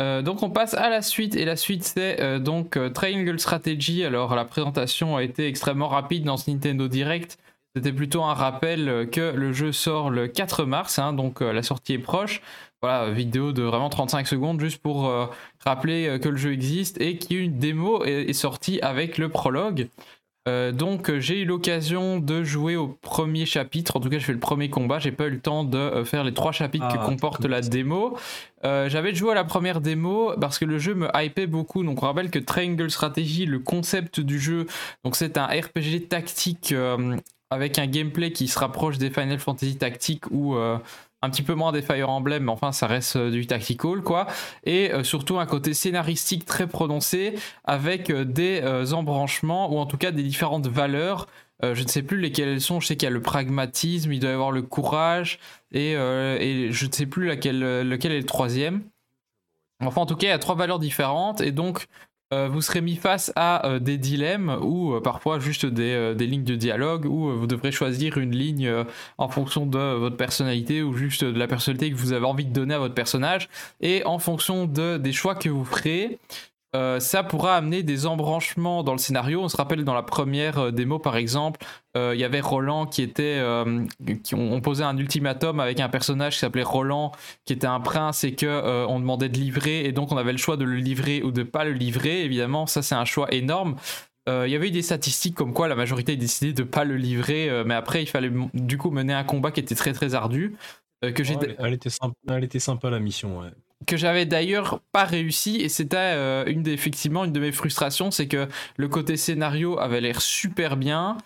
[0.00, 3.38] euh, donc on passe à la suite et la suite c'est euh, donc euh, Triangle
[3.38, 4.04] Strategy.
[4.04, 7.38] Alors la présentation a été extrêmement rapide dans ce Nintendo Direct.
[7.74, 11.94] C'était plutôt un rappel que le jeu sort le 4 mars, hein, donc la sortie
[11.94, 12.40] est proche.
[12.84, 15.24] Voilà, vidéo de vraiment 35 secondes juste pour euh,
[15.64, 19.88] rappeler euh, que le jeu existe et qu'une démo est, est sortie avec le prologue.
[20.46, 24.34] Euh, donc j'ai eu l'occasion de jouer au premier chapitre, en tout cas je fais
[24.34, 27.06] le premier combat, j'ai pas eu le temps de faire les trois chapitres que Ah,
[27.06, 28.18] comporte la démo.
[28.66, 32.02] Euh, J'avais joué à la première démo parce que le jeu me hypait beaucoup, donc
[32.02, 34.66] on rappelle que Triangle Strategy, le concept du jeu,
[35.04, 37.16] donc c'est un RPG tactique euh,
[37.48, 40.56] avec un gameplay qui se rapproche des Final Fantasy Tactiques ou
[41.24, 44.26] un petit peu moins des Fire Emblem, mais enfin ça reste euh, du tactical quoi,
[44.64, 47.34] et euh, surtout un côté scénaristique très prononcé
[47.64, 51.26] avec euh, des embranchements ou en tout cas des différentes valeurs.
[51.62, 52.78] Je ne sais plus lesquelles elles sont.
[52.80, 55.38] Je sais qu'il y a le pragmatisme, il doit y avoir le courage
[55.72, 58.82] et, je ne sais plus lequel est le troisième.
[59.80, 61.86] Enfin, en tout cas, il y a trois valeurs différentes et donc
[62.48, 66.44] vous serez mis face à euh, des dilemmes ou euh, parfois juste des, euh, lignes
[66.44, 68.84] de dialogue où euh, vous devrez choisir une ligne euh,
[69.18, 72.52] en fonction de votre personnalité ou juste de la personnalité que vous avez envie de
[72.52, 73.48] donner à votre personnage
[73.80, 76.18] et en fonction de, des choix que vous ferez.
[76.74, 79.40] Euh, ça pourra amener des embranchements dans le scénario.
[79.42, 81.64] On se rappelle dans la première euh, démo, par exemple,
[81.96, 83.40] euh, il y avait Roland qui était,
[84.24, 87.12] qui on, on posait un ultimatum avec un personnage qui s'appelait Roland,
[87.44, 90.38] qui était un prince et que on demandait de livrer, et donc on avait le
[90.38, 92.24] choix de le livrer ou de pas le livrer.
[92.24, 93.76] Évidemment, ça c'est un choix énorme.
[94.26, 96.96] Il y avait eu des statistiques comme quoi la majorité a décidé de pas le
[96.96, 100.56] livrer, mais après il fallait du coup mener un combat qui était très très ardu.
[101.02, 103.38] que Ouais, elle était sympa, elle était sympa la mission.
[103.38, 103.50] Ouais.
[103.86, 108.28] Que j'avais d'ailleurs pas réussi et c'était euh, une effectivement une de mes frustrations c'est
[108.28, 111.16] que le côté scénario avait l'air super bien.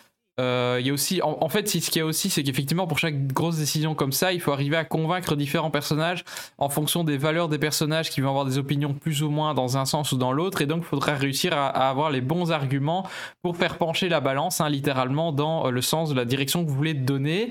[0.41, 3.01] Euh, il y a aussi en, fait ce qu'il y a aussi c'est qu'effectivement pour
[3.01, 6.25] chaque grosse décision comme ça il faut arriver à convaincre différents personnages
[6.59, 9.79] en fonction des valeurs des personnages qui vont avoir des opinions plus ou moins dans
[9.79, 12.53] un sens ou dans l'autre et donc il faudra réussir à, à avoir les bons
[12.53, 13.05] arguments
[13.43, 16.71] pour faire pencher la balance hein, littéralement dans euh, le sens de la direction que
[16.71, 17.51] vous voulez donner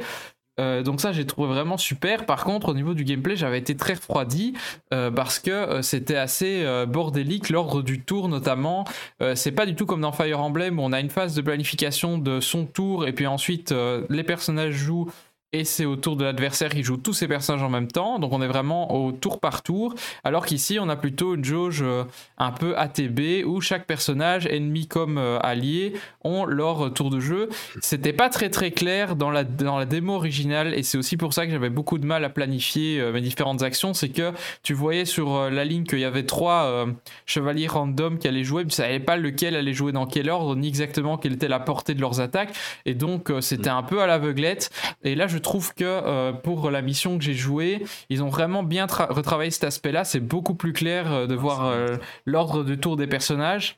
[0.59, 2.25] euh, donc ça j'ai trouvé vraiment super.
[2.25, 4.53] Par contre au niveau du gameplay j'avais été très refroidi
[4.93, 7.49] euh, parce que euh, c'était assez bordélique.
[7.49, 8.85] L'ordre du tour notamment,
[9.35, 12.17] c'est pas du tout comme dans Fire Emblem où on a une phase de planification
[12.17, 13.73] de son tour et puis ensuite
[14.09, 15.09] les personnages jouent
[15.53, 18.19] et c'est au tour de l'adversaire qui joue tous ses personnages en même temps.
[18.19, 19.95] Donc on est vraiment au tour par tour.
[20.26, 22.03] Alors qu'ici on a plutôt une jauge euh,
[22.38, 25.94] un peu ATB où chaque personnage, ennemi comme euh, allié,
[26.26, 27.48] ont leur tour de jeu.
[27.82, 31.34] C'était pas très très clair dans la, dans la démo originale et c'est aussi pour
[31.34, 33.94] ça que j'avais beaucoup de mal à planifier euh, mes différentes actions.
[33.94, 34.34] C'est que
[34.64, 36.88] tu voyais sur la ligne qu'il y avait trois euh,
[37.26, 40.57] chevaliers random qui allaient jouer, mais tu savais pas lequel allait jouer dans quel ordre,
[40.57, 42.53] ni exactement quelle était la portée de leurs attaques.
[42.86, 44.72] Et donc c'était un peu à l'aveuglette.
[45.06, 48.64] Et là je trouve que euh, pour la mission que j'ai jouée, ils ont vraiment
[48.64, 50.03] bien tra- retravaillé cet aspect-là.
[50.03, 53.77] C'est beaucoup plus clair euh, de voir euh, l'ordre de tour des personnages.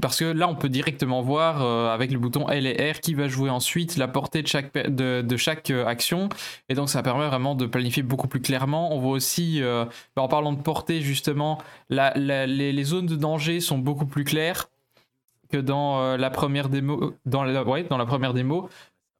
[0.00, 3.26] Parce que là, on peut directement voir avec le bouton L et R qui va
[3.26, 6.28] jouer ensuite la portée de chaque, de, chaque action.
[6.68, 8.94] Et donc, ça permet vraiment de planifier beaucoup plus clairement.
[8.94, 11.58] On voit aussi, bah, en parlant de portée, justement,
[11.90, 14.68] la- la- les, zones de danger sont beaucoup plus claires
[15.50, 17.14] que dans la première démo.
[17.26, 18.68] Dans la première démo.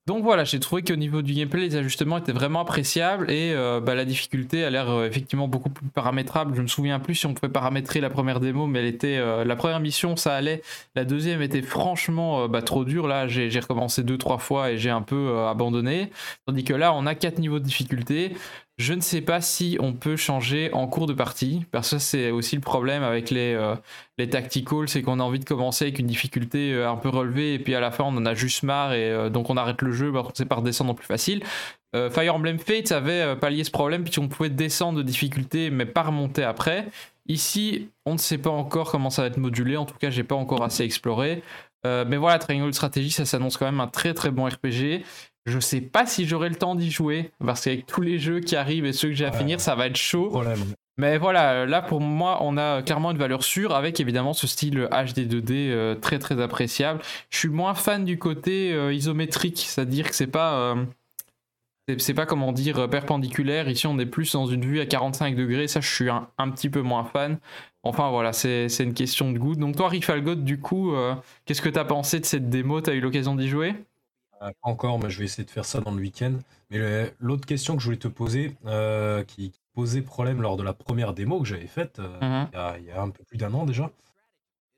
[0.08, 3.78] Donc voilà, j'ai trouvé qu'au niveau du gameplay, les ajustements étaient vraiment appréciables et euh,
[3.78, 6.56] bah, la difficulté a l'air euh, effectivement beaucoup plus paramétrable.
[6.56, 9.44] Je me souviens plus si on pouvait paramétrer la première démo, mais elle était euh,
[9.44, 10.62] la première mission, ça allait.
[10.96, 13.06] La deuxième était franchement bah, trop dure.
[13.06, 16.10] Là, j'ai recommencé deux trois fois et j'ai un peu abandonné.
[16.46, 18.34] Tandis que là, on a quatre niveaux de difficulté.
[18.78, 22.30] Je ne sais pas si on peut changer en cours de partie, parce que c'est
[22.30, 23.56] aussi le problème avec les,
[24.30, 27.74] tacticals, c'est qu'on a envie de commencer avec une difficulté un peu relevée, et puis
[27.74, 30.28] à la fin on en a juste marre, et donc on arrête le jeu, parce
[30.28, 31.42] qu'on sait pas redescendre plus facile.
[31.94, 35.84] Euh, Fire Emblem Fates avait euh, pallié ce problème, puisqu'on pouvait descendre de difficulté, mais
[35.86, 36.86] pas remonter après.
[37.28, 40.24] Ici, on ne sait pas encore comment ça va être modulé, en tout cas j'ai
[40.24, 41.42] pas encore assez exploré.
[41.86, 45.02] Euh, mais voilà, Triangle Strategy, ça s'annonce quand même un très très bon RPG.
[45.46, 48.54] Je sais pas si j'aurai le temps d'y jouer, parce qu'avec tous les jeux qui
[48.56, 49.38] arrivent et ceux que j'ai à Ouais.
[49.38, 50.28] finir, ça va être chaud.
[50.30, 50.60] Problème.
[50.98, 54.88] Mais voilà, là pour moi, on a clairement une valeur sûre avec évidemment ce style
[54.90, 57.00] HD 2D euh, très très appréciable.
[57.30, 60.84] Je suis moins fan du côté euh, isométrique, c'est-à-dire que c'est pas euh,
[61.98, 63.68] c'est- pas comment dire perpendiculaire.
[63.68, 65.66] Ici, on est plus dans une vue à 45 degrés.
[65.66, 67.38] Ça, je suis un, petit peu moins fan.
[67.82, 69.56] Enfin voilà, c'est une question de goût.
[69.56, 70.94] Donc toi, Rifalgot, du coup,
[71.44, 72.80] qu'est-ce que t'as pensé de cette démo?
[72.80, 73.74] T'as eu l'occasion d'y jouer?
[74.62, 76.34] Encore, mais je vais essayer de faire ça dans le week-end.
[76.70, 78.56] Mais l'autre question que je voulais te poser,
[79.26, 82.48] qui, posait problème lors de la première démo que j'avais faite, euh, Mhm.
[82.52, 83.90] il y, a, il y a un peu plus d'un an déjà,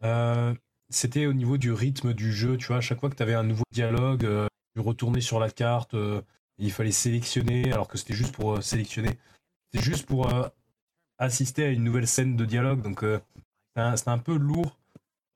[0.04, 0.54] euh,
[0.90, 2.56] c'était au niveau du rythme du jeu.
[2.56, 5.40] Tu vois, à chaque fois que tu avais un nouveau dialogue, euh, tu retournais sur
[5.40, 5.94] la carte,
[6.58, 9.10] il fallait sélectionner, alors que c'était juste pour sélectionner.
[9.72, 10.28] C'était juste pour
[11.18, 12.82] assister à une nouvelle scène de dialogue.
[12.82, 13.00] Donc,
[13.76, 14.76] c'était un- peu lourd.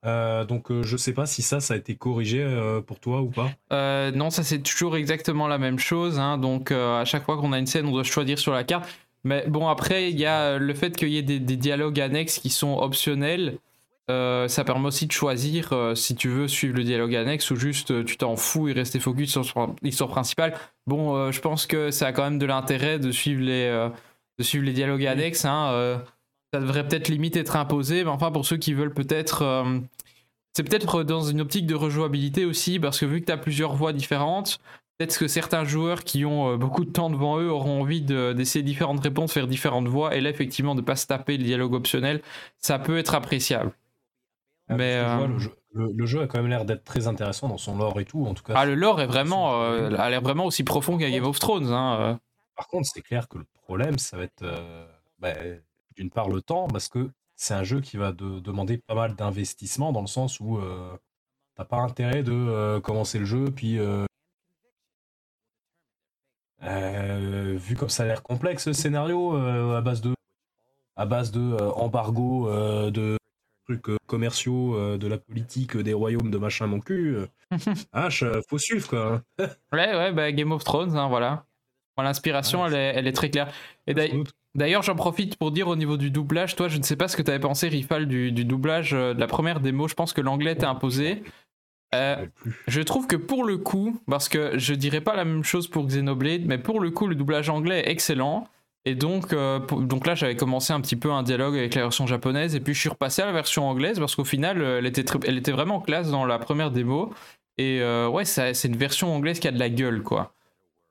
[0.03, 2.45] Donc, je sais pas si ça, ça a été corrigé
[2.85, 4.11] pour toi ou pas.
[4.11, 6.19] Non, ça c'est toujours exactement la même chose.
[6.19, 6.37] hein.
[6.37, 8.89] Donc à chaque fois qu'on a une scène, on doit choisir sur la carte.
[9.23, 12.39] Mais bon, après, il y a le fait qu'il y ait des, des dialogues annexes
[12.39, 13.57] qui sont optionnels.
[14.09, 17.55] Euh, ça permet aussi de choisir euh, si tu veux suivre le dialogue annexe ou
[17.55, 20.55] juste euh, tu t'en fous et rester focus sur l'histoire principale.
[20.87, 23.89] Bon, euh, je pense que ça a quand même de l'intérêt de suivre les, euh,
[24.39, 25.45] de suivre les dialogues annexes.
[25.45, 25.69] hein.
[25.73, 25.97] Euh,
[26.51, 29.43] ça devrait peut-être limite être imposé, mais enfin pour ceux qui veulent peut-être...
[29.43, 29.79] euh,
[30.55, 33.75] c'est peut-être dans une optique de rejouabilité aussi, parce que vu que tu as plusieurs
[33.75, 34.59] voix différentes,
[34.99, 38.33] peut-être que certains joueurs qui ont euh, beaucoup de temps devant eux auront envie de-
[38.33, 41.73] d'essayer différentes réponses, faire différentes voix, et là effectivement de pas se taper le dialogue
[41.73, 42.21] optionnel,
[42.57, 43.71] ça peut être appréciable.
[44.67, 46.83] Ah, Mais, je vois, euh, le, jeu, le- le jeu a quand même l'air d'être
[46.83, 48.25] très intéressant dans son lore et tout.
[48.25, 51.09] En tout cas, Ah, le lore est vraiment, euh, a l'air vraiment aussi profond qu'à
[51.09, 51.71] Game of Thrones.
[51.71, 51.97] Hein.
[52.01, 52.15] euh.
[52.57, 54.85] par contre, c'est clair que le problème, ça va être euh,
[55.19, 55.33] bah,
[55.95, 59.15] d'une part le temps, parce que c'est un jeu qui va de- demander pas mal
[59.15, 60.91] d'investissement dans le sens où euh,
[61.55, 64.05] t'as pas intérêt de euh, commencer le jeu, puis euh,
[66.61, 70.13] vu comme ça a l'air complexe ce scénario euh, à base de
[70.95, 73.17] à base de euh, embargo, euh, de
[73.65, 77.15] trucs euh, commerciaux, euh, de la politique, euh, des royaumes, de machin mon cul.
[77.15, 77.27] euh,
[78.23, 79.21] euh, faut suivre quoi.
[79.71, 81.45] Ouais, ouais, bah, Game of Thrones, hein, voilà.
[81.97, 83.51] L'inspiration, Ouais, elle, est, elle est très claire.
[83.85, 83.93] Et
[84.55, 87.17] d'ailleurs, j'en profite pour dire au niveau du doublage, toi, je ne sais pas ce
[87.17, 89.87] que tu avais pensé, Rifal, du, du doublage euh, de la première démo.
[89.89, 91.23] Je pense que l'anglais t'est imposé.
[91.95, 92.25] Euh,
[92.67, 95.85] Je trouve que pour le coup, parce que je dirais pas la même chose pour
[95.87, 98.47] Xenoblade, mais pour le coup, le doublage anglais est excellent.
[98.85, 101.81] Et donc, euh, pour- donc là, j'avais commencé un petit peu un dialogue avec la
[101.81, 104.77] version japonaise, et puis je suis repassé à la version anglaise parce qu'au final, euh,
[104.79, 107.13] elle était, très- elle était vraiment classe dans la première démo.
[107.57, 110.33] Et euh, ouais, c'est une version anglaise qui a de la gueule, quoi.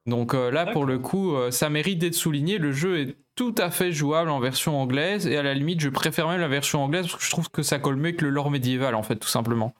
[0.06, 2.56] Donc là, pour le coup, ça mérite d'être souligné.
[2.58, 5.88] Le jeu est tout à fait jouable en version anglaise, et à la limite, je
[5.90, 8.30] préfère même la version anglaise parce que je trouve que ça colle mieux que le
[8.30, 9.74] lore médiéval, en fait, tout simplement.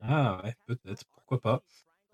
[0.00, 1.62] Ah ouais, peut-être, pourquoi pas.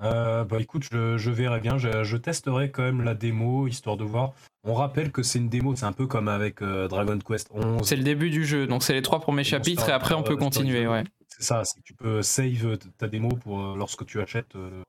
[0.02, 3.96] Euh, bah écoute, je, je verrai bien, je, je testerai quand même la démo, histoire
[3.96, 4.32] de voir.
[4.64, 7.86] On rappelle que c'est une démo, c'est un peu comme avec euh, Dragon Quest 11.
[7.86, 10.24] C'est le début du jeu, donc c'est les trois premiers chapitres, et après on euh,
[10.24, 11.04] peut continuer, ouais.
[11.28, 14.56] C'est ça, c'est que tu peux save ta démo pour lorsque tu achètes.
[14.56, 14.82] euh,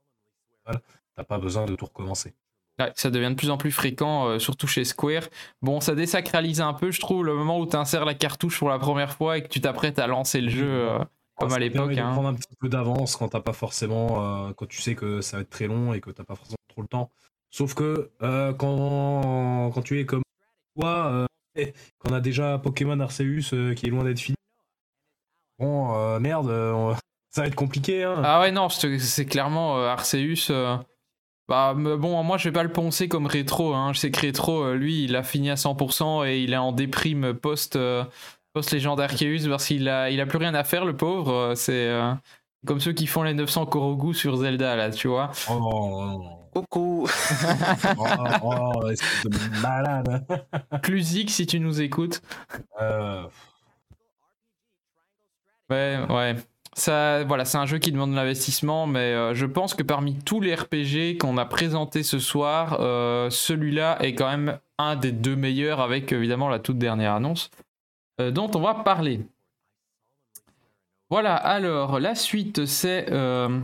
[0.65, 0.81] voilà,
[1.15, 2.33] T'as pas besoin de tout recommencer.
[2.79, 5.23] Ouais, ça devient de plus en plus fréquent, euh, surtout chez Square.
[5.61, 8.67] Bon, ça désacralise un peu, je trouve, le moment où tu insères la cartouche pour
[8.69, 10.99] la première fois et que tu t'apprêtes à lancer le jeu, euh,
[11.35, 11.93] comme Ça à te l'époque.
[11.93, 12.11] permet de hein.
[12.13, 15.37] prendre un petit peu d'avance quand t'as pas forcément, euh, quand tu sais que ça
[15.37, 17.11] va être très long et que t'as pas forcément trop le temps.
[17.51, 20.23] Sauf que euh, quand, quand tu es comme
[20.79, 21.25] toi, euh,
[21.55, 24.35] et qu'on a déjà Pokémon Arceus euh, qui est loin d'être fini,
[25.59, 26.93] bon, euh, merde, euh,
[27.31, 28.03] ça va être compliqué.
[28.03, 28.21] Hein.
[28.23, 30.47] Ah ouais, non, c'est c'est clairement euh, Arceus.
[30.51, 30.77] euh,
[31.47, 33.73] Bah, mais bon, moi je vais pas le poncer comme rétro.
[33.73, 33.93] Hein.
[33.93, 37.33] Je sais que rétro, lui, il a fini à 100% et il est en déprime
[37.33, 38.03] post, euh,
[38.55, 41.31] post légende Arceus parce qu'il a, il a plus rien à faire, le pauvre.
[41.31, 42.13] euh, C'est euh,
[42.65, 45.29] comme ceux qui font les 900 Korogu sur Zelda, là, tu vois.
[45.49, 46.39] Oh non, non.
[46.53, 47.05] Coucou
[47.97, 48.05] Oh,
[48.43, 50.25] oh, espèce de malade.
[50.81, 52.21] Clusic, si tu nous écoutes.
[52.81, 53.23] Euh,
[55.69, 56.35] Ouais, ouais.
[56.77, 60.15] Ça, voilà, c'est un jeu qui demande de l'investissement, mais euh, je pense que parmi
[60.19, 65.11] tous les RPG qu'on a présentés ce soir, euh, celui-là est quand même un des
[65.11, 67.63] deux meilleurs, avec évidemment la toute dernière annonce euh,
[68.19, 69.21] dont on va parler.
[71.09, 73.11] Voilà, alors la suite, c'est.
[73.11, 73.59] euh,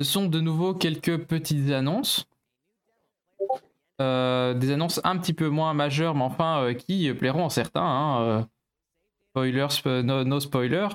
[0.00, 2.26] ce sont de nouveau quelques petites annonces.
[4.00, 7.82] Euh, des annonces un petit peu moins majeures, mais enfin euh, qui plairont à certains.
[7.82, 8.42] hein, euh.
[9.30, 10.88] Spoilers, sp- no, no spoiler.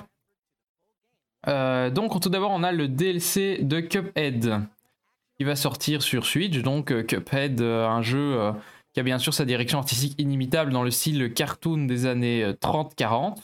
[1.48, 4.60] Euh, donc tout d'abord on a le DLC de Cuphead
[5.38, 6.58] qui va sortir sur Switch.
[6.62, 8.52] Donc euh, Cuphead, euh, un jeu euh,
[8.96, 12.54] qui a bien sûr sa direction artistique inimitable dans le style cartoon des années euh,
[12.54, 13.36] 30-40.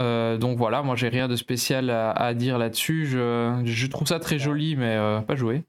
[0.00, 3.04] Euh, donc voilà, moi j'ai rien de spécial à, dire là-dessus.
[3.08, 5.64] Je, trouve ça très joli, mais euh, pas joué.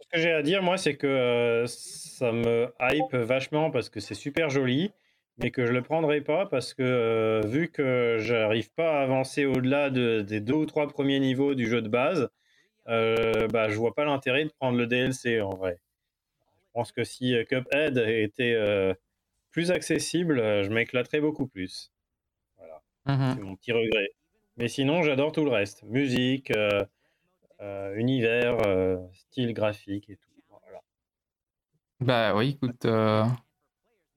[0.00, 4.00] Ce que j'ai à dire, moi, c'est que euh, ça me hype vachement parce que
[4.00, 4.90] c'est super joli,
[5.38, 9.44] mais que je le prendrai pas parce que euh, vu que j'arrive pas à avancer
[9.44, 12.28] au-delà de- des deux ou trois premiers niveaux du jeu de base,
[12.88, 15.78] euh, bah, je vois pas l'intérêt de prendre le DLC en vrai.
[16.70, 18.94] Je pense que si euh, Cuphead était euh,
[19.50, 21.92] plus accessible, euh, je m'éclaterais beaucoup plus.
[22.58, 23.34] Voilà, Mhm.
[23.36, 24.10] c'est mon petit regret.
[24.56, 25.82] Mais sinon, j'adore tout le reste.
[25.84, 26.84] Musique, euh,
[27.60, 30.30] euh, univers, euh, style graphique et tout.
[30.50, 30.82] Voilà.
[32.00, 32.84] Bah oui, écoute.
[32.86, 33.24] euh,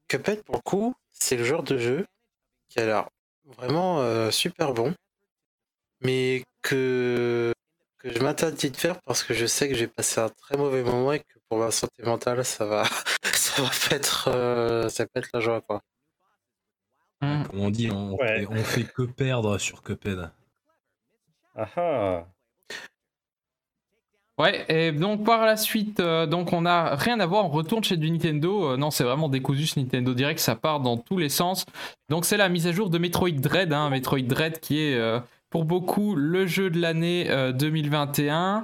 [0.08, 2.06] Cuphead, pour le coup, c'est le genre de jeu
[2.70, 3.10] qui a l'air
[3.46, 4.96] vraiment euh, super bon,
[6.02, 7.54] mais que,
[8.04, 10.84] que je m'interdis de faire parce que je sais que j'ai passé un très mauvais
[10.84, 12.84] moment et que pour ma santé mentale, ça va,
[13.34, 15.82] ça va pas être, euh, ça va pas être la joie, quoi.
[17.22, 17.44] hmm.
[17.50, 18.40] Comme on dit, on, Ouais.
[18.42, 20.30] fait, on fait que perdre sur Cuphead.
[21.56, 22.26] Ah ah
[24.40, 27.84] Ouais, et donc par la suite, euh, donc on a rien à voir, on retourne
[27.84, 28.72] chez du Nintendo.
[28.72, 31.66] Euh, non, c'est vraiment décousu ce Nintendo Direct, ça part dans tous les sens.
[32.10, 35.20] Donc c'est la mise à jour de Metroid Dread, hein, Metroid Dread qui est euh,
[35.54, 38.64] pour beaucoup le jeu de l'année euh, 2021.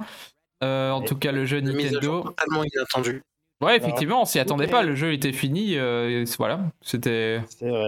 [0.64, 2.24] Euh, en Et tout cas, le jeu Nintendo.
[2.24, 3.22] totalement inattendue.
[3.62, 5.76] Ouais, effectivement, on s'y attendait pas, le jeu était fini.
[5.78, 7.42] euh, et voilà, c'était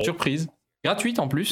[0.04, 0.50] surprise.
[0.86, 1.50] Gratuite en plus.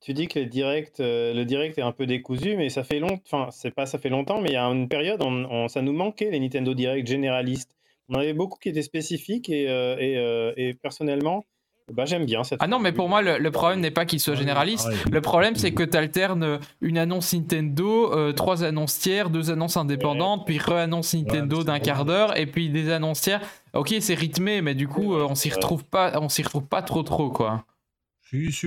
[0.00, 2.98] tu- dis que le direct, euh, le direct est un peu décousu, mais ça fait
[2.98, 3.22] longtemps.
[3.26, 5.82] Enfin, c'est pas ça fait longtemps, mais il y a une période, on, on- ça
[5.82, 7.76] nous manquait les Nintendo Direct généralistes.
[8.08, 11.44] On en avait beaucoup qui étaient spécifiques et, euh, et, euh, et personnellement,
[11.92, 12.58] bah, j'aime bien cette.
[12.62, 14.84] Ah non, mais pour moi, le, le problème n'est pas qu'il soit Ouais, généraliste.
[14.84, 14.98] pareil.
[15.12, 19.76] Le problème, c'est que tu alternes une annonce Nintendo, euh, trois annonces tiers, deux annonces
[19.76, 23.40] indépendantes, puis re-annonce Nintendo d'un quart d'heure, et puis des annonces tiers.
[23.74, 26.82] Ok, c'est rythmé, mais du coup, euh, on s'y retrouve pas, on s'y retrouve pas
[26.82, 27.64] trop trop quoi.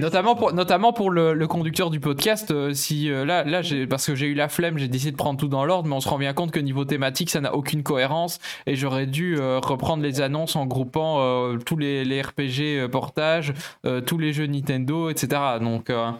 [0.01, 3.87] Notamment pour, notamment pour le, le conducteur du podcast, euh, si euh, là, là, j'ai,
[3.87, 5.99] parce que j'ai eu la flemme, j'ai décidé de prendre tout dans l'ordre, mais on
[5.99, 9.59] se rend bien compte que niveau thématique, ça n'a aucune cohérence, et j'aurais dû euh,
[9.59, 13.53] reprendre les annonces en groupant euh, tous les, les RPG euh, portages,
[13.85, 15.41] euh, tous les jeux Nintendo, etc.
[15.61, 16.11] Donc, euh,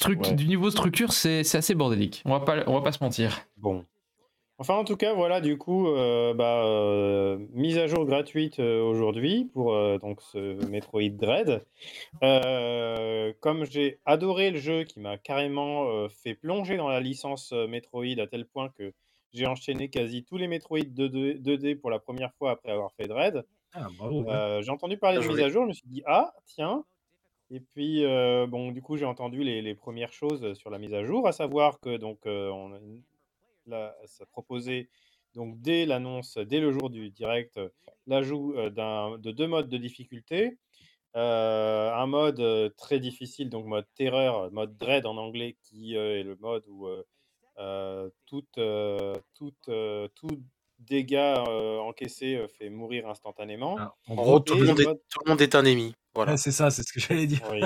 [0.00, 0.32] truc, Ouais.
[0.32, 2.22] du niveau structure, c'est, c'est assez bordélique.
[2.26, 3.40] On va pas, on va pas se mentir.
[3.56, 3.84] Bon.
[4.58, 8.82] Enfin, en tout cas, voilà, du coup, euh, bah, euh, mise à jour gratuite euh,
[8.82, 11.62] aujourd'hui pour euh, donc ce Metroid Dread.
[12.22, 17.52] Euh, comme j'ai adoré le jeu qui m'a carrément euh, fait plonger dans la licence
[17.52, 18.92] Metroid à tel point que
[19.34, 23.06] j'ai enchaîné quasi tous les Metroid 2D, 2D pour la première fois après avoir fait
[23.08, 23.44] Dread.
[23.74, 23.88] Ah,
[24.22, 24.62] ouais.
[24.62, 26.84] J'ai entendu parler de mise à jour, je me suis dit, ah, tiens.
[27.50, 30.94] Et puis, euh, bon, du coup, j'ai entendu les, les premières choses sur la mise
[30.94, 33.02] à jour, à savoir que donc, euh, on a une-
[33.66, 34.88] la- ça proposait,
[35.34, 37.68] donc, dès l'annonce, dès le jour du direct, euh,
[38.06, 38.70] l'ajout euh,
[39.18, 40.56] de deux modes de difficulté.
[41.16, 46.22] Euh, un mode très difficile, donc mode terreur, mode dread en anglais, qui euh, est
[46.22, 46.88] le mode où
[47.58, 50.42] euh, tout, euh, tout, euh, tout
[50.78, 53.76] dégât euh, encaissé euh, fait mourir instantanément.
[53.78, 55.94] Ah, en gros, tout le, le monde est, mode- tout le monde est un ennemi.
[56.14, 56.32] Voilà.
[56.32, 57.40] ouais, c'est ça, c'est ce que j'allais dire.
[57.50, 57.62] Oui.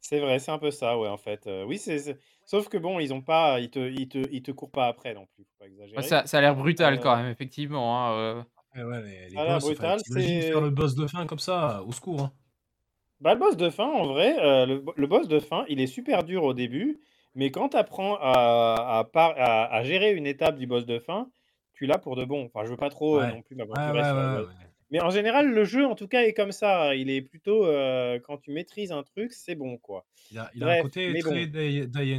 [0.00, 1.46] C'est vrai, c'est un peu ça, ouais, en fait.
[1.48, 4.42] Euh, oui, c'est, c'est- sauf que bon, ils ont pas, ils te, ils te, ils
[4.42, 5.96] te courent pas après non plus, faut pas exagérer.
[6.02, 8.08] Ouais, ça, ça a l'air brutal Euh, quand même, effectivement.
[8.08, 8.42] hein, euh.
[8.76, 11.06] Ouais, ouais, mais les Ça a l'air boss, enfin, brutal, c'est- faire le boss de
[11.06, 12.20] fin comme ça, au secours.
[12.22, 12.32] hein.
[13.20, 15.86] Bah, le boss de fin, en vrai, euh, le, le boss de fin, il est
[15.86, 17.00] super dur au début,
[17.34, 20.98] mais quand tu apprends à, à, par- à, à gérer une étape du boss de
[20.98, 21.30] fin,
[21.74, 22.44] tu l'as pour de bon.
[22.46, 23.32] Enfin, je veux pas trop euh, Ouais.
[23.32, 24.48] non plus m'aventurer ouais, sur le ouais, boss.
[24.94, 26.94] Mais en général, le jeu, en tout cas, est comme ça.
[26.94, 30.06] Il est plutôt, euh, quand tu maîtrises un truc, c'est bon, quoi.
[30.30, 31.42] Il a, il un côté très bon.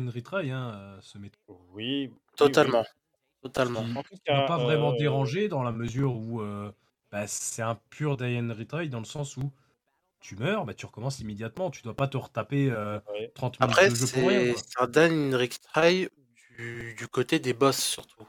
[0.09, 1.65] retry, hein, euh, ce métro.
[1.71, 2.11] Oui,
[2.41, 2.57] oui, oui.
[2.61, 2.85] Totalement.
[3.41, 3.87] Totalement.
[3.95, 6.71] En tout Il cas, m'a pas vraiment euh, dérangé dans la mesure où euh,
[7.11, 9.53] bah, c'est un pur die and retry dans le sens où
[10.19, 11.71] tu meurs, bah, tu recommences immédiatement.
[11.71, 13.33] Tu dois pas te retaper euh, ouais.
[13.35, 14.47] 30 minutes Après, de jeu pour rien.
[14.55, 16.07] c'est un Dan retry
[16.57, 18.27] du, du côté des boss surtout.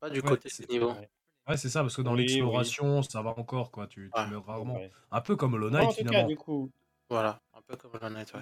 [0.00, 0.94] Pas du Ouais, côté des niveaux.
[0.94, 1.08] Ouais.
[1.48, 2.22] Ouais, c'est ça, parce que dans Oui, oui.
[2.22, 3.86] l'exploration, ça va encore, quoi.
[3.86, 4.80] Tu, tu Ouais, meurs c'est rarement.
[5.10, 6.28] Un peu comme Hollow Knight, en tout cas, finalement.
[6.28, 6.70] du coup,
[7.10, 8.40] Voilà, un peu comme Hollow Knight, ouais.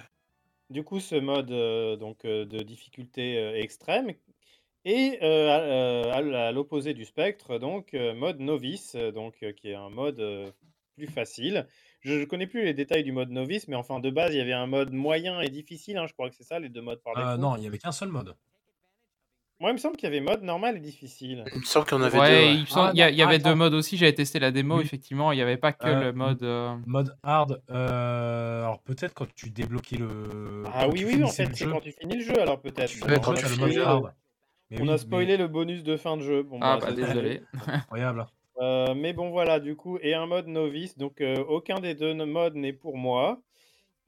[0.69, 4.13] Du coup, ce mode euh, donc, euh, de difficulté euh, extrême
[4.85, 5.49] et euh,
[6.11, 10.19] à, euh, l'opposé du spectre, donc euh, mode novice, donc euh, qui est un mode
[10.21, 10.51] euh,
[10.97, 11.67] plus facile.
[12.01, 14.41] Je ne connais plus les détails du mode novice, mais enfin de base, il y
[14.41, 15.97] avait un mode moyen et difficile.
[15.97, 17.41] hein, je crois que c'est ça les deux modes par Euh, défaut.
[17.41, 18.35] non, il y avait qu'un seul mode.
[19.63, 21.45] Moi, il me semble qu'il y avait mode normal et difficile.
[21.53, 22.35] Il me semble qu'on avait Ouais, deux.
[22.35, 22.53] ouais.
[22.55, 23.49] il, me semble- Ah, il y, a- non, il y avait attends.
[23.51, 23.95] deux modes aussi.
[23.95, 24.83] J'avais testé la démo, Oui.
[24.83, 25.31] effectivement.
[25.31, 26.43] Il n'y avait pas que Euh, le mode.
[26.43, 30.63] euh, Mode hard, euh, alors peut-être quand tu débloquais le.
[30.65, 32.91] Ah quand oui, oui, en fait, c'est quand tu finis le jeu, alors peut-être.
[33.21, 34.13] Quand tu le spoilé mode hard.
[34.69, 36.43] Mais On oui, a mais spoilé le bonus de fin de jeu.
[36.43, 37.41] Bon, Ah bah, bah désolé.
[37.67, 38.25] incroyable.
[38.59, 40.97] Euh, mais bon, voilà, du coup, et un mode novice.
[40.97, 43.39] Donc, euh, aucun des deux modes n'est pour moi.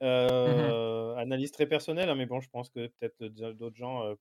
[0.02, 3.24] Euh, Analyse très personnelle, hein, mais bon, je pense que peut-être
[3.54, 4.14] d'autres gens euh,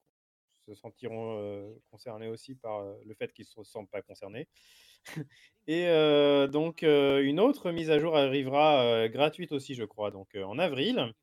[0.65, 4.47] se sentiront euh, concernés aussi par euh, le fait qu'ils ne se sentent pas concernés.
[5.67, 10.11] et euh, donc, euh, une autre mise à jour arrivera euh, gratuite aussi, je crois,
[10.11, 11.13] donc euh, en avril.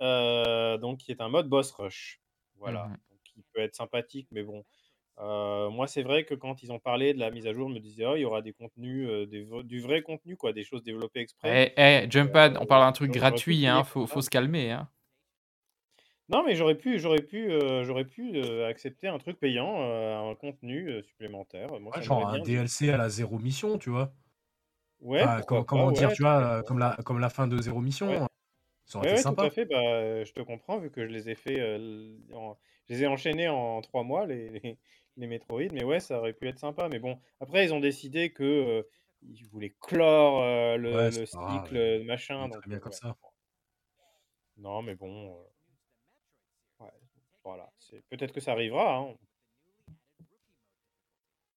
[0.00, 2.20] Euh, donc, qui est un mode boss rush.
[2.56, 2.84] Voilà.
[3.10, 4.64] Donc, qui peut être sympathique, mais bon.
[5.20, 7.74] Euh, moi, c'est vrai que quand ils ont parlé de la mise à jour, je
[7.74, 10.62] me disais, oh, il y aura des contenus, euh, des du vrai contenu, quoi, des
[10.62, 11.74] choses développées exprès.
[11.76, 13.82] Eh, eh, Jumpad, on parle d'un truc gratuit, payer hein.
[13.82, 14.88] Faut, faut se calmer, hein.
[16.28, 20.30] Non, mais j'aurais pu, j'aurais pu, euh, j'aurais pu euh, accepter un truc payant, euh,
[20.30, 21.68] un contenu supplémentaire.
[21.80, 22.44] Moi, Ouais, ça genre un dit.
[22.44, 24.12] DLC à la zéro mission, tu vois.
[25.00, 28.08] Ouais, pas, comment dire, ouais, tu vois, comme la, comme la fin de zéro mission.
[28.10, 28.20] Ouais.
[28.86, 29.44] Ça aurait été ouais, tout sympa.
[29.44, 29.64] à fait.
[29.64, 31.62] Bah, je te comprends, vu que je les ai fait,
[32.34, 32.56] en-
[32.88, 34.78] je les ai enchaînés en trois mois, les, les,
[35.16, 35.68] les Metroid.
[35.72, 36.88] Mais ouais, ça aurait pu être sympa.
[36.88, 38.86] Mais bon, après, ils ont décidé que
[39.22, 40.42] ils voulaient clore
[40.78, 41.64] le, grave.
[41.64, 42.48] cycle, euh, machin.
[42.48, 43.16] Donc, très bien comme ça.
[44.56, 45.38] Non, mais bon,
[47.48, 47.72] voilà.
[48.10, 48.96] Peut-être que ça arrivera.
[48.98, 49.14] Hein.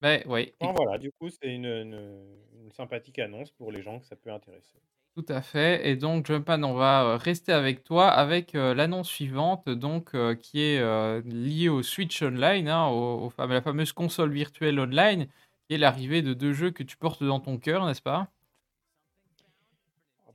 [0.01, 3.99] Mais oui, Enfin, voilà, du coup, c'est une, une, une sympathique annonce pour les gens
[3.99, 4.81] que ça peut intéresser.
[5.15, 5.89] tout à fait.
[5.89, 10.35] Et donc, Jumpad, on va euh, rester avec toi avec euh, l'annonce suivante, donc euh,
[10.35, 15.27] qui est euh, liée au Switch Online, hein, au, au la fameuse console virtuelle online,
[15.67, 18.29] qui est l'arrivée de deux jeux que tu portes dans ton cœur, n'est-ce pas?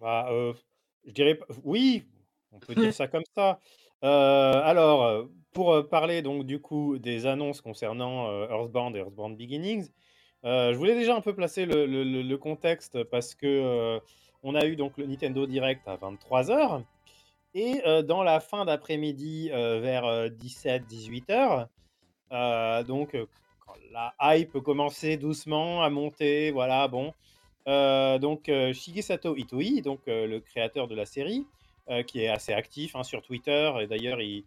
[0.00, 0.52] Bah, euh,
[1.04, 2.04] je dirais oui,
[2.52, 3.60] on peut dire ça comme ça.
[4.02, 9.88] Alors, pour parler donc du coup des annonces concernant Earthbound et Earthbound Beginnings,
[10.44, 13.98] je voulais déjà un peu placer le, contexte parce que
[14.42, 16.82] on a eu donc le Nintendo Direct à 23h
[17.54, 21.68] et dans la fin d'après-midi vers 17-18h,
[22.84, 23.16] donc
[23.92, 27.14] la hype commençait doucement à monter, voilà, bon.
[27.66, 31.46] Donc Shigesato Itoi, donc le créateur de la série,
[32.06, 34.44] qui est assez actif hein, sur Twitter, et d'ailleurs il,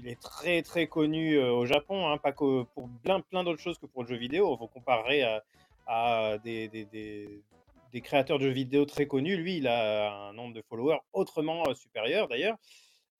[0.00, 3.60] il est très très connu euh, au Japon, hein, pas que pour plein, plein d'autres
[3.60, 4.56] choses que pour le jeu vidéo.
[4.56, 5.42] Vous comparerez à,
[5.86, 6.70] à des,
[8.02, 11.74] créateurs de jeux vidéo très connus, lui il a un nombre de followers autrement euh,
[11.74, 12.56] supérieur d'ailleurs.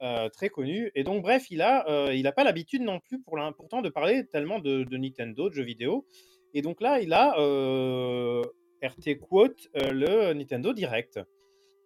[0.02, 3.20] euh, très connu et donc bref il a euh, il a pas l'habitude non plus
[3.20, 6.06] pour pourtant de parler tellement de, Nintendo de jeux vidéo
[6.54, 8.42] et donc là il a euh,
[8.82, 11.20] RT quote le Nintendo Direct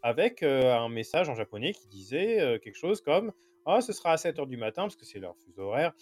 [0.03, 3.33] avec un message en japonais qui disait quelque chose comme
[3.67, 5.93] Ah, ce sera à 7h du matin parce que c'est leur fuseau horaire.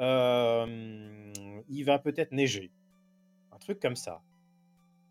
[0.00, 1.32] euh,
[1.68, 2.70] il va peut-être neiger.
[3.52, 4.20] Un truc comme ça.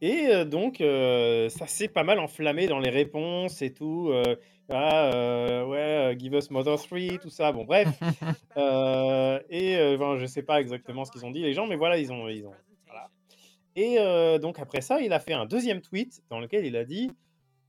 [0.02, 4.10] Et euh, donc, euh, ça s'est pas mal enflammé dans les réponses et tout.
[4.12, 4.36] euh,
[4.70, 7.52] ah, euh, ouais, give us Mother 3, tout ça.
[7.52, 7.88] Bon, bref.
[9.50, 12.12] Et ben, je sais pas exactement ce qu'ils ont dit, les gens, mais voilà, ils
[12.12, 12.28] ont.
[12.30, 12.54] Ils ont
[12.88, 13.10] voilà.
[13.76, 17.12] Et donc, après ça, il a fait un deuxième tweet dans lequel il a dit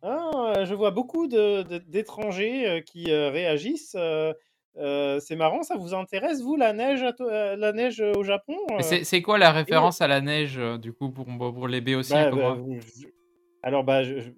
[0.03, 3.97] ah, je vois beaucoup de- de- d'étrangers euh, qui euh, réagissent.
[3.99, 4.33] euh,
[4.79, 8.13] euh, c'est marrant, ça vous intéresse, vous, la neige, à to- euh, la neige euh,
[8.17, 8.83] au Japon Mais euh?
[8.83, 12.31] c'est c'est quoi la référence à la neige, du coup, pour, pour les béotiens Bah,
[12.31, 13.07] comme bah, moi vous- je-
[13.63, 14.31] Alors, bah, je, je-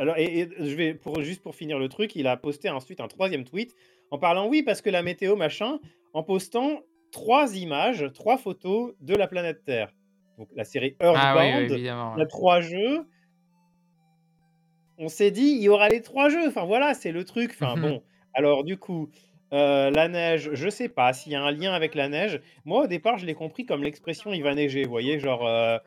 [0.00, 3.00] alors, et, et je vais pour juste pour finir le truc, il a posté ensuite
[3.00, 3.74] un troisième tweet
[4.10, 5.78] en parlant oui parce que la météo machin,
[6.12, 6.80] en postant
[7.10, 9.92] trois images, trois photos de la planète Terre.
[10.36, 12.14] Donc la série Ah oui, Earthbound, évidemment.
[12.16, 13.06] il y a jeux.
[14.98, 16.46] On s'est dit, il y aura les trois jeux.
[16.48, 17.50] Enfin voilà, c'est le truc.
[17.54, 17.82] Enfin Mhm.
[17.82, 18.02] bon.
[18.32, 19.10] Alors du coup,
[19.52, 22.40] euh, la neige, je sais pas s'il y a un lien avec la neige.
[22.64, 24.84] Moi au départ, je l'ai compris comme l'expression il va neiger.
[24.84, 25.78] Vous voyez, genre euh,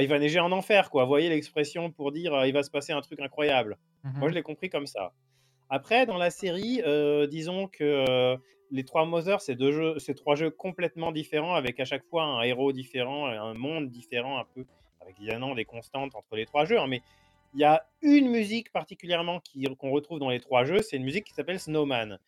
[0.00, 1.02] il va neiger en enfer, quoi.
[1.04, 3.76] Vous voyez l'expression pour dire euh, il va se passer un truc incroyable.
[4.04, 4.28] Moi, Mhm.
[4.30, 5.12] je l'ai compris comme ça.
[5.68, 6.80] Après, dans la série,
[7.28, 8.36] disons que
[8.70, 12.22] les trois Mothers, c'est deux jeux, c'est trois jeux complètement différents, avec à chaque fois
[12.24, 14.64] un héros différent, un monde différent, un peu,
[15.00, 16.78] avec évidemment des constantes entre les trois jeux.
[16.78, 17.02] hein, mais
[17.56, 19.40] il y a une musique particulièrement
[19.78, 22.18] qu'on retrouve dans les trois jeux, c'est une musique qui s'appelle Snowman.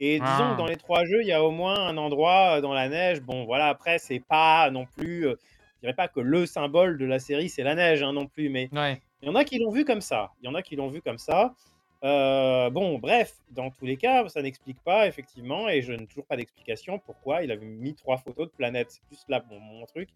[0.00, 0.52] Et disons Ah.
[0.54, 2.88] que dans les trois jeux, il y a au moins un endroit euh, dans la
[2.88, 3.20] neige.
[3.20, 5.34] Bon, voilà, après, c'est pas non plus, euh,
[5.76, 8.48] je dirais pas que le symbole de la série, c'est la neige hein, non plus,
[8.48, 9.02] mais Ouais.
[9.20, 10.32] il y en a qui l'ont vu comme ça.
[10.40, 11.54] Il y en a qui l'ont vu comme ça.
[12.04, 16.26] Euh, bon, bref, dans tous les cas, ça n'explique pas, effectivement, et je n'ai toujours
[16.26, 18.90] pas d'explication pourquoi il avait mis trois photos de planètes.
[18.92, 20.08] C'est plus là mon truc.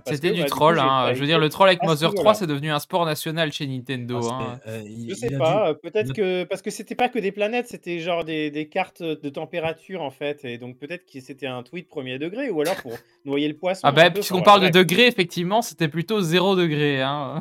[0.00, 0.78] Parce C'était du bah, du coup, troll.
[0.78, 1.12] hein.
[1.14, 2.34] Je veux dire, le troll avec Mother 3, niveau-là.
[2.34, 4.20] c'est devenu un sport national chez Nintendo.
[4.30, 4.60] Ah, hein.
[4.66, 7.68] euh, il- Je sais pas, dû- peut-être que parce que c'était pas que des planètes,
[7.68, 11.62] c'était genre des, des cartes de température en fait, et donc peut-être que c'était un
[11.62, 12.92] tweet premier degré, ou alors pour
[13.24, 13.82] noyer le poisson.
[13.84, 14.86] Ah bah, puisqu'on parle de bref.
[14.86, 17.02] degrés, effectivement, c'était plutôt 0 degré.
[17.02, 17.40] Hein.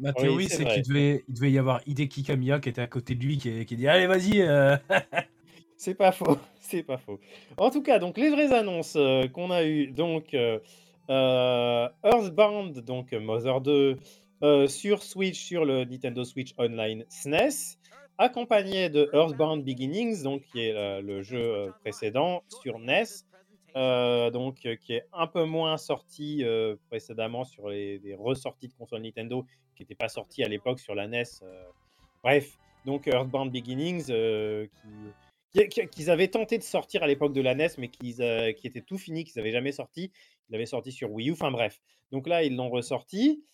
[0.00, 3.16] Ma, théorie, c'est qu'il devait, il devait y avoir Hideki Kamiya qui était à côté
[3.16, 4.76] de lui, qui, qui dit Allez, vas-y euh.
[5.76, 7.18] C'est pas faux, c'est pas faux.
[7.56, 10.34] En tout cas, donc les vraies annonces euh, qu'on a eues, donc
[11.08, 13.96] Earthbound, donc euh, Mother 2,
[14.42, 17.78] euh, sur Switch, sur le Nintendo Switch Online SNES,
[18.18, 23.04] accompagné de Earthbound Beginnings, donc qui est euh, le jeu euh, précédent sur NES,
[23.76, 28.74] euh, donc euh, qui est un peu moins sorti euh, précédemment sur les, ressorties de
[28.74, 29.44] consoles Nintendo,
[29.76, 31.22] qui n'étaient pas sorties à l'époque sur la NES.
[31.42, 31.64] euh.
[32.22, 34.66] Bref, donc Earthbound Beginnings, euh,
[35.52, 38.20] qui, qui- qui- qu'ils avaient tenté de sortir à l'époque de la NES, mais qu'ils,
[38.22, 40.10] euh, qui était tout fini, qu'ils n'avaient jamais sorti.
[40.66, 41.80] Sorti sur Wii U, enfin bref.
[42.10, 43.44] Donc là, ils l'ont ressorti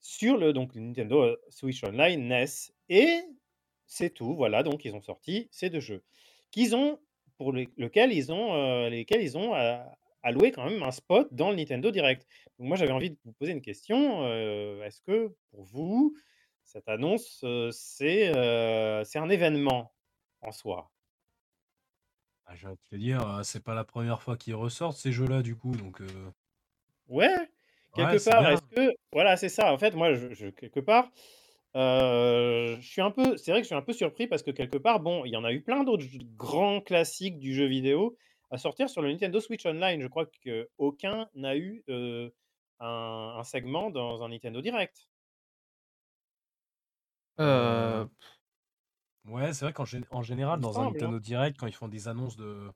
[0.00, 2.72] sur le donc, Nintendo euh, Switch Online NES.
[2.88, 3.20] Et
[3.86, 6.02] c'est tout, voilà, donc ils ont sorti ces deux jeux.
[6.50, 6.98] Qu'ils ont,
[7.36, 7.54] pour
[8.12, 9.78] ils ont, euh, lesquels ils ont euh,
[10.22, 12.26] alloué quand même un spot dans le Nintendo Direct.
[12.58, 14.26] Moi, j'avais envie de vous poser une question.
[14.82, 16.14] Est-ce que pour vous,
[16.64, 19.92] cette annonce, c'est un événement
[20.42, 20.90] en soi?
[22.50, 25.10] Ah, J'ai envie de te dire, euh, c'est pas la première fois qu'ils ressortent ces
[25.10, 25.74] jeux-là, du coup.
[25.74, 26.30] Donc, euh,
[27.08, 27.36] Ouais,
[27.94, 28.50] quelque ouais, part, bien.
[28.50, 29.72] est-ce que voilà, c'est ça.
[29.72, 31.10] En fait, moi, je, je- quelque part,
[31.76, 34.50] euh, je suis un peu, c'est vrai que je suis un peu surpris parce que
[34.50, 36.04] quelque part, bon, il y en a eu plein d'autres
[36.36, 38.16] grands classiques du jeu vidéo
[38.50, 40.00] à sortir sur le Nintendo Switch Online.
[40.02, 42.30] Je crois que aucun n'a eu euh,
[42.80, 45.08] un, un segment dans un Nintendo Direct.
[47.40, 48.06] Euh,
[49.30, 51.14] Ouais, c'est vrai qu'en gé- en général, dans un semble, hein.
[51.14, 52.70] Nintendo Direct, quand ils font des annonces de,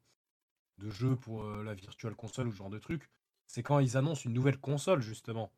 [0.78, 3.10] de jeux pour euh, la Virtual Console ou ce genre de truc,
[3.48, 5.52] c'est quand ils annoncent une nouvelle console, justement.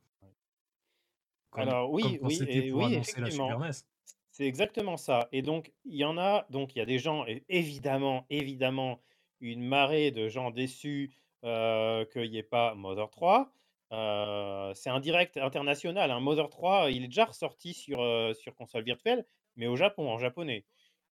[1.51, 3.62] Comme, Alors oui, comme quand oui, c'était et pour oui, annoncer la Super E.
[3.62, 3.85] NES.
[4.31, 5.28] C'est exactement ça.
[5.32, 9.01] Et donc, il y en a, donc il y a des gens, et évidemment, évidemment,
[9.40, 11.14] une marée de gens déçus
[11.44, 13.52] euh, qu'il n'y ait pas Mother 3.
[13.93, 16.10] Euh, c'est un direct international.
[16.10, 20.09] Un Mother 3, il est déjà ressorti sur, euh, sur console virtuelle, mais au Japon,
[20.10, 20.66] en japonais.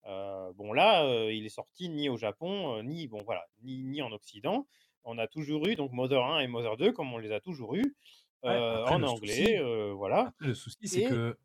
[0.06, 3.84] Euh, bon, là, euh, il est sorti ni au Japon, euh, ni, bon, voilà, ni,
[3.84, 4.68] ni en Occident.
[5.06, 7.76] On a toujours eu donc Mother 1 et Mother 2, comme on les a toujours
[7.76, 7.96] eu,
[8.44, 10.20] Ouais, après, en anglais, souci, voilà.
[10.28, 11.38] après, le souci, c'est Et, que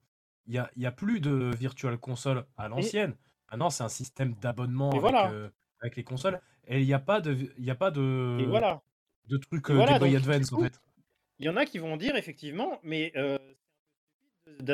[0.48, 3.14] il y a, y a plus de Virtual Console à et, l'ancienne.
[3.50, 5.30] Maintenant, c'est un système d'abonnement et avec, voilà.
[5.30, 5.48] euh,
[5.80, 6.40] avec les consoles.
[6.66, 8.82] Et il n'y a pas de, y a pas Et de, voilà.
[9.26, 10.80] de trucs Et euh, voilà, Boy Advance, en fait.
[11.38, 13.38] il y en a qui vont dire effectivement, mais euh,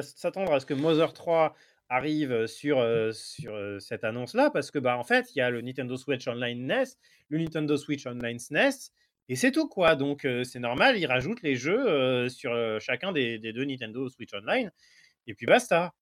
[0.02, 1.55] s'attendre à ce que Mother 3
[1.94, 5.96] arrive sur, sur cette annonce-là, parce que bah en fait, il y a le Nintendo
[5.96, 6.84] Switch Online NES,
[7.28, 8.90] le Nintendo Switch Online SNES,
[9.28, 9.96] et c'est tout quoi.
[9.96, 14.70] Donc c'est normal, ils rajoutent les jeux sur chacun des, des deux Nintendo Switch Online,
[15.26, 15.92] et puis basta.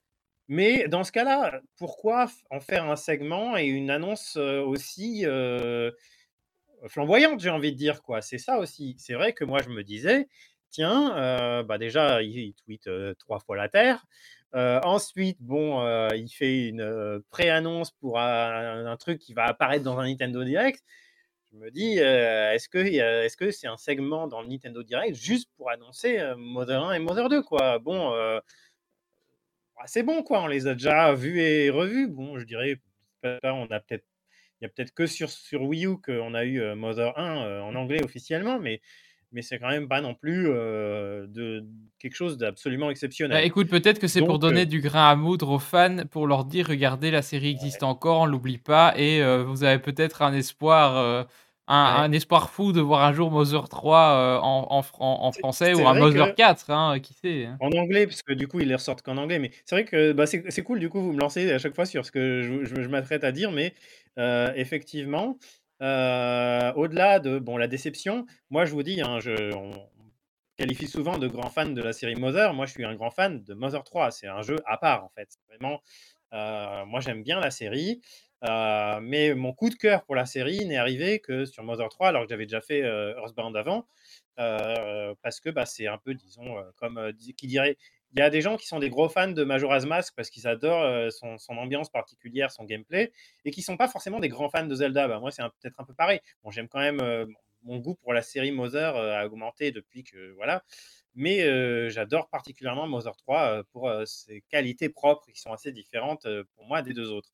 [0.48, 5.24] Mais dans ce cas-là, pourquoi en faire un segment et une annonce aussi
[6.88, 8.22] flamboyante, j'ai envie de dire, quoi?
[8.22, 8.96] C'est ça aussi.
[8.98, 10.28] C'est vrai que moi, je me disais,
[10.70, 14.04] tiens, bah déjà, il, il tweet euh, trois fois la Terre.
[14.54, 19.84] Euh, ensuite, bon, euh, il fait une euh, pré-annonce pour un, truc qui va apparaître
[19.84, 20.82] dans un Nintendo Direct.
[21.52, 25.14] Je me dis, euh, est-ce que est-ce que c'est un segment dans le Nintendo Direct
[25.16, 27.78] juste pour annoncer Mother 1 et Mother 2, quoi?
[27.78, 28.40] Bon, euh,
[29.76, 30.42] ah, c'est bon, quoi.
[30.42, 32.08] On les a déjà vus et revus.
[32.08, 32.80] Bon, je dirais,
[33.42, 34.04] on a peut-être,
[34.60, 37.60] il y a peut-être que sur, sur Wii U qu'on a eu Mother 1 euh,
[37.62, 38.80] en anglais officiellement, mais,
[39.32, 41.64] mais c'est quand même pas non plus euh, de,
[41.98, 43.44] quelque chose d'absolument Bah, exceptionnel.
[43.44, 46.44] écoute, peut-être que c'est pour euh, donner du grain à moudre aux fans, pour leur
[46.44, 50.32] dire regardez, la série existe encore, on l'oublie pas, et euh, vous avez peut-être un
[50.32, 51.26] espoir, un,
[52.00, 52.04] Ouais.
[52.04, 54.82] un espoir fou de voir un jour Mother 3 euh, en,
[55.32, 57.46] français ou un Mother que 4, hein, qui sait.
[57.46, 57.56] hein.
[57.60, 60.12] en anglais, parce que du coup, ils les ressortent qu'en anglais, mais c'est vrai que
[60.12, 62.64] bah, c'est cool, du coup, vous me lancez à chaque fois sur ce que je,
[62.64, 63.72] je- je m'apprête à dire, mais
[64.56, 65.38] effectivement,
[65.82, 69.70] au-delà de bon, la déception, moi, je vous dis, hein, je, on
[70.56, 72.54] qualifie souvent de grand fan de la série Mother.
[72.54, 74.10] Moi, je suis un grand fan de Mother 3.
[74.10, 75.28] C'est un jeu à part, en fait.
[75.48, 75.80] Vraiment,
[76.34, 78.00] euh, moi, j'aime bien la série.
[78.44, 82.08] euh, mais mon coup de cœur pour la série n'est arrivé que sur Mother 3,
[82.08, 83.86] alors que j'avais déjà fait euh, Earthbound avant.
[84.38, 87.76] euh, parce que bah, c'est un peu, disons, euh, comme euh, qui dirait,
[88.14, 90.46] il y a des gens qui sont des gros fans de Majora's Mask parce qu'ils
[90.46, 93.12] adorent euh, son, ambiance particulière, son gameplay,
[93.44, 95.08] et qui sont pas forcément des grands fans de Zelda.
[95.08, 96.20] Bah, moi, c'est peut-être un peu pareil.
[96.42, 97.26] Bon, j'aime quand même euh,
[97.64, 100.64] mon goût pour la série Mother euh, a augmenté depuis que voilà,
[101.14, 106.66] mais j'adore particulièrement Mother 3 euh, pour ses qualités propres qui sont assez différentes pour
[106.66, 107.30] moi des deux autres.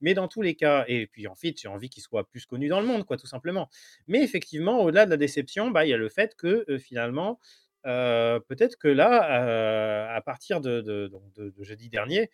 [0.00, 2.80] Mais dans tous les cas, et puis ensuite, j'ai envie qu'il soit plus connu dans
[2.80, 3.68] le monde, quoi, tout simplement.
[4.06, 7.38] Mais effectivement, au-delà de la déception, bah, il y a le fait que finalement,
[7.84, 11.10] peut-être que là, à partir de,
[11.60, 12.30] jeudi dernier,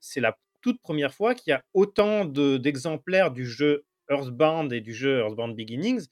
[0.00, 4.80] c'est la toute première fois qu'il y a autant de- d'exemplaires du jeu Earthbound et
[4.80, 6.06] du jeu Earthbound Beginnings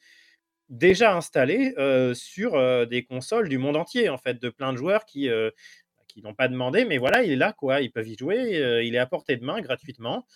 [0.68, 1.74] déjà installés
[2.14, 5.28] sur des consoles du monde entier, en fait, de plein de joueurs qui,
[6.08, 7.80] qui n'ont pas demandé, mais voilà, il est là, quoi.
[7.80, 10.26] Ils peuvent y jouer, il est à portée de main gratuitement,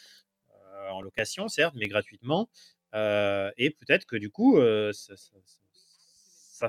[0.91, 2.49] en location, certes, mais gratuitement.
[2.95, 4.59] Et peut-être que du coup,
[4.93, 6.69] ça, ça-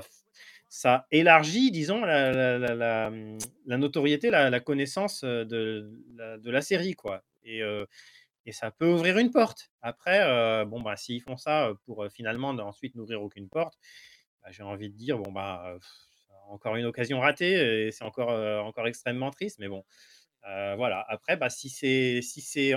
[0.70, 3.36] ça- élargit, disons, la, hum,
[3.66, 7.22] notoriété, la, connaissance de la, série, quoi.
[7.44, 7.62] Et,
[8.52, 9.70] ça peut ouvrir une porte.
[9.82, 13.74] Après, bon, bah, s'ils font ça pour finalement ensuite n'ouvrir aucune porte,
[14.42, 15.76] bah, j'ai envie de dire, bon, bah,
[16.48, 18.30] encore une occasion ratée, et c'est encore,
[18.64, 19.84] encore extrêmement triste, mais bon,
[20.44, 21.04] voilà.
[21.08, 22.74] Après, bah, si c'est si c'est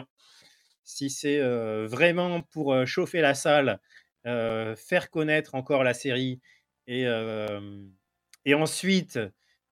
[0.83, 1.39] si c'est
[1.85, 3.79] vraiment pour chauffer la salle,
[4.25, 6.41] faire connaître encore la série
[6.87, 7.05] et,
[8.45, 9.19] et ensuite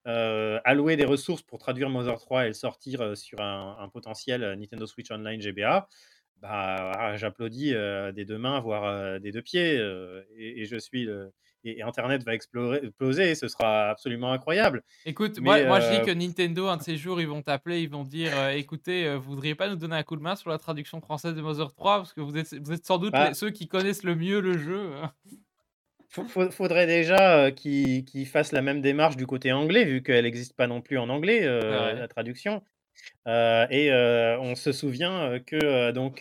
[0.05, 4.85] allouer des ressources pour traduire Mother 3 et le sortir sur un, un potentiel Nintendo
[4.88, 5.88] Switch Online GBA,
[6.41, 10.65] bah, ah, j'applaudis euh, des deux mains, voire euh, des deux pieds, euh, et, et
[10.65, 11.31] je suis le-
[11.63, 14.81] et, et Internet va explorer, exploser, ce sera absolument incroyable.
[15.05, 17.83] Écoute, Mais, moi, moi je dis que Nintendo, un de ces jours, ils vont t'appeler,
[17.83, 20.57] ils vont dire écoutez, vous voudriez pas nous donner un coup de main sur la
[20.57, 23.27] traduction française de Mother 3 Parce que vous êtes, vous êtes sans doute Bah.
[23.27, 24.89] les- ceux qui connaissent le mieux le jeu.
[26.11, 30.55] Faudrait déjà euh, qu'ils qu'ils fassent la même démarche du côté anglais, vu qu'elle n'existe
[30.55, 31.99] pas non plus en anglais, euh, Ouais.
[31.99, 32.61] la traduction.
[33.27, 36.17] Euh, et euh, on se souvient que euh, donc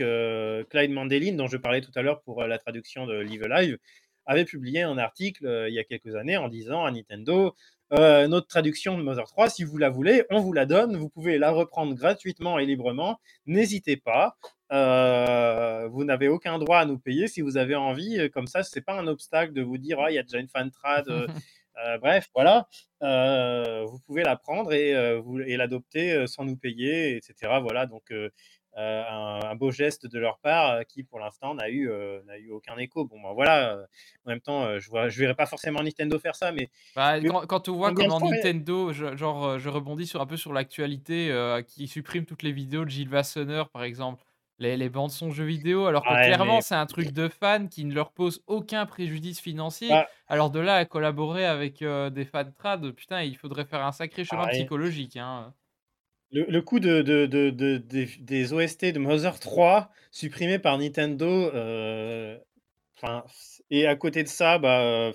[0.71, 3.79] Clyde Mandelin, dont je parlais tout à l'heure pour la traduction de Live Alive,
[4.27, 7.55] avait publié un article il y a quelques années en disant à Nintendo
[7.93, 11.09] euh, notre traduction de Mother 3, si vous la voulez, on vous la donne, vous
[11.09, 14.37] pouvez la reprendre gratuitement et librement, n'hésitez pas.
[14.73, 18.19] Euh, vous n'avez aucun droit à nous payer si vous avez envie.
[18.21, 20.39] euh, Comme ça, c'est pas un obstacle de vous dire ah, il y a déjà
[20.39, 21.09] une fan trad.
[21.09, 21.27] euh,
[22.01, 22.69] bref, voilà.
[23.03, 27.59] Euh, vous pouvez la prendre et, euh, et l'adopter sans nous payer, etc.
[27.63, 28.13] Voilà, donc
[28.81, 32.39] un, un beau geste de leur part euh, qui, pour l'instant, n'a eu, euh, n'a
[32.39, 33.05] eu aucun écho.
[33.05, 33.75] Bon, ben voilà.
[33.77, 33.83] euh,
[34.27, 37.21] en même temps, euh, je ne je verrai pas forcément Nintendo faire ça, mais Bah,
[37.21, 40.53] quand, quand on voit comment Nintendo, je, genre, euh, je rebondis sur un peu sur
[40.53, 44.25] l'actualité, euh, qui supprime toutes les vidéos de Gilles Vassonneur, par exemple,
[44.59, 47.29] les, les bandes son jeux vidéo, alors que Ouais, clairement mais- c'est un truc de
[47.29, 49.89] fans qui ne leur pose aucun préjudice financier.
[49.89, 50.07] Bah.
[50.29, 53.93] Alors de là à collaborer avec euh, des fans trad, putain, il faudrait faire un
[53.93, 54.51] sacré chemin Ouais.
[54.53, 55.17] psychologique.
[55.17, 55.55] Hein.
[56.33, 60.79] Le, le coup de, de- de- de- des, des OST de Mother 3 supprimés par
[60.79, 62.39] Nintendo, euh,
[63.71, 65.13] et à côté de ça, bah, euh,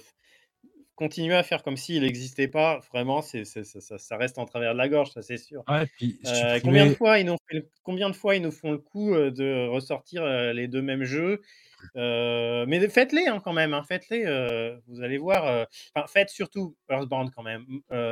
[0.95, 4.45] continuer à faire comme s'il n'existait pas, vraiment, c'est, c'est- ça, ça- ça reste en
[4.45, 5.63] travers de la gorge, ça c'est sûr.
[5.69, 8.71] Ouais, puis Euh, combien, de fois ils nous fait combien de fois ils nous font
[8.71, 11.41] le coup euh, de ressortir les deux mêmes jeux
[11.97, 14.25] Euh, Mais faites-les hein, quand même, hein, faites-les.
[14.25, 15.45] euh, vous allez voir.
[15.45, 15.65] euh,
[16.07, 17.65] faites surtout Earthbound quand même.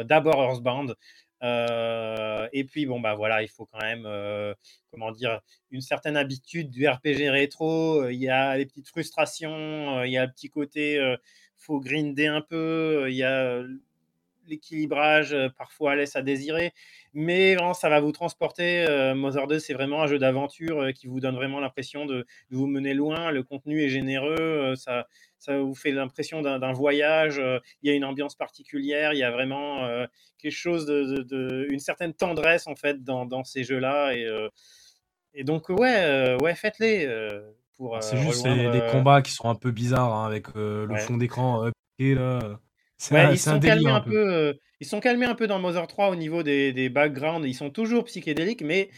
[0.05, 0.95] D'abord Earthbound.
[1.43, 4.53] Euh, et puis bon bah voilà, il faut quand même euh,
[4.91, 5.41] comment dire
[5.71, 8.03] une certaine habitude du RPG rétro.
[8.03, 10.99] Euh, Il y a les petites frustrations, il y a le petit côté
[11.57, 13.61] faut grinder un peu, il y a
[14.47, 16.73] l'équilibrage euh, parfois laisse à désirer,
[17.13, 18.85] mais vraiment, ça va vous transporter.
[18.87, 22.25] Euh, Mother 2, c'est vraiment un jeu d'aventure euh, qui vous donne vraiment l'impression de,
[22.51, 23.31] de vous mener loin.
[23.31, 25.07] Le contenu est généreux, ça,
[25.39, 27.41] ça vous fait l'impression d'un voyage.
[27.81, 29.87] Il y a une ambiance particulière, il y a vraiment
[30.37, 34.13] quelque chose de, de- de- une certaine tendresse en fait dans, dans ces jeux-là.
[34.13, 34.27] Et,
[35.33, 37.07] et donc ouais, ouais, faites-les.
[37.77, 40.47] pour, C'est euh, juste rejoindre, les, les combats qui sont un peu bizarres hein, avec
[40.55, 40.99] euh, le Ouais.
[40.99, 42.59] fond d'écran euh, là.
[43.03, 44.11] C'est Ouais, un, ils sont calmés un peu.
[44.11, 44.33] peu.
[44.33, 47.45] euh, ils sont calmés un peu dans Mother 3 au niveau des, des backgrounds.
[47.47, 48.89] Ils sont toujours psychédéliques, mais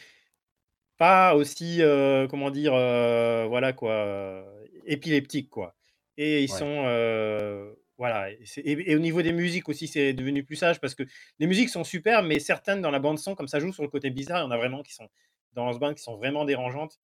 [0.98, 4.46] pas aussi, euh, comment dire, euh, voilà quoi,
[4.86, 5.76] épileptiques quoi.
[6.18, 6.58] Et ils Ouais.
[6.60, 8.32] sont, voilà.
[8.32, 11.04] Et, c'est- et- et au niveau des musiques aussi, c'est devenu plus sage parce que
[11.40, 13.90] les musiques sont super, mais certaines dans la bande son, comme ça joue sur le
[13.90, 15.10] côté bizarre, il y en a vraiment qui sont
[15.54, 17.00] dans ce band qui sont vraiment dérangeantes.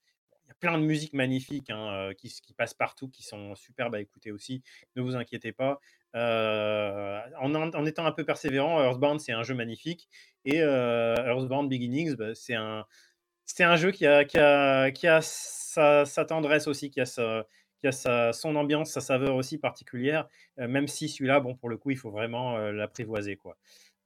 [0.46, 3.96] Il y a plein de musiques magnifiques hein, qui, qui passent partout, qui sont superbes
[3.96, 4.64] à écouter aussi.
[4.98, 5.80] Ne vous inquiétez pas.
[6.16, 10.10] Euh, en, étant un peu persévérant, Earthbound, c'est un jeu magnifique.
[10.46, 12.86] Et euh, Earthbound Beginnings, bah, c'est un,
[13.60, 17.46] un jeu qui a, qui a, qui a sa, tendresse aussi, qui a,
[17.82, 20.28] qui a son ambiance, sa saveur aussi particulière,
[20.60, 23.38] euh, même si celui-là, bon, pour le coup, il faut vraiment l'apprivoiser.
[23.38, 23.58] Quoi.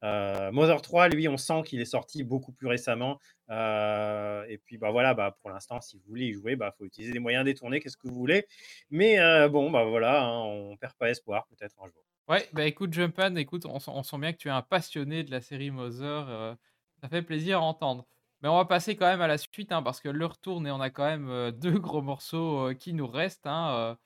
[0.06, 3.19] Euh, Mother 3, lui, on sent qu'il est sorti beaucoup plus récemment.
[3.49, 6.73] Euh, et puis, bah voilà, bah, pour l'instant, si vous voulez y jouer, il bah,
[6.77, 8.45] faut utiliser des moyens détournés, qu'est-ce que vous voulez.
[8.91, 12.03] Mais euh, bon, bah voilà, hein, on perd pas espoir, peut-être un jour.
[12.27, 15.32] Ouais, bah écoute, Jumpan, écoute, on, on sent bien que tu es un passionné de
[15.32, 16.30] la série Mother.
[16.30, 16.56] euh,
[17.02, 18.06] ça fait plaisir à entendre.
[18.41, 20.72] Mais on va passer quand même à la suite, hein, parce que l'heure tourne et
[20.72, 23.48] on a quand même deux gros morceaux qui nous restent.
[23.48, 23.98] hein.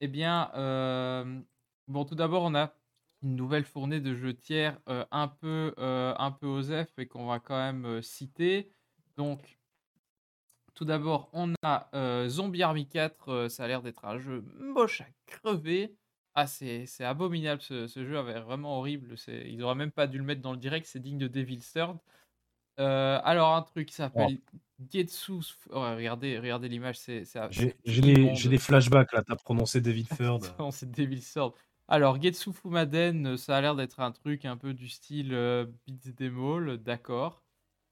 [0.00, 0.50] Eh bien,
[1.88, 2.74] bon, tout d'abord, on a
[3.26, 7.26] une nouvelle fournée de jeux tiers euh, un peu euh, un peu osef et qu'on
[7.26, 8.70] va quand même euh, citer.
[9.16, 9.58] Donc,
[10.74, 11.88] tout d'abord, on a
[12.28, 13.28] Zombie Army 4.
[13.32, 15.96] euh, ça a l'air d'être un jeu moche à crever.
[16.34, 19.16] Ah, c'est c'est abominable ce, ce jeu, avait vraiment horrible.
[19.18, 21.72] c'est- Ils auraient même pas dû le mettre dans le direct, c'est digne de Devil's
[21.72, 21.98] Third.
[22.78, 24.38] Alors, un truc qui s'appelle
[24.92, 25.32] Getsu.
[25.70, 30.40] oh, regardez regardez l'image, c'est c'est- J'ai j'ai des flashbacks là, t'as prononcé David Ford.
[30.58, 31.54] Non, c'est Devil's Sword.
[31.88, 35.66] Alors, Getsu Fumaden, euh, ça a l'air d'être un truc un peu du style euh,
[35.86, 37.42] Beats All, d'accord.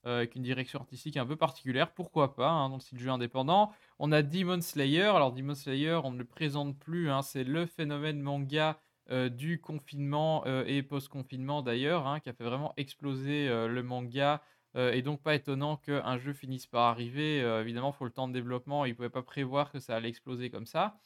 [0.06, 3.10] euh, avec une direction artistique un peu particulière, pourquoi pas, hein, dans le style jeu
[3.10, 3.72] indépendant.
[4.00, 5.04] On a Demon Slayer.
[5.04, 8.80] Alors, Demon Slayer, on ne le présente plus, hein, c'est le phénomène manga
[9.10, 14.42] euh, du confinement et post-confinement d'ailleurs, hein, qui a fait vraiment exploser le manga.
[14.76, 17.38] et donc, pas étonnant qu'un jeu finisse par arriver.
[17.60, 18.84] évidemment, il faut le temps de développement.
[18.86, 20.98] Ils ne pouvaient pas prévoir que ça allait exploser comme ça.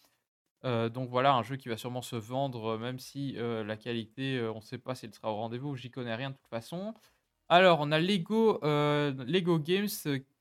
[0.65, 3.77] Euh, donc voilà, un jeu qui va sûrement se vendre, euh, même si euh, la
[3.77, 6.37] qualité, euh, on ne sait pas si elle sera au rendez-vous, j'y connais rien de
[6.37, 6.95] toute façon.
[7.49, 9.89] Alors, on a Lego, Lego Games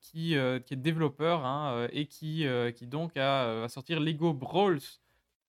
[0.00, 2.44] qui est développeur hein, et qui,
[2.76, 4.82] qui donc a, va sortir Lego Brawls,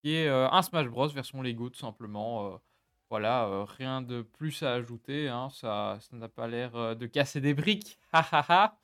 [0.02, 2.62] qui est un Smash Bros version Lego tout simplement.
[3.10, 7.54] voilà, rien de plus à ajouter, hein, ça ça n'a pas l'air de casser des
[7.54, 8.00] briques.
[8.14, 8.80] Ha, ha, ha.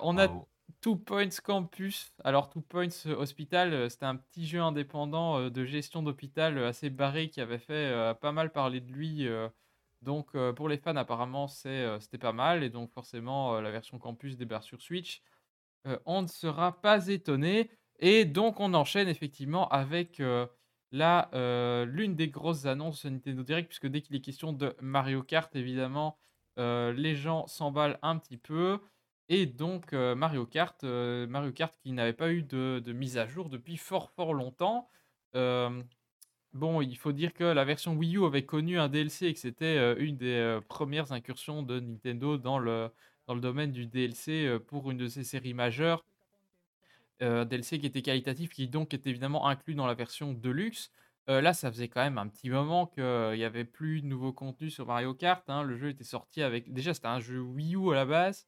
[0.00, 0.48] On a Bravo.
[0.86, 2.12] Two Points Campus.
[2.22, 6.62] Alors, Two Points euh, Hospital, euh, c'était un petit jeu indépendant euh, de gestion d'hôpital
[6.62, 9.28] assez barré qui avait fait pas mal parler de lui.
[10.02, 12.62] donc, pour les fans, apparemment, c'était pas mal.
[12.62, 15.22] Et donc, forcément, la version Campus débarque sur Switch.
[16.04, 17.68] On ne sera pas étonné.
[17.98, 20.22] Et donc, on enchaîne effectivement avec
[20.92, 26.16] l'une des grosses annonces Nintendo Direct, puisque dès qu'il est question de Mario Kart, évidemment,
[26.56, 28.78] les gens s'emballent un petit peu.
[29.28, 33.26] Et donc euh, Mario Kart, euh, Mario Kart qui n'avait pas eu de, mise à
[33.26, 34.88] jour depuis fort fort longtemps.
[35.34, 35.82] Euh,
[36.52, 39.40] bon, il faut dire que la version Wii U avait connu un DLC et que
[39.40, 42.90] c'était une des premières incursions de Nintendo dans le,
[43.26, 46.04] dans le domaine du DLC pour une de ses séries majeures.
[47.20, 50.90] DLC qui était qualitatif, qui donc est évidemment inclus dans la version Deluxe.
[51.28, 53.02] Là, ça faisait quand même un petit moment qu'il
[53.34, 55.42] n'y avait plus de nouveaux contenus sur Mario Kart.
[55.50, 55.64] hein.
[55.64, 56.72] Le jeu était sorti avec.
[56.72, 58.46] Déjà, c'était un jeu Wii U à la base.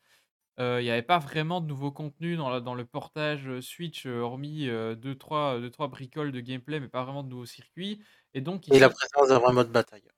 [0.60, 3.60] Euh, Il n'y avait pas vraiment de nouveaux contenus dans, la- dans le portage euh,
[3.60, 4.66] Switch, euh, hormis
[4.96, 5.58] 2-3
[5.88, 8.02] bricoles de gameplay, mais pas vraiment de nouveaux circuits.
[8.34, 10.08] Et donc, Et la présence d'un vrai mode bataille.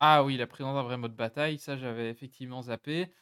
[0.00, 3.12] ah oui, la présence d'un vrai mode bataille, ça j'avais effectivement zappé.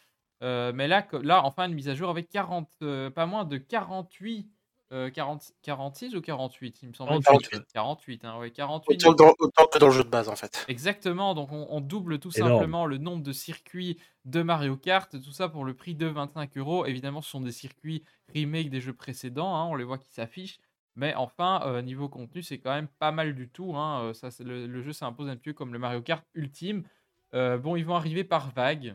[0.43, 3.45] Euh, mais là, co- là, enfin, une mise à jour avec 40, euh, pas moins
[3.45, 4.51] de 48,
[4.93, 7.11] euh, 40, 46 ou 48, il me semble.
[7.23, 7.63] 48.
[7.73, 9.05] 48, hein, ouais, 48.
[9.07, 10.65] Autant, que dans- autant que dans le jeu de base en fait.
[10.69, 12.53] Exactement, donc on, on double tout Énorme.
[12.53, 16.57] simplement le nombre de circuits de Mario Kart, tout ça pour le prix de 25
[16.59, 16.87] euros.
[16.87, 18.05] Évidemment, ce sont des circuits
[18.35, 20.61] remake des jeux précédents, hein, on les voit qui s'affichent.
[20.97, 23.75] Mais enfin, euh, niveau contenu, c'est quand même pas mal du tout.
[23.77, 26.85] hein, euh, ça, le, le jeu s'impose un peu comme le Mario Kart ultime.
[27.35, 28.95] Euh, bon, ils vont arriver par vagues.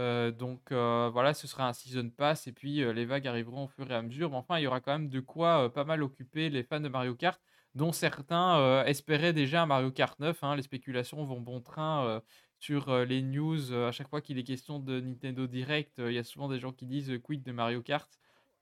[0.00, 3.64] Euh, donc euh, voilà, ce sera un season pass et puis euh, les vagues arriveront
[3.64, 4.30] au fur et à mesure.
[4.30, 6.88] Mais enfin, il y aura quand même de quoi pas mal occuper les fans de
[6.88, 7.40] Mario Kart,
[7.74, 10.42] dont certains espéraient déjà un Mario Kart 9.
[10.42, 10.56] hein.
[10.56, 12.22] Les spéculations vont bon train
[12.58, 13.72] sur les news.
[13.74, 16.72] à chaque fois qu'il est question de Nintendo Direct, il y a souvent des gens
[16.72, 18.08] qui disent quid de Mario Kart?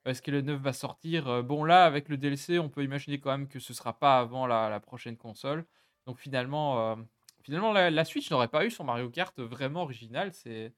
[0.07, 1.43] Est-ce que le 9 va sortir?
[1.45, 4.47] Bon, là, avec le DLC, on peut imaginer quand même que ce sera pas avant
[4.47, 5.65] la, prochaine console.
[6.07, 6.97] Donc finalement,
[7.43, 10.33] finalement la, la Switch n'aurait pas eu son Mario Kart vraiment original.
[10.33, 10.73] C'est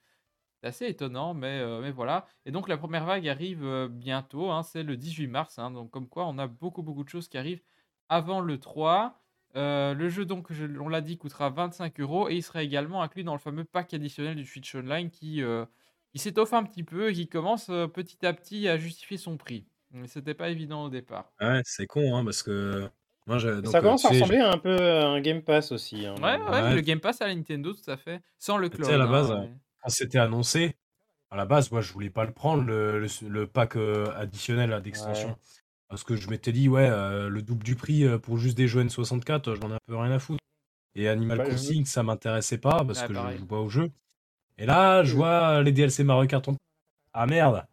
[0.60, 2.26] c'est assez étonnant, mais, euh, mais voilà.
[2.46, 5.58] Et donc la première vague arrive euh, bientôt, hein, c'est le 18 mars.
[5.58, 7.62] hein, donc comme quoi, on a beaucoup beaucoup de choses qui arrivent
[8.08, 9.16] avant le 3.
[9.56, 13.02] Euh, le jeu, donc, je- on l'a dit, coûtera 25 euros et il sera également
[13.02, 15.64] inclus dans le fameux pack additionnel du Switch Online qui, euh,
[16.12, 19.36] qui s'étoffe un petit peu et qui commence euh, petit à petit à justifier son
[19.36, 19.66] prix.
[19.92, 21.32] Mais C'était pas évident au départ.
[21.40, 22.88] Ouais, c'est con, hein, parce que.
[23.26, 26.06] Moi, j'ai- donc, ça commence à ressembler à un peu à un Game Pass aussi.
[26.06, 26.74] hein, Ouais, ouais, Ouais.
[26.76, 28.22] le Game Pass à la Nintendo, tout à fait.
[28.38, 29.50] Sans le sais, à la hein, base, mais-
[29.82, 30.76] quand c'était annoncé,
[31.30, 34.80] à la base, moi, je voulais pas le prendre, le, le- le pack euh, additionnel
[34.82, 35.28] d'extension.
[35.30, 35.36] Ouais.
[35.88, 38.68] Parce que je m'étais dit, ouais, euh, le double du prix euh, pour juste des
[38.68, 40.40] jeux N64, euh, j'en ai un peu rien à foutre.
[40.94, 43.90] Et Animal Bah, Crossing, ça m'intéressait pas parce Ouais, que je joue pas au jeu.
[44.58, 46.46] Et là, je vois les DLC Mario Kart.
[46.48, 46.56] en-
[47.12, 47.64] Ah merde!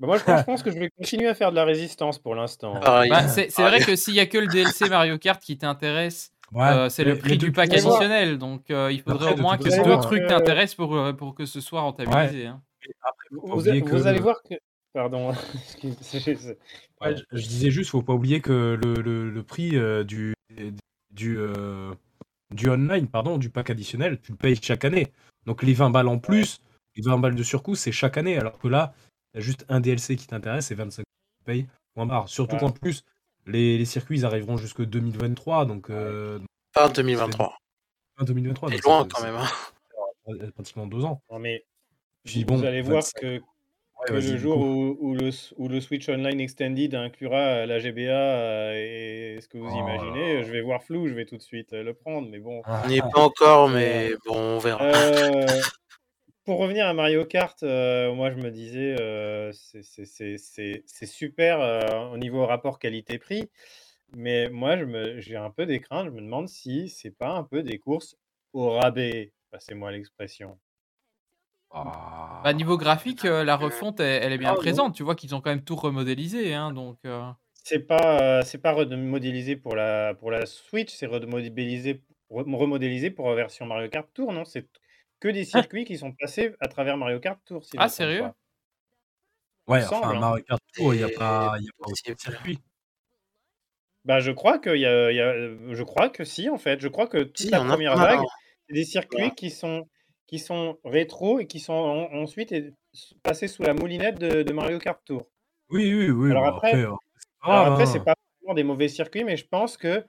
[0.00, 2.18] Bah, moi, je pense, je pense que je vais continuer à faire de la résistance
[2.18, 2.78] pour l'instant.
[2.80, 3.10] Pareil.
[3.10, 6.32] Bah, c'est c'est vrai que s'il y a que le DLC Mario Kart qui t'intéresse,
[6.52, 9.58] Ouais, Euh, c'est le prix du pack additionnel, donc euh, il faudrait Après, au moins
[9.58, 12.46] que deux euh, trucs t'intéressent pour, euh, pour que ce soit rentabilisé.
[12.46, 12.62] hein.
[13.30, 14.54] Vous, que- allez voir que.
[14.94, 15.32] Pardon.
[17.00, 20.34] Ouais, je, je disais juste, faut pas oublier que le, le- le prix euh, du,
[21.12, 21.92] du, euh,
[22.52, 25.12] du online, pardon, du pack additionnel, tu le payes chaque année.
[25.46, 26.60] Donc les 20 balles en plus,
[26.96, 28.36] les 20 balles de surcoût, c'est chaque année.
[28.38, 28.94] Alors que là,
[29.34, 31.66] il y a juste un DLC qui t'intéresse et 25 tu payes.
[31.94, 32.28] Point barre.
[32.28, 32.60] Surtout Ouais.
[32.60, 33.04] qu'en plus,
[33.48, 35.66] les, les circuits ils arriveront jusque 2023.
[35.66, 36.38] Donc, euh,
[36.74, 37.56] Fin 2023.
[38.18, 38.70] fin 2023.
[38.70, 39.34] C'est loin quand même.
[39.36, 39.48] hein.
[40.54, 41.22] Pratiquement deux ans.
[41.30, 41.64] Non, mais
[42.24, 43.20] Je dis, vous bon, allez voir 25.
[43.20, 43.40] que,
[44.12, 48.72] Ouais, le jour où, où le, où le Switch Online Extended inclura la GBA euh,
[48.76, 51.72] et ce que vous Oh imaginez, je vais voir flou, je vais tout de suite
[51.72, 52.28] euh, le prendre.
[52.30, 52.62] Mais bon.
[52.64, 54.84] On n'y est pas encore, mais bon, on verra.
[54.84, 55.46] Euh,
[56.48, 62.16] pour revenir à Mario Kart, euh, moi je me disais, euh, c'est- super euh, au
[62.16, 63.50] niveau rapport qualité-prix,
[64.16, 67.32] mais moi je me- j'ai un peu des craintes, je me demande si c'est pas
[67.32, 68.16] un peu des courses
[68.54, 70.58] au rabais, passez-moi l'expression.
[71.70, 72.40] ah.
[72.44, 74.62] Bah, niveau graphique, euh, la refonte, elle, elle est bien Ah, non.
[74.62, 74.94] présente.
[74.94, 76.54] Tu vois qu'ils ont quand même tout remodélisé.
[76.54, 81.06] Hein, donc, euh, C'est pas, euh, c'est pas remodélisé pour la, pour la Switch, c'est
[81.06, 84.44] remodélisé, re- remodélisé pour la version Mario Kart Tour, non?
[84.44, 84.68] C'est
[85.20, 88.34] que des circuits qui sont passés à travers Mario Kart Tour, si Ah, sérieux pas.
[89.66, 90.20] Ouais, enfin, semble, hein.
[90.20, 92.12] Mario Kart Tour, il n'y a Et- pas, il y a pas possible.
[92.12, 92.58] autant de circuits.
[94.04, 96.80] Bah, je crois qu'il y a, y a- je crois que si, en fait.
[96.80, 98.20] Je crois que toute Si, la a première vague,
[98.68, 99.88] c'est des circuits qui sont,
[100.26, 102.54] qui sont rétro et qui sont en- ensuite
[103.22, 105.30] passés sous la moulinette de, de Mario Kart Tour.
[105.70, 106.30] Oui, oui, oui.
[106.30, 107.86] Alors bah, après- après, euh, c'est hein.
[107.86, 110.06] c'est pas vraiment des mauvais circuits, mais je pense que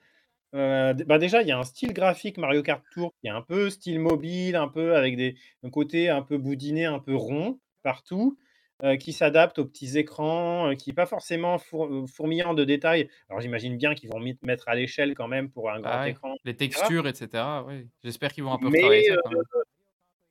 [0.55, 3.41] euh, bah déjà, il y a un style graphique Mario Kart Tour qui est un
[3.41, 7.59] peu style mobile, un peu avec des, un côté un peu boudiné, un peu rond
[7.83, 8.37] partout,
[8.83, 12.63] euh, qui s'adapte aux petits écrans, euh, qui n'est pas forcément four- euh, fourmillant de
[12.63, 13.09] détails.
[13.29, 16.35] Alors j'imagine bien qu'ils vont mettre à l'échelle quand même pour un grand ah écran.
[16.45, 17.43] les textures, etc.
[17.67, 17.87] Oui.
[18.03, 19.43] J'espère qu'ils vont un peu Mais, retravailler ça quand même.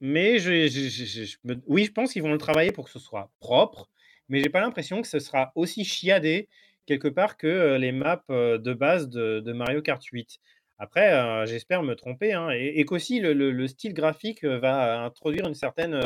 [0.01, 2.85] Mais je, je- je- je- je me- oui, je pense qu'ils vont le travailler pour
[2.85, 3.89] que ce soit propre,
[4.29, 6.49] mais j'ai pas l'impression que ce sera aussi chiadé
[6.89, 10.39] quelque part que les maps de base de, de Mario Kart 8.
[10.79, 15.03] Après, euh, j'espère me tromper, hein, et, et qu'aussi le, le- le style graphique va
[15.05, 16.01] introduire une certaine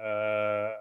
[0.00, 0.72] euh,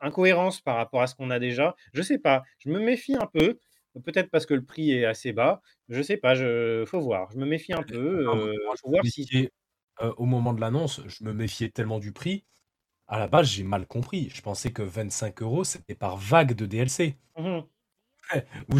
[0.00, 1.76] incohérence par rapport à ce qu'on a déjà.
[1.92, 3.58] Je sais pas, je me méfie un peu,
[4.04, 5.60] peut-être parce que le prix est assez bas.
[5.88, 7.30] Je sais pas, je faut voir.
[7.32, 7.96] Je me méfie un peu,
[8.26, 9.26] Non, euh, moi, je faut me voir si.
[9.26, 9.50] méfiais,
[10.02, 12.44] euh, au moment de l'annonce, je me méfiais tellement du prix.
[13.08, 14.30] À la base, j'ai mal compris.
[14.30, 17.16] Je pensais que 25 euros, c'était par vague de DLC.
[17.36, 17.66] Mhm.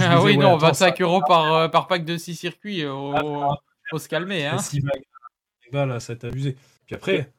[0.01, 2.83] Ah oui, non, attends, 25 ça- euros par, euh, par pack de 6 circuits.
[2.85, 3.55] euh, Ah, Faut,
[3.91, 4.47] faut se calmer.
[4.47, 4.59] Hein.
[4.59, 5.05] 6 vagues,
[5.73, 6.57] balles, ça t'a abusé.
[6.87, 7.33] Puis après,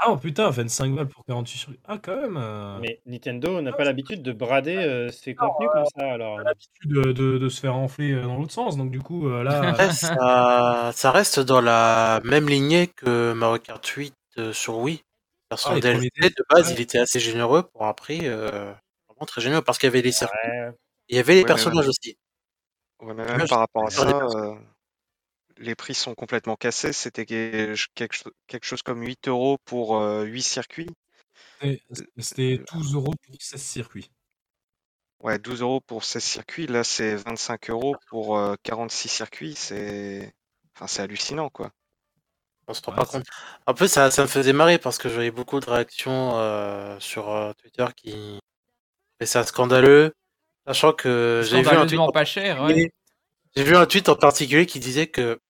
[0.00, 1.72] ah oh, putain, 25 balles pour 48 sur.
[1.86, 2.36] Ah, quand même.
[2.36, 6.38] euh, Mais Nintendo n'a pas l'habitude de brader euh, ses contenus comme ça, alors.
[6.40, 8.76] l'habitude de, de- de se faire enfler dans l'autre sens.
[8.76, 9.60] Donc, du coup, euh, là.
[9.80, 15.02] Après, ça, ça reste dans la même lignée que Mario Kart 8 euh, sur Wii.
[15.56, 16.74] Son Ah, DLC, de base, ouais.
[16.74, 18.70] il était assez généreux pour un prix euh,
[19.08, 20.70] vraiment très généreux parce qu'il y avait les circuits, Ouais.
[21.08, 22.16] Il y avait les Ouais, personnages même- aussi.
[23.00, 24.54] Ouais, mais même par rapport à ça, euh,
[25.58, 26.92] les prix sont complètement cassés.
[26.92, 30.88] C'était que- quelque, cho- quelque chose comme 8 euros pour euh, 8 circuits.
[31.60, 31.82] C'était-
[32.18, 34.10] C'était 12 euros pour 16 circuits.
[35.20, 36.66] Ouais, 12 euros pour 16 circuits.
[36.68, 39.54] Là, c'est 25 euros pour euh, 46 circuits.
[39.56, 40.32] C'est
[40.76, 41.70] enfin, c'est hallucinant, quoi.
[42.68, 43.26] On se rend Ouais, pas compte.
[43.66, 47.00] En plus, ça, ça me faisait marrer parce que je voyais beaucoup de réactions euh,
[47.00, 48.38] sur euh, Twitter qui
[49.20, 50.14] et ça scandaleux,
[50.68, 52.56] sachant que j'ai vu un tweet en pas cher.
[52.62, 52.68] Ouais.
[52.68, 52.92] particulier-
[53.56, 55.40] j'ai vu un tweet en particulier qui disait que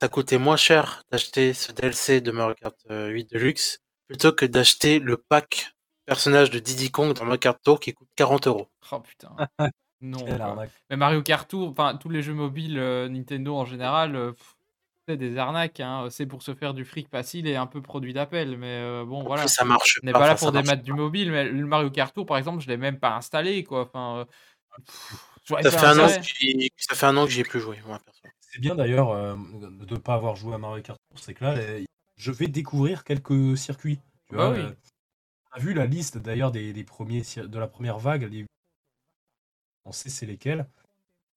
[0.00, 4.46] ça coûtait moins cher d'acheter ce DLC de Mario Kart euh, 8 Deluxe plutôt que
[4.46, 5.72] d'acheter le pack
[6.06, 8.68] personnage de Diddy Kong dans Mario Kart Tour qui coûte 40 euros.
[8.92, 9.30] Oh putain.
[10.00, 10.24] Non.
[10.90, 14.30] Mais Mario Kart Tour, enfin tous les jeux mobiles euh, Nintendo en général, euh,
[15.08, 15.80] c'est des arnaques.
[15.80, 16.06] Hein.
[16.08, 18.56] C'est pour se faire du fric facile et un peu produit d'appel.
[18.58, 19.42] Mais euh, bon, En voilà.
[19.42, 20.20] plus, ça marche On n'est pas.
[20.20, 22.68] pas là pour des maths du mobile, mais le Mario Kart Tour, par exemple, je
[22.68, 23.80] l'ai même pas installé, quoi.
[23.82, 24.24] Enfin,
[25.62, 26.20] Ça fait un an intérêt.
[26.20, 27.78] que j'y- ça fait un an que j'y ai plus joué.
[28.40, 31.44] C'est bien d'ailleurs euh, de ne pas avoir joué à Mario Kart Tour, c'est que
[31.44, 31.56] là,
[32.16, 33.98] je vais découvrir quelques circuits.
[34.28, 34.64] Tu Bah vois, oui.
[34.64, 34.72] euh,
[35.52, 38.44] on a vu la liste d'ailleurs des, des premiers de la première vague, les...
[39.84, 40.66] on sait c'est lesquels.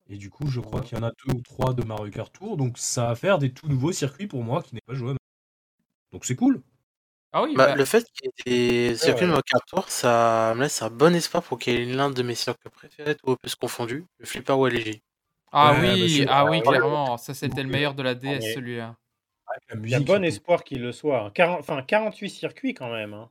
[0.10, 2.34] Et du coup, je crois qu'il y en a deux ou trois de Mario Kart
[2.34, 5.12] Tour, donc ça va faire des tout nouveaux circuits pour moi qui n'ai pas joué.
[5.12, 5.16] à.
[6.12, 6.62] Donc c'est cool.
[7.34, 9.28] Ah oui, Bah, bah, le fait qu'il y ait des circuits ouais.
[9.28, 12.10] de Mario Kart Tour, ça me laisse un bon espoir pour qu'il y ait l'un
[12.10, 15.04] de mes circuits préférés, tout opus confondu, le Flipper ou LG.
[15.52, 17.18] ah Ouais, bah, oui, c'est- ah oui, clairement.
[17.18, 18.98] Ça, c'était le meilleur de la DS, celui-là.
[19.70, 21.26] La Il y a bon espoir qu'il le soit.
[21.26, 21.32] hein.
[21.32, 23.14] 40 Enfin, 48 circuits quand même.
[23.14, 23.30] hein.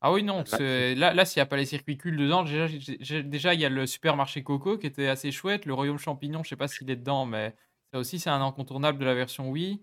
[0.00, 0.44] Ah oui, non.
[0.50, 3.86] Là, là s'il n'y a pas les circuits cul dedans, déjà, il y a le
[3.86, 5.66] supermarché Coco qui était assez chouette.
[5.66, 7.56] Le Royaume Champignon, je sais pas s'il est dedans, mais
[7.92, 9.82] ça aussi, c'est un incontournable de la version Wii.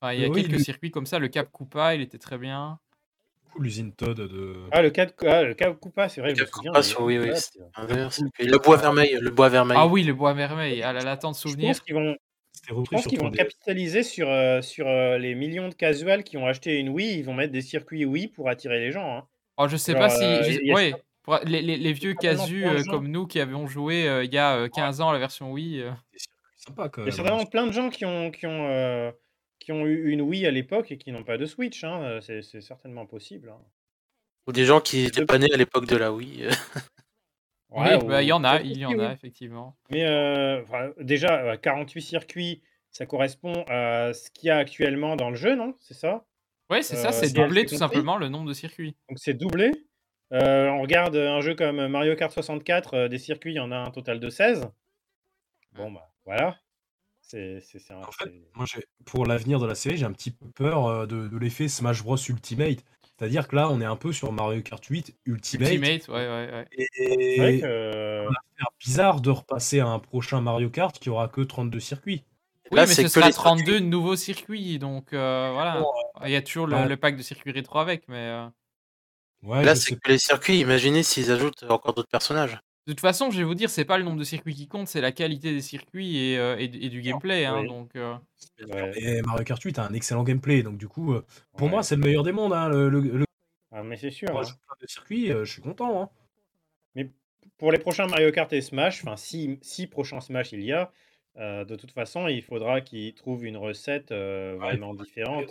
[0.00, 1.18] Enfin, il y a Euh, oui, quelques circuits comme ça.
[1.18, 2.78] Le Cap Koopa, il était très bien.
[3.58, 4.56] L'usine Todd de.
[4.70, 5.54] Ah, le de ah, le
[6.08, 6.50] c'est vrai, je Cap
[7.00, 7.62] oui, oui, incroyable, c'est
[8.10, 8.46] circuit.
[8.46, 9.78] Le bois vermeil, le bois vermeil.
[9.80, 10.82] Ah oui, le bois vermeil.
[10.82, 11.68] Ah là là, tant de Je souvenirs.
[11.68, 12.16] pense qu'ils vont,
[12.68, 13.36] je pense qu'ils vont 3DS.
[13.36, 17.18] capitaliser sur, euh, sur euh, les millions de casuals qui ont acheté une Wii.
[17.18, 19.16] Ils vont mettre des circuits Wii pour attirer les gens.
[19.18, 19.26] hein.
[19.56, 20.22] Oh, je sais Genre, pas si.
[20.22, 20.92] euh, je- ouais,
[21.22, 24.54] pour- les, les- les vieux casus comme nous qui avions joué euh, il y a
[24.56, 25.80] euh, 15 ans la version Wii.
[25.80, 25.90] euh.
[26.12, 27.12] Des circuits sympas quand Il y a même.
[27.16, 29.10] certainement plein de gens qui ont, qui ont, euh,
[29.66, 31.82] qui ont eu une Wii à l'époque et qui n'ont pas de Switch.
[31.82, 33.48] hein, euh, C'est c'est certainement possible.
[33.50, 33.58] hein.
[34.46, 36.44] Ou des gens qui étaient pas nés à l'époque de la Wii.
[36.44, 36.50] euh.
[37.70, 39.76] Ouais, oui, bah, il y en a, il y en a, effectivement.
[39.90, 40.62] Mais euh,
[41.00, 42.62] déjà, euh, 48 circuits,
[42.92, 46.24] ça correspond à ce qu'il y a actuellement dans le jeu, non C'est ça?
[46.70, 47.66] Oui, c'est ça, Euh, c'est doublé compris.
[47.66, 48.94] tout simplement le nombre de circuits.
[49.08, 49.72] Donc c'est doublé.
[50.32, 53.72] Euh, on regarde un jeu comme Mario Kart 64, euh, des circuits, il y en
[53.72, 54.68] a un total de 16.
[55.72, 56.56] Bon, bah voilà.
[57.28, 60.04] C'est c'est- c'est un- En fait, c'est- moi, j'ai- pour l'avenir de la série, j'ai
[60.04, 62.84] un petit peu peur euh, de, de l'effet Smash Bros Ultimate.
[63.18, 65.72] C'est-à-dire que là, on est un peu sur Mario Kart 8 Ultimate.
[65.72, 66.88] Ultimate, ouais, ouais, ouais.
[66.94, 67.66] c'est vrai Et que.
[67.66, 68.28] euh,
[68.58, 72.22] c'est bizarre de repasser à un prochain Mario Kart qui aura que 32 circuits.
[72.70, 75.82] Oui, Là, mais c'est ce que sera les 32 nouveaux circuits, donc euh, voilà.
[76.24, 78.46] Il y a toujours le, le pack de circuits rétro avec, mais euh,
[79.42, 80.58] Ouais, Là, c'est sais que les circuits.
[80.60, 82.58] Imaginez s'ils ajoutent encore d'autres personnages.
[82.86, 84.86] De toute façon, je vais vous dire, c'est pas le nombre de circuits qui compte,
[84.88, 87.44] c'est la qualité des circuits et, euh, et, du- et du gameplay.
[87.44, 88.14] hein, donc, euh,
[88.60, 91.24] ouais, Et Mario Kart 8 a un excellent gameplay, donc du coup, euh,
[91.56, 91.70] pour ouais.
[91.70, 92.52] moi, c'est le meilleur des mondes.
[92.52, 93.24] Hein, le, le, le-
[93.72, 94.28] Ah, mais c'est sûr.
[94.32, 94.42] on hein.
[95.12, 96.02] euh, je suis content.
[96.02, 96.10] Hein.
[96.94, 97.10] Mais
[97.58, 100.92] pour les prochains Mario Kart et Smash, enfin, si, si prochains Smash il y a,
[101.38, 105.46] euh, de toute façon, il faudra qu'ils trouvent une recette euh, Ouais, vraiment différente,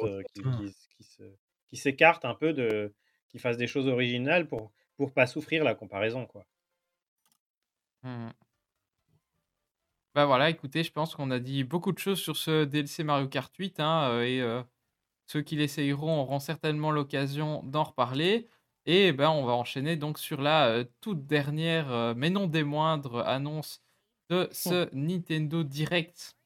[1.69, 2.93] qui s'écarte un peu de.
[3.29, 6.45] qui fasse des choses originales pour pour pas souffrir la comparaison, quoi.
[8.05, 8.29] Hmm.
[10.15, 13.27] Bah voilà, écoutez, je pense qu'on a dit beaucoup de choses sur ce DLC Mario
[13.27, 14.63] Kart 8, hein, euh, et euh,
[15.27, 18.47] ceux qui l'essayeront auront certainement l'occasion d'en reparler.
[18.85, 22.63] Et ben, on va enchaîner donc sur la euh, toute dernière, euh, mais non des
[22.63, 23.83] moindres, annonce
[24.29, 26.37] de ce Nintendo Direct.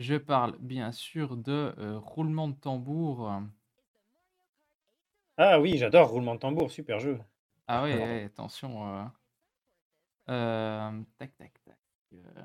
[0.00, 3.32] Je parle bien sûr de roulement de tambour.
[5.36, 7.20] Ah oui, j'adore Roulement de tambour, super jeu.
[7.68, 9.08] Ah ouais, ouais, attention.
[10.30, 11.02] Euh.
[11.18, 11.78] Tac, tac, tac.
[12.14, 12.42] euh.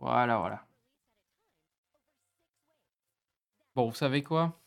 [0.00, 0.66] Voilà, voilà.
[3.74, 4.60] Bon, vous savez quoi?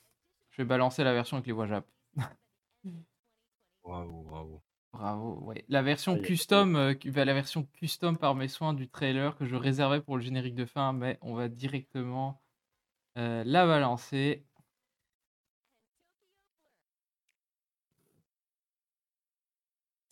[0.52, 1.86] Je vais balancer la version avec les voix Jap.
[3.84, 4.64] Bravo, bravo.
[4.92, 5.64] Bravo, ouais.
[5.70, 9.46] La version Ah, custom, euh, bah, la version custom par mes soins du trailer que
[9.46, 12.42] je réservais pour le générique de fin, mais on va directement
[13.16, 14.47] la balancer.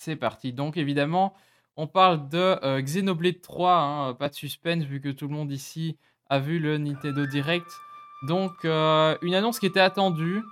[0.05, 0.53] C'est parti.
[0.53, 1.33] Donc évidemment,
[1.77, 5.51] on parle de euh, Xenoblade 3, hein, pas de suspense vu que tout le monde
[5.51, 5.97] ici
[6.29, 7.65] a vu le Nintendo Direct.
[8.27, 10.43] Donc euh, une annonce qui était attendue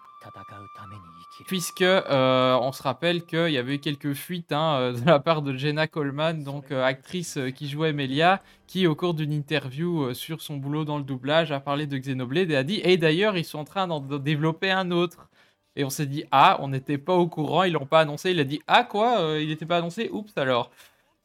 [1.46, 5.44] puisque euh, on se rappelle qu'il y avait eu quelques fuites hein, de la part
[5.44, 10.58] de Jenna Coleman, donc actrice qui jouait Melia, qui au cours d'une interview sur son
[10.58, 13.60] boulot dans le doublage a parlé de Xenoblade et a dit et d'ailleurs ils sont
[13.60, 15.30] en train d'en de développer un autre.
[15.76, 18.32] Et on s'est dit ah on n'était pas au courant, ils l'ont pas annoncé.
[18.32, 20.72] Il a dit ah quoi euh, il n'était pas annoncé, oups alors.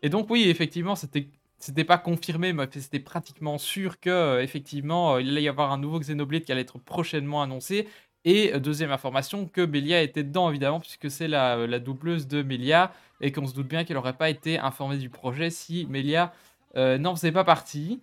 [0.03, 5.15] Et donc oui effectivement c'était c'était pas confirmé, mais c'était pratiquement sûr que euh, effectivement
[5.15, 7.89] euh, il allait y avoir un nouveau Xenoblade qui allait être prochainement annoncé.
[8.25, 12.93] Et deuxième information, que Melia était dedans évidemment, puisque c'est la, la doubleuse de Melia,
[13.21, 16.33] et qu'on se doute bien qu'elle n'aurait pas été informée du projet si Melia
[16.77, 18.01] euh, n'en faisait pas partie.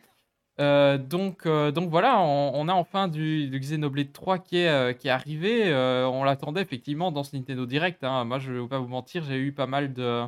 [0.61, 5.07] Euh, donc, euh, donc voilà, on, a enfin du, Xenoblade 3 qui est, euh, qui
[5.07, 5.73] est arrivé.
[6.05, 8.03] On l'attendait effectivement dans ce Nintendo Direct.
[8.03, 8.23] hein.
[8.25, 10.23] Moi, je ne vais pas vous mentir, j'ai eu pas mal de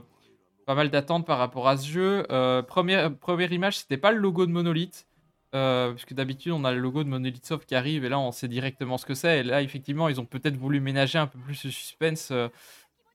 [0.65, 2.25] pas mal d'attentes par rapport à ce jeu.
[2.67, 5.07] Première, première image, c'était pas le logo de Monolith.
[5.51, 8.47] Puisque d'habitude on a le logo de Monolith Soft qui arrive et là on sait
[8.47, 9.39] directement ce que c'est.
[9.39, 12.31] Et là effectivement ils ont peut-être voulu ménager un peu plus ce suspense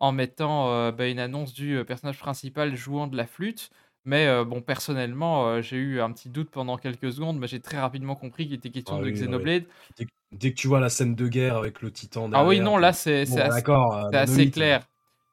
[0.01, 3.71] en mettant bah, une annonce du personnage principal jouant de la flûte.
[4.05, 7.61] Mais euh, bon personnellement euh, j'ai eu un petit doute pendant quelques secondes, mais j'ai
[7.61, 9.65] très rapidement compris qu'il était question Ah de oui, Xenoblade.
[9.97, 12.57] Dès, que- dès que tu vois la scène de guerre avec le titan Ah oui
[12.57, 14.83] derrière, non là c'est bon, assez- euh, c'est assez Monolith, clair.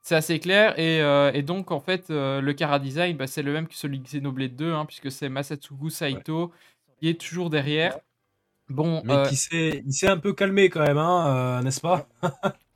[0.01, 3.43] C'est assez clair et, euh, et donc en fait euh, le Kara Design bah, c'est
[3.43, 6.51] le même que celui de Xenoblade 2 hein, puisque c'est Masatsugu Saito
[6.99, 7.97] qui est toujours derrière.
[8.69, 11.81] Bon, Mais euh, qui s'est, il s'est un peu calmé quand même, hein, euh, n'est-ce
[11.81, 12.07] pas?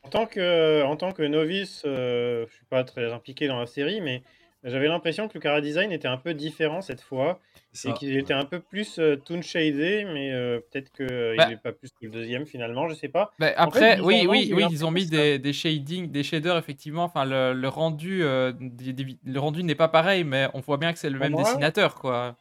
[0.03, 3.65] En tant que, en tant que novice, euh, je suis pas très impliqué dans la
[3.68, 4.24] série, mais
[4.64, 7.40] j'avais l'impression que le Cara Design était un peu différent cette fois
[7.73, 7.98] C'est et ça.
[7.98, 11.48] qu'il était un peu plus euh, toon shadé, mais euh, peut-être qu'il Bah.
[11.49, 13.31] n'est pas plus que le deuxième finalement, je sais pas.
[13.40, 16.23] bah, En fait, après, oui, oui, oui, ils ont mis ça- des, des shading, des
[16.23, 17.03] shaders effectivement.
[17.03, 20.77] Enfin, le, le rendu, euh, des- des- le rendu n'est pas pareil, mais on voit
[20.77, 22.35] bien que c'est le Pour même moi- dessinateur, quoi.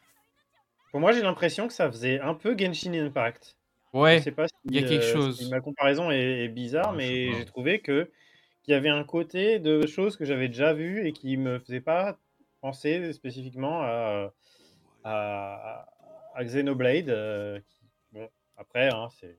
[0.90, 3.56] Pour moi, j'ai l'impression que ça faisait un peu Genshin Impact.
[3.94, 5.38] Je Ouais, sais pas si, il y a quelque euh, chose.
[5.38, 8.10] si ma comparaison est, est bizarre, Ouais, mais j'ai trouvé que
[8.62, 11.80] qu'il y avait un côté de choses que j'avais déjà vues et qui me faisait
[11.80, 12.18] pas
[12.60, 14.32] penser spécifiquement à,
[16.40, 17.08] Xenoblade.
[17.10, 17.60] euh,
[18.56, 19.36] après, hein, c'est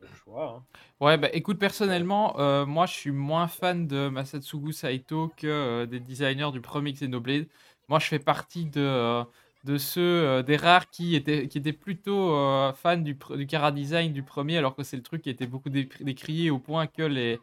[0.00, 0.56] le choix.
[0.56, 0.64] hein.
[1.00, 5.86] Ouais, bah écoute, personnellement, euh, moi je suis moins fan de Masatsugu Saito que euh,
[5.86, 7.46] des designers du premier Xenoblade.
[7.88, 9.22] Moi je fais partie de,
[9.64, 12.30] de ceux des rares qui étaient, qui étaient plutôt
[12.74, 15.68] fans du, du Cara Design du premier, alors que c'est le truc qui était beaucoup
[15.68, 17.38] dé- décrié au point que les,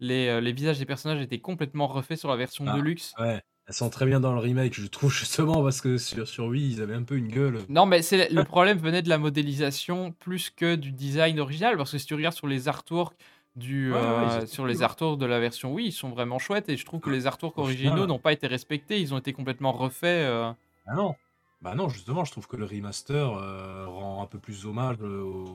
[0.00, 2.76] les, euh, les visages des personnages étaient complètement refaits sur la version Ah.
[2.76, 3.12] Deluxe.
[3.18, 6.46] Ouais, elles sont très bien dans le remake, je trouve, justement, parce que sur, sur
[6.46, 7.60] Wii, ils avaient un peu une gueule.
[7.68, 11.92] Non, mais c'est le problème venait de la modélisation plus que du design original, parce
[11.92, 13.14] que si tu regardes sur les artworks
[13.56, 14.84] du, Ouais, ouais, euh, sur les cool.
[14.84, 17.56] artworks de la version Wii, ils sont vraiment chouettes et je trouve que les artworks
[17.56, 20.04] Au originaux n'ont pas été respectés, ils ont été complètement refaits.
[20.26, 20.50] euh.
[20.86, 21.14] Ah non
[21.62, 25.54] Bah non, justement, je trouve que le remaster euh, rend un peu plus hommage aux,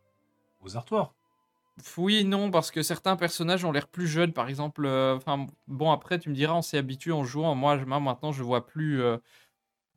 [0.62, 1.14] aux artoirs.
[1.98, 4.86] Oui et non, parce que certains personnages ont l'air plus jeunes, par exemple.
[4.86, 7.56] euh, Enfin, bon, après, tu me diras, on s'est habitué en jouant.
[7.56, 9.02] Moi, je- maintenant, je vois plus.
[9.02, 9.18] euh,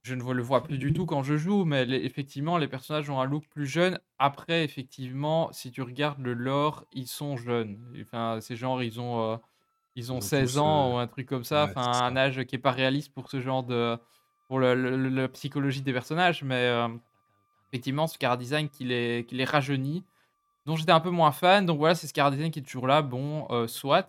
[0.04, 3.10] je ne le vois plus du tout quand je joue, mais les- effectivement, les personnages
[3.10, 4.00] ont un look plus jeune.
[4.18, 7.80] Après, effectivement, si tu regardes le lore, ils sont jeunes.
[8.02, 9.38] Enfin, ces gens, ils ont, euh,
[9.96, 11.64] ils ont Ils ont 16 tous, ans euh, ou un truc comme ça.
[11.64, 13.98] Enfin, un âge qui est pas réaliste pour ce genre de.
[14.48, 16.88] pour le- le- le- la psychologie des personnages, mais euh,
[17.72, 20.04] effectivement, ce cara design qui les, qui les rajeunit
[20.66, 21.66] dont j'étais un peu moins fan.
[21.66, 23.02] Donc voilà, c'est Scar Design qui est toujours là.
[23.02, 24.08] Bon, euh, soit.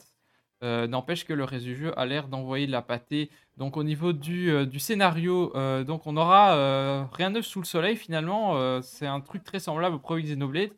[0.64, 3.30] Euh, N'empêche que le reste jeu a l'air d'envoyer de la pâtée.
[3.58, 5.52] Donc au niveau du, euh, scénario,
[5.84, 8.82] donc on aura rien neuf sous le soleil finalement.
[8.82, 10.72] C'est un truc très semblable au premier Xenoblade.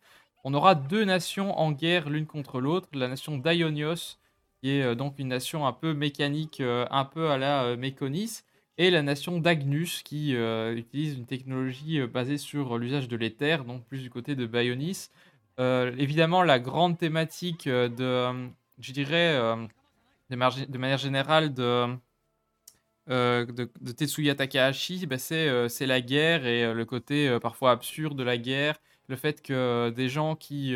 [0.44, 2.88] On aura deux nations en guerre l'une contre l'autre.
[2.94, 4.18] La nation d'Ionios,
[4.62, 8.42] qui est donc une nation un peu mécanique, un peu à la Méconis,
[8.78, 14.02] et la nation d'Agnus, qui utilise une technologie basée sur l'usage de l'éther, donc plus
[14.02, 15.10] du côté de Bionis.
[15.60, 18.48] Euh, évidemment, la grande thématique euh, de, euh,
[18.80, 19.40] je dirais,
[20.30, 21.96] de, manière générale, de,
[23.08, 28.76] de, Tetsuya Takahashi, bah, c'est la guerre et le côté parfois absurde de la guerre.
[29.08, 30.76] Le fait que des gens qui,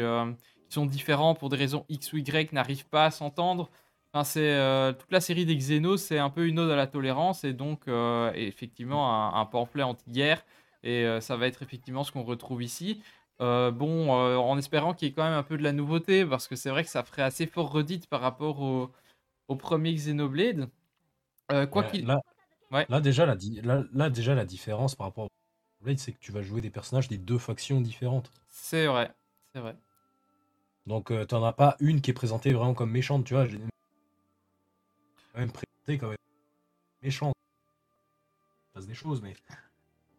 [0.70, 3.70] qui sont différents pour des raisons X ou Y n'arrivent pas à s'entendre.
[4.14, 7.44] Enfin, c'est toute la série des Xenos, c'est un peu une ode à la tolérance
[7.44, 7.82] et donc
[8.36, 10.46] effectivement un, pamphlet anti-guerre.
[10.84, 13.02] Et ça va être effectivement ce qu'on retrouve ici.
[13.42, 16.26] Euh, bon, euh, en espérant qu'il y ait quand même un peu de la nouveauté,
[16.26, 18.92] parce que c'est vrai que ça ferait assez fort redite par rapport au,
[19.48, 20.70] au premier Xenoblade.
[21.52, 22.06] Euh, quoi qu'il.
[22.06, 22.22] là,
[22.72, 22.86] Ouais.
[22.90, 25.30] là, déjà, la, di- là, là, déjà, la différence par rapport au
[25.84, 28.32] Blade, c'est que tu vas jouer des personnages des deux factions différentes.
[28.50, 29.12] C'est vrai,
[29.54, 29.76] c'est vrai.
[30.86, 33.46] Donc, euh, t'en as pas une qui est présentée vraiment comme méchante, tu vois.
[33.48, 33.58] J'ai
[35.34, 36.16] quand même présenté comme
[37.02, 37.34] méchante.
[37.38, 39.36] Il passe des choses, mais.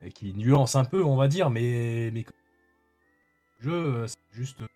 [0.02, 2.12] et qui nuance un peu, on va dire, mais.
[3.60, 4.60] Jeu, euh, c'est juste.
[4.62, 4.66] euh,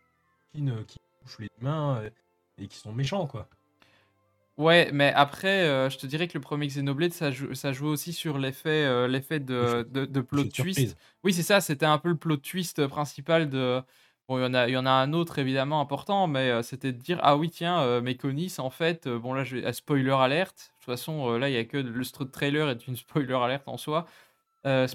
[0.86, 2.10] qui, touchent les humains euh,
[2.58, 3.48] et qui sont méchants, quoi.
[4.56, 7.88] Ouais, mais après, euh, je te dirais que le premier Xenoblade, ça, joue, ça jouait
[7.88, 10.54] aussi sur l'effet euh, l'effet de, L'effet- de, de plot twist.
[10.54, 10.96] surprise.
[11.24, 13.82] Oui, c'est ça, c'était un peu le plot twist principal de.
[14.28, 16.62] Bon, il y en a, il y en a un autre évidemment important, mais euh,
[16.62, 19.72] c'était de dire ah oui, tiens, Mekonis, en fait, bon là, je vais.
[19.72, 20.72] spoiler alerte.
[20.78, 23.76] De toute façon, là, il y a que le trailer est une spoiler alerte en
[23.76, 24.06] soi.
[24.66, 24.86] Euh,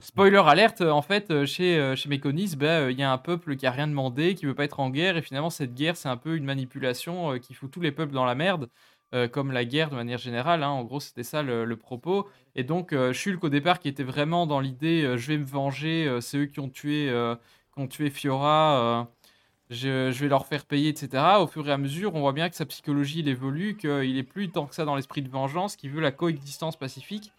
[0.00, 0.38] spoiler.
[0.46, 3.56] Alerte, euh, en fait, euh, chez, chez Mekonis, ben, euh, il y a un peuple
[3.56, 6.08] qui a rien demandé, qui veut pas être en guerre, et finalement, cette guerre, c'est
[6.08, 8.68] un peu une manipulation euh, qui fout tous les peuples dans la merde,
[9.14, 10.62] euh, comme la guerre de manière générale.
[10.62, 10.68] hein.
[10.68, 12.28] En gros, c'était ça le, le propos.
[12.54, 16.38] Et donc, Shulk, au départ, qui était vraiment dans l'idée, je vais me venger, c'est
[16.38, 17.10] eux qui ont tué,
[17.74, 19.10] qui ont tué Fiora,
[19.70, 21.40] je, je vais leur faire payer, etc.
[21.40, 24.22] Au fur et à mesure, on voit bien que sa psychologie, il évolue, qu'il est
[24.22, 27.32] plus tant que ça dans l'esprit de vengeance, qu'il veut la coexistence pacifique.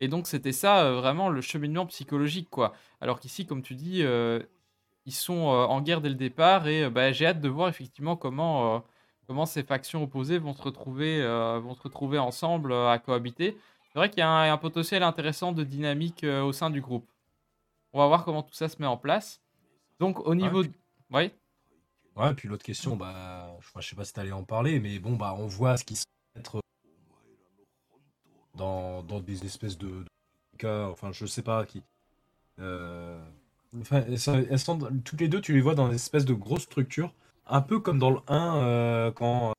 [0.00, 2.74] Et donc c'était ça euh, vraiment le cheminement psychologique quoi.
[3.00, 4.40] Alors qu'ici comme tu dis euh,
[5.06, 8.16] ils sont euh, en guerre dès le départ et bah, j'ai hâte de voir effectivement
[8.16, 8.78] comment euh,
[9.26, 13.56] comment ces factions opposées vont se retrouver euh, vont se retrouver ensemble euh, à cohabiter.
[13.92, 17.08] C'est vrai qu'il y a un, un potentiel intéressant de dynamique au sein du groupe.
[17.94, 19.40] On va voir comment tout ça se met en place.
[20.00, 20.72] Donc au niveau puis-
[21.12, 21.34] ouais.
[22.14, 25.16] Ouais, puis l'autre question, bah, je, je sais pas si t'allais en parler, mais bon,
[25.16, 26.04] bah, on voit ce qui se
[26.38, 26.60] être
[28.56, 30.04] dans, dans des espèces de,
[30.58, 31.82] cas, enfin, je sais pas qui.
[32.60, 33.20] euh,
[33.80, 34.18] enfin, elles
[34.58, 37.12] sont- toutes les deux, tu les vois dans des espèces de grosses structures,
[37.46, 39.52] un peu comme dans le 1, euh, quand,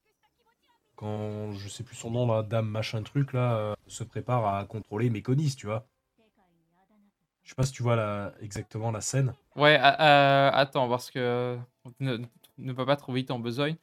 [0.95, 4.65] quand, je sais plus son nom, là, dame machin truc, là, euh, se prépare à
[4.65, 5.86] contrôler Méconis, tu vois.
[7.44, 9.34] Je sais pas si tu vois la, exactement la scène.
[9.56, 11.57] Ouais, attends, parce que
[11.99, 12.18] ne,
[12.57, 13.78] ne va pas trop vite en besogne.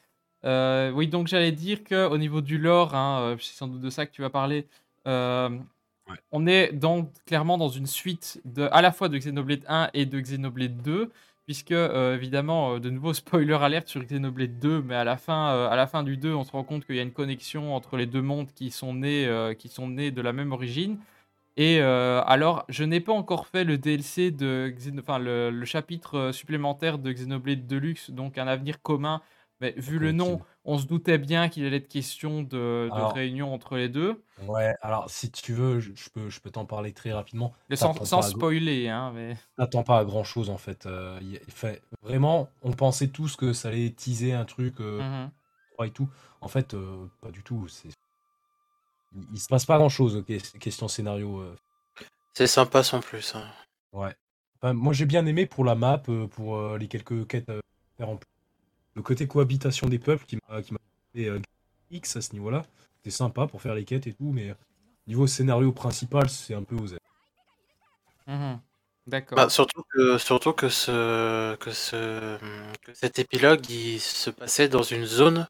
[0.44, 4.06] Oui, donc j'allais dire que au niveau du lore, hein, c'est sans doute de ça
[4.06, 4.68] que tu vas parler.
[5.06, 5.50] Euh,
[6.06, 6.16] Ouais.
[6.32, 10.04] On est donc clairement dans une suite de, à la fois de Xenoblade 1 et
[10.04, 11.10] de Xenoblade 2,
[11.46, 15.66] puisque euh, évidemment, euh, de nouveau spoiler alerte sur Xenoblade 2, mais à la fin,
[15.66, 17.96] à la fin du 2, on se rend compte qu'il y a une connexion entre
[17.96, 20.98] les deux mondes qui sont nés, qui sont nés de la même origine.
[21.56, 26.32] Et euh, alors, je n'ai pas encore fait le DLC de enfin le, le chapitre
[26.32, 29.22] supplémentaire de Xenoblade Deluxe, donc un avenir commun.
[29.64, 32.48] Mais vu le nom, on se doutait bien qu'il allait être question de,
[32.88, 34.22] de Alors- réunion entre les deux.
[34.46, 37.54] Ouais, alors si tu veux, je, je peux, je peux t'en parler très rapidement.
[37.70, 39.38] Mais sans, sans spoiler, hein, mais...
[39.56, 40.84] t'attends pas à grand chose en fait.
[40.84, 41.82] Euh, y a- fait.
[42.02, 45.86] Vraiment, on pensait tous que ça allait teaser un truc euh, Mhm.
[45.86, 46.10] et tout.
[46.42, 47.66] En fait, euh, pas du tout.
[47.68, 47.88] C'est...
[49.14, 50.22] Il, il se passe pas grand chose,
[50.60, 51.38] question scénario.
[51.40, 51.56] euh.
[52.34, 53.34] C'est sympa sans plus.
[53.34, 53.44] hein.
[53.94, 54.14] Ouais.
[54.60, 57.60] Enfin, moi j'ai bien aimé pour la map, euh, pour les quelques quêtes à
[57.96, 58.28] faire en plus.
[58.94, 60.78] Le côté cohabitation des peuples qui m'a qui m'a
[61.14, 61.40] fait euh,
[61.90, 62.64] X à ce niveau-là.
[62.98, 64.54] C'était sympa pour faire les quêtes et tout, mais euh,
[65.06, 66.96] niveau scénario principal, c'est un peu osé.
[68.26, 68.60] Mhm.
[69.06, 69.36] D'accord.
[69.36, 72.38] Bah, surtout que, surtout que, ce, que, ce,
[72.82, 75.46] que cet épilogue il se passait dans une zone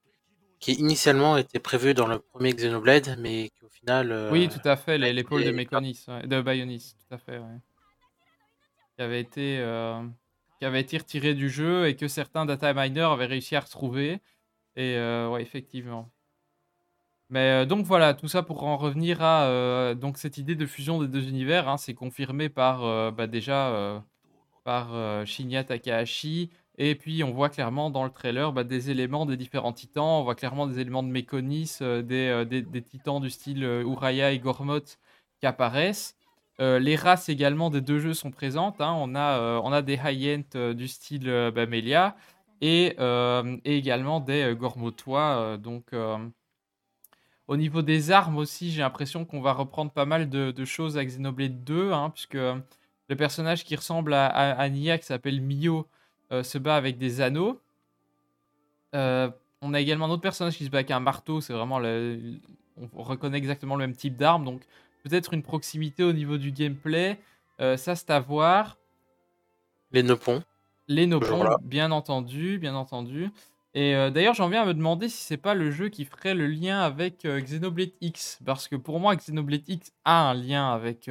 [0.60, 4.12] qui initialement était prévue dans le premier Xenoblade, mais qui au final.
[4.12, 7.38] euh, Oui, tout à fait, les- l'épaule de Méconis, ouais, de Bionis, tout à fait,
[7.38, 7.58] ouais.
[8.96, 10.02] Qui avait été, euh,
[10.58, 14.20] qui avait été retiré du jeu et que certains data miners avaient réussi à retrouver.
[14.76, 16.10] Et euh, ouais, effectivement.
[17.30, 20.66] Mais euh, donc voilà, tout ça pour en revenir à euh, donc cette idée de
[20.66, 24.02] fusion des deux univers, hein, c'est confirmé par bah, déjà
[24.64, 26.50] par Shinya Takahashi.
[26.76, 30.20] Et puis on voit clairement dans le trailer bah, des éléments des différents titans.
[30.20, 34.98] On voit clairement des éléments de Mekonis, des, des, titans du style Uraya et Gormoth
[35.38, 36.16] qui apparaissent.
[36.60, 38.80] Euh, les races également des deux jeux sont présentes.
[38.80, 38.94] hein.
[38.96, 42.16] On, a, euh, on a des high-end euh, du style euh, bah, Melia
[42.60, 42.96] et,
[43.64, 45.20] et également des Gormothois.
[45.20, 45.92] euh, donc,
[47.46, 51.04] au niveau des armes aussi, j'ai l'impression qu'on va reprendre pas mal de, choses à
[51.04, 55.86] Xenoblade 2, hein, puisque le personnage qui ressemble à, Nia, qui s'appelle Mio,
[56.30, 57.60] se bat avec des anneaux.
[58.94, 62.38] On a également un autre personnage qui se bat avec un marteau, c'est vraiment le,
[62.92, 64.62] on reconnaît exactement le même type d'arme, donc
[65.04, 67.18] peut-être une proximité au niveau du gameplay,
[67.60, 68.78] euh, ça c'est à voir.
[69.92, 70.42] Les Nopons.
[70.88, 73.30] Les Nopons, bien entendu, bien entendu.
[73.74, 76.34] Et euh, d'ailleurs, j'en viens à me demander si c'est pas le jeu qui ferait
[76.34, 80.72] le lien avec euh, Xenoblade X, parce que pour moi, Xenoblade X a un lien
[80.72, 81.10] avec,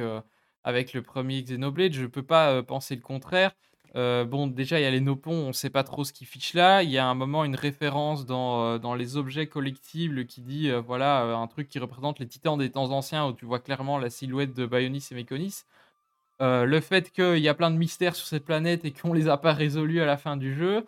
[0.64, 1.92] avec le premier Xenoblade.
[1.92, 3.52] Je peux pas penser le contraire.
[3.96, 6.54] Euh, bon, déjà, il y a les Nopons, on sait pas trop ce qu'ils fichent
[6.54, 6.82] là.
[6.82, 10.68] Il y a un moment une référence dans, euh, dans les objets collectibles qui dit,
[10.68, 13.98] euh, voilà, un truc qui représente les titans des temps anciens, où tu vois clairement
[13.98, 15.64] la silhouette de Bionis et Mekonis.
[16.40, 19.36] Le fait qu'il y a plein de mystères sur cette planète et qu'on les a
[19.38, 20.84] pas résolus à la fin du jeu.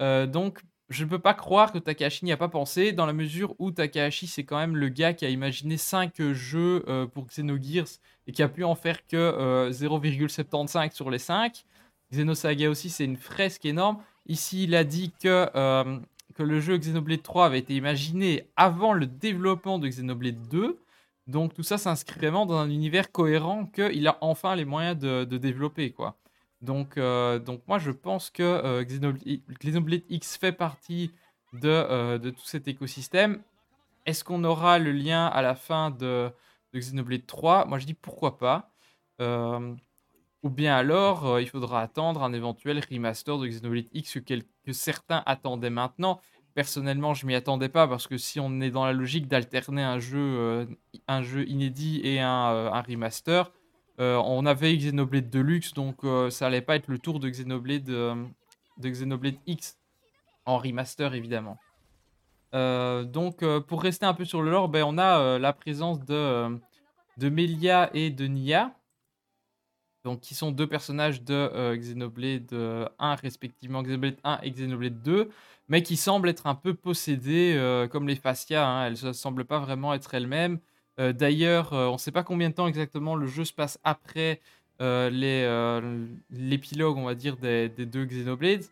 [0.00, 0.60] Donc,
[0.90, 3.70] je ne peux pas croire que Takahashi n'y a pas pensé, dans la mesure où
[3.70, 8.42] Takahashi, c'est quand même le gars qui a imaginé 5 jeux pour Xenogears et qui
[8.42, 11.64] a pu en faire que euh, 0,75 sur les 5.
[12.12, 13.98] Xenosaga aussi, c'est une fresque énorme.
[14.26, 15.98] Ici, il a dit que, euh,
[16.38, 20.78] le jeu Xenoblade 3 avait été imaginé avant le développement de Xenoblade 2.
[21.26, 25.24] Donc tout ça s'inscrit vraiment dans un univers cohérent qu'il a enfin les moyens de,
[25.24, 25.90] développer.
[25.90, 26.16] quoi.
[26.62, 31.10] Donc, euh, donc moi je pense que euh, Xenoblade, X fait partie
[31.54, 33.42] de, de tout cet écosystème.
[34.06, 36.30] Est-ce qu'on aura le lien à la fin de,
[36.72, 38.70] de Xenoblade 3 Moi je dis pourquoi pas.
[40.44, 45.22] Ou bien alors euh, il faudra attendre un éventuel remaster de Xenoblade X que, certains
[45.26, 46.20] attendaient maintenant.
[46.54, 49.98] Personnellement, je m'y attendais pas parce que si on est dans la logique d'alterner un
[49.98, 50.66] jeu, euh,
[51.06, 53.52] un jeu inédit et un, euh, remaster,
[54.00, 58.28] on avait Xenoblade Deluxe, donc ça allait pas être le tour de Xenoblade, de
[58.78, 59.76] Xenoblade X
[60.46, 61.58] en remaster évidemment.
[62.52, 66.60] Donc pour rester un peu sur le lore, ben, on a la présence de
[67.18, 68.77] Melia et de Nia,
[70.08, 75.02] donc qui sont deux personnages de euh, Xenoblade euh, 1 respectivement Xenoblade 1 et Xenoblade
[75.02, 75.28] 2
[75.68, 78.66] mais qui semblent être un peu possédées euh, comme les fascias.
[78.66, 78.86] hein.
[78.86, 80.58] Elles ne semblent pas vraiment être elles-mêmes.
[80.98, 83.78] Euh, D'ailleurs, euh, on ne sait pas combien de temps exactement le jeu se passe
[83.84, 84.40] après
[84.80, 88.64] euh, euh, l'épilogue, on va dire, des, deux Xenoblades.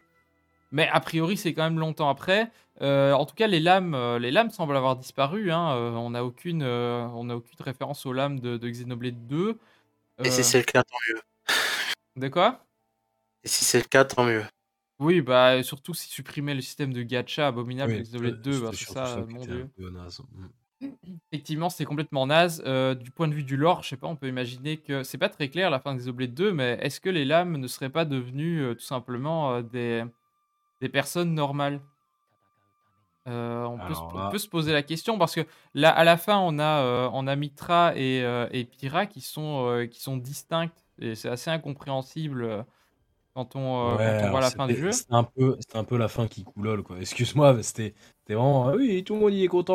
[0.72, 2.50] Mais a priori, c'est quand même longtemps après.
[2.82, 5.50] Euh, en tout cas, les lames, euh, les lames semblent avoir disparu.
[5.52, 5.74] hein.
[5.76, 9.58] Euh, on n'a aucune, euh, on aucune référence aux lames de, de Xenoblade 2.
[10.24, 11.20] Et Euh, si c'est le cas, tant mieux.
[12.16, 12.66] De quoi?
[13.44, 14.44] Et si c'est le cas, tant mieux.
[14.98, 18.72] Oui, bah surtout si supprimer le système de gacha abominable de Oui, Xenoblade 2, bah,
[18.72, 19.70] c'était c'est surtout ça, mon dieu.
[19.90, 20.20] naze.
[20.32, 20.46] Mm.
[21.32, 22.62] Effectivement, c'était complètement naze.
[22.66, 25.18] Euh, du point de vue du lore, je sais pas, on peut imaginer que c'est
[25.18, 27.90] pas très clair la fin de Xenoblade 2, mais est-ce que les lames ne seraient
[27.90, 30.04] pas devenues euh, tout simplement euh, des,
[30.80, 31.80] des personnes normales?
[33.28, 35.44] Euh, on, peut se, Alors on là- peut se poser la question parce que
[35.74, 39.20] là, à la fin, on a, euh, on a Mitra et, euh, et Pyra qui
[39.20, 42.64] sont, euh, qui sont distinctes et c'est assez incompréhensible
[43.34, 44.92] quand on, Ouais, quand on voit la fin du jeu.
[44.92, 46.98] C'était un, peu, un peu la fin qui coulole, quoi.
[47.00, 47.94] Excuse-moi, c'était
[48.28, 48.68] vraiment.
[48.68, 49.74] ah oui, tout le monde y est content.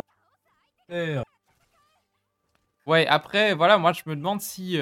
[2.86, 4.78] Ouais, après, voilà, moi je me demande si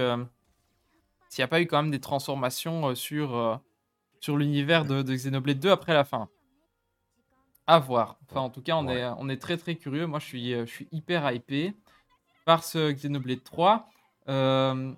[1.29, 3.61] s'il n'y a pas eu quand même des transformations sur,
[4.21, 6.29] sur l'univers de, de Xenoblade 2 après la fin.
[7.71, 8.17] À voir.
[8.29, 10.07] Enfin, en tout cas, on, est, on est très très curieux.
[10.07, 11.73] Moi, je suis, euh, je suis hyper hypé
[12.45, 13.89] par ce Xenoblade 3.
[14.29, 14.93] Euh,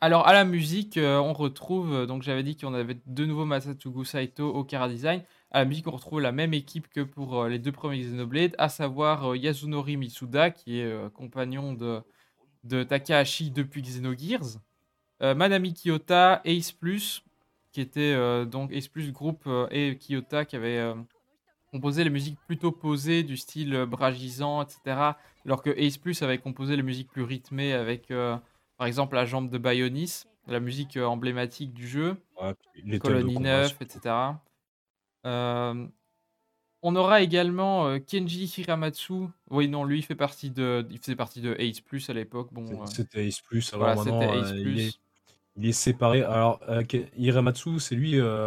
[0.00, 1.92] alors, à la musique, euh, on retrouve.
[1.94, 5.22] euh, Donc, j'avais dit qu'on avait de nouveau Masatsugu Saito au Kara Design.
[5.52, 8.56] À la musique, on retrouve la même équipe que pour euh, les deux premiers Xenoblade,
[8.58, 12.00] à savoir euh, Yasunori Mitsuda, qui est euh, compagnon de,
[12.64, 14.58] de Takahashi depuis Xenogears.
[15.22, 17.22] Euh, Manami Kiyota, Ace Plus,
[17.72, 20.92] qui était euh, donc Ace Plus groupe euh, et Kiyota qui avait
[21.72, 25.12] composé les musiques plutôt posées du style euh, bragisant, etc.
[25.46, 28.36] Alors que Ace Plus avait composé les musiques plus rythmées avec euh,
[28.76, 33.20] par exemple la jambe de Bionis, la musique euh, emblématique du jeu, Ouais, les combat
[33.22, 34.14] 9, sont- etc.
[35.26, 35.86] Euh,
[36.82, 39.26] on aura également Kenji Hiramatsu.
[39.50, 42.48] Oui, non, lui il fait partie de, il faisait partie de Ace Plus à l'époque.
[42.52, 43.72] Bon, C'était Ace Plus.
[43.74, 44.72] Alors voilà, c'était maintenant, Ace Plus.
[44.72, 44.94] il, est,
[45.56, 46.22] il est séparé.
[46.22, 46.58] Alors,
[47.18, 48.18] Hirematsu, c'est lui.
[48.18, 48.46] Euh,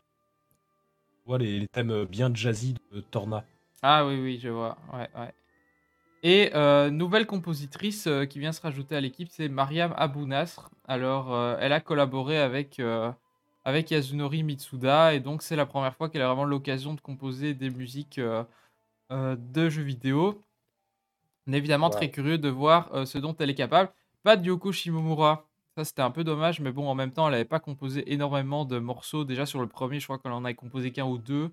[1.25, 3.45] vois, les, les thèmes bien jazzy de Torna.
[3.81, 4.77] Ah oui, oui, je vois.
[4.93, 5.33] Ouais, ouais.
[6.25, 10.69] Et euh, nouvelle compositrice euh, qui vient se rajouter à l'équipe, c'est Mariam Abou Nasr.
[10.87, 13.11] Alors, euh, elle a collaboré avec, euh,
[13.65, 17.53] avec Yasunori Mitsuda, et donc c'est la première fois qu'elle a vraiment l'occasion de composer
[17.53, 18.43] des musiques euh,
[19.11, 20.41] euh, de jeux vidéo.
[21.45, 23.91] On est évidemment très curieux de voir euh, ce dont elle est capable.
[24.23, 25.45] Pas de Yoko Shimomura.
[25.77, 28.63] Ça, c'était un peu dommage, mais bon, en même temps, elle n'avait pas composé énormément
[28.63, 29.23] de morceaux.
[29.25, 31.49] Déjà sur le premier, je crois qu'elle en avait composé qu'un ou deux.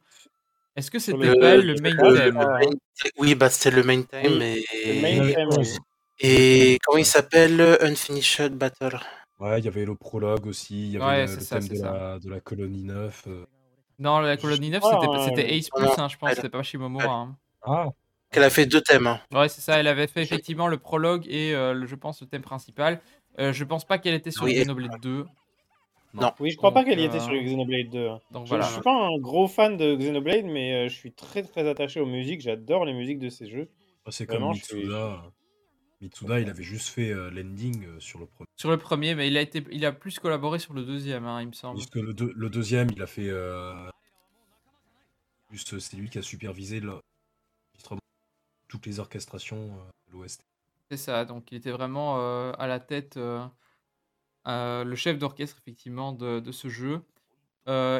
[0.76, 2.36] Est-ce que c'était pas elle le- main le- theme?
[2.38, 2.70] Ah, main-
[3.18, 4.38] Oui, bah c'était le main theme.
[4.42, 4.94] Oui, et...
[4.94, 5.72] le main Il y avait theme, 11.
[5.78, 5.78] oui.
[6.20, 9.00] Et comment il s'appelle Unfinished Battle?
[9.38, 10.88] Ouais, il y avait le prologue aussi.
[10.88, 11.92] Il y avait Ouais, le, c'est le ça, thème c'est de ça.
[11.92, 13.24] la, de la colonie 9.
[13.26, 13.46] euh.
[13.98, 17.14] Non, la colonie 9, crois, c'était Ace Plus, non, hein, je pense, c'était pas Shimomura.
[17.14, 17.38] hein.
[17.62, 17.86] Ah,
[18.30, 19.06] Qu'elle a fait deux thèmes.
[19.06, 19.20] hein.
[19.32, 22.26] Ouais, c'est ça, elle avait fait effectivement le prologue et euh, le- je pense le
[22.28, 23.00] thème principal.
[23.40, 25.24] Euh, je pense pas qu'elle était sur Oui, Xenoblade 2.
[26.40, 28.08] Oui, je crois pas qu'elle y était euh, sur Xenoblade 2.
[28.08, 28.20] hein.
[28.32, 28.66] Donc Je, voilà.
[28.66, 32.00] je suis pas un gros fan de Xenoblade, mais euh, je suis très très attaché
[32.00, 32.40] aux musiques.
[32.40, 33.68] J'adore les musiques de ces jeux.
[34.10, 35.22] c'est comme suis- Mitsuda.
[36.00, 38.46] Mitsuda, il avait juste fait euh, l'ending sur le premier.
[38.56, 41.40] Sur le premier, mais il a, été, il a plus collaboré sur le deuxième, hein,
[41.42, 41.76] il me semble.
[41.76, 43.28] Puisque le, deux- le deuxième, il a fait.
[43.28, 43.74] euh,
[45.50, 48.00] Juste, c'est lui qui a supervisé l'enregistrement
[48.68, 50.40] toutes les orchestrations euh, de l'OST.
[50.90, 53.46] C'est ça, donc il était vraiment euh, à la tête, euh,
[54.48, 57.02] euh, le chef d'orchestre effectivement de, ce jeu.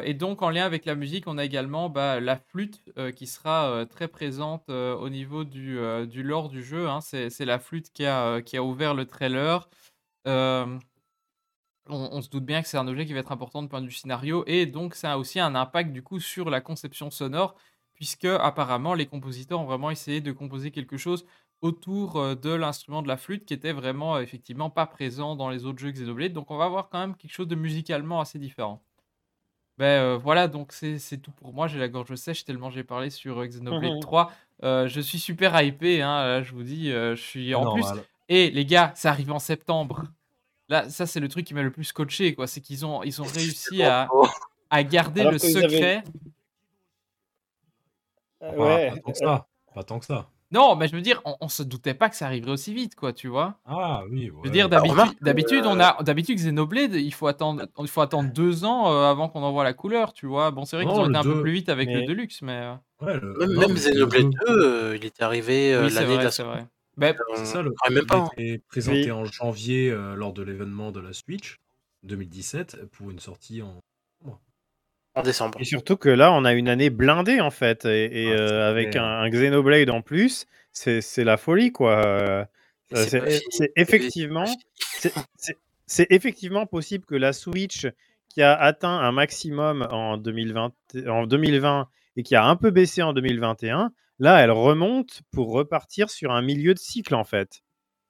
[0.03, 2.83] Et donc en lien avec la musique, on a également bah, la flûte
[3.15, 6.89] qui sera très présente au niveau du, du lore du jeu.
[6.89, 6.99] hein.
[7.01, 9.69] C'est la flûte qui a, ouvert le trailer.
[10.25, 10.79] On,
[11.87, 13.87] on se doute bien que c'est un objet qui va être important du point de
[13.87, 17.55] vue scénario et donc ça a aussi un impact du coup sur la conception sonore
[17.93, 21.25] puisque apparemment les compositeurs ont vraiment essayé de composer quelque chose
[21.61, 25.49] autour euh, de l'instrument de la flûte qui était vraiment euh, effectivement pas présent dans
[25.49, 26.33] les autres jeux Xenoblade.
[26.33, 28.81] Donc on va avoir quand même quelque chose de musicalement assez différent.
[29.77, 31.67] Ben euh, voilà, donc c'est c'est tout pour moi.
[31.67, 33.99] J'ai la gorge sèche tellement j'ai parlé sur Xenoblade Mhm.
[34.01, 34.31] 3.
[34.63, 36.91] Euh, je suis super hypé, hein, là, je vous dis.
[36.91, 37.85] euh, je suis en plus.
[38.29, 40.03] Et les gars, ça arrive en septembre.
[40.69, 42.47] Là, ça c'est le truc qui m'a le plus scotché, quoi.
[42.47, 44.07] C'est qu'ils ont ils ont réussi à,
[44.69, 46.03] à garder Alors le avaient- secret.
[48.43, 48.89] Euh, ouais.
[48.91, 49.47] Pas, tant que ça.
[49.73, 50.29] Pas tant que ça.
[50.51, 52.95] Non, mais je veux dire, on, on se doutait pas que ça arriverait aussi vite,
[52.95, 53.59] quoi, tu vois?
[53.65, 54.51] Ah oui, Je veux ouais.
[54.51, 58.31] dire, Bah, d'habitude, d'habitude, euh, on a, d'habitude, Xenoblade, il faut attendre, il faut attendre
[58.33, 60.51] deux ans euh, avant qu'on envoie la couleur, tu vois?
[60.51, 62.75] Bon, c'est vrai qu'ils ont été un peu plus vite avec le Deluxe, mais euh,
[63.01, 66.01] Ouais, le- Même, non, même Xenoblade le- 2, euh, il était arrivé euh, oui, c'est
[66.01, 66.67] l'année de la c'est vrai.
[66.97, 68.15] Ben, C'est ça, le, même il pas.
[68.15, 68.29] a hein.
[68.37, 69.11] été présenté Oui.
[69.11, 71.57] en janvier euh, lors de l'événement de la Switch
[72.03, 73.79] 2017 pour une sortie en.
[75.15, 75.57] En décembre.
[75.59, 78.95] Et surtout que là, on a une année blindée en fait, et, et, euh, avec
[78.95, 82.47] un, un Xenoblade en plus, c'est la folie quoi.
[82.93, 84.45] C'est effectivement,
[85.85, 86.07] c'est
[86.69, 87.87] possible que la Switch,
[88.29, 90.71] qui a atteint un maximum en 2020,
[91.07, 96.09] en 2020 et qui a un peu baissé en 2021, là, elle remonte pour repartir
[96.09, 97.61] sur un milieu de cycle en fait.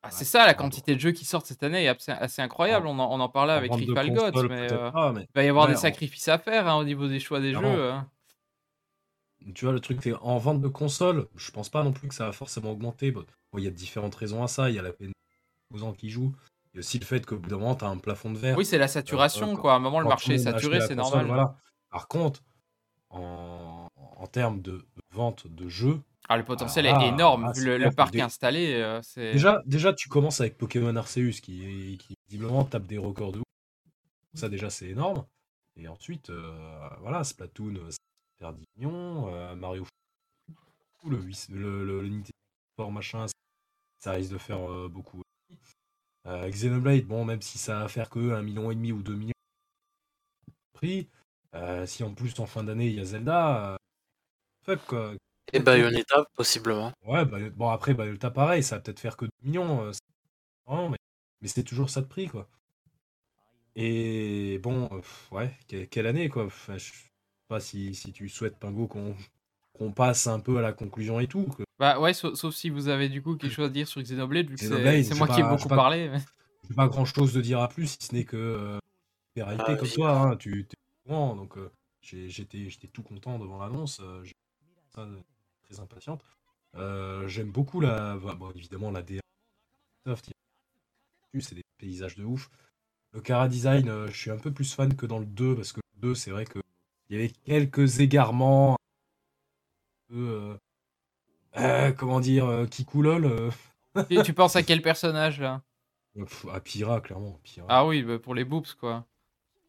[0.03, 2.87] Ah, c'est ça, la quantité de jeux qui sortent cette année est assez, assez incroyable.
[2.87, 5.67] On en, on en parlait avec mais peut-être euh, pas, mais il va y avoir
[5.67, 7.75] ouais, des sacrifices à faire hein, au niveau des choix des Clairement.
[7.75, 7.91] jeux.
[7.91, 8.07] hein.
[9.53, 12.15] tu vois, le truc, c'est en vente de console, je pense pas non plus que
[12.15, 13.11] ça va forcément augmenter.
[13.11, 14.69] Bon, bon, il y a différentes raisons à ça.
[14.69, 15.11] Il y a la peine
[15.73, 16.33] aux qui jouent.
[16.73, 18.37] Il y a aussi le fait qu'au bout d'un moment, tu as un plafond de
[18.37, 18.57] verre.
[18.57, 19.73] Oui, c'est la saturation, Euh, quand- quoi.
[19.73, 21.25] À un moment, le marché est saturé, c'est normal.
[21.27, 21.55] Voilà.
[21.89, 22.41] Par contre,
[23.11, 27.61] en, en termes de vente de jeux, Ah, le potentiel Alors est énorme, là, vu
[27.61, 28.73] c'est le, parc des- installé.
[28.73, 29.33] euh, c'est...
[29.33, 33.43] déjà, déjà, tu commences avec Pokémon Arceus qui, qui visiblement tape des records de ouf.
[34.33, 35.25] Ça, déjà, c'est énorme.
[35.75, 37.89] Et ensuite, euh, voilà, Splatoon, euh,
[38.53, 39.33] 10 millions.
[39.35, 39.85] euh, Mario,
[41.05, 42.29] le, le, le, le Nintendo
[42.75, 43.25] Sport, machin,
[43.99, 45.21] ça, risque de faire euh, beaucoup.
[46.27, 49.15] Euh, Xenoblade, bon, même si ça va faire que 1,5 million et demi ou 2
[49.15, 49.33] millions
[50.47, 51.09] de prix,
[51.55, 53.77] euh, si en plus en fin d'année il y a Zelda, euh,
[54.65, 55.13] fuck quoi.
[55.53, 56.93] Et Bayonetta, possiblement.
[57.05, 59.83] Ouais, bah, bon, après, Bayonetta, pareil, ça va peut-être faire que 2 millions.
[59.85, 59.91] euh,
[60.65, 60.97] vraiment, mais,
[61.41, 62.47] mais c'est toujours ça de prix, quoi.
[63.75, 65.01] Et bon, euh,
[65.35, 66.45] ouais, que- quelle année, quoi.
[66.45, 66.93] Enfin, je sais
[67.47, 69.15] pas si, si tu souhaites, Pingo, qu'on
[69.73, 71.47] qu'on passe un peu à la conclusion et tout.
[71.79, 74.47] Bah ouais, sauf, sauf si vous avez du coup quelque chose à dire sur Xenoblade,
[74.49, 74.63] vu que
[75.03, 76.07] c'est moi qui ai beaucoup pas- parlé.
[76.09, 76.19] mais-
[76.69, 78.79] J'ai pas grand chose de dire à plus, si ce n'est que euh,
[79.33, 79.93] t'es hypé Ah, comme oui.
[79.95, 80.67] toi, hein, tu
[81.05, 81.71] courant, donc euh,
[82.01, 84.23] j'étais tout content devant l'annonce, euh,
[84.91, 86.23] très impatiente.
[86.75, 89.21] Euh, J'aime beaucoup la, bon, évidemment la DA
[91.39, 92.49] c'est des paysages de ouf.
[93.13, 95.79] Le Cara Design, je suis un peu plus fan que dans le 2, parce que
[95.95, 96.59] le 2, c'est vrai que
[97.09, 98.77] il y avait quelques égarements,
[100.11, 100.57] euh,
[101.57, 103.51] euh, comment dire, euh, qui coulol, euh,
[104.09, 105.61] tu, tu penses à quel personnage là?
[106.15, 107.39] Pff, à Pyrrha, clairement.
[107.67, 109.05] Ah oui, bah, pour les boobs quoi.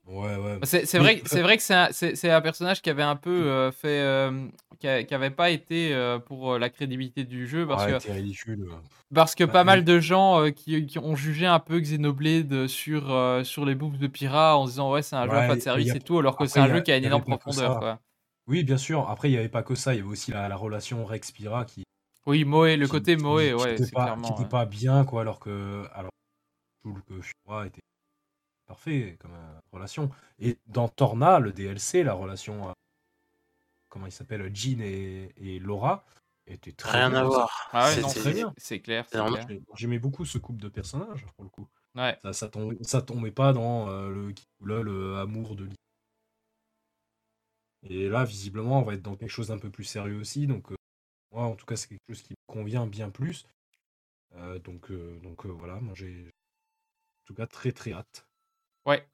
[0.07, 0.59] Ouais, ouais.
[0.65, 4.01] C'est vrai, c'est vrai que c'est un, un personnage qui avait un peu euh, fait,
[4.01, 4.47] euh,
[4.81, 8.11] qui, a- qui avait pas été euh, pour la crédibilité du jeu parce Ouais, que
[8.13, 8.69] ridicule.
[9.15, 13.15] parce que pas mal de gens qui, qui ont jugé un peu Xenoblade sur
[13.45, 15.61] sur les boobs de Pyra en se disant ouais c'est un jeu à pas de
[15.61, 17.05] service y a- et tout alors que c'est un y a- jeu qui a une
[17.05, 18.01] y énorme profondeur quoi.
[18.49, 19.09] Oui, bien sûr.
[19.09, 19.95] Après, il n'y avait pas que ça.
[19.95, 21.85] Il y avait aussi la, la relation Rex-Pira qui.
[22.27, 24.23] Oui Moé, le qui- côté qui ouais c'est pas, clairement.
[24.35, 25.21] qui était pas bien, quoi.
[25.23, 25.85] Alors que.
[25.95, 26.11] Alors,
[27.07, 27.81] que Fura était
[28.73, 30.09] parfait comme euh, relation.
[30.39, 32.71] Et dans Torna, le DLC, la relation.
[32.71, 32.73] euh,
[33.91, 36.07] comment il s'appelle Jean et, et Laura
[36.47, 37.69] était très Rien bien à voir.
[37.73, 38.55] Ah ouais C'est- très bien.
[38.57, 39.07] c'est clair.
[39.77, 41.69] J'aimais beaucoup ce couple de personnages, pour le coup.
[41.95, 42.19] Ouais.
[42.23, 44.35] Ça, ça, tombait, ça tombait pas dans euh, le
[44.65, 45.77] là, le amour de l'île.
[47.83, 50.47] Et là, visiblement, on va être dans quelque chose d'un peu plus sérieux aussi.
[50.47, 50.77] Donc, euh,
[51.33, 53.45] moi, en tout cas, c'est quelque chose qui me convient bien plus.
[54.37, 58.27] Euh, donc, euh, donc euh, voilà, moi j'ai en tout cas très très hâte.
[58.87, 59.07] Ouais.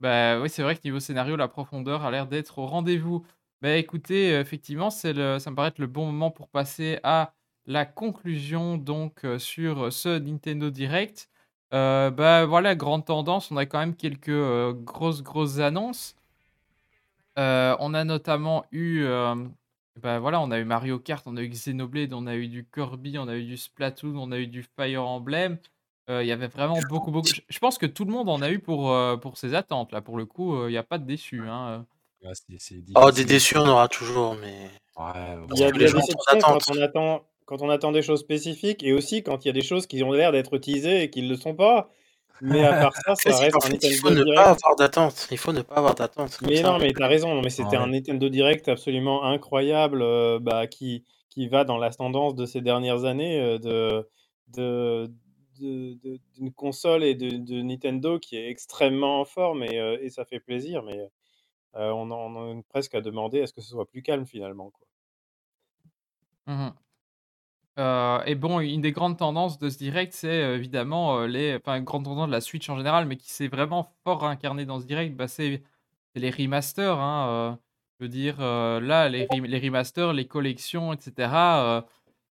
[0.00, 3.24] Bah oui, c'est vrai que niveau scénario, la profondeur a l'air d'être au rendez-vous.
[3.62, 7.00] Bah écoutez, euh, effectivement, c'est le, ça me paraît être le bon moment pour passer
[7.04, 7.34] à
[7.66, 11.30] la conclusion donc euh, sur ce Nintendo Direct.
[11.74, 16.16] Euh, bah voilà, grande tendance, on a quand même quelques euh, grosses grosses annonces.
[17.38, 19.34] Euh, on a notamment eu, euh,
[20.00, 22.64] bah voilà, on a eu Mario Kart, on a eu Xenoblade, on a eu du
[22.66, 25.58] Kirby, on a eu du Splatoon, on a eu du Fire Emblem.
[26.10, 27.28] Euh, Il y avait vraiment beaucoup, beaucoup.
[27.28, 29.92] Je, je pense que tout le monde en a eu pour, euh, pour ses attentes
[29.92, 30.00] là.
[30.02, 31.42] Pour le coup, euh, il n'y a pas de déçus.
[31.48, 31.86] Hein.
[32.22, 33.26] Là, c'est- c'est Oh, difficile.
[33.26, 34.70] des déçus, on aura toujours, mais.
[34.96, 36.80] Ouais, Il y a, que il les y a gens des sont déceptions quand on
[36.82, 39.86] attend quand on attend des choses spécifiques et aussi quand il y a des choses
[39.86, 41.90] qui ont l'air d'être teasées et qui ne le sont pas.
[42.40, 44.34] Mais à part ça, C'est ça reste un fait, il faut Nintendo ne Direct.
[44.44, 45.28] pas avoir d'attente.
[45.30, 46.36] Il faut ne pas avoir d'attente.
[46.38, 46.62] comme Mais ça.
[46.72, 47.90] non, mais t'as raison, mais c'était un ouais.
[47.90, 53.04] Nintendo Direct absolument incroyable euh, bah, qui, qui va dans la tendance de ces dernières
[53.04, 54.08] années euh, de,
[54.56, 55.10] de,
[55.64, 60.40] d'une console et de, Nintendo qui est extrêmement en forme et, euh, et ça fait
[60.40, 61.00] plaisir, mais
[61.76, 64.02] euh, on en on en est presque à demander à ce que ce soit plus
[64.02, 64.70] calme finalement.
[64.70, 64.86] Quoi.
[67.78, 71.56] Euh, et bon, une des grandes tendances de ce direct, c'est euh, évidemment euh, les.
[71.56, 74.64] Enfin, une grande tendance de la Switch en général, mais qui s'est vraiment fort incarné
[74.64, 75.62] dans ce direct, bah, c'est
[76.14, 76.98] les remasters.
[77.00, 77.56] Hein, euh,
[77.98, 81.30] je veux dire, euh, là, les, les remasters, les collections, etc.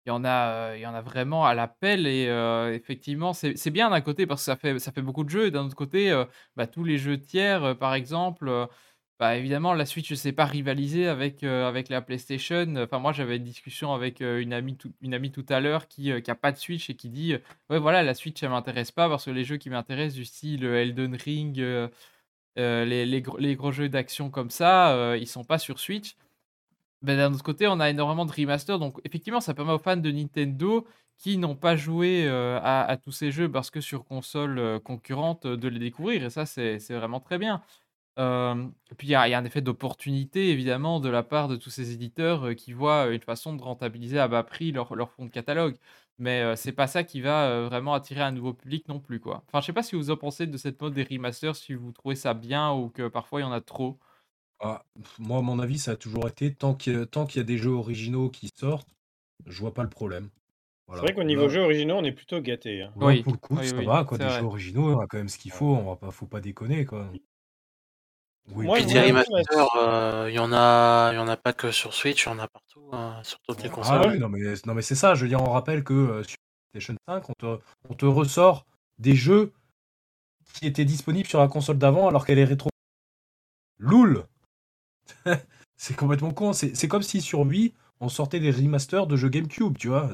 [0.07, 2.25] Il y en a, vraiment à l'appel et
[2.75, 5.51] effectivement, c'est bien d'un côté parce que ça fait, ça fait beaucoup de jeux et
[5.51, 6.11] d'un autre côté,
[6.57, 8.69] bah, tous les jeux tiers, par exemple,
[9.20, 12.75] bah, évidemment, la Switch ne sait pas rivaliser avec, la PlayStation.
[12.77, 16.57] Enfin, moi, j'avais une discussion avec une, amie tout, à l'heure qui n'a pas de
[16.57, 17.35] Switch et qui dit
[17.69, 20.65] Ouais, voilà, la Switch, elle m'intéresse pas parce que les jeux qui m'intéressent, du style
[20.65, 21.62] Elden Ring,
[22.57, 26.17] les, gros, les gros jeux d'action comme ça, ils sont pas sur Switch.
[27.03, 29.97] Ben, d'un autre côté, on a énormément de remasters, donc effectivement, ça permet aux fans
[29.97, 34.59] de Nintendo qui n'ont pas joué euh, à, tous ces jeux parce que sur console
[34.59, 37.62] euh, concurrente euh, de les découvrir, et ça, c'est vraiment très bien.
[38.19, 41.70] Euh, et puis, il y, a un effet d'opportunité, évidemment, de la part de tous
[41.70, 45.25] ces éditeurs euh, qui voient une façon de rentabiliser à bas prix leur, leur fonds
[45.25, 45.77] de catalogue.
[46.19, 49.20] Mais euh, c'est pas ça qui va euh, vraiment attirer un nouveau public non plus,
[49.20, 49.43] quoi.
[49.49, 51.93] Enfin, je sais pas si vous en pensez de cette mode des remasters, si vous
[51.93, 53.99] trouvez ça bien ou que parfois il y en a trop.
[54.60, 54.84] Ah,
[55.18, 57.40] moi, à mon avis, ça a toujours été tant qu'il y a, tant qu'il y
[57.40, 58.89] a des jeux originaux qui sortent,
[59.47, 60.30] je vois pas le problème.
[60.92, 62.82] C'est vrai qu'au niveau jeux originaux, on est plutôt gâtés.
[62.82, 62.92] hein.
[62.97, 64.18] ouais, Oui, pour le coup, oui, ça oui, va, quoi.
[64.18, 64.39] Des vrai.
[64.40, 66.84] jeux originaux, on a quand même ce qu'il faut, on va pas, faut pas déconner,
[66.84, 67.08] quoi.
[68.55, 69.12] Oui, Moi, Puis des
[69.76, 72.39] euh, il y en a, y en a pas que sur Switch, il y en
[72.39, 74.08] a partout, hein, sur toutes les Ah consoles.
[74.08, 76.36] oui, non mais, non mais c'est ça, je veux dire, on rappelle que euh, sur
[76.72, 78.66] PlayStation 5, on te, on te ressort
[78.98, 79.52] des jeux
[80.55, 82.70] qui étaient disponibles sur la console d'avant alors qu'elle est rétro.
[83.78, 84.28] Loul
[85.76, 89.30] C'est complètement con, c'est c'est comme si sur Wii, on sortait des remasters de jeux
[89.30, 90.10] GameCube, tu vois.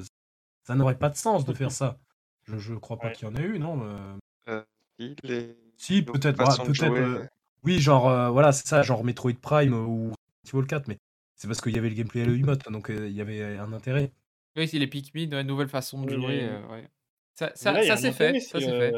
[0.64, 1.98] Ça n'aurait pas de sens de faire ça.
[2.44, 3.12] Je, je crois pas Ouais.
[3.14, 4.16] qu'il y en ait eu, non euh,
[4.48, 4.62] Euh,
[4.98, 5.56] il est...
[5.76, 6.88] Si, peut-être, jouer.
[7.00, 7.26] euh,
[7.64, 10.12] oui, genre, euh, voilà, c'est ça, genre Metroid Prime ou
[10.44, 10.98] Resident Evil 4, mais
[11.34, 13.72] c'est parce qu'il y avait le gameplay Halo Emote, donc euh, il y avait un
[13.72, 14.12] intérêt.
[14.56, 16.26] Oui, c'est les Pikmin, nouvelle façon de jouer.
[16.26, 16.88] mais- euh, ouais.
[17.34, 18.38] Ça, Mais ça, c'est fait.
[18.40, 18.92] Ça fait.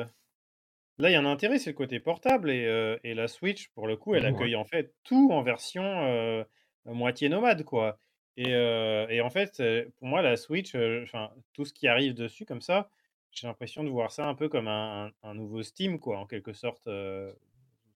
[0.99, 3.69] Là, il y a un intérêt, c'est le côté portable et, euh, et la Switch,
[3.71, 4.29] pour le coup, elle Ouais.
[4.31, 6.45] accueille en fait tout en version euh,
[6.87, 7.99] moitié nomade, quoi.
[8.37, 9.63] Et, euh, et en fait,
[9.97, 12.91] pour moi, la Switch, enfin, tout ce qui arrive dessus comme ça,
[13.31, 16.87] j'ai l'impression de voir ça un peu comme un, nouveau Steam, quoi, en quelque sorte.
[16.89, 17.33] vous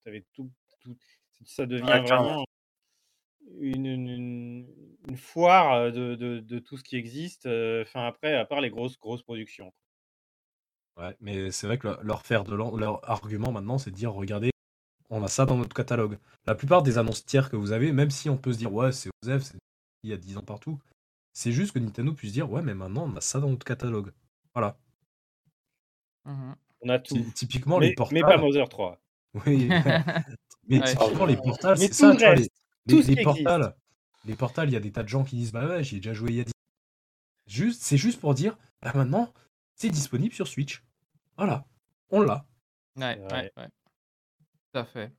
[0.05, 0.51] savez, tout,
[0.81, 0.97] tout-
[1.45, 2.45] ça devient Ouais, vraiment
[3.61, 7.47] une, une- une- une foire de, de- de tout ce qui existe.
[7.47, 9.73] Enfin, après, à part les grosses, grosses productions.
[10.99, 14.51] Ouais, mais c'est vrai que leur- faire de leur argument maintenant, c'est de dire regardez,
[15.11, 16.19] on a ça dans notre catalogue.
[16.47, 18.93] La plupart des annonces tiers que vous avez, même si on peut se dire ouais,
[18.93, 19.59] c'est OZEF, c'est
[20.05, 20.79] il y a 10 ans partout,
[21.33, 24.13] c'est juste que Nintendo puisse dire ouais, mais maintenant on a ça dans notre catalogue.
[24.55, 24.77] Voilà.
[26.25, 26.55] Mhm.
[26.83, 27.15] On a tout.
[27.15, 28.21] Ty- Typiquement les portables.
[28.21, 28.99] mais pas Mother 3.
[29.47, 29.69] Oui,
[30.69, 30.85] mais Ouais.
[30.95, 32.43] typiquement les portables, Mais c'est ça, le tu vois, les,
[32.87, 33.15] les-.
[34.25, 35.99] Les portales, il y a des tas de gens qui disent bah ouais, j'y ai
[36.01, 36.53] déjà joué il y a 10
[37.47, 39.33] Juste, c'est juste pour dire bah maintenant,
[39.75, 40.83] c'est disponible sur Switch.
[41.37, 41.65] Voilà,
[42.11, 42.47] on l'a.
[42.97, 43.69] Ouais, ouais, ouais.
[44.73, 45.13] Tout à fait.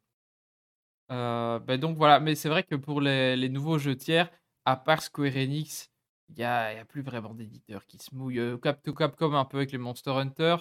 [1.12, 4.30] Euh, ben donc voilà, mais c'est vrai que pour les, les nouveaux jeux tiers,
[4.66, 5.92] à part Square Enix,
[6.30, 8.40] il n'y a, a plus vraiment d'éditeurs qui se mouillent.
[8.40, 10.56] Euh, Cap Capcom un peu avec les Monster Hunter.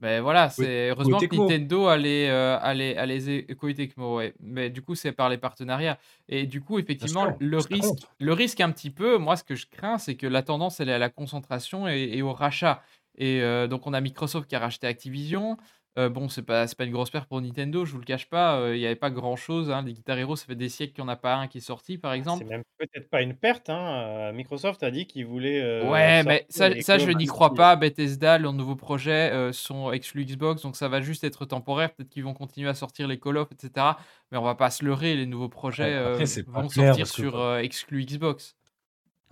[0.00, 1.36] Mais voilà, Oui, c'est heureusement que.
[1.36, 4.34] Nintendo a les, euh, a les, a les Tecmo, ouais.
[4.40, 5.96] Mais du coup, c'est par les partenariats.
[6.28, 8.10] Et du coup, effectivement, sûr, le risque, compte.
[8.18, 10.88] le risque un petit peu, moi, ce que je crains, c'est que la tendance, elle
[10.88, 12.82] est à la concentration et, et au rachat.
[13.16, 15.56] Et euh, donc, on a Microsoft qui a racheté Activision.
[15.98, 18.26] Euh, bon, c'est pas, c'est pas une grosse perte pour Nintendo, je vous le cache
[18.26, 18.56] pas.
[18.58, 19.70] euh, Il n'y avait pas grand chose.
[19.70, 19.82] Hein.
[19.84, 21.60] Les Guitar Hero, ça fait des siècles qu'il n'y en a pas un qui est
[21.60, 22.46] sorti, par C'est exemple.
[22.46, 23.68] même peut-être pas une perte.
[23.68, 24.32] Hein.
[24.32, 25.60] Microsoft a dit qu'il voulait.
[25.60, 27.76] euh, Ouais, mais ça, ça je of n'y crois pas.
[27.76, 31.92] Bethesda, leurs nouveaux projets euh, sont exclus Xbox, donc ça va juste être temporaire.
[31.92, 33.86] Peut-être qu'ils vont continuer à sortir les Call of, etc.
[34.30, 37.38] Mais on va pas se leurrer, les nouveaux projets après, euh, c'est vont sortir sur
[37.38, 38.56] euh, exclus Xbox.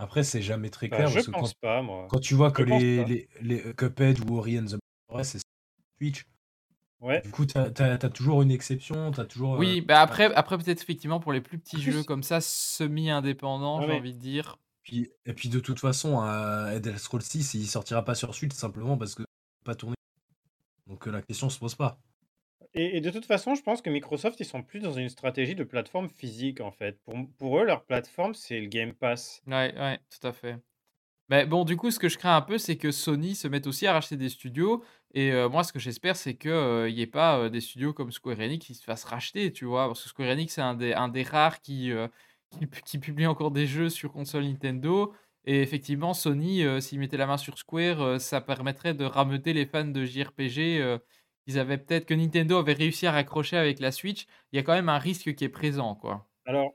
[0.03, 2.07] Après, c'est jamais très Bah, clair je parce que pense quand, pas, moi.
[2.09, 4.79] quand tu vois que Je les, les, les Cuphead ou Ori and the
[5.11, 5.41] Forest, c'est
[5.99, 6.25] Switch,
[7.01, 7.21] Ouais.
[7.21, 9.55] du coup, t'as as, toujours une exception, t'as toujours.
[9.55, 12.41] euh, Oui, bah après, après peut-être effectivement pour les plus petits plus- jeux comme ça,
[12.41, 14.57] semi-indépendants, Ouais, j'ai envie de dire.
[14.83, 18.53] Puis, et puis de toute façon, euh, Elder Scrolls 6, il sortira pas sur Switch
[18.55, 19.23] simplement parce que
[19.65, 19.95] pas tourné.
[20.87, 21.99] Donc euh, la question se pose pas.
[22.75, 25.65] Et, de toute façon, je pense que Microsoft, ils sont plus dans une stratégie de
[25.65, 27.01] plateforme physique, en fait.
[27.03, 29.43] Pour, pour eux, leur plateforme, c'est le Game Pass.
[29.47, 30.57] Ouais, ouais, tout à fait.
[31.29, 33.67] Mais bon, du coup, ce que je crains un peu, c'est que Sony se mette
[33.67, 34.85] aussi à racheter des studios.
[35.15, 36.51] Et euh, moi, ce que j'espère, c'est qu'il
[36.93, 39.87] n'y ait pas euh, des studios comme Square Enix qui se fassent racheter, tu vois.
[39.87, 42.09] Parce que Square Enix, c'est un des, un des rares qui, euh,
[42.51, 45.13] qui, pu- qui publie encore des jeux sur console Nintendo.
[45.45, 49.53] Et effectivement, Sony, euh, s'ils mettaient la main sur Square, euh, ça permettrait de rameuter
[49.53, 50.99] les fans de JRPG.
[51.51, 54.27] Qu'ils avaient peut-être que Nintendo avait réussi à raccrocher avec la Switch.
[54.53, 56.27] Il y a quand même un risque qui est présent, quoi.
[56.47, 56.73] Alors,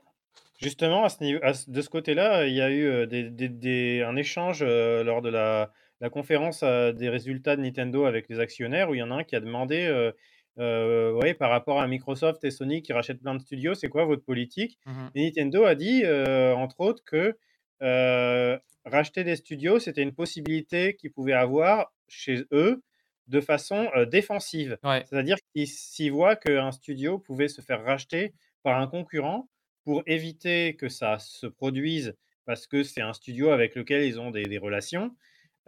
[0.60, 3.30] justement, à ce niveau, à ce- de ce côté-là, il y a eu euh, des,
[3.30, 8.04] des- des- un échange euh, lors de la, la conférence euh, des résultats de Nintendo
[8.04, 10.12] avec les actionnaires, où il y en a un qui a demandé,
[10.58, 14.04] euh, ouais, par rapport à Microsoft et Sony qui rachètent plein de studios, c'est quoi
[14.04, 14.78] votre politique?
[14.86, 15.10] Mhm.
[15.14, 17.36] Et Nintendo a dit, euh, entre autres, que
[17.82, 22.82] euh, racheter des studios, c'était une possibilité qu'ils pouvaient avoir chez eux
[23.28, 24.78] de façon euh, défensive.
[24.84, 25.04] Ouais.
[25.08, 29.48] C'est-à-dire qu'ils s'y voient qu'un studio pouvait se faire racheter par un concurrent
[29.84, 32.14] pour éviter que ça se produise
[32.44, 35.10] parce que c'est un studio avec lequel ils ont des, des relations.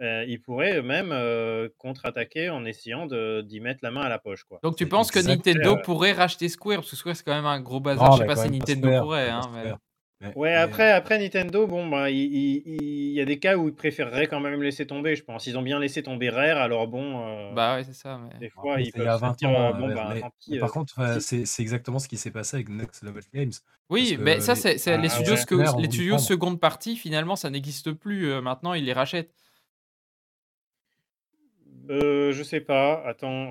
[0.01, 4.43] euh, ils pourraient eux-mêmes euh, contre-attaquer en essayant d'y mettre la main à la poche.
[4.45, 4.59] Quoi.
[4.63, 6.77] Donc tu penses que Nintendo euh, pourrait racheter Square?
[6.77, 8.05] Parce que Square, c'est quand même un gros bazar.
[8.05, 9.29] Non, Je sais mais pas si Nintendo Square, pourrait.
[9.29, 9.73] Hein, mais...
[10.21, 13.69] Ouais, mais- après, après Nintendo, bon, bah, il, il- il y a des cas où
[13.69, 15.47] ils préféreraient quand même laisser tomber, je pense.
[15.47, 18.17] Ils ont bien laissé tomber Rare, alors bon, euh, Bah ouais, c'est ça.
[18.17, 18.37] Mais...
[18.39, 19.73] des fois, ils peuvent il y a se 20 dire, ans.
[19.73, 20.51] bon, mais- bah, mais, tant pis.
[20.51, 23.51] mais par contre, euh, c'est c'est exactement ce qui s'est passé avec Next Level Games.
[23.89, 25.45] Oui, mais que ça, les- c'est c'est- les Ah, studios, ouais.
[25.45, 25.55] que-
[26.13, 28.29] les seconde partie, finalement, ça n'existe plus.
[28.29, 29.33] euh, maintenant, ils les rachètent.
[31.89, 33.49] Euh, je sais pas, attends.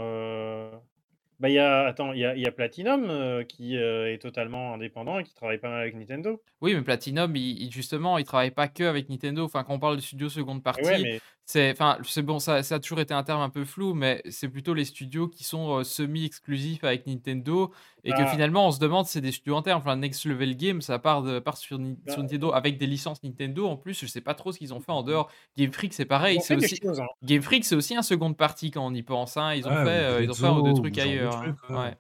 [1.41, 4.19] Bah, il y a, attends, il y a, y a Platinum euh, qui euh, est
[4.19, 6.43] totalement indépendant et qui travaille pas mal avec Nintendo.
[6.61, 9.45] Oui, mais Platinum, il, il- justement, il travaille pas que avec Nintendo.
[9.45, 11.21] Enfin, quand on parle de studios seconde partie, ouais, mais
[11.51, 14.21] c'est, enfin, c'est bon, ça, ça a toujours été un terme un peu flou, mais
[14.29, 17.73] c'est plutôt les studios qui sont euh, semi-exclusifs avec Nintendo
[18.05, 18.27] et que Bah.
[18.27, 19.79] finalement, on se demande, c'est des studios internes.
[19.79, 22.13] Enfin, Next Level Game, ça part, de, part sur, Ni- Bah.
[22.13, 23.67] sur Nintendo avec des licences Nintendo.
[23.67, 25.31] En plus, je sais pas trop ce qu'ils ont fait en dehors.
[25.57, 26.39] Game Freak, c'est pareil.
[26.43, 27.01] C'est aussi choses.
[27.01, 27.07] hein.
[27.23, 29.39] Game Freak, c'est aussi un seconde partie quand on y pense.
[29.39, 29.55] hein.
[29.55, 31.35] Ils ont fait, euh, ils ont fait deux trucs ailleurs.
[31.35, 31.55] hein.
[31.55, 31.77] trucs, ouais.
[31.77, 31.95] Ouais.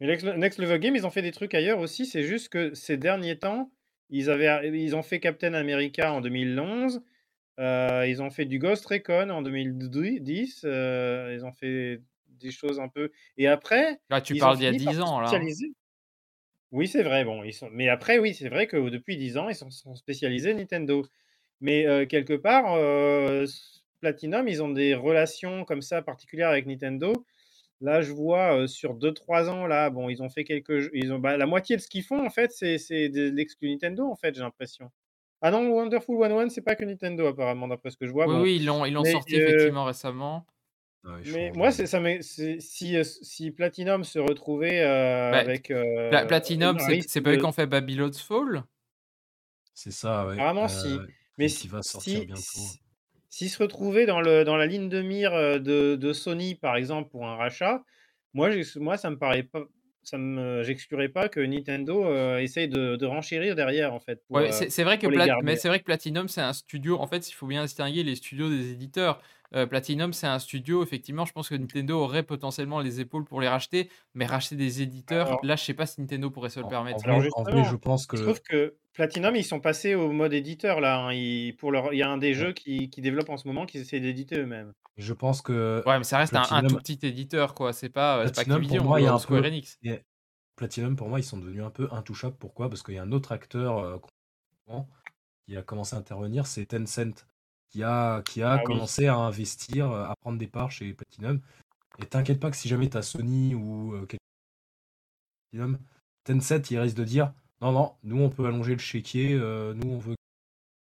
[0.00, 2.04] Mais Next, Next Level Game, ils ont fait des trucs ailleurs aussi.
[2.04, 3.70] C'est juste que ces derniers temps,
[4.10, 7.00] ils, avaient, ils ont fait Captain America en 2011.
[7.58, 10.62] Euh, ils ont fait du Ghost Recon en 2010.
[10.64, 13.10] euh, ils ont fait des choses un peu.
[13.36, 15.30] Et après, Là, tu ils parles d'il y a fini par 10 se ans, là.
[15.30, 15.48] hein.
[16.70, 19.48] Oui, c'est vrai, bon, ils sont mais après, oui, c'est vrai que depuis 10 ans,
[19.48, 21.06] ils sont sont spécialisés Nintendo.
[21.60, 26.66] Mais, heu, quelque part, heu, s Platinum, ils ont des relations comme ça particulières avec
[26.66, 27.12] Nintendo.
[27.82, 31.36] Là, je vois, sur 2-3 ans, là, bon, ils ont fait quelques ils ont bah,
[31.38, 34.34] la moitié de ce qu'ils font, en fait, c'est c'est de l'exclu Nintendo, en fait,
[34.34, 34.90] j'ai l'impression.
[35.42, 38.34] Ah non, Wonderful 101, c'est pas que Nintendo apparemment, d'après ce que je vois, Oui,
[38.34, 38.42] bon.
[38.42, 40.44] oui, ils l'ont ils l'ont Mais, sorti heu effectivement récemment.
[41.04, 44.86] Ouais, ils mais moi, c'est ça c'est si, heu, si Platinum se retrouvait, heu,
[45.30, 45.70] Bah, avec,
[46.08, 48.64] Pla Platinum, c'est pas eux qui ont fait Babylon's Fall?
[49.76, 51.04] C'est ça, ouais, apparemment si.
[51.38, 52.76] Mais si va sortir si bientôt.
[52.76, 52.80] s
[53.30, 57.10] s'ils se retrouvaient dans le dans la ligne de mire, de de Sony, par exemple,
[57.10, 57.84] pour un rachat,
[58.34, 59.64] moi, moi, ça me paraît pas
[60.08, 64.40] ça me j'exclurais pas que Nintendo, heu, essaye de de renchérir derrière, en fait, pour,
[64.40, 67.06] Ouais, heu, c'est vrai que Plat mais c'est vrai que Platinum, c'est un studio en
[67.06, 69.22] fait, il faut bien distinguer les studios des éditeurs.
[69.54, 73.40] Heu, Platinum, c'est un studio, effectivement, je pense que Nintendo aurait potentiellement les épaules pour
[73.40, 76.60] les racheter, mais racheter des éditeurs, Alors là, je sais pas si Nintendo pourrait se
[76.60, 77.08] le En en permettre.
[77.10, 80.10] vrai en vrai, je pense il se trouve que que Platinum, ils sont passés au
[80.12, 81.12] mode éditeur, là, hein.
[81.12, 83.46] Ils pour leur il y a un des ouais, jeux qu'ils qu'ils développent en ce
[83.48, 84.72] moment qu'ils essaient d'éditer eux-mêmes.
[84.96, 87.88] je pense que Ouais, mais ça reste un un tout Platinum petit éditeur, quoi, c'est
[87.88, 89.44] pas, heu, c'est pas Platinum pour Activision moi, il y ou a ou un Square
[89.44, 89.80] peu Enix.
[90.56, 92.36] Platinum pour moi, ils sont devenus un peu intouchables.
[92.36, 92.68] Pourquoi?
[92.68, 93.98] Parce qu'il y a un autre acteur,
[95.46, 97.26] qui a commencé à intervenir, c'est Tencent,
[97.70, 98.82] qui a qui a Ah oui.
[98.82, 101.40] commencé à investir, à prendre des parts chez Platinum
[101.98, 104.20] et t'inquiète pas que si jamais tu as Sony ou, quel
[105.52, 105.78] Platinum,
[106.24, 107.32] Tencent, il risque de dire:
[107.62, 110.16] «Non, non, nous on peut allonger le chéquier, heu, nous on veut»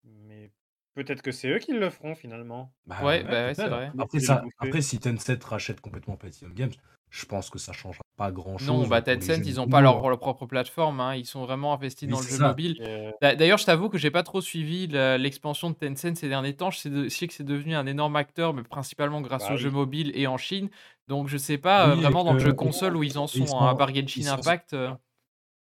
[0.05, 0.53] Mais
[0.95, 2.75] peut-être que c'est eux qui le feront finalement.
[2.87, 3.95] bah, Ouais, ouais, bah, ouais, c'est vrai.
[3.99, 6.73] Après ça après si Tencent rachète complètement Platinum Games,
[7.13, 9.61] je pense que ça changera pas grand Non, chose, bah, pour les Tencent, jeux ils
[9.61, 10.09] ont pas leur hein.
[10.09, 12.49] leur propre plateforme, hein, ils sont vraiment investis dans le jeu ça.
[12.49, 12.83] mobile.
[13.21, 16.71] D'a d'ailleurs, je t'avoue que j'ai pas trop suivi l'expansion de Tencent ces derniers temps.
[16.71, 19.55] Je sais de je sais que c'est devenu un énorme acteur, mais principalement grâce bah
[19.55, 19.75] aux jeux oui.
[19.75, 20.71] mobiles et en Chine.
[21.09, 23.45] Donc je sais pas, Oui et vraiment dans le jeu console où ils en sont,
[23.61, 24.89] hein, à Genshin sont Impact, heu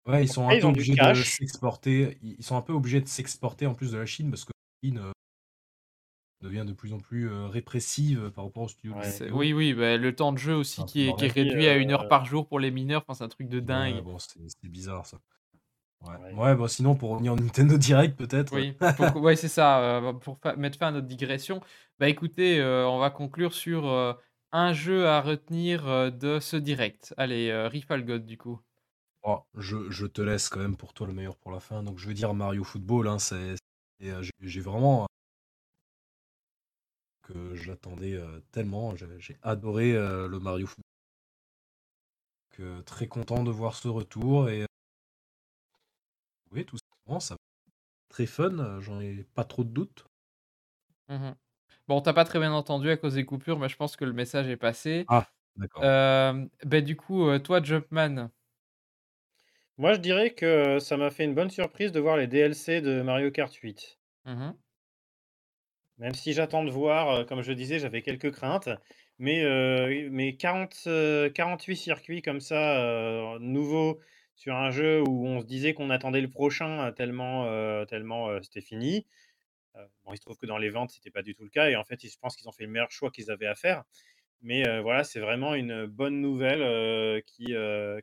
[0.06, 2.18] ouais, ils sont un ils peu obligés de s'exporter.
[2.22, 4.52] Ils sont un peu obligés de s'exporter en plus de la Chine parce que
[4.84, 5.02] Chine,
[6.42, 9.32] devient de plus en plus, heu, répressive par rapport de jeux Ouais.
[9.32, 11.94] oui, oui, bah, le temps de jeu aussi qui est qui réduit à une heu,
[11.94, 14.04] heure par jour pour les mineurs, enfin, c'est un truc de Ouais, dingue.
[14.04, 15.18] bon, c'est bizarre ça.
[16.02, 16.16] Ouais.
[16.16, 16.34] ouais.
[16.34, 18.74] Ouais, bah, sinon pour revenir au Nintendo Direct peut-être, Oui,
[19.16, 21.60] ouais, c'est ça, pour mettre fin à notre digression.
[22.00, 23.88] Bah, écoutez, on va conclure sur,
[24.54, 27.14] un jeu à retenir, de ce direct.
[27.18, 28.60] Allez, heu, Rifalgot du coup.
[29.24, 31.98] oh, je je te laisse quand même pour toi le meilleur pour la fin, donc
[32.00, 33.56] je veux dire Mario Football, hein, c'est
[34.00, 35.08] j'ai vraiment
[37.28, 40.84] que je l'attendais, heu, tellement, j'ai adoré, heu, le Mario Foot
[42.52, 44.66] donc heu, très content de voir ce retour et
[46.52, 50.08] oui, tout simplement, ça va être très fun, j'en ai pas trop de doutes.
[51.10, 51.34] Mmh
[51.88, 54.14] Bon, tu pas très bien entendu à cause des coupures, mais je pense que le
[54.14, 55.08] message est passé.
[55.08, 55.90] Ah, d'accord.
[56.66, 58.30] Beh, du coup, toi Jumpman?
[59.78, 63.02] Moi, je dirais que ça m'a fait une bonne surprise de voir les DLC de
[63.02, 64.00] Mario Kart 8.
[64.26, 64.54] Mmh
[65.98, 68.70] Même si j'attends de voir, heu, comme je disais, j'avais quelques craintes,
[69.20, 74.00] mais heu, mais 40, heu, 48 circuits comme ça, nouveaux
[74.36, 77.46] sur un jeu où on se disait qu'on attendait le prochain, tellement,
[77.88, 79.08] tellement, c'était fini.
[80.06, 81.76] Bon, il se trouve que dans les ventes, c'était pas du tout le cas et
[81.76, 83.84] en fait, je pense qu'ils ont fait le meilleur choix qu'ils avaient à faire.
[84.42, 87.46] Mais voilà, c'est vraiment une bonne nouvelle, qui,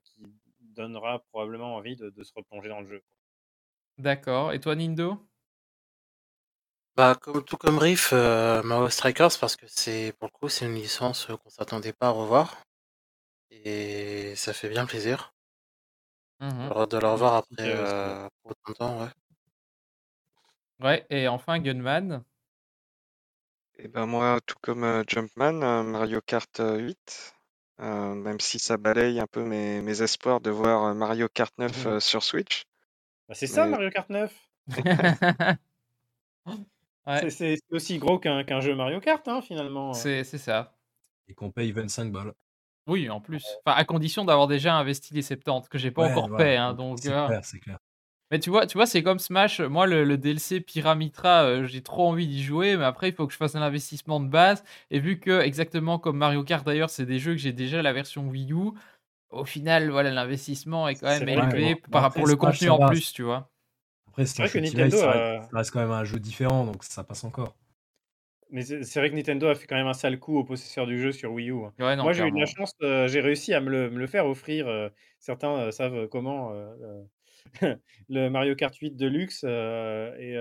[0.05, 0.23] qui
[0.61, 3.03] donnera probablement envie de se replonger dans le jeu.
[3.99, 5.29] D'accord et toi Nindo?
[6.97, 10.67] Bah, comme tout comme Riff, heu, Mario Strikers parce que c'est pour le coup, c'est
[10.67, 12.63] une licence, heu, qu'on s'attendait pas à revoir
[13.51, 15.33] et ça fait bien plaisir
[16.69, 18.17] de Mmh de le Mmh, revoir après, ticket aussi, ouais.
[18.17, 19.11] heu, autant de temps, ouais.
[20.79, 22.23] Ouais et enfin Gunman?
[23.79, 27.35] Et ben moi, tout comme euh, Jumpman, euh, Mario Kart euh, 8,
[27.81, 31.53] euh, même si ça balaye un peu mes, mes espoirs de voir euh, Mario Kart
[31.59, 32.65] 9 euh, sur Switch.
[33.29, 34.35] Bah, c'est ça Mais Mario Kart 9.
[37.07, 40.77] Ouais, C'est aussi gros qu'un qu'un jeu Mario Kart, hein, finalement, c'est c'est ça.
[41.29, 42.35] Et qu'on paye 25 balles.
[42.87, 43.61] Oui, en plus.
[43.65, 46.57] Enfin, à condition d'avoir déjà investi les 70 que j'ai pas Ouais, encore fait, voilà,
[46.57, 47.79] hein, donc c'est clair, c'est clair.
[48.31, 51.83] mais tu vois tu vois, c'est comme Smash, moi le le DLC Pyramitra, heu, j'ai
[51.83, 54.65] trop envie d'y jouer, mais après il faut que je fasse un investissement de base
[54.91, 57.93] et vu que, exactement comme Mario Kart d'ailleurs, c'est des jeux que j'ai déjà la
[57.93, 58.73] version Wii U,
[59.31, 63.13] au final, voilà, l'investissement est quand même élevé par rapport le Smash contenu en plus,
[63.13, 63.53] tu vois?
[64.17, 66.65] Après c'est vrai que Nintendo ça reste a ça reste quand même un jeu différent,
[66.67, 67.57] donc ça passe encore.
[68.51, 71.01] mais c'est vrai que Nintendo a fait quand même un sale coup aux possesseurs du
[71.01, 71.75] jeu sur Wii U, hein.
[71.79, 73.99] Ouais, non, Moi, j'ai eu de la chance, heu, j'ai réussi à me le me
[73.99, 76.53] le faire offrir, heu, certains, heu, savent comment,
[78.09, 80.35] le Mario Kart 8 Deluxe, et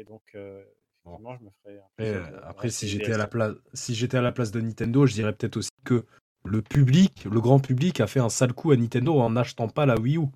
[0.00, 4.16] et donc effectivement, je me ferai après, après si j'étais à la place si j'étais
[4.18, 6.04] à la place de Nintendo, je dirais peut-être aussi que
[6.44, 9.86] le public, le grand public a fait un sale coup à Nintendo en n'achetant pas
[9.86, 10.26] la Wii U.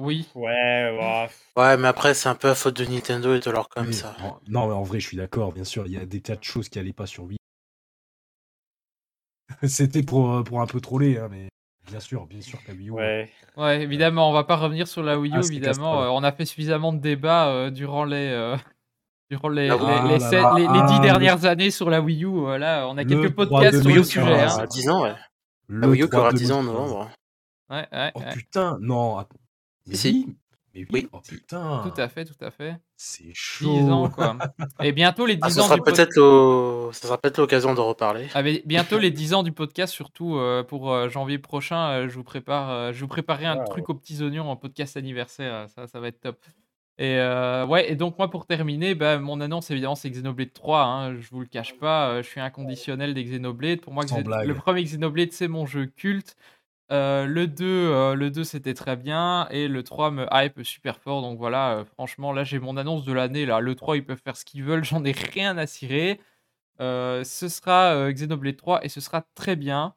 [0.00, 0.28] Oui.
[0.34, 3.68] Ouais, bah, Ouais, mais après, c'est un peu à faute de Nintendo et de leur
[3.68, 4.14] comme Oui, ça.
[4.48, 5.86] Non, mais en vrai, je suis d'accord, bien sûr.
[5.86, 7.38] Il y a des tas de choses qui allaient pas sur Wii.
[9.66, 11.48] C'était pour, euh, pour un peu troller, hein, mais
[11.86, 12.92] bien sûr, bien sûr qu'à Wii U.
[12.92, 13.30] ouais.
[13.56, 16.02] Ouais, évidemment, on va pas revenir sur la Wii U, Ah, évidemment.
[16.02, 18.28] euh, on a fait suffisamment de débats euh, durant les.
[18.30, 18.56] euh,
[19.30, 21.44] Durant les, Ah les, là les là sept- là, les- les ah, dix le- dernières
[21.44, 24.04] années sur la Wii U, là, on a Le quelques podcasts sur le Wii U,
[24.04, 24.20] sujet.
[24.40, 24.46] hein.
[24.46, 24.62] va.
[24.62, 25.14] à 10 ans, ouais.
[25.66, 26.80] Le La Wii U qui 3 aura de 10 ans en 2015.
[26.88, 27.10] novembre.
[27.68, 28.32] Ouais, ouais, Oh ouais.
[28.32, 29.36] putain, non, attends.
[29.88, 30.08] Mais Si.
[30.26, 30.26] oui,
[30.74, 31.08] mais oui, Oui.
[31.12, 31.82] oh putain.
[31.92, 32.76] Tout à fait, tout à fait.
[32.96, 33.90] C'est 10 chaud.
[33.90, 34.36] ans, quoi.
[34.82, 35.82] Et bientôt les 10 Ah, ans sera du
[36.92, 38.28] ça sera peut-être l'occasion de reparler.
[38.34, 41.90] Ah, mais bientôt les 10 ans du podcast, surtout euh, pour euh, janvier prochain.
[41.90, 43.64] euh, je vous prépare, euh, je vous préparerai un Wow.
[43.66, 45.68] truc aux petits oignons en podcast anniversaire.
[45.74, 46.38] Ça, ça va être top.
[47.00, 50.82] Et euh, ouais, et donc moi pour terminer, bah, mon annonce évidemment c'est Xenoblade 3.
[50.82, 53.80] Hein, je vous le cache pas, euh, je suis inconditionnel des Xenoblade.
[53.80, 56.36] Pour moi, Xen- le premier Xenoblade c'est mon jeu culte.
[56.90, 60.98] Euh, le 2, euh, le 2 c'était très bien et le 3 me hype super
[60.98, 61.20] fort.
[61.20, 63.60] Donc voilà, euh, franchement là j'ai mon annonce de l'année là.
[63.60, 66.20] Le 3 ils peuvent faire ce qu'ils veulent, j'en ai rien à cirer.
[66.80, 69.94] Ce sera Xenoblade 3 et ce sera très bien.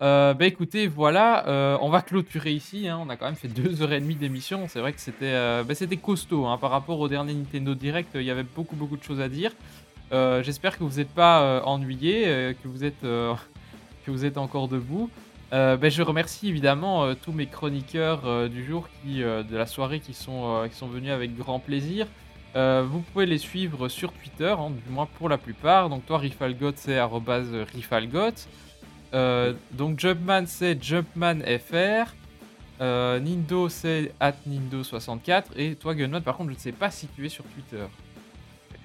[0.00, 2.88] Bah écoutez, voilà, on va clôturer ici.
[2.88, 2.98] hein.
[3.02, 4.66] On a quand même fait deux heures et demie d'émission.
[4.68, 5.32] C'est vrai que c'était
[5.64, 6.56] bah, costaud hein.
[6.58, 8.10] par rapport au dernier Nintendo Direct.
[8.14, 9.52] Il y avait beaucoup beaucoup de choses à dire.
[10.12, 12.68] J'espère que vous n'êtes pas ennuyés, que
[14.10, 15.10] vous êtes encore debout.
[15.54, 19.66] Euh, bah, je remercie évidemment euh, tous mes chroniqueurs euh, du jour qui de la
[19.66, 22.06] soirée qui sont qui sont venus avec grand plaisir.
[22.54, 25.88] Vous pouvez les suivre sur Twitter, hein, du moins pour la plupart.
[25.88, 28.46] Donc toi, Rifalgot, c'est Rifalgot.
[29.72, 32.14] Donc Jumpman, c'est JumpmanFR.
[32.80, 35.44] Nindo, c'est at Nindo64.
[35.56, 37.84] Et toi, Gunman, par contre, je ne sais pas si tu es sur Twitter.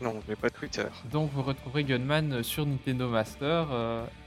[0.01, 0.85] Non, je n'ai pas Twitter.
[1.11, 3.67] Donc vous retrouverez Gunman sur Nintendo Master,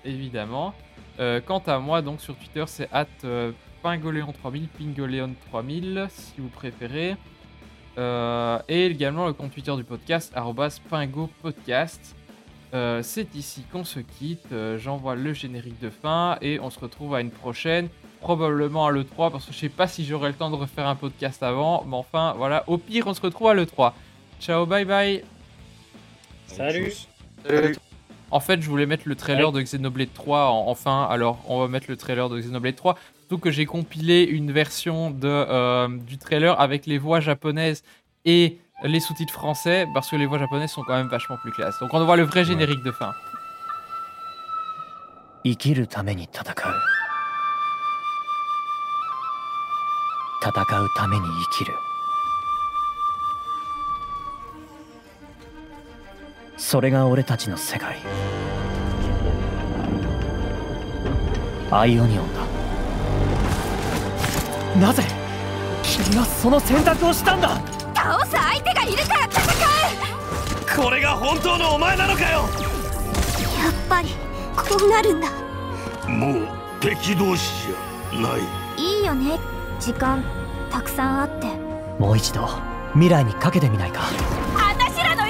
[0.04, 0.72] évidemment.
[1.20, 3.52] Euh, quant à moi, donc sur Twitter, c'est at euh,
[3.84, 7.16] Pingoléon3000, Pingoléon3000, si vous préférez.
[7.98, 12.16] Euh, et également le compte Twitter du podcast, arrobas Pingo Podcast.
[12.74, 14.50] Euh, c'est ici qu'on se quitte.
[14.52, 17.88] Euh, J'envoie le générique de fin et on se retrouve à une prochaine,
[18.20, 20.96] probablement à l'E3, parce que je sais pas si j'aurai le temps de refaire un
[20.96, 21.84] podcast avant.
[21.86, 23.92] Mais enfin, voilà, au pire, on se retrouve à l'E3.
[24.40, 25.22] Ciao, bye bye.
[26.46, 26.94] Salut.
[27.46, 27.76] Salut.
[28.31, 31.59] En fait, je voulais mettre le trailer de Xenoblade 3 en, en fin, alors on
[31.59, 32.97] va mettre le trailer de Xenoblade 3.
[33.21, 37.83] Surtout que j'ai compilé une version de, euh, du trailer avec les voix japonaises
[38.25, 41.79] et les sous-titres français, parce que les voix japonaises sont quand même vachement plus classe.
[41.79, 43.13] Donc on voit le vrai générique de fin.
[45.43, 46.55] 生きるために戦う
[50.43, 51.73] 戦うために生きる
[56.62, 57.98] それが俺たちの世界。
[61.72, 62.34] アイオニオン
[64.80, 64.86] だ。
[64.86, 65.02] なぜ
[65.82, 67.60] 君はその選択をしたんだ？
[67.94, 72.44] 倒す相手がいるから戦これが本当のお前なのかよ？
[72.44, 72.44] う
[73.64, 74.10] やっぱり
[74.56, 75.28] こうなるんだ。
[76.08, 76.48] もう
[76.80, 78.40] 敵同士じゃない。
[78.78, 79.38] いいよね。
[79.80, 80.22] 時間
[80.70, 81.48] たくさんあって。
[81.98, 82.48] もう一度
[82.92, 84.02] 未来にかけてみないか？
[84.56, 85.21] 私らの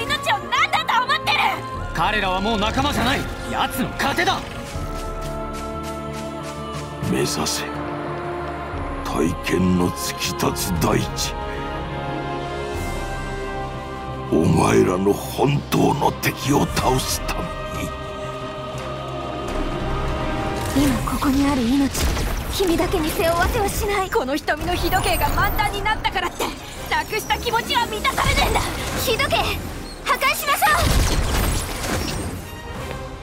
[1.93, 3.19] 彼らはもう仲間じゃない。
[3.51, 4.39] 奴の糧だ。
[7.11, 7.63] 目指せ。
[9.05, 11.35] 体験の突き立つ大地。
[14.31, 17.41] お前らの本当の敵を倒すため
[17.83, 17.89] に。
[20.75, 21.91] 今ここにある命
[22.51, 24.09] 君だけに背負わせはしない。
[24.09, 26.45] この瞳の日時計が満タンになったからって。
[26.89, 28.59] なくした気持ちは満たされねえんだ。
[29.05, 29.35] 日時計
[30.05, 31.42] 破壊しましょう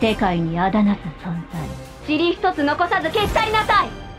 [0.00, 2.16] 世界にあだなす存在。
[2.16, 4.09] 塵一つ残さず消し去りなさい。